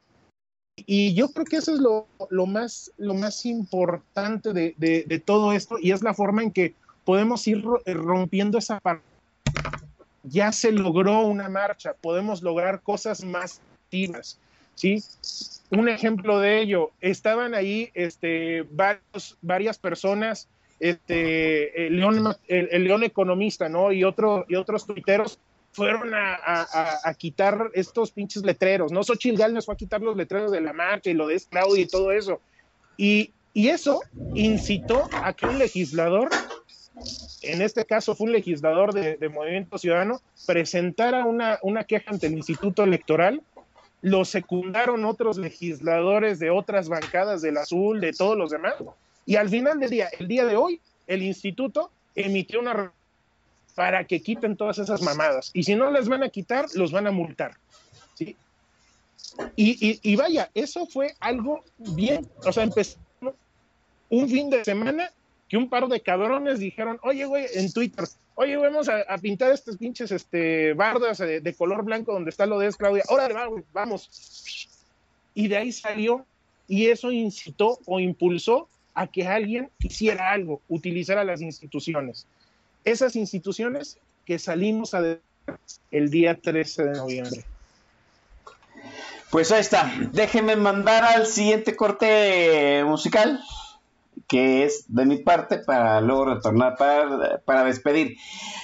Y 0.76 1.14
yo 1.14 1.28
creo 1.28 1.44
que 1.44 1.56
eso 1.56 1.72
es 1.72 1.78
lo, 1.78 2.08
lo 2.30 2.46
más, 2.46 2.90
lo 2.96 3.14
más 3.14 3.46
importante 3.46 4.52
de, 4.52 4.74
de, 4.76 5.04
de, 5.06 5.18
todo 5.20 5.52
esto, 5.52 5.76
y 5.80 5.92
es 5.92 6.02
la 6.02 6.14
forma 6.14 6.42
en 6.42 6.50
que 6.50 6.74
podemos 7.04 7.46
ir 7.46 7.62
rompiendo 7.86 8.58
esa 8.58 8.80
parte 8.80 9.04
ya 10.22 10.52
se 10.52 10.72
logró 10.72 11.20
una 11.20 11.48
marcha, 11.48 11.94
podemos 11.94 12.42
lograr 12.42 12.82
cosas 12.82 13.24
más 13.24 13.60
activas, 13.84 14.38
¿sí? 14.74 15.02
Un 15.70 15.88
ejemplo 15.88 16.40
de 16.40 16.60
ello, 16.60 16.90
estaban 17.00 17.54
ahí 17.54 17.90
este, 17.94 18.62
varios, 18.70 19.38
varias 19.40 19.78
personas, 19.78 20.48
este, 20.78 21.86
el, 21.86 21.96
León, 21.96 22.36
el, 22.48 22.68
el 22.70 23.02
Economista, 23.02 23.68
¿no? 23.68 23.92
Y, 23.92 24.04
otro, 24.04 24.44
y 24.48 24.56
otros 24.56 24.86
tuiteros 24.86 25.38
fueron 25.72 26.14
a, 26.14 26.34
a, 26.34 26.98
a, 27.04 27.14
quitar 27.14 27.70
estos 27.74 28.10
pinches 28.10 28.44
letreros, 28.44 28.90
¿no? 28.90 29.02
Xochitl 29.02 29.38
Gálvez 29.38 29.64
fue 29.64 29.74
a 29.74 29.76
quitar 29.76 30.02
los 30.02 30.16
letreros 30.16 30.50
de 30.50 30.60
la 30.60 30.72
marcha 30.72 31.10
y 31.10 31.14
lo 31.14 31.28
de 31.28 31.40
Claudia 31.48 31.82
y 31.82 31.86
todo 31.86 32.12
eso. 32.12 32.40
Y, 32.96 33.32
y 33.54 33.68
eso 33.68 34.00
incitó 34.34 35.08
a 35.12 35.32
que 35.32 35.46
un 35.46 35.58
legislador 35.58 36.30
en 37.42 37.62
este 37.62 37.84
caso 37.84 38.14
fue 38.14 38.26
un 38.26 38.32
legislador 38.32 38.92
de, 38.92 39.16
de 39.16 39.28
Movimiento 39.28 39.78
Ciudadano, 39.78 40.20
presentara 40.46 41.24
una, 41.24 41.58
una, 41.62 41.84
queja 41.84 42.10
ante 42.10 42.26
el 42.26 42.34
Instituto 42.34 42.82
Electoral 42.84 43.40
lo 44.02 44.24
secundaron 44.24 45.04
otros 45.04 45.36
legisladores 45.36 46.38
de 46.38 46.50
otras 46.50 46.88
bancadas 46.88 47.42
del 47.42 47.58
azul, 47.58 48.00
de 48.00 48.12
todos 48.12 48.36
los 48.36 48.50
demás, 48.50 48.74
y 49.26 49.36
al 49.36 49.48
final 49.48 49.78
del 49.78 49.90
día, 49.90 50.08
el 50.18 50.26
día 50.26 50.44
de 50.46 50.56
hoy, 50.56 50.80
el 51.06 51.22
instituto 51.22 51.90
emitió 52.14 52.60
una 52.60 52.92
para 53.74 54.04
que 54.04 54.20
quiten 54.20 54.56
todas 54.56 54.78
esas 54.78 55.02
mamadas. 55.02 55.50
Y 55.54 55.62
si 55.62 55.74
no 55.74 55.90
las 55.90 56.08
van 56.08 56.22
a 56.22 56.28
quitar, 56.28 56.66
los 56.74 56.92
van 56.92 57.06
a 57.06 57.10
multar. 57.10 57.56
¿sí? 58.14 58.36
Y, 59.56 60.16
vaya, 60.16 60.50
eso 60.54 60.86
fue 60.86 61.14
algo 61.20 61.64
bien. 61.78 62.28
O 62.44 62.52
sea, 62.52 62.64
empezó 62.64 62.98
un 64.08 64.28
fin 64.28 64.50
de 64.50 64.64
semana 64.64 65.10
que 65.48 65.56
un 65.56 65.68
par 65.68 65.86
de 65.88 66.00
cabrones 66.00 66.58
dijeron, 66.58 66.98
oye, 67.02 67.24
güey, 67.24 67.46
en 67.54 67.72
Twitter, 67.72 68.04
oye, 68.34 68.56
vamos 68.56 68.88
a, 68.88 69.18
pintar 69.18 69.52
estos 69.52 69.76
pinches 69.76 70.10
este, 70.12 70.74
bardas 70.74 71.18
de, 71.18 71.54
color 71.56 71.84
blanco 71.84 72.12
donde 72.12 72.30
está 72.30 72.46
lo 72.46 72.58
de 72.58 72.72
Claudia. 72.72 73.04
Órale, 73.08 73.34
vamos. 73.72 74.68
Y 75.34 75.48
de 75.48 75.56
ahí 75.56 75.72
salió, 75.72 76.26
y 76.66 76.86
eso 76.86 77.10
incitó 77.10 77.78
o 77.86 78.00
impulsó 78.00 78.68
a 78.94 79.06
que 79.06 79.26
alguien 79.26 79.70
hiciera 79.80 80.30
algo, 80.30 80.60
utilizara 80.68 81.24
las 81.24 81.40
instituciones. 81.40 82.26
Esas 82.84 83.16
instituciones 83.16 83.98
que 84.24 84.38
salimos 84.38 84.94
el 85.90 86.10
día 86.10 86.40
13 86.40 86.84
de 86.84 86.92
noviembre. 86.92 87.44
Pues 89.30 89.52
ahí 89.52 89.60
está. 89.60 89.92
Déjenme 90.12 90.56
mandar 90.56 91.04
al 91.04 91.24
siguiente 91.24 91.76
corte 91.76 92.82
musical, 92.84 93.40
que 94.26 94.64
es 94.64 94.84
de 94.88 95.06
mi 95.06 95.18
parte, 95.18 95.58
para 95.58 96.00
luego 96.00 96.34
retornar 96.34 96.76
para, 96.76 97.64
despedir. 97.64 98.16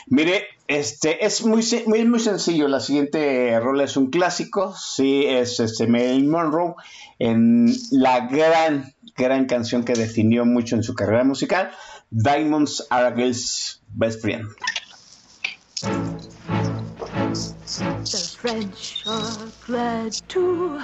Mire, 0.08 0.44
este 0.66 1.24
es 1.24 1.44
muy, 1.44 1.64
muy, 1.86 2.04
muy 2.04 2.18
sencillo. 2.18 2.66
La 2.66 2.80
siguiente 2.80 3.58
rola 3.60 3.84
es 3.84 3.96
un 3.96 4.10
clásico. 4.10 4.74
Sí, 4.76 5.24
es 5.26 5.60
este 5.60 5.86
Marilyn 5.86 6.28
Monroe 6.28 6.74
en 7.20 7.72
la 7.92 8.26
gran, 8.26 8.92
gran 9.16 9.46
canción 9.46 9.84
que 9.84 9.94
definió 9.94 10.44
mucho 10.44 10.74
en 10.74 10.82
su 10.82 10.94
carrera 10.94 11.22
musical, 11.22 11.70
Diamonds 12.14 12.80
Are 12.88 13.06
a 13.06 13.10
Girl's 13.10 13.80
Best 13.92 14.20
Friend. 14.20 14.46
The 18.06 18.36
French 18.38 19.02
are 19.06 19.48
glad 19.66 20.12
to 20.28 20.82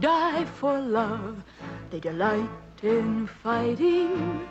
die 0.00 0.44
for 0.44 0.80
love. 0.80 1.44
They 1.90 2.00
delight 2.00 2.50
in 2.82 3.28
fighting 3.28 4.48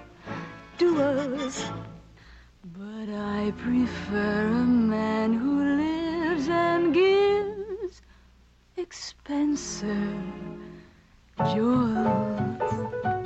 duels. 0.77 1.65
But 2.71 3.09
I 3.09 3.51
prefer 3.57 4.47
a 4.47 4.63
man 4.63 5.33
who 5.33 5.61
lives 5.75 6.47
and 6.47 6.93
gives 6.93 8.01
expensive 8.77 10.23
jewels. 11.53 13.22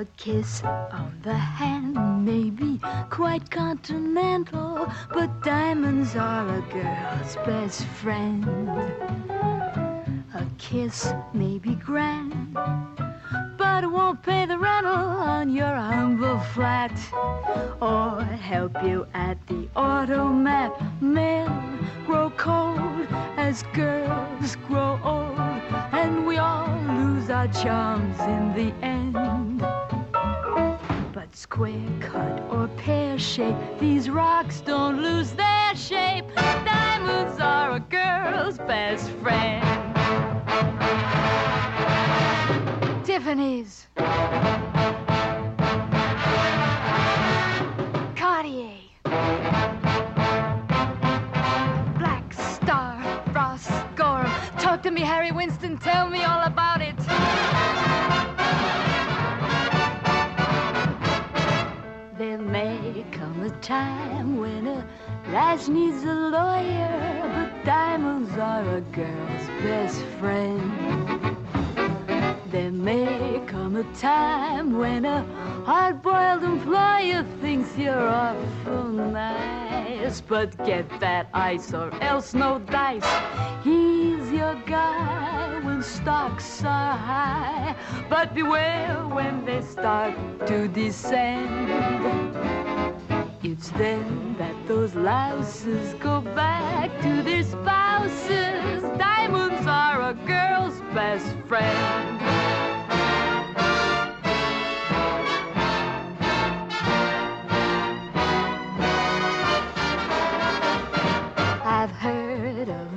A 0.00 0.06
kiss 0.16 0.64
on 0.64 1.20
the 1.22 1.34
hand 1.34 2.24
may 2.24 2.48
be 2.48 2.80
quite 3.10 3.50
continental, 3.50 4.90
but 5.12 5.42
diamonds 5.42 6.16
are 6.16 6.48
a 6.48 6.62
girl's 6.72 7.36
best 7.44 7.84
friend. 8.00 8.48
A 10.32 10.46
kiss 10.56 11.12
may 11.34 11.58
be 11.58 11.74
grand, 11.74 12.54
but 13.58 13.84
it 13.84 13.88
won't 13.88 14.22
pay 14.22 14.46
the 14.46 14.58
rental 14.58 14.94
on 14.94 15.50
your 15.50 15.76
humble 15.76 16.40
flat 16.54 16.96
or 17.82 18.22
help 18.22 18.82
you 18.82 19.06
at 19.12 19.36
the 19.48 19.68
automat. 19.76 20.72
Men 21.02 21.50
grow 22.06 22.30
cold 22.38 23.06
as 23.36 23.64
girls 23.74 24.56
grow 24.66 24.98
old, 25.04 25.38
and 25.92 26.26
we 26.26 26.38
all 26.38 26.74
lose 26.88 27.28
our 27.28 27.48
charms 27.48 28.18
in 28.20 28.54
the 28.54 28.72
end 28.82 29.00
square 31.34 31.86
cut 32.00 32.42
or 32.50 32.68
pear 32.76 33.18
shape. 33.18 33.56
These 33.78 34.10
rocks 34.10 34.60
don't 34.60 35.02
lose 35.02 35.32
their 35.32 35.74
shape. 35.74 36.24
Diamonds 36.34 37.40
are 37.40 37.76
a 37.76 37.80
girl's 37.80 38.58
best 38.58 39.10
friend. 39.22 39.64
Tiffany's. 43.04 43.86
Cartier. 48.16 48.76
Black 51.98 52.32
Star, 52.32 53.22
Gorham. 53.96 54.30
Talk 54.58 54.82
to 54.82 54.90
me, 54.90 55.00
Harry 55.00 55.32
Winston. 55.32 55.78
Tell 55.78 56.08
me 56.08 56.24
all 56.24 56.42
about 56.42 56.80
it. 56.80 57.89
May 62.40 63.04
come 63.12 63.42
a 63.42 63.50
time 63.60 64.38
when 64.38 64.66
a 64.66 64.86
lass 65.30 65.68
needs 65.68 66.02
a 66.04 66.14
lawyer, 66.14 67.22
but 67.34 67.64
diamonds 67.64 68.36
are 68.38 68.76
a 68.76 68.80
girl's 68.80 69.46
best 69.62 70.02
friend. 70.18 71.36
There 72.50 72.72
may 72.72 73.42
come 73.46 73.76
a 73.76 73.84
time 73.94 74.76
when 74.78 75.04
a 75.04 75.22
hard-boiled 75.64 76.42
employer 76.42 77.24
thinks 77.40 77.76
you're 77.76 78.08
awful 78.08 78.88
nice, 78.88 80.20
but 80.20 80.56
get 80.64 80.88
that 81.00 81.28
ice 81.32 81.72
or 81.72 81.94
else 82.02 82.34
no 82.34 82.58
dice. 82.58 83.06
Your 84.32 84.54
guy 84.64 85.58
when 85.64 85.82
stocks 85.82 86.62
are 86.62 86.96
high, 86.96 87.74
but 88.08 88.32
beware 88.32 88.94
when 89.08 89.44
they 89.44 89.60
start 89.60 90.14
to 90.46 90.68
descend. 90.68 91.68
It's 93.42 93.70
then 93.70 94.36
that 94.38 94.54
those 94.68 94.94
louses 94.94 95.94
go 95.94 96.20
back 96.20 96.90
to 97.02 97.22
their 97.22 97.42
spouses. 97.42 98.82
Diamonds 98.98 99.66
are 99.66 100.10
a 100.10 100.14
girl's 100.14 100.80
best 100.94 101.34
friend. 101.48 102.69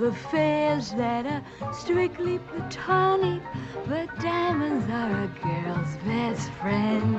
Affairs 0.04 0.92
that 0.92 1.26
are 1.26 1.74
strictly 1.74 2.40
platonic, 2.40 3.42
but 3.88 4.08
diamonds 4.20 4.90
are 4.90 5.24
a 5.24 5.28
girl's 5.42 5.96
best 6.06 6.50
friend. 6.62 7.16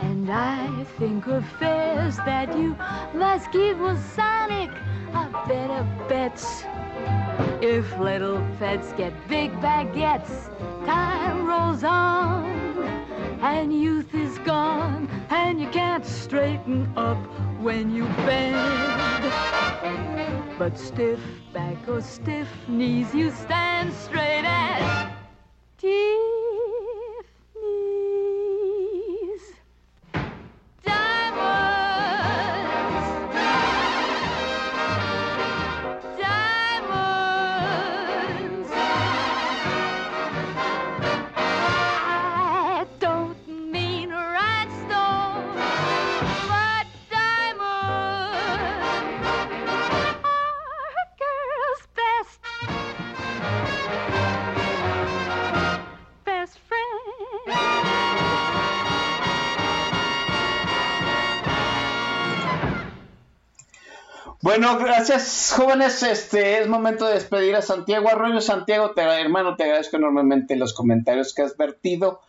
And 0.00 0.30
I 0.30 0.84
think 0.98 1.26
affairs 1.26 2.16
that 2.18 2.56
you 2.56 2.76
must 3.14 3.50
keep 3.52 3.76
Masonic 3.76 4.70
are 5.12 5.46
better 5.46 5.86
bets. 6.08 6.64
If 7.60 7.98
little 7.98 8.40
pets 8.58 8.92
get 8.92 9.12
big 9.28 9.52
baguettes, 9.60 10.48
time 10.86 11.46
rolls 11.46 11.84
on, 11.84 12.71
and 13.42 13.72
youth 13.72 14.14
is 14.14 14.38
gone, 14.38 15.08
and 15.30 15.60
you 15.60 15.68
can't 15.70 16.06
straighten 16.06 16.90
up 16.96 17.18
when 17.60 17.92
you 17.92 18.04
bend. 18.24 19.24
But 20.58 20.78
stiff 20.78 21.18
back 21.52 21.88
or 21.88 22.00
stiff 22.00 22.48
knees, 22.68 23.12
you 23.12 23.32
stand 23.32 23.92
straight 23.92 24.44
Bueno, 64.62 64.78
gracias, 64.78 65.52
jóvenes. 65.56 66.04
Este 66.04 66.60
es 66.60 66.68
momento 66.68 67.08
de 67.08 67.14
despedir 67.14 67.56
a 67.56 67.62
Santiago 67.62 68.08
Arroyo. 68.08 68.40
Santiago, 68.40 68.92
te, 68.92 69.02
hermano, 69.02 69.56
te 69.56 69.64
agradezco 69.64 69.96
enormemente 69.96 70.54
los 70.54 70.72
comentarios 70.72 71.34
que 71.34 71.42
has 71.42 71.56
vertido. 71.56 72.20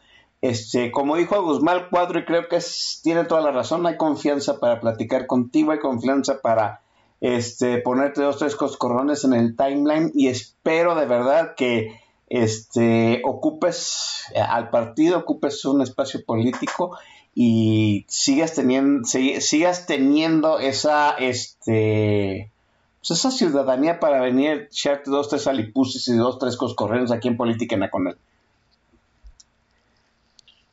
Este, 0.41 0.89
como 0.89 1.15
dijo 1.15 1.43
Guzmán 1.43 1.89
Cuadro, 1.91 2.17
y 2.17 2.25
creo 2.25 2.47
que 2.47 2.57
tiene 3.03 3.25
toda 3.25 3.41
la 3.41 3.51
razón, 3.51 3.85
hay 3.85 3.97
confianza 3.97 4.59
para 4.59 4.79
platicar 4.79 5.27
contigo, 5.27 5.73
hay 5.73 5.77
confianza 5.77 6.41
para 6.41 6.81
este, 7.21 7.77
ponerte 7.77 8.23
dos, 8.23 8.39
tres 8.39 8.55
coscorrones 8.55 9.23
en 9.25 9.33
el 9.33 9.55
timeline 9.55 10.11
y 10.15 10.29
espero 10.29 10.95
de 10.95 11.05
verdad 11.05 11.53
que 11.55 12.01
este, 12.29 13.21
ocupes 13.25 14.23
eh, 14.33 14.39
al 14.39 14.71
partido, 14.71 15.19
ocupes 15.19 15.63
un 15.65 15.83
espacio 15.83 16.25
político 16.25 16.97
y 17.35 18.05
sigas 18.07 18.53
teniendo, 18.53 19.05
sigas 19.05 19.85
teniendo 19.85 20.59
esa, 20.59 21.11
este, 21.11 22.51
pues 22.99 23.19
esa 23.19 23.31
ciudadanía 23.31 23.99
para 23.99 24.21
venir, 24.21 24.67
echarte 24.71 25.09
dos, 25.09 25.29
tres 25.29 25.47
alipusis 25.47 26.07
y 26.07 26.15
dos, 26.15 26.37
tres 26.39 26.57
coscorrenos 26.57 27.11
aquí 27.11 27.27
en 27.27 27.37
Política 27.37 27.75
Nacional. 27.75 28.17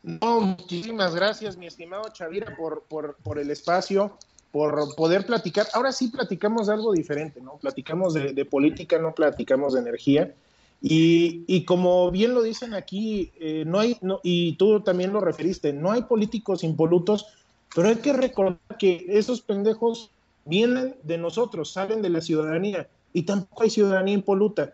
No, 0.03 0.41
muchísimas 0.41 1.15
gracias, 1.15 1.57
mi 1.57 1.67
estimado 1.67 2.05
Chavira, 2.13 2.57
por, 2.57 2.83
por, 2.85 3.17
por, 3.17 3.39
el 3.39 3.51
espacio, 3.51 4.17
por 4.51 4.95
poder 4.95 5.27
platicar. 5.27 5.67
Ahora 5.75 5.93
sí 5.93 6.09
platicamos 6.09 6.69
de 6.69 6.75
algo 6.75 6.93
diferente, 6.93 7.41
¿no? 7.41 7.57
Platicamos 7.57 8.15
de, 8.15 8.45
política, 8.45 8.99
no 8.99 9.15
platicamos 9.15 9.75
de 9.75 9.81
energía. 9.81 10.35
Y, 10.83 11.45
y 11.47 11.65
como 11.65 12.11
bien 12.11 12.35
lo 12.35 12.43
dicen 12.43 12.75
aquí, 12.75 13.33
eh, 13.39 13.65
no 13.67 13.79
hay, 13.79 13.99
no, 14.01 14.21
y 14.23 14.55
tú 14.57 14.81
también 14.81 15.13
lo 15.13 15.21
referiste, 15.21 15.73
no 15.73 15.93
hay 15.93 16.03
políticos 16.03 16.65
impolutos, 16.65 17.27
pero 17.75 17.89
hay 17.89 17.97
que 17.97 18.13
recordar 18.13 18.59
que 18.79 19.05
esos 19.09 19.43
pendejos 19.43 20.11
vienen 20.47 20.97
de 21.03 21.19
nosotros, 21.19 21.73
salen 21.73 22.01
de 22.01 22.09
la 22.09 22.23
ciudadanía, 22.23 22.89
y 23.13 23.23
tampoco 23.23 23.65
hay 23.65 23.71
ciudadanía 23.71 24.15
impoluta. 24.15 24.73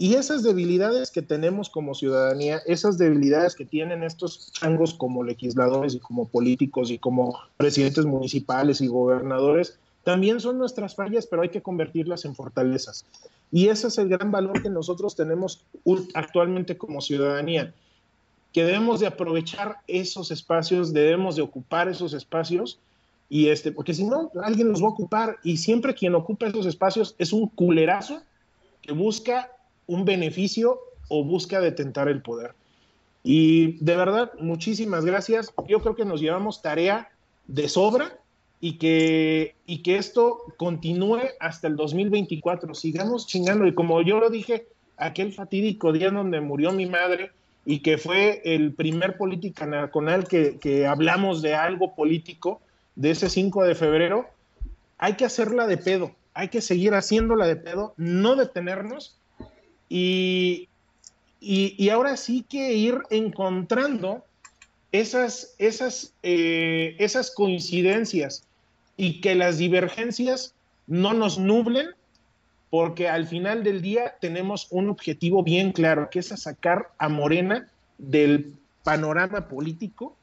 Y 0.00 0.14
esas 0.14 0.44
debilidades 0.44 1.10
que 1.10 1.22
tenemos 1.22 1.70
como 1.70 1.92
ciudadanía, 1.92 2.60
esas 2.66 2.98
debilidades 2.98 3.56
que 3.56 3.64
tienen 3.64 4.04
estos 4.04 4.52
changos 4.52 4.94
como 4.94 5.24
legisladores 5.24 5.94
y 5.94 5.98
como 5.98 6.28
políticos 6.28 6.92
y 6.92 6.98
como 6.98 7.36
presidentes 7.56 8.04
municipales 8.06 8.80
y 8.80 8.86
gobernadores, 8.86 9.76
también 10.04 10.40
son 10.40 10.58
nuestras 10.58 10.94
fallas, 10.94 11.26
pero 11.26 11.42
hay 11.42 11.50
que 11.50 11.62
convertirlas 11.62 12.24
en 12.24 12.34
fortalezas. 12.34 13.04
Y 13.52 13.68
ese 13.68 13.88
es 13.88 13.98
el 13.98 14.08
gran 14.08 14.30
valor 14.30 14.62
que 14.62 14.70
nosotros 14.70 15.16
tenemos 15.16 15.64
actualmente 16.14 16.76
como 16.76 17.00
ciudadanía, 17.00 17.74
que 18.52 18.64
debemos 18.64 19.00
de 19.00 19.06
aprovechar 19.06 19.78
esos 19.86 20.30
espacios, 20.30 20.92
debemos 20.92 21.36
de 21.36 21.42
ocupar 21.42 21.88
esos 21.88 22.12
espacios, 22.12 22.78
y 23.30 23.48
este, 23.48 23.72
porque 23.72 23.92
si 23.92 24.04
no, 24.04 24.30
alguien 24.42 24.68
los 24.68 24.82
va 24.82 24.86
a 24.86 24.90
ocupar, 24.90 25.36
y 25.42 25.58
siempre 25.58 25.94
quien 25.94 26.14
ocupa 26.14 26.46
esos 26.46 26.66
espacios 26.66 27.14
es 27.18 27.32
un 27.32 27.48
culerazo 27.48 28.22
que 28.80 28.92
busca 28.92 29.52
un 29.86 30.04
beneficio 30.04 30.80
o 31.08 31.24
busca 31.24 31.60
detentar 31.60 32.08
el 32.08 32.22
poder. 32.22 32.54
Y 33.22 33.72
de 33.84 33.96
verdad, 33.96 34.32
muchísimas 34.40 35.04
gracias. 35.04 35.52
Yo 35.66 35.80
creo 35.80 35.94
que 35.94 36.04
nos 36.04 36.20
llevamos 36.20 36.62
tarea 36.62 37.10
de 37.46 37.68
sobra 37.68 38.18
y 38.60 38.78
que, 38.78 39.54
y 39.66 39.82
que 39.82 39.96
esto 39.96 40.38
continúe 40.56 41.20
hasta 41.40 41.68
el 41.68 41.76
2024. 41.76 42.74
Sigamos 42.74 43.26
chingando. 43.26 43.66
Y 43.66 43.74
como 43.74 44.02
yo 44.02 44.18
lo 44.18 44.30
dije, 44.30 44.66
aquel 44.96 45.32
fatídico 45.32 45.92
día 45.92 46.10
donde 46.10 46.40
murió 46.40 46.72
mi 46.72 46.86
madre 46.86 47.30
y 47.64 47.80
que 47.80 47.98
fue 47.98 48.42
el 48.44 48.72
primer 48.72 49.16
política 49.16 49.66
nacional 49.66 50.26
que, 50.26 50.58
que 50.58 50.86
hablamos 50.86 51.42
de 51.42 51.54
algo 51.54 51.94
político, 51.94 52.60
de 52.96 53.10
ese 53.10 53.28
5 53.30 53.64
de 53.64 53.74
febrero, 53.74 54.26
hay 54.98 55.14
que 55.14 55.24
hacerla 55.24 55.66
de 55.66 55.76
pedo. 55.76 56.12
Hay 56.34 56.48
que 56.48 56.60
seguir 56.60 56.94
haciéndola 56.94 57.46
de 57.46 57.56
pedo, 57.56 57.94
no 57.96 58.36
detenernos 58.36 59.18
y, 59.88 60.68
y, 61.40 61.88
ahora 61.88 62.16
sí 62.16 62.44
que 62.48 62.74
ir 62.74 62.98
encontrando 63.10 64.24
esas, 64.92 65.54
esas, 65.58 66.12
eh, 66.22 66.96
esas 66.98 67.30
coincidencias 67.30 68.44
y 68.98 69.22
que 69.22 69.34
las 69.34 69.56
divergencias 69.56 70.54
no 70.86 71.14
nos 71.14 71.38
nublen, 71.38 71.86
porque 72.68 73.08
al 73.08 73.26
final 73.26 73.62
del 73.62 73.80
día 73.80 74.16
tenemos 74.20 74.66
un 74.70 74.90
objetivo 74.90 75.42
bien 75.42 75.72
claro, 75.72 76.10
que 76.10 76.18
es 76.18 76.26
sacar 76.28 76.90
a 76.98 77.08
Morena 77.08 77.68
del 77.96 78.52
panorama 78.82 79.48
político, 79.48 80.16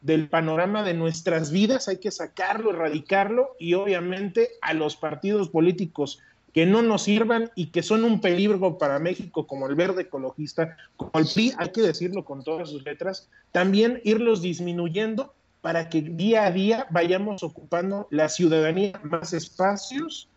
del 0.00 0.28
panorama 0.28 0.82
de 0.82 0.94
nuestras 0.94 1.50
vidas, 1.50 1.88
hay 1.88 1.96
que 1.96 2.10
sacarlo, 2.10 2.70
erradicarlo 2.70 3.56
y 3.58 3.74
obviamente 3.74 4.50
a 4.60 4.74
los 4.74 4.96
partidos 4.96 5.48
políticos 5.48 6.20
que 6.52 6.66
no 6.66 6.82
nos 6.82 7.02
sirvan 7.02 7.50
y 7.56 7.66
que 7.66 7.82
son 7.82 8.04
un 8.04 8.20
peligro 8.20 8.78
para 8.78 9.00
México, 9.00 9.46
como 9.46 9.66
el 9.66 9.74
verde 9.74 10.02
ecologista, 10.02 10.76
como 10.96 11.10
el 11.14 11.26
PRI, 11.26 11.52
hay 11.58 11.70
que 11.70 11.82
decirlo 11.82 12.24
con 12.24 12.44
todas 12.44 12.70
sus 12.70 12.84
letras, 12.84 13.28
también 13.50 14.00
irlos 14.04 14.40
disminuyendo 14.40 15.34
para 15.64 15.88
que 15.88 16.02
día 16.02 16.44
a 16.44 16.50
día 16.50 16.86
vayamos 16.90 17.42
ocupando 17.42 18.06
la 18.10 18.28
ciudadanía 18.28 19.00
más 19.02 19.32
espacios 19.32 20.28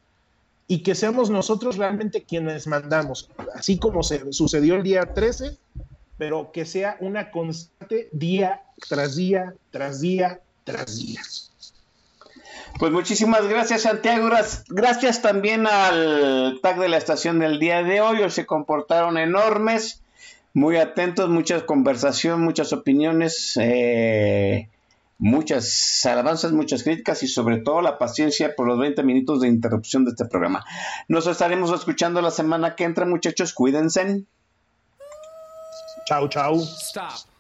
y 0.69 0.83
que 0.83 0.95
seamos 0.95 1.29
nosotros 1.29 1.75
realmente 1.75 2.23
quienes 2.23 2.65
mandamos, 2.65 3.29
así 3.53 3.77
como 3.77 4.03
se 4.03 4.31
sucedió 4.31 4.75
el 4.75 4.83
día 4.83 5.13
13, 5.13 5.57
pero 6.17 6.53
que 6.53 6.63
sea 6.63 6.95
una 7.01 7.29
constante 7.29 8.07
día 8.13 8.63
tras 8.87 9.17
día, 9.17 9.53
tras 9.69 9.99
día, 9.99 10.39
tras 10.63 10.97
día. 10.97 11.19
Pues 12.79 12.93
muchísimas 12.93 13.45
gracias 13.49 13.81
Santiago, 13.81 14.29
gracias 14.69 15.21
también 15.21 15.67
al 15.67 16.59
tag 16.61 16.79
de 16.79 16.87
la 16.87 16.95
estación 16.95 17.39
del 17.39 17.59
día 17.59 17.83
de 17.83 17.99
hoy, 17.99 18.21
hoy 18.21 18.31
se 18.31 18.45
comportaron 18.45 19.17
enormes, 19.17 20.01
muy 20.53 20.77
atentos, 20.77 21.27
muchas 21.27 21.63
conversación, 21.63 22.39
muchas 22.43 22.71
opiniones, 22.71 23.57
eh, 23.61 24.69
muchas 25.19 26.05
alabanzas, 26.05 26.51
muchas 26.51 26.83
críticas 26.83 27.23
y 27.23 27.27
sobre 27.27 27.57
todo 27.57 27.81
la 27.81 27.97
paciencia 27.97 28.55
por 28.55 28.67
los 28.67 28.79
20 28.79 29.03
minutos 29.03 29.41
de 29.41 29.47
interrupción 29.47 30.05
de 30.05 30.11
este 30.11 30.25
programa. 30.25 30.63
Nos 31.07 31.27
estaremos 31.27 31.71
escuchando 31.71 32.21
la 32.21 32.31
semana 32.31 32.75
que 32.75 32.83
entra 32.83 33.05
muchachos, 33.05 33.53
cuídense. 33.53 34.25
Chao, 36.05 36.27
chao. 36.29 36.55
Stop. 36.55 37.36